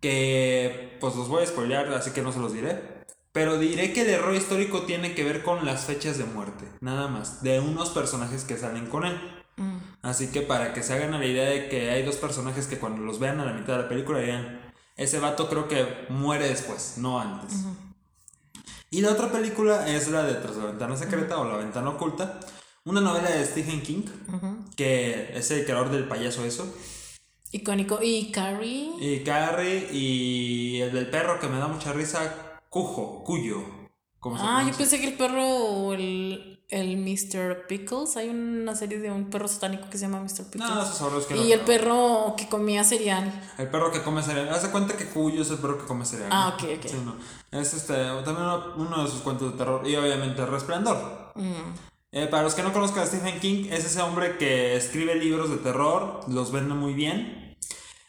que 0.00 0.96
pues 1.00 1.16
los 1.16 1.28
voy 1.28 1.42
a 1.42 1.46
spoilear, 1.46 1.92
así 1.92 2.10
que 2.12 2.22
no 2.22 2.32
se 2.32 2.38
los 2.38 2.52
diré. 2.52 2.98
Pero 3.32 3.58
diré 3.58 3.92
que 3.92 4.02
el 4.02 4.10
error 4.10 4.34
histórico 4.34 4.82
tiene 4.82 5.14
que 5.14 5.24
ver 5.24 5.42
con 5.42 5.64
las 5.64 5.84
fechas 5.84 6.18
de 6.18 6.24
muerte, 6.24 6.64
nada 6.80 7.08
más, 7.08 7.42
de 7.42 7.60
unos 7.60 7.90
personajes 7.90 8.44
que 8.44 8.56
salen 8.56 8.86
con 8.86 9.04
él. 9.04 9.37
Así 10.02 10.28
que 10.28 10.42
para 10.42 10.72
que 10.72 10.82
se 10.82 10.94
hagan 10.94 11.14
a 11.14 11.18
la 11.18 11.26
idea 11.26 11.48
de 11.48 11.68
que 11.68 11.90
hay 11.90 12.02
dos 12.02 12.16
personajes 12.16 12.66
que 12.66 12.78
cuando 12.78 13.02
los 13.02 13.18
vean 13.18 13.40
a 13.40 13.44
la 13.44 13.52
mitad 13.52 13.76
de 13.76 13.82
la 13.82 13.88
película 13.88 14.20
dirían, 14.20 14.60
ese 14.96 15.18
vato 15.18 15.48
creo 15.48 15.68
que 15.68 16.06
muere 16.08 16.48
después, 16.48 16.94
no 16.98 17.20
antes. 17.20 17.64
Y 18.90 19.00
la 19.00 19.12
otra 19.12 19.30
película 19.30 19.88
es 19.88 20.08
la 20.08 20.22
de 20.22 20.34
Tras 20.34 20.56
la 20.56 20.66
Ventana 20.66 20.96
Secreta 20.96 21.38
o 21.38 21.44
La 21.44 21.56
Ventana 21.56 21.90
Oculta, 21.90 22.40
una 22.84 23.00
novela 23.00 23.30
de 23.30 23.44
Stephen 23.44 23.82
King, 23.82 24.02
que 24.76 25.36
es 25.36 25.50
el 25.50 25.64
creador 25.64 25.90
del 25.90 26.08
payaso 26.08 26.44
eso, 26.44 26.74
Icónico. 27.50 27.98
Y 28.02 28.30
Carrie. 28.30 28.90
y 29.00 29.20
Carrie 29.24 29.88
y 29.92 30.80
el 30.80 30.92
del 30.92 31.08
perro 31.08 31.40
que 31.40 31.48
me 31.48 31.58
da 31.58 31.68
mucha 31.68 31.92
risa, 31.92 32.60
Cujo, 32.68 33.24
Cuyo. 33.24 33.62
¿Cómo 34.20 34.36
se 34.36 34.42
Ah, 34.44 34.64
yo 34.68 34.76
pensé 34.76 35.00
que 35.00 35.08
el 35.08 35.14
perro 35.14 35.44
o 35.44 35.94
el, 35.94 36.57
el 36.68 36.98
Mr. 36.98 37.66
Pickles. 37.66 38.16
Hay 38.16 38.28
una 38.28 38.74
serie 38.76 38.98
de 38.98 39.10
un 39.10 39.30
perro 39.30 39.48
satánico 39.48 39.88
que 39.90 39.98
se 39.98 40.06
llama 40.06 40.20
Mr. 40.20 40.44
Pickles. 40.50 40.70
No, 40.70 40.82
esos 40.82 41.26
que 41.26 41.36
y 41.36 41.48
no. 41.48 41.54
el 41.54 41.60
perro 41.60 42.34
que 42.36 42.48
comía 42.48 42.84
cereal. 42.84 43.32
El 43.56 43.68
perro 43.68 43.90
que 43.90 44.02
come 44.02 44.22
cereal. 44.22 44.48
Haz 44.50 44.62
de 44.62 44.70
cuenta 44.70 44.96
que 44.96 45.06
Cuyo 45.06 45.42
es 45.42 45.50
el 45.50 45.58
perro 45.58 45.78
que 45.78 45.86
come 45.86 46.04
cereal. 46.04 46.28
Ah, 46.32 46.54
ok, 46.54 46.68
ok. 46.78 46.86
Sí, 46.86 47.00
no. 47.04 47.16
Es 47.58 47.74
este, 47.74 47.94
también 47.94 48.46
uno, 48.46 48.74
uno 48.76 49.04
de 49.04 49.10
sus 49.10 49.20
cuentos 49.20 49.52
de 49.52 49.58
terror. 49.58 49.86
Y 49.88 49.96
obviamente 49.96 50.44
Resplandor. 50.44 51.32
Mm. 51.34 51.88
Eh, 52.12 52.26
para 52.26 52.42
los 52.42 52.54
que 52.54 52.62
no 52.62 52.72
conozcan 52.72 53.02
a 53.02 53.06
Stephen 53.06 53.38
King, 53.40 53.68
es 53.70 53.84
ese 53.84 54.00
hombre 54.00 54.38
que 54.38 54.76
escribe 54.76 55.14
libros 55.14 55.50
de 55.50 55.58
terror, 55.58 56.20
los 56.26 56.52
vende 56.52 56.74
muy 56.74 56.94
bien. 56.94 57.56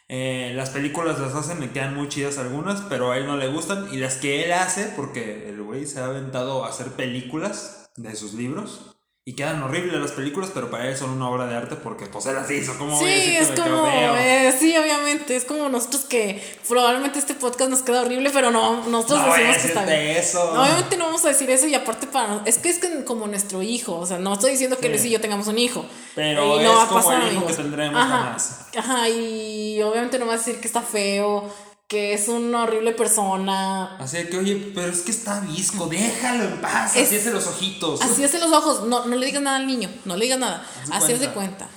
Eh, 0.08 0.52
las 0.56 0.70
películas 0.70 1.20
las 1.20 1.34
hacen, 1.34 1.60
me 1.60 1.70
quedan 1.70 1.94
muy 1.94 2.08
chidas 2.08 2.38
algunas, 2.38 2.80
pero 2.82 3.12
a 3.12 3.18
él 3.18 3.26
no 3.26 3.36
le 3.36 3.48
gustan. 3.48 3.92
Y 3.92 3.98
las 3.98 4.16
que 4.16 4.44
él 4.44 4.52
hace, 4.52 4.86
porque 4.96 5.48
el 5.50 5.62
güey 5.62 5.86
se 5.86 6.00
ha 6.00 6.06
aventado 6.06 6.64
a 6.64 6.68
hacer 6.68 6.92
películas 6.92 7.79
de 7.96 8.14
sus 8.16 8.34
libros. 8.34 8.80
Y 9.22 9.34
quedan 9.34 9.62
horribles 9.62 10.00
las 10.00 10.12
películas, 10.12 10.50
pero 10.52 10.70
para 10.70 10.88
él 10.88 10.96
son 10.96 11.10
una 11.10 11.28
obra 11.28 11.46
de 11.46 11.54
arte 11.54 11.76
porque 11.76 12.06
pues 12.06 12.24
él 12.26 12.34
las 12.34 12.50
hizo. 12.50 12.76
¿Cómo 12.78 12.96
voy 12.98 13.04
a 13.10 13.14
Sí, 13.14 13.20
decir 13.20 13.32
que 13.36 13.38
es 13.54 13.60
como, 13.60 13.86
eh, 13.86 14.54
sí, 14.58 14.76
obviamente, 14.76 15.36
es 15.36 15.44
como 15.44 15.68
nosotros 15.68 16.04
que 16.08 16.42
probablemente 16.66 17.18
este 17.18 17.34
podcast 17.34 17.70
nos 17.70 17.82
queda 17.82 18.00
horrible, 18.00 18.30
pero 18.32 18.50
no, 18.50 18.82
nosotros 18.88 19.20
No 19.20 19.32
decimos 19.34 19.56
que 19.58 19.68
está 19.68 19.84
bien. 19.84 20.00
eso. 20.16 20.54
No, 20.54 20.62
obviamente 20.62 20.96
no 20.96 21.04
vamos 21.04 21.24
a 21.26 21.28
decir 21.28 21.50
eso 21.50 21.66
y 21.66 21.74
aparte 21.74 22.06
para 22.06 22.40
es 22.46 22.56
que 22.58 22.70
es 22.70 22.78
que 22.78 23.04
como 23.04 23.26
nuestro 23.28 23.62
hijo, 23.62 23.96
o 23.98 24.06
sea, 24.06 24.18
no 24.18 24.32
estoy 24.32 24.52
diciendo 24.52 24.76
que 24.78 24.84
Sí. 24.84 24.88
Luis 24.88 25.04
y 25.04 25.10
yo 25.10 25.20
tengamos 25.20 25.46
un 25.48 25.58
hijo. 25.58 25.84
Pero 26.14 26.56
Y 26.58 26.64
es 26.64 26.68
va 26.70 26.82
a 26.84 26.88
como 26.88 27.00
pasar, 27.02 27.22
el 27.22 27.28
hijo 27.34 27.46
que 27.46 27.52
amigos. 27.52 27.56
tendremos 27.56 28.02
ajá, 28.02 28.08
jamás. 28.16 28.60
Ajá, 28.74 29.08
y 29.10 29.82
obviamente 29.82 30.18
no 30.18 30.26
va 30.26 30.32
a 30.34 30.38
decir 30.38 30.60
que 30.60 30.66
está 30.66 30.80
feo, 30.80 31.44
que 31.90 32.14
es 32.14 32.28
una 32.28 32.62
horrible 32.62 32.92
persona. 32.92 33.96
Así 33.96 34.18
de 34.18 34.28
que, 34.28 34.38
oye, 34.38 34.70
pero 34.74 34.92
es 34.92 35.00
que 35.00 35.10
está 35.10 35.40
visco, 35.40 35.86
déjalo 35.88 36.44
en 36.44 36.60
paz, 36.60 36.94
Es- 36.96 37.08
así 37.08 37.16
hace 37.16 37.32
los 37.32 37.48
ojitos. 37.48 38.00
Así 38.00 38.22
hace 38.22 38.38
los 38.38 38.52
ojos, 38.52 38.86
no, 38.86 39.04
no 39.06 39.16
le 39.16 39.26
digas 39.26 39.42
nada 39.42 39.56
al 39.56 39.66
niño, 39.66 39.90
no 40.04 40.16
le 40.16 40.24
digas 40.26 40.38
nada. 40.38 40.64
Haz 40.84 41.02
Así 41.02 41.12
es 41.14 41.20
de 41.20 41.30
cuenta. 41.32 41.66
cuenta. 41.66 41.70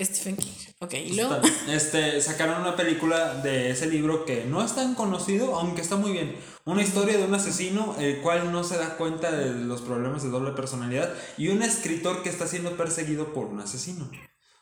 Stephen 0.00 0.36
King. 0.36 0.52
Ok, 0.80 0.94
y 0.94 1.14
luego. 1.16 1.36
Este, 1.68 2.20
sacaron 2.20 2.60
una 2.60 2.76
película 2.76 3.34
de 3.34 3.70
ese 3.70 3.86
libro 3.86 4.24
que 4.24 4.44
no 4.44 4.64
es 4.64 4.76
tan 4.76 4.94
conocido, 4.94 5.56
aunque 5.58 5.80
está 5.82 5.96
muy 5.96 6.12
bien. 6.12 6.36
Una 6.64 6.82
historia 6.82 7.18
de 7.18 7.24
un 7.24 7.34
asesino, 7.34 7.96
el 7.98 8.20
cual 8.20 8.52
no 8.52 8.62
se 8.62 8.78
da 8.78 8.96
cuenta 8.96 9.32
de 9.32 9.50
los 9.52 9.80
problemas 9.80 10.22
de 10.22 10.28
doble 10.30 10.52
personalidad, 10.52 11.12
y 11.36 11.48
un 11.48 11.64
escritor 11.64 12.22
que 12.22 12.28
está 12.28 12.46
siendo 12.46 12.76
perseguido 12.76 13.34
por 13.34 13.46
un 13.46 13.58
asesino. 13.60 14.08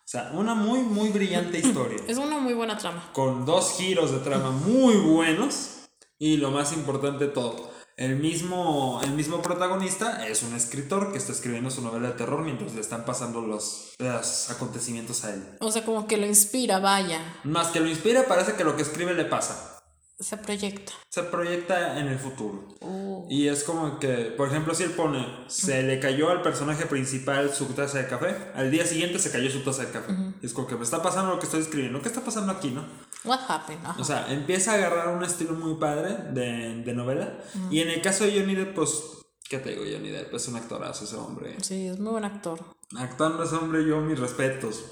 O 0.07 0.09
sea, 0.09 0.31
una 0.35 0.55
muy, 0.55 0.79
muy 0.79 1.09
brillante 1.09 1.59
historia. 1.59 1.99
Es 2.07 2.17
una 2.19 2.39
muy 2.39 2.55
buena 2.55 2.79
trama. 2.79 3.11
Con 3.13 3.45
dos 3.45 3.75
giros 3.77 4.13
de 4.13 4.19
trama 4.19 4.53
muy 4.53 4.95
buenos. 4.95 5.89
Y 6.17 6.37
lo 6.37 6.53
más 6.53 6.73
importante 6.73 7.27
de 7.27 7.33
todo, 7.33 7.71
el 7.97 8.15
mismo, 8.15 9.01
el 9.03 9.11
mismo 9.11 9.43
protagonista 9.43 10.29
es 10.29 10.45
un 10.45 10.55
escritor 10.55 11.11
que 11.11 11.19
está 11.19 11.33
escribiendo 11.33 11.71
su 11.71 11.83
novela 11.83 12.09
de 12.09 12.15
terror 12.15 12.43
mientras 12.43 12.73
le 12.75 12.81
están 12.81 13.05
pasando 13.05 13.41
los, 13.41 13.95
los 13.99 14.51
acontecimientos 14.51 15.25
a 15.25 15.35
él. 15.35 15.43
O 15.59 15.73
sea, 15.73 15.85
como 15.85 16.07
que 16.07 16.17
lo 16.19 16.27
inspira, 16.27 16.79
vaya. 16.79 17.21
Más 17.43 17.69
que 17.69 17.81
lo 17.81 17.89
inspira, 17.89 18.29
parece 18.29 18.55
que 18.55 18.63
lo 18.63 18.77
que 18.77 18.83
escribe 18.83 19.13
le 19.13 19.25
pasa. 19.25 19.76
Se 20.19 20.39
proyecta. 20.39 20.93
Se 21.11 21.23
proyecta 21.25 22.01
en 22.01 22.09
el 22.09 22.19
futuro. 22.19 22.69
Uh, 22.81 23.27
Y 23.29 23.49
es 23.49 23.65
como 23.65 23.99
que, 23.99 24.33
por 24.37 24.49
ejemplo, 24.49 24.75
si 24.75 24.85
él 24.85 24.93
pone, 24.93 25.27
se 25.49 25.83
le 25.83 26.01
cayó 26.01 26.31
al 26.31 26.41
personaje 26.41 26.87
principal 26.87 27.53
su 27.53 27.67
taza 27.67 27.99
de 27.99 28.07
café, 28.09 28.35
al 28.55 28.71
día 28.71 28.87
siguiente 28.87 29.19
se 29.19 29.31
cayó 29.31 29.51
su 29.51 29.61
taza 29.63 29.85
de 29.85 29.91
café. 29.91 30.15
Es 30.43 30.55
como 30.55 30.67
que 30.67 30.77
me 30.77 30.85
está 30.85 31.03
pasando 31.03 31.33
lo 31.35 31.39
que 31.39 31.45
estoy 31.45 31.61
escribiendo. 31.61 32.01
¿Qué 32.01 32.09
está 32.09 32.23
pasando 32.23 32.53
aquí, 32.53 32.71
no? 32.71 32.85
what 33.25 33.41
happened? 33.49 33.85
Ajá. 33.85 34.01
O 34.01 34.05
sea, 34.05 34.33
empieza 34.33 34.73
a 34.73 34.75
agarrar 34.77 35.09
un 35.15 35.23
estilo 35.25 35.53
muy 35.55 35.75
padre 35.79 36.17
de, 36.33 36.83
de 36.83 36.95
novela. 36.95 37.37
Y 37.71 37.81
en 37.81 37.89
el 37.91 38.01
caso 38.01 38.25
de 38.25 38.39
Johnny 38.41 38.55
Depp, 38.55 38.75
pues, 38.75 39.03
¿qué 39.49 39.59
te 39.59 39.71
digo? 39.71 39.83
Johnny 39.83 40.11
Depp 40.11 40.33
es 40.33 40.49
un 40.49 40.57
actorazo 40.57 41.05
ese 41.05 41.17
hombre. 41.17 41.57
Sí, 41.61 41.89
es 41.89 41.99
muy 41.99 42.13
buen 42.13 42.25
actor. 42.25 42.61
Actuando 42.97 43.43
ese 43.43 43.57
hombre, 43.57 43.85
yo 43.87 44.01
mis 44.01 44.19
respetos. 44.19 44.83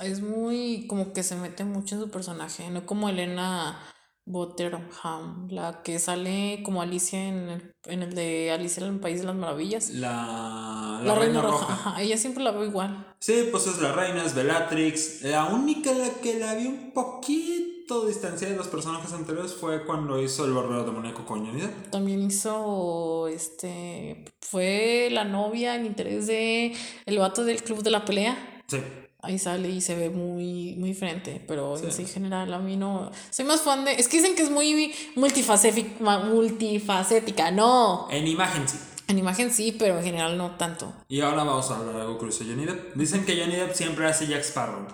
Es 0.00 0.22
muy 0.22 0.86
como 0.86 1.12
que 1.12 1.22
se 1.22 1.36
mete 1.36 1.64
mucho 1.64 1.96
en 1.96 2.00
su 2.02 2.10
personaje, 2.10 2.70
no 2.70 2.86
como 2.86 3.10
Elena 3.10 3.78
Botterham, 4.24 5.48
la 5.50 5.82
que 5.82 5.98
sale 5.98 6.62
como 6.64 6.80
Alicia 6.80 7.22
en 7.28 7.48
el, 7.48 7.74
en 7.86 8.02
el 8.02 8.14
de 8.14 8.52
Alicia 8.52 8.84
en 8.86 8.94
el 8.94 9.00
País 9.00 9.20
de 9.20 9.26
las 9.26 9.34
Maravillas. 9.34 9.90
La, 9.90 11.00
La, 11.02 11.14
Reina, 11.16 11.42
Roja. 11.42 11.72
Ajá, 11.72 12.02
ella 12.02 12.16
siempre 12.16 12.44
la 12.44 12.52
veo 12.52 12.64
igual. 12.64 13.14
Sí, 13.18 13.48
pues 13.50 13.66
es 13.66 13.80
la 13.80 13.92
reina, 13.92 14.24
es 14.24 14.34
Bellatrix. 14.34 15.22
La 15.22 15.46
única 15.46 15.92
la 15.92 16.10
que 16.20 16.38
la 16.38 16.54
vi 16.54 16.66
un 16.66 16.92
poquito 16.92 18.06
distanciada 18.06 18.52
de 18.52 18.58
los 18.58 18.68
personajes 18.68 19.12
anteriores 19.12 19.54
fue 19.54 19.84
cuando 19.84 20.22
hizo 20.22 20.44
el 20.44 20.52
barbero 20.52 20.84
demoníaco 20.84 21.26
con 21.26 21.44
Johnny. 21.44 21.68
También 21.90 22.22
hizo 22.22 23.26
este 23.28 24.24
fue 24.40 25.08
la 25.10 25.24
novia 25.24 25.74
en 25.74 25.86
interés 25.86 26.26
de 26.26 26.74
el 27.06 27.18
vato 27.18 27.44
del 27.44 27.62
club 27.62 27.82
de 27.82 27.90
la 27.90 28.04
pelea. 28.04 28.62
Sí. 28.68 28.78
Ahí 29.22 29.38
sale 29.38 29.70
y 29.70 29.80
se 29.80 29.94
ve 29.94 30.10
muy, 30.10 30.74
muy 30.76 30.90
diferente, 30.90 31.42
pero 31.46 31.78
en 31.78 31.92
sí 31.92 32.04
general 32.04 32.52
a 32.52 32.58
mí 32.58 32.76
no... 32.76 33.10
Soy 33.30 33.44
más 33.44 33.62
fan 33.62 33.84
de... 33.84 33.92
Es 33.92 34.08
que 34.08 34.18
dicen 34.18 34.34
que 34.34 34.42
es 34.42 34.50
muy 34.50 34.92
multifacética, 35.14 36.18
multifacética, 36.18 37.50
no. 37.50 38.08
En 38.10 38.26
imagen 38.26 38.68
sí. 38.68 38.78
En 39.08 39.18
imagen 39.18 39.52
sí, 39.52 39.76
pero 39.78 39.98
en 39.98 40.04
general 40.04 40.36
no 40.36 40.52
tanto. 40.52 40.92
Y 41.08 41.20
ahora 41.20 41.44
vamos 41.44 41.70
a 41.70 41.76
hablar 41.76 41.94
de 41.94 42.00
algo 42.02 42.18
curioso. 42.18 42.44
Johnny 42.46 42.64
Depp. 42.64 42.94
Dicen 42.94 43.24
que 43.24 43.38
Johnny 43.38 43.56
Depp 43.56 43.74
siempre 43.74 44.06
hace 44.06 44.26
Jack 44.26 44.42
Sparrow. 44.42 44.86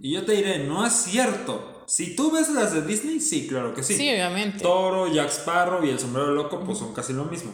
Y 0.00 0.12
yo 0.12 0.24
te 0.24 0.32
diré, 0.32 0.64
no 0.64 0.84
es 0.84 0.92
cierto. 0.92 1.84
Si 1.86 2.14
tú 2.14 2.30
ves 2.30 2.50
las 2.50 2.72
de 2.72 2.82
Disney, 2.82 3.20
sí, 3.20 3.46
claro 3.48 3.74
que 3.74 3.82
sí. 3.82 3.94
Sí, 3.94 4.08
obviamente. 4.10 4.60
Toro, 4.60 5.12
Jack 5.12 5.30
Sparrow 5.30 5.84
y 5.84 5.90
el 5.90 5.98
sombrero 5.98 6.32
loco, 6.32 6.60
pues 6.64 6.78
son 6.78 6.92
casi 6.92 7.12
lo 7.12 7.24
mismo. 7.24 7.52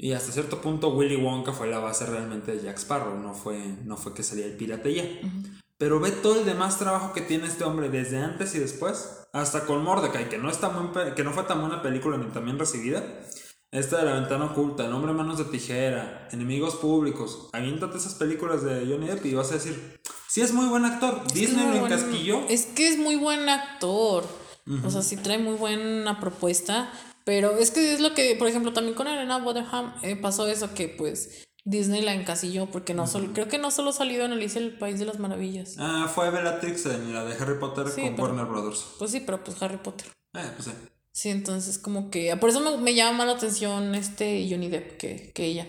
Y 0.00 0.12
hasta 0.12 0.30
cierto 0.30 0.60
punto 0.60 0.90
Willy 0.90 1.16
Wonka 1.16 1.52
fue 1.52 1.66
la 1.66 1.80
base 1.80 2.06
realmente 2.06 2.54
de 2.54 2.62
Jack 2.62 2.78
Sparrow, 2.78 3.18
no 3.18 3.34
fue, 3.34 3.58
no 3.84 3.96
fue 3.96 4.14
que 4.14 4.22
salía 4.22 4.46
el 4.46 4.56
pirata 4.56 4.88
ya. 4.88 5.02
Pero 5.76 5.98
ve 5.98 6.12
todo 6.12 6.38
el 6.38 6.46
demás 6.46 6.78
trabajo 6.78 7.12
que 7.12 7.20
tiene 7.20 7.48
este 7.48 7.64
hombre 7.64 7.88
desde 7.88 8.18
antes 8.18 8.54
y 8.54 8.60
después, 8.60 9.26
hasta 9.32 9.66
con 9.66 9.82
Mordecai, 9.82 10.28
que 10.28 10.38
no, 10.38 10.50
está 10.50 10.72
que 11.16 11.24
no 11.24 11.32
fue 11.32 11.42
tan 11.44 11.60
buena 11.60 11.82
película 11.82 12.16
ni 12.16 12.26
también 12.26 12.60
recibida. 12.60 13.02
Esta 13.70 13.98
de 13.98 14.04
la 14.04 14.14
ventana 14.14 14.46
oculta, 14.46 14.86
El 14.86 14.92
hombre 14.92 15.12
manos 15.12 15.36
de 15.36 15.44
tijera, 15.44 16.28
Enemigos 16.32 16.76
públicos. 16.76 17.50
Aviéntate 17.52 17.98
esas 17.98 18.14
películas 18.14 18.64
de 18.64 18.86
Johnny 18.86 19.08
Depp 19.08 19.26
y 19.26 19.34
vas 19.34 19.50
a 19.50 19.54
decir, 19.54 20.00
sí 20.28 20.40
es 20.40 20.54
muy 20.54 20.66
buen 20.66 20.84
actor. 20.84 21.20
Disney 21.34 21.66
lo 21.66 21.84
encasquilló. 21.84 22.46
Es 22.48 22.66
que 22.66 22.88
es 22.88 22.98
muy 22.98 23.16
buen 23.16 23.48
actor. 23.48 24.24
O 24.84 24.90
sea, 24.90 25.02
sí 25.02 25.16
trae 25.16 25.38
muy 25.38 25.54
buena 25.54 26.20
propuesta. 26.20 26.92
Pero 27.28 27.58
es 27.58 27.70
que 27.70 27.92
es 27.92 28.00
lo 28.00 28.14
que, 28.14 28.36
por 28.36 28.48
ejemplo, 28.48 28.72
también 28.72 28.94
con 28.94 29.06
Elena 29.06 29.36
Waterham 29.36 29.92
eh, 30.00 30.16
pasó 30.16 30.48
eso 30.48 30.72
que 30.72 30.88
pues 30.88 31.46
Disney 31.62 32.00
la 32.00 32.14
encasilló 32.14 32.70
porque 32.70 32.94
no 32.94 33.06
solo, 33.06 33.34
creo 33.34 33.48
que 33.48 33.58
no 33.58 33.70
solo 33.70 33.92
salió 33.92 34.24
en 34.24 34.32
Alicia 34.32 34.62
el 34.62 34.78
País 34.78 34.98
de 34.98 35.04
las 35.04 35.18
Maravillas. 35.18 35.76
Ah, 35.78 36.10
fue 36.10 36.30
Bellatrix 36.30 36.86
en 36.86 37.12
la 37.12 37.26
de 37.26 37.34
Harry 37.34 37.58
Potter 37.60 37.84
con 37.94 38.18
Warner 38.18 38.46
Brothers. 38.46 38.82
Pues 38.98 39.10
sí, 39.10 39.20
pero 39.20 39.44
pues 39.44 39.60
Harry 39.60 39.76
Potter. 39.76 40.06
Eh, 40.32 40.50
pues 40.56 40.68
sí. 40.68 40.72
Sí, 41.12 41.28
entonces 41.28 41.76
como 41.76 42.08
que, 42.08 42.34
por 42.38 42.48
eso 42.48 42.60
me, 42.60 42.78
me 42.78 42.94
llama 42.94 43.18
más 43.18 43.26
la 43.26 43.32
atención 43.34 43.94
este 43.94 44.46
Johnny 44.48 44.70
Depp 44.70 44.96
que, 44.96 45.30
que 45.34 45.44
ella. 45.44 45.68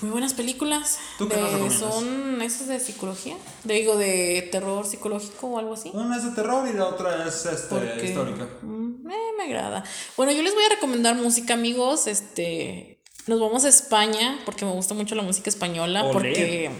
Muy 0.00 0.10
buenas 0.10 0.34
películas. 0.34 0.98
¿Tú 1.18 1.28
qué 1.28 1.36
Son 1.70 2.42
esas 2.42 2.66
de 2.66 2.80
psicología. 2.80 3.36
Digo, 3.62 3.96
de 3.96 4.48
terror 4.50 4.84
psicológico 4.86 5.46
o 5.46 5.58
algo 5.58 5.74
así. 5.74 5.90
Una 5.94 6.16
es 6.16 6.24
de 6.24 6.30
terror 6.32 6.68
y 6.68 6.72
la 6.72 6.86
otra 6.86 7.26
es 7.28 7.46
este, 7.46 8.04
histórica. 8.04 8.48
Mm, 8.62 9.04
me 9.04 9.44
agrada. 9.44 9.84
Bueno, 10.16 10.32
yo 10.32 10.42
les 10.42 10.54
voy 10.54 10.64
a 10.64 10.68
recomendar 10.70 11.14
música, 11.14 11.54
amigos. 11.54 12.06
Este. 12.06 13.00
Nos 13.26 13.40
vamos 13.40 13.64
a 13.64 13.68
España 13.68 14.38
porque 14.44 14.66
me 14.66 14.72
gusta 14.72 14.92
mucho 14.92 15.14
la 15.14 15.22
música 15.22 15.48
española. 15.48 16.10
Porque 16.12 16.70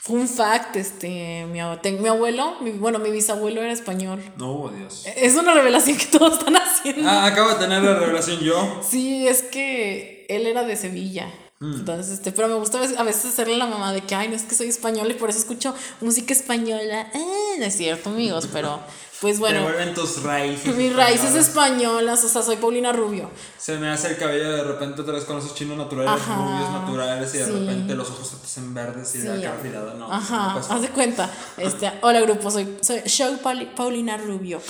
fue 0.00 0.16
un 0.16 0.28
fact, 0.28 0.76
este, 0.76 1.44
mi, 1.46 1.60
mi 1.98 2.08
abuelo, 2.08 2.56
bueno, 2.78 2.98
mi 2.98 3.10
bisabuelo 3.10 3.60
era 3.62 3.72
español. 3.72 4.22
No, 4.38 4.68
Dios. 4.68 5.04
Es 5.14 5.34
una 5.34 5.52
revelación 5.52 5.98
que 5.98 6.06
todos 6.06 6.38
están 6.38 6.56
haciendo. 6.56 7.06
Ah, 7.06 7.26
acabo 7.26 7.50
de 7.50 7.56
tener 7.56 7.82
la 7.82 7.98
revelación 7.98 8.40
yo. 8.40 8.80
Sí, 8.88 9.28
es 9.28 9.42
que 9.42 10.24
él 10.30 10.46
era 10.46 10.64
de 10.64 10.76
Sevilla. 10.76 11.30
Mm. 11.60 11.74
Entonces, 11.74 12.10
este, 12.14 12.32
pero 12.32 12.48
me 12.48 12.54
gusta 12.54 12.78
a 12.78 13.02
veces 13.02 13.26
hacerle 13.26 13.58
la 13.58 13.66
mamá 13.66 13.92
de 13.92 14.00
que, 14.00 14.14
ay, 14.14 14.28
no 14.28 14.34
es 14.34 14.44
que 14.44 14.54
soy 14.54 14.68
española 14.68 15.10
y 15.10 15.14
por 15.14 15.28
eso 15.28 15.38
escucho 15.38 15.74
música 16.00 16.32
española. 16.32 17.10
Eh, 17.12 17.58
no 17.58 17.64
es 17.66 17.76
cierto, 17.76 18.08
amigos, 18.08 18.48
pero 18.50 18.80
pues 19.20 19.38
bueno. 19.38 19.58
Te 19.58 19.64
vuelven 19.64 19.92
tus 19.92 20.22
raíces. 20.22 20.74
Mis 20.76 20.96
raíces 20.96 21.34
españolas, 21.34 22.24
o 22.24 22.30
sea, 22.30 22.40
soy 22.40 22.56
Paulina 22.56 22.92
Rubio. 22.92 23.30
Se 23.58 23.76
me 23.76 23.90
hace 23.90 24.08
el 24.08 24.16
cabello 24.16 24.50
de 24.52 24.64
repente 24.64 25.02
otra 25.02 25.12
vez 25.12 25.24
con 25.24 25.36
esos 25.36 25.54
chinos 25.54 25.76
naturales, 25.76 26.24
rubios 26.26 26.70
naturales, 26.70 27.34
y 27.34 27.38
de 27.38 27.46
repente 27.46 27.94
los 27.94 28.08
ojos 28.08 28.28
se 28.28 28.36
te 28.36 28.44
hacen 28.46 28.72
verdes 28.72 29.14
y 29.16 29.20
sí. 29.20 29.28
la 29.28 29.42
cara 29.42 29.58
girada. 29.62 29.94
No, 29.94 30.10
Ajá, 30.10 30.54
haz 30.54 30.80
de 30.80 30.88
cuenta. 30.88 31.30
Este, 31.58 31.92
hola 32.00 32.22
grupo, 32.22 32.50
soy, 32.50 32.78
soy 32.80 33.02
Show 33.04 33.38
Paulina 33.76 34.16
Rubio. 34.16 34.62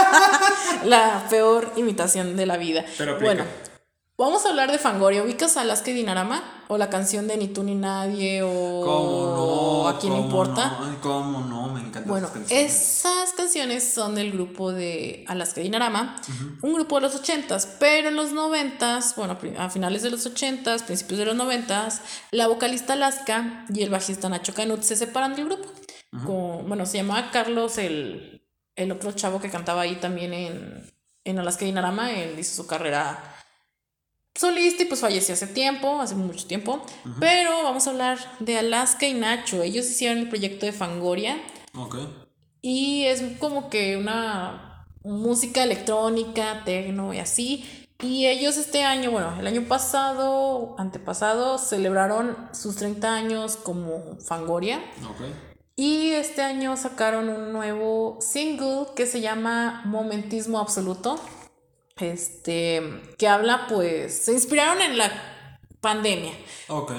la 0.84 1.26
peor 1.28 1.70
imitación 1.76 2.34
de 2.34 2.46
la 2.46 2.56
vida. 2.56 2.82
Pero 2.96 3.20
bueno, 3.20 3.44
Vamos 4.20 4.44
a 4.44 4.48
hablar 4.48 4.72
de 4.72 4.78
Fangoria. 4.78 5.22
¿Ubicas 5.22 5.56
a 5.56 5.60
Alaska 5.60 5.92
y 5.92 5.94
Dinarama? 5.94 6.64
¿O 6.66 6.76
la 6.76 6.90
canción 6.90 7.28
de 7.28 7.36
Ni 7.36 7.46
tú 7.46 7.62
ni 7.62 7.76
nadie? 7.76 8.42
¿O, 8.42 8.82
¿Cómo 8.84 9.36
no? 9.36 9.88
¿A 9.88 10.00
quién 10.00 10.12
importa? 10.12 10.76
No, 10.80 11.00
¿Cómo 11.00 11.40
no? 11.42 11.72
Me 11.72 11.78
encantan 11.78 12.08
bueno, 12.08 12.28
esas 12.50 13.32
canciones 13.34 13.94
son 13.94 14.16
del 14.16 14.32
grupo 14.32 14.72
de 14.72 15.24
Alaska 15.28 15.60
y 15.60 15.64
Dinarama, 15.64 16.20
un 16.62 16.74
grupo 16.74 16.96
de 16.96 17.02
los 17.02 17.14
ochentas, 17.14 17.76
pero 17.78 18.08
en 18.08 18.16
los 18.16 18.32
noventas, 18.32 19.14
bueno, 19.14 19.38
a 19.56 19.70
finales 19.70 20.02
de 20.02 20.10
los 20.10 20.26
ochentas, 20.26 20.82
principios 20.82 21.20
de 21.20 21.26
los 21.26 21.36
noventas, 21.36 22.00
la 22.32 22.48
vocalista 22.48 22.94
Alaska 22.94 23.66
y 23.72 23.84
el 23.84 23.90
bajista 23.90 24.28
Nacho 24.28 24.52
Canut 24.52 24.82
se 24.82 24.96
separan 24.96 25.36
del 25.36 25.44
grupo. 25.44 25.68
bueno, 26.66 26.86
se 26.86 26.96
llamaba 26.96 27.30
Carlos, 27.30 27.78
el, 27.78 28.44
el 28.74 28.90
otro 28.90 29.12
chavo 29.12 29.40
que 29.40 29.48
cantaba 29.48 29.82
ahí 29.82 29.94
también 29.94 30.34
en, 30.34 30.90
en 31.22 31.38
Alaska 31.38 31.62
y 31.62 31.68
Dinarama, 31.68 32.10
él 32.10 32.36
hizo 32.36 32.64
su 32.64 32.66
carrera 32.66 33.36
solista 34.38 34.84
y 34.84 34.86
pues 34.86 35.00
falleció 35.00 35.34
hace 35.34 35.48
tiempo, 35.48 36.00
hace 36.00 36.14
mucho 36.14 36.46
tiempo. 36.46 36.80
Pero 37.18 37.64
vamos 37.64 37.86
a 37.86 37.90
hablar 37.90 38.18
de 38.38 38.58
Alaska 38.58 39.06
y 39.06 39.14
Nacho. 39.14 39.62
Ellos 39.62 39.86
hicieron 39.86 40.18
el 40.18 40.28
proyecto 40.28 40.64
de 40.64 40.72
Fangoria. 40.72 41.36
Ok. 41.74 41.96
Y 42.62 43.04
es 43.04 43.22
como 43.38 43.68
que 43.68 43.96
una 43.96 44.86
música 45.02 45.62
electrónica, 45.62 46.62
tecno 46.64 47.12
y 47.12 47.18
así. 47.18 47.88
Y 48.00 48.26
ellos 48.26 48.56
este 48.56 48.84
año, 48.84 49.10
bueno, 49.10 49.34
el 49.40 49.46
año 49.46 49.66
pasado, 49.66 50.76
antepasado, 50.78 51.58
celebraron 51.58 52.36
sus 52.52 52.76
30 52.76 53.12
años 53.12 53.56
como 53.56 54.18
Fangoria. 54.20 54.78
Ok. 55.10 55.22
Y 55.74 56.10
este 56.10 56.42
año 56.42 56.76
sacaron 56.76 57.28
un 57.28 57.52
nuevo 57.52 58.18
single 58.20 58.86
que 58.94 59.06
se 59.06 59.20
llama 59.20 59.82
Momentismo 59.84 60.58
Absoluto 60.58 61.20
este, 62.00 62.82
que 63.18 63.28
habla, 63.28 63.66
pues, 63.68 64.16
se 64.24 64.32
inspiraron 64.32 64.82
en 64.82 64.98
la 64.98 65.58
pandemia. 65.80 66.32
Ok. 66.68 66.92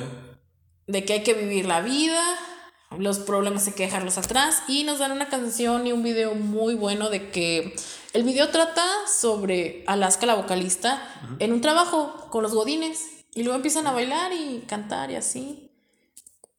De 0.87 1.05
que 1.05 1.13
hay 1.13 1.23
que 1.23 1.33
vivir 1.33 1.65
la 1.65 1.81
vida, 1.81 2.23
los 2.97 3.19
problemas 3.19 3.67
hay 3.67 3.73
que 3.73 3.83
dejarlos 3.83 4.17
atrás 4.17 4.63
y 4.67 4.83
nos 4.83 4.99
dan 4.99 5.11
una 5.11 5.29
canción 5.29 5.85
y 5.85 5.91
un 5.91 6.01
video 6.01 6.33
muy 6.33 6.73
bueno 6.73 7.09
de 7.09 7.29
que 7.29 7.75
el 8.13 8.23
video 8.23 8.49
trata 8.49 8.85
sobre 9.07 9.83
Alaska, 9.85 10.25
la 10.25 10.35
vocalista, 10.35 11.01
en 11.37 11.53
un 11.53 11.61
trabajo 11.61 12.27
con 12.31 12.41
los 12.41 12.53
godines 12.53 13.05
y 13.35 13.43
luego 13.43 13.55
empiezan 13.55 13.85
a 13.85 13.91
bailar 13.91 14.31
y 14.33 14.63
cantar 14.67 15.11
y 15.11 15.15
así. 15.15 15.71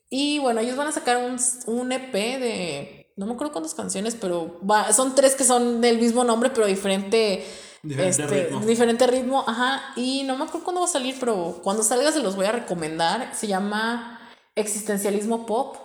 Y 0.09 0.39
bueno, 0.39 0.61
ellos 0.61 0.77
van 0.77 0.89
a 0.89 0.93
sacar 0.93 1.17
un, 1.19 1.39
un 1.67 1.93
EP 1.93 2.13
de, 2.13 3.13
no 3.17 3.27
me 3.27 3.33
acuerdo 3.33 3.53
cuántas 3.53 3.75
canciones, 3.75 4.17
pero 4.21 4.61
va, 4.65 4.93
son 4.93 5.15
tres 5.15 5.35
que 5.35 5.45
son 5.45 5.81
del 5.81 5.99
mismo 5.99 6.23
nombre, 6.23 6.51
pero 6.51 6.67
diferente 6.67 7.45
Diferente 7.83 8.23
este, 8.23 8.45
ritmo. 8.45 8.61
Diferente 8.61 9.07
ritmo, 9.07 9.45
ajá. 9.47 9.93
Y 9.97 10.23
no 10.25 10.37
me 10.37 10.45
acuerdo 10.45 10.65
cuándo 10.65 10.81
va 10.81 10.87
a 10.87 10.91
salir, 10.91 11.17
pero 11.19 11.61
cuando 11.63 11.83
salga 11.83 12.13
se 12.13 12.21
los 12.21 12.37
voy 12.37 12.47
a 12.47 12.53
recomendar. 12.53 13.35
Se 13.35 13.47
llama 13.47 14.21
Existencialismo 14.55 15.47
Pop. 15.47 15.77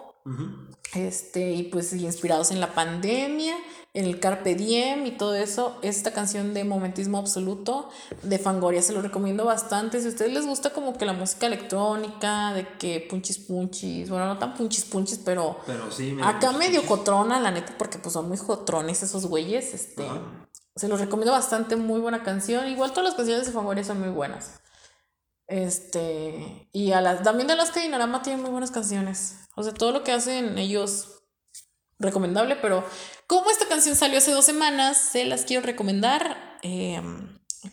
Este, 0.93 1.51
y 1.51 1.63
pues 1.63 1.93
inspirados 1.93 2.51
en 2.51 2.59
la 2.59 2.73
pandemia, 2.73 3.53
en 3.93 4.05
el 4.05 4.19
Carpe 4.19 4.55
Diem 4.55 5.05
y 5.05 5.11
todo 5.11 5.35
eso. 5.35 5.77
Esta 5.81 6.13
canción 6.13 6.53
de 6.53 6.63
Momentismo 6.63 7.17
Absoluto 7.17 7.89
de 8.23 8.39
Fangoria 8.39 8.81
se 8.81 8.93
lo 8.93 9.01
recomiendo 9.01 9.45
bastante. 9.45 9.99
Si 9.99 10.07
a 10.07 10.09
ustedes 10.09 10.33
les 10.33 10.45
gusta 10.45 10.71
como 10.71 10.97
que 10.97 11.05
la 11.05 11.13
música 11.13 11.47
electrónica, 11.47 12.53
de 12.53 12.67
que 12.77 13.05
punchis 13.09 13.37
punchis, 13.39 14.09
bueno, 14.09 14.25
no 14.25 14.37
tan 14.37 14.53
punchis 14.53 14.85
punchis, 14.85 15.19
pero, 15.23 15.59
pero 15.65 15.91
sí, 15.91 16.17
acá 16.23 16.51
medio 16.53 16.85
cotrona, 16.85 17.39
la 17.39 17.51
neta, 17.51 17.75
porque 17.77 17.97
pues 17.97 18.13
son 18.13 18.27
muy 18.27 18.37
cotrones 18.37 19.03
esos 19.03 19.25
güeyes. 19.27 19.73
Este, 19.73 20.03
se 20.75 20.87
los 20.87 20.99
recomiendo 20.99 21.31
bastante, 21.31 21.75
muy 21.75 21.99
buena 21.99 22.23
canción. 22.23 22.67
Igual 22.67 22.91
todas 22.91 23.05
las 23.05 23.15
canciones 23.15 23.45
de 23.45 23.53
Fangoria 23.53 23.83
son 23.83 23.99
muy 23.99 24.09
buenas. 24.09 24.61
Este, 25.47 26.67
y 26.73 26.91
a 26.91 27.01
las, 27.01 27.23
también 27.23 27.47
de 27.47 27.55
las 27.55 27.71
que 27.71 27.81
Dinarama 27.81 28.21
tienen 28.21 28.41
muy 28.41 28.51
buenas 28.51 28.71
canciones. 28.71 29.37
O 29.55 29.63
sea, 29.63 29.73
todo 29.73 29.91
lo 29.91 30.03
que 30.03 30.11
hacen 30.11 30.57
ellos 30.57 31.23
recomendable, 31.99 32.57
pero 32.57 32.83
como 33.27 33.49
esta 33.49 33.67
canción 33.67 33.95
salió 33.95 34.17
hace 34.17 34.31
dos 34.31 34.45
semanas, 34.45 34.97
se 34.97 35.25
las 35.25 35.45
quiero 35.45 35.65
recomendar. 35.65 36.59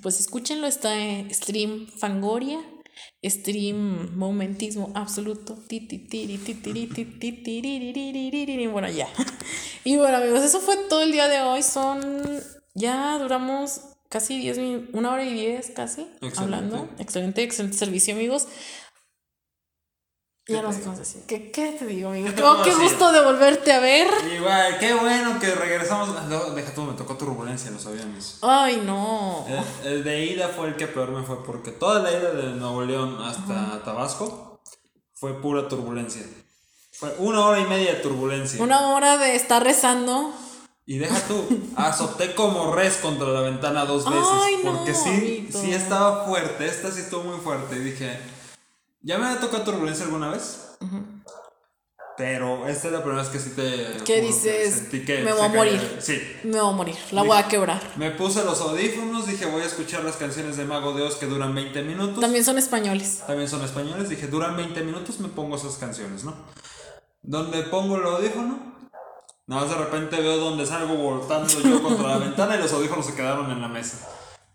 pues 0.00 0.20
escúchenlo, 0.20 0.66
está 0.66 0.96
en 0.96 1.32
stream 1.34 1.88
Fangoria, 1.88 2.60
stream 3.24 4.16
Momentismo 4.16 4.92
Absoluto. 4.94 5.58
Bueno, 8.70 8.88
ya. 8.90 9.08
Y 9.84 9.96
bueno, 9.96 10.18
amigos, 10.18 10.42
eso 10.42 10.60
fue 10.60 10.76
todo 10.88 11.02
el 11.02 11.10
día 11.10 11.26
de 11.26 11.40
hoy. 11.40 11.64
Son 11.64 12.40
ya 12.74 13.18
duramos 13.18 13.80
casi 14.08 14.38
10 14.38 14.58
minutos, 14.58 14.90
una 14.94 15.12
hora 15.12 15.24
y 15.24 15.32
10 15.32 15.70
casi 15.70 16.08
hablando. 16.36 16.88
Excelente, 16.98 17.42
excelente 17.42 17.76
servicio, 17.76 18.14
amigos. 18.14 18.48
Ya 20.48 20.60
no 20.60 20.72
sé 20.72 20.80
cómo 20.80 20.96
decir. 20.96 21.22
¿Qué, 21.26 21.52
¿Qué, 21.52 21.76
te 21.78 21.86
digo, 21.86 22.10
amigo? 22.10 22.28
Oh, 22.44 22.62
qué 22.64 22.74
gusto 22.74 23.12
de 23.12 23.22
volverte 23.22 23.72
a 23.72 23.78
ver. 23.78 24.08
Igual, 24.34 24.78
qué 24.80 24.92
bueno 24.92 25.38
que 25.38 25.54
regresamos. 25.54 26.08
deja 26.56 26.74
tú, 26.74 26.82
me 26.82 26.94
tocó 26.94 27.16
turbulencia, 27.16 27.70
lo 27.70 27.78
sabíamos. 27.78 28.38
Ay, 28.42 28.82
no. 28.84 29.46
El, 29.84 30.02
de 30.02 30.24
ida 30.26 30.48
fue 30.48 30.68
el 30.68 30.76
que 30.76 30.88
peor 30.88 31.12
me 31.12 31.22
fue 31.22 31.44
porque 31.44 31.70
toda 31.70 32.00
la 32.00 32.10
ida 32.10 32.32
de 32.32 32.54
Nuevo 32.54 32.82
León 32.82 33.18
hasta 33.22 33.84
Tabasco 33.84 34.60
fue 35.14 35.40
pura 35.40 35.68
turbulencia. 35.68 36.26
Fue 36.92 37.14
una 37.18 37.46
hora 37.46 37.60
y 37.60 37.64
media 37.64 37.94
de 37.94 38.00
turbulencia. 38.00 38.60
Una 38.60 38.88
hora 38.88 39.18
de 39.18 39.36
estar 39.36 39.62
rezando. 39.62 40.34
Y 40.84 40.98
deja 40.98 41.20
tú, 41.28 41.46
azoté 41.76 42.34
como 42.34 42.74
res 42.74 42.96
contra 42.96 43.28
la 43.28 43.40
ventana 43.42 43.84
dos 43.84 44.04
veces. 44.04 44.28
Ay, 44.42 44.60
no, 44.64 44.72
porque 44.72 44.94
sí, 44.94 45.08
amiguito. 45.08 45.60
sí 45.60 45.72
estaba 45.72 46.26
fuerte. 46.26 46.66
Esta 46.66 46.90
sí 46.90 47.00
estuvo 47.00 47.22
muy 47.22 47.38
fuerte. 47.38 47.76
Y 47.76 47.80
dije, 47.80 48.18
¿ya 49.00 49.16
me 49.18 49.26
ha 49.26 49.38
tocado 49.40 49.62
turbulencia 49.62 50.04
alguna 50.04 50.30
vez? 50.30 50.70
Pero 52.16 52.68
esta 52.68 52.88
es 52.88 52.92
la 52.92 53.02
primera 53.02 53.22
vez 53.22 53.30
que 53.30 53.38
sí 53.38 53.50
te. 53.50 54.04
¿Qué 54.04 54.20
dices? 54.20 54.88
que 54.90 55.22
Me 55.24 55.32
voy 55.32 55.42
a 55.44 55.48
morir. 55.48 55.78
caía. 55.80 56.00
Sí. 56.00 56.20
Me 56.44 56.60
voy 56.60 56.70
a 56.72 56.76
morir. 56.76 56.96
La 57.10 57.22
voy 57.22 57.38
a 57.38 57.48
quebrar. 57.48 57.80
Me 57.96 58.10
puse 58.10 58.44
los 58.44 58.60
audífonos, 58.60 59.26
dije, 59.26 59.46
voy 59.46 59.62
a 59.62 59.66
escuchar 59.66 60.04
las 60.04 60.16
canciones 60.16 60.56
de 60.56 60.64
Mago 60.64 60.92
de 60.92 61.02
Oz 61.04 61.14
que 61.16 61.26
duran 61.26 61.54
20 61.54 61.82
minutos. 61.82 62.20
También 62.20 62.44
son 62.44 62.58
españoles. 62.58 63.22
También 63.26 63.48
son 63.48 63.64
españoles. 63.64 64.08
Dije, 64.10 64.26
duran 64.26 64.56
20 64.56 64.82
minutos, 64.82 65.20
me 65.20 65.28
pongo 65.28 65.56
esas 65.56 65.76
canciones, 65.76 66.24
¿no? 66.24 66.34
Donde 67.22 67.62
pongo 67.62 67.96
el 67.96 68.04
audífono, 68.04 68.71
nada 69.46 69.62
más 69.62 69.70
de 69.70 69.76
repente 69.76 70.20
veo 70.20 70.36
donde 70.36 70.66
salgo 70.66 70.94
voltando 70.94 71.48
yo 71.60 71.82
contra 71.82 72.08
la 72.08 72.18
ventana 72.26 72.56
y 72.56 72.58
los 72.58 72.72
audífonos 72.72 73.06
se 73.06 73.14
quedaron 73.14 73.50
en 73.50 73.60
la 73.60 73.68
mesa. 73.68 74.08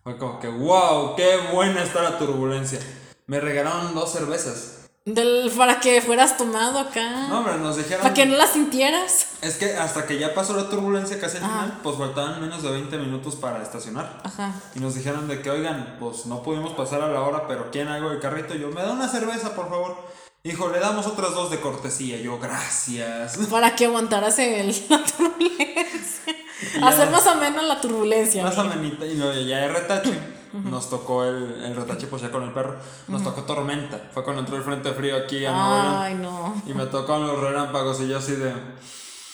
Fue 0.03 0.17
como 0.17 0.39
que, 0.39 0.47
wow, 0.47 1.15
qué 1.15 1.37
buena 1.51 1.83
está 1.83 2.01
la 2.01 2.17
turbulencia. 2.17 2.79
Me 3.25 3.41
regalaron 3.41 3.93
dos 3.93 4.11
cervezas. 4.11 4.77
Del, 5.03 5.51
para 5.55 5.79
que 5.79 6.01
fueras 6.01 6.37
tomado 6.37 6.79
acá. 6.79 7.27
No, 7.29 7.39
hombre, 7.39 7.57
nos 7.57 7.77
dijeron. 7.77 8.01
para 8.01 8.13
que 8.13 8.25
no 8.25 8.35
la 8.35 8.45
sintieras. 8.45 9.27
Es 9.41 9.55
que 9.55 9.75
hasta 9.77 10.05
que 10.05 10.19
ya 10.19 10.33
pasó 10.33 10.53
la 10.53 10.69
turbulencia 10.69 11.19
casi 11.19 11.37
al 11.37 11.43
final, 11.43 11.79
pues 11.81 11.97
faltaban 11.97 12.41
menos 12.41 12.61
de 12.61 12.71
20 12.71 12.97
minutos 12.97 13.35
para 13.37 13.61
estacionar. 13.63 14.21
Ajá. 14.23 14.53
Y 14.75 14.79
nos 14.79 14.95
dijeron 14.95 15.29
de 15.29 15.41
que, 15.41 15.49
oigan, 15.49 15.95
pues 15.99 16.25
no 16.25 16.43
pudimos 16.43 16.73
pasar 16.73 17.01
a 17.01 17.07
la 17.07 17.21
hora, 17.21 17.47
pero 17.47 17.71
¿quién 17.71 17.87
algo 17.87 18.09
del 18.09 18.19
carrito? 18.19 18.53
Yo, 18.53 18.69
me 18.69 18.81
da 18.81 18.91
una 18.91 19.07
cerveza, 19.07 19.55
por 19.55 19.69
favor. 19.69 19.95
Hijo, 20.43 20.69
le 20.69 20.79
damos 20.79 21.05
otras 21.07 21.33
dos 21.33 21.49
de 21.51 21.59
cortesía. 21.59 22.17
Yo, 22.17 22.39
gracias. 22.39 23.37
Para 23.51 23.75
que 23.75 23.85
aguantaras 23.85 24.39
el, 24.39 24.67
la 24.89 25.03
turbulencia. 25.03 26.35
Hacer 26.83 27.09
más 27.09 27.27
o 27.27 27.35
menos 27.35 27.63
la 27.65 27.81
turbulencia. 27.81 28.43
Más 28.43 28.57
amenita. 28.57 29.05
Y 29.05 29.15
luego 29.15 29.33
ya 29.41 29.57
de 29.59 29.67
retache. 29.69 30.37
Nos 30.53 30.89
tocó 30.89 31.23
el, 31.25 31.61
el 31.65 31.75
retache, 31.75 32.07
pues 32.07 32.21
ya 32.21 32.31
con 32.31 32.41
el 32.43 32.51
perro. 32.53 32.77
Nos 33.09 33.23
tocó 33.23 33.43
tormenta. 33.43 34.09
Fue 34.13 34.23
cuando 34.23 34.41
entró 34.41 34.55
el 34.57 34.63
frente 34.63 34.91
frío 34.93 35.17
aquí 35.17 35.45
a 35.45 35.51
Nuevo. 35.51 35.97
Ay, 35.99 36.15
no. 36.15 36.61
Y 36.65 36.73
me 36.73 36.85
tocaron 36.85 37.27
los 37.27 37.39
relámpagos 37.39 37.99
y 38.01 38.07
yo 38.07 38.17
así 38.17 38.31
de. 38.33 38.53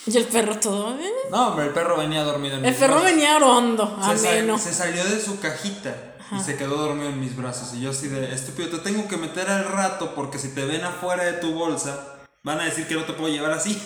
Y 0.06 0.18
el 0.18 0.26
perro 0.26 0.58
todo. 0.60 0.96
¿eh? 1.00 1.12
No, 1.32 1.50
hombre, 1.50 1.68
el 1.68 1.72
perro 1.72 1.96
venía 1.96 2.24
dormido 2.24 2.58
en 2.58 2.66
El 2.66 2.76
perro 2.76 2.96
brazos. 2.96 3.12
venía 3.12 3.38
orondo. 3.38 3.98
Se, 4.02 4.18
sal- 4.18 4.32
Ameno. 4.34 4.58
se 4.58 4.74
salió 4.74 5.06
de 5.06 5.22
su 5.22 5.40
cajita 5.40 5.96
y 6.36 6.40
se 6.42 6.58
quedó 6.58 6.78
dormido 6.78 7.10
en 7.10 7.20
mis 7.20 7.36
brazos. 7.36 7.74
Y 7.74 7.82
yo 7.82 7.92
así 7.92 8.08
de, 8.08 8.34
estúpido, 8.34 8.70
te 8.70 8.80
tengo 8.80 9.08
que 9.08 9.18
meter 9.18 9.50
al 9.50 9.66
rato 9.66 10.14
porque 10.16 10.40
si 10.40 10.50
te 10.50 10.66
ven 10.66 10.84
afuera 10.84 11.24
de 11.24 11.34
tu 11.34 11.54
bolsa, 11.54 12.20
van 12.44 12.60
a 12.60 12.66
decir 12.66 12.88
que 12.88 12.96
no 12.96 13.06
te 13.06 13.14
puedo 13.14 13.34
llevar 13.34 13.52
así. 13.52 13.82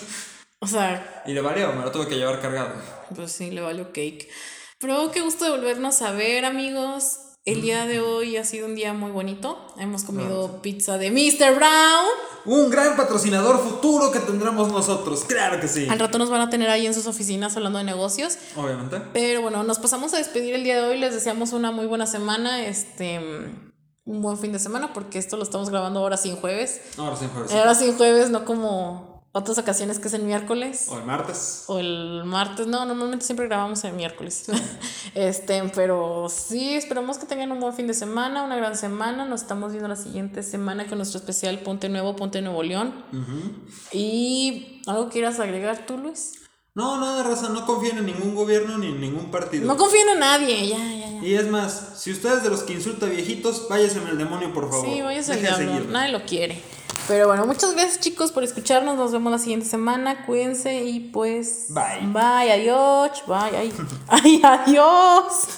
O 0.60 0.66
sea, 0.66 1.22
Y 1.26 1.32
le 1.32 1.40
valió, 1.40 1.72
me 1.72 1.82
lo 1.82 1.92
tuve 1.92 2.08
que 2.08 2.16
llevar 2.16 2.40
cargado. 2.40 2.74
pues 3.14 3.30
sí, 3.32 3.50
le 3.50 3.60
valió 3.60 3.86
cake. 3.92 4.28
Pero 4.80 5.10
qué 5.12 5.20
gusto 5.20 5.44
de 5.44 5.50
volvernos 5.50 6.02
a 6.02 6.12
ver, 6.12 6.44
amigos. 6.44 7.18
El 7.48 7.62
día 7.62 7.86
de 7.86 8.00
hoy 8.00 8.36
ha 8.36 8.44
sido 8.44 8.66
un 8.66 8.74
día 8.74 8.92
muy 8.92 9.10
bonito. 9.10 9.58
Hemos 9.78 10.04
comido 10.04 10.60
pizza 10.60 10.98
de 10.98 11.10
Mr. 11.10 11.54
Brown. 11.54 12.06
Un 12.44 12.68
gran 12.68 12.94
patrocinador 12.94 13.58
futuro 13.58 14.10
que 14.10 14.18
tendremos 14.18 14.70
nosotros, 14.70 15.24
claro 15.24 15.58
que 15.58 15.66
sí. 15.66 15.86
Al 15.88 15.98
rato 15.98 16.18
nos 16.18 16.28
van 16.28 16.42
a 16.42 16.50
tener 16.50 16.68
ahí 16.68 16.86
en 16.86 16.92
sus 16.92 17.06
oficinas 17.06 17.56
hablando 17.56 17.78
de 17.78 17.86
negocios. 17.86 18.36
Obviamente. 18.54 19.00
Pero 19.14 19.40
bueno, 19.40 19.64
nos 19.64 19.78
pasamos 19.78 20.12
a 20.12 20.18
despedir 20.18 20.54
el 20.54 20.62
día 20.62 20.76
de 20.76 20.88
hoy. 20.88 20.98
Les 20.98 21.14
deseamos 21.14 21.54
una 21.54 21.70
muy 21.70 21.86
buena 21.86 22.06
semana. 22.06 22.66
Este. 22.66 23.18
Un 24.04 24.20
buen 24.20 24.36
fin 24.36 24.52
de 24.52 24.58
semana, 24.58 24.92
porque 24.92 25.18
esto 25.18 25.38
lo 25.38 25.42
estamos 25.42 25.70
grabando 25.70 26.00
ahora 26.00 26.18
sin 26.18 26.36
jueves. 26.36 26.82
Ahora 26.98 27.16
sí, 27.16 27.24
jueves. 27.32 27.52
Ahora 27.52 27.74
sin 27.74 27.96
jueves, 27.96 28.28
no 28.28 28.44
como 28.44 29.17
otras 29.38 29.58
ocasiones 29.58 29.98
que 29.98 30.08
es 30.08 30.14
el 30.14 30.22
miércoles. 30.22 30.86
O 30.88 30.98
el 30.98 31.04
martes. 31.04 31.64
O 31.68 31.78
el 31.78 32.22
martes, 32.24 32.66
no, 32.66 32.84
normalmente 32.84 33.24
siempre 33.24 33.46
grabamos 33.46 33.82
el 33.84 33.92
miércoles. 33.94 34.46
este, 35.14 35.62
pero 35.74 36.28
sí, 36.28 36.74
esperamos 36.74 37.18
que 37.18 37.26
tengan 37.26 37.52
un 37.52 37.60
buen 37.60 37.72
fin 37.72 37.86
de 37.86 37.94
semana, 37.94 38.42
una 38.42 38.56
gran 38.56 38.76
semana. 38.76 39.24
Nos 39.24 39.42
estamos 39.42 39.72
viendo 39.72 39.88
la 39.88 39.96
siguiente 39.96 40.42
semana 40.42 40.86
con 40.86 40.98
nuestro 40.98 41.18
especial 41.18 41.60
Ponte 41.60 41.88
Nuevo, 41.88 42.16
Ponte 42.16 42.42
Nuevo 42.42 42.62
León. 42.62 42.92
Y 43.92 44.82
algo 44.86 45.08
quieras 45.08 45.40
agregar 45.40 45.86
tú, 45.86 45.96
Luis. 45.98 46.34
No, 46.74 47.00
nada, 47.00 47.24
raza, 47.24 47.48
no 47.48 47.66
confíen 47.66 47.98
en 47.98 48.06
ningún 48.06 48.36
gobierno 48.36 48.78
ni 48.78 48.86
en 48.86 49.00
ningún 49.00 49.30
partido. 49.30 49.66
No 49.66 49.76
confíen 49.76 50.10
en 50.10 50.20
nadie, 50.20 50.68
ya, 50.68 50.76
ya, 50.76 51.20
ya. 51.20 51.26
y 51.26 51.34
es 51.34 51.48
más, 51.48 51.94
si 51.96 52.12
ustedes 52.12 52.44
de 52.44 52.50
los 52.50 52.62
que 52.62 52.72
insulta 52.72 53.06
viejitos, 53.06 53.66
váyase 53.68 53.98
en 53.98 54.06
el 54.06 54.16
demonio, 54.16 54.52
por 54.54 54.70
favor. 54.70 54.86
Sí, 54.86 55.00
váyase 55.02 55.32
al 55.32 55.40
diablo, 55.40 55.90
nadie 55.90 56.12
lo 56.12 56.24
quiere. 56.24 56.62
Pero 57.06 57.28
bueno, 57.28 57.46
muchas 57.46 57.72
gracias 57.72 58.00
chicos 58.00 58.32
por 58.32 58.44
escucharnos. 58.44 58.96
Nos 58.96 59.12
vemos 59.12 59.32
la 59.32 59.38
siguiente 59.38 59.66
semana. 59.66 60.26
Cuídense 60.26 60.82
y 60.84 61.00
pues. 61.00 61.66
Bye. 61.68 62.06
Bye, 62.12 62.52
adiós. 62.52 63.22
Bye, 63.26 63.56
ay. 63.56 63.72
ay, 64.08 64.42
adiós. 64.44 65.48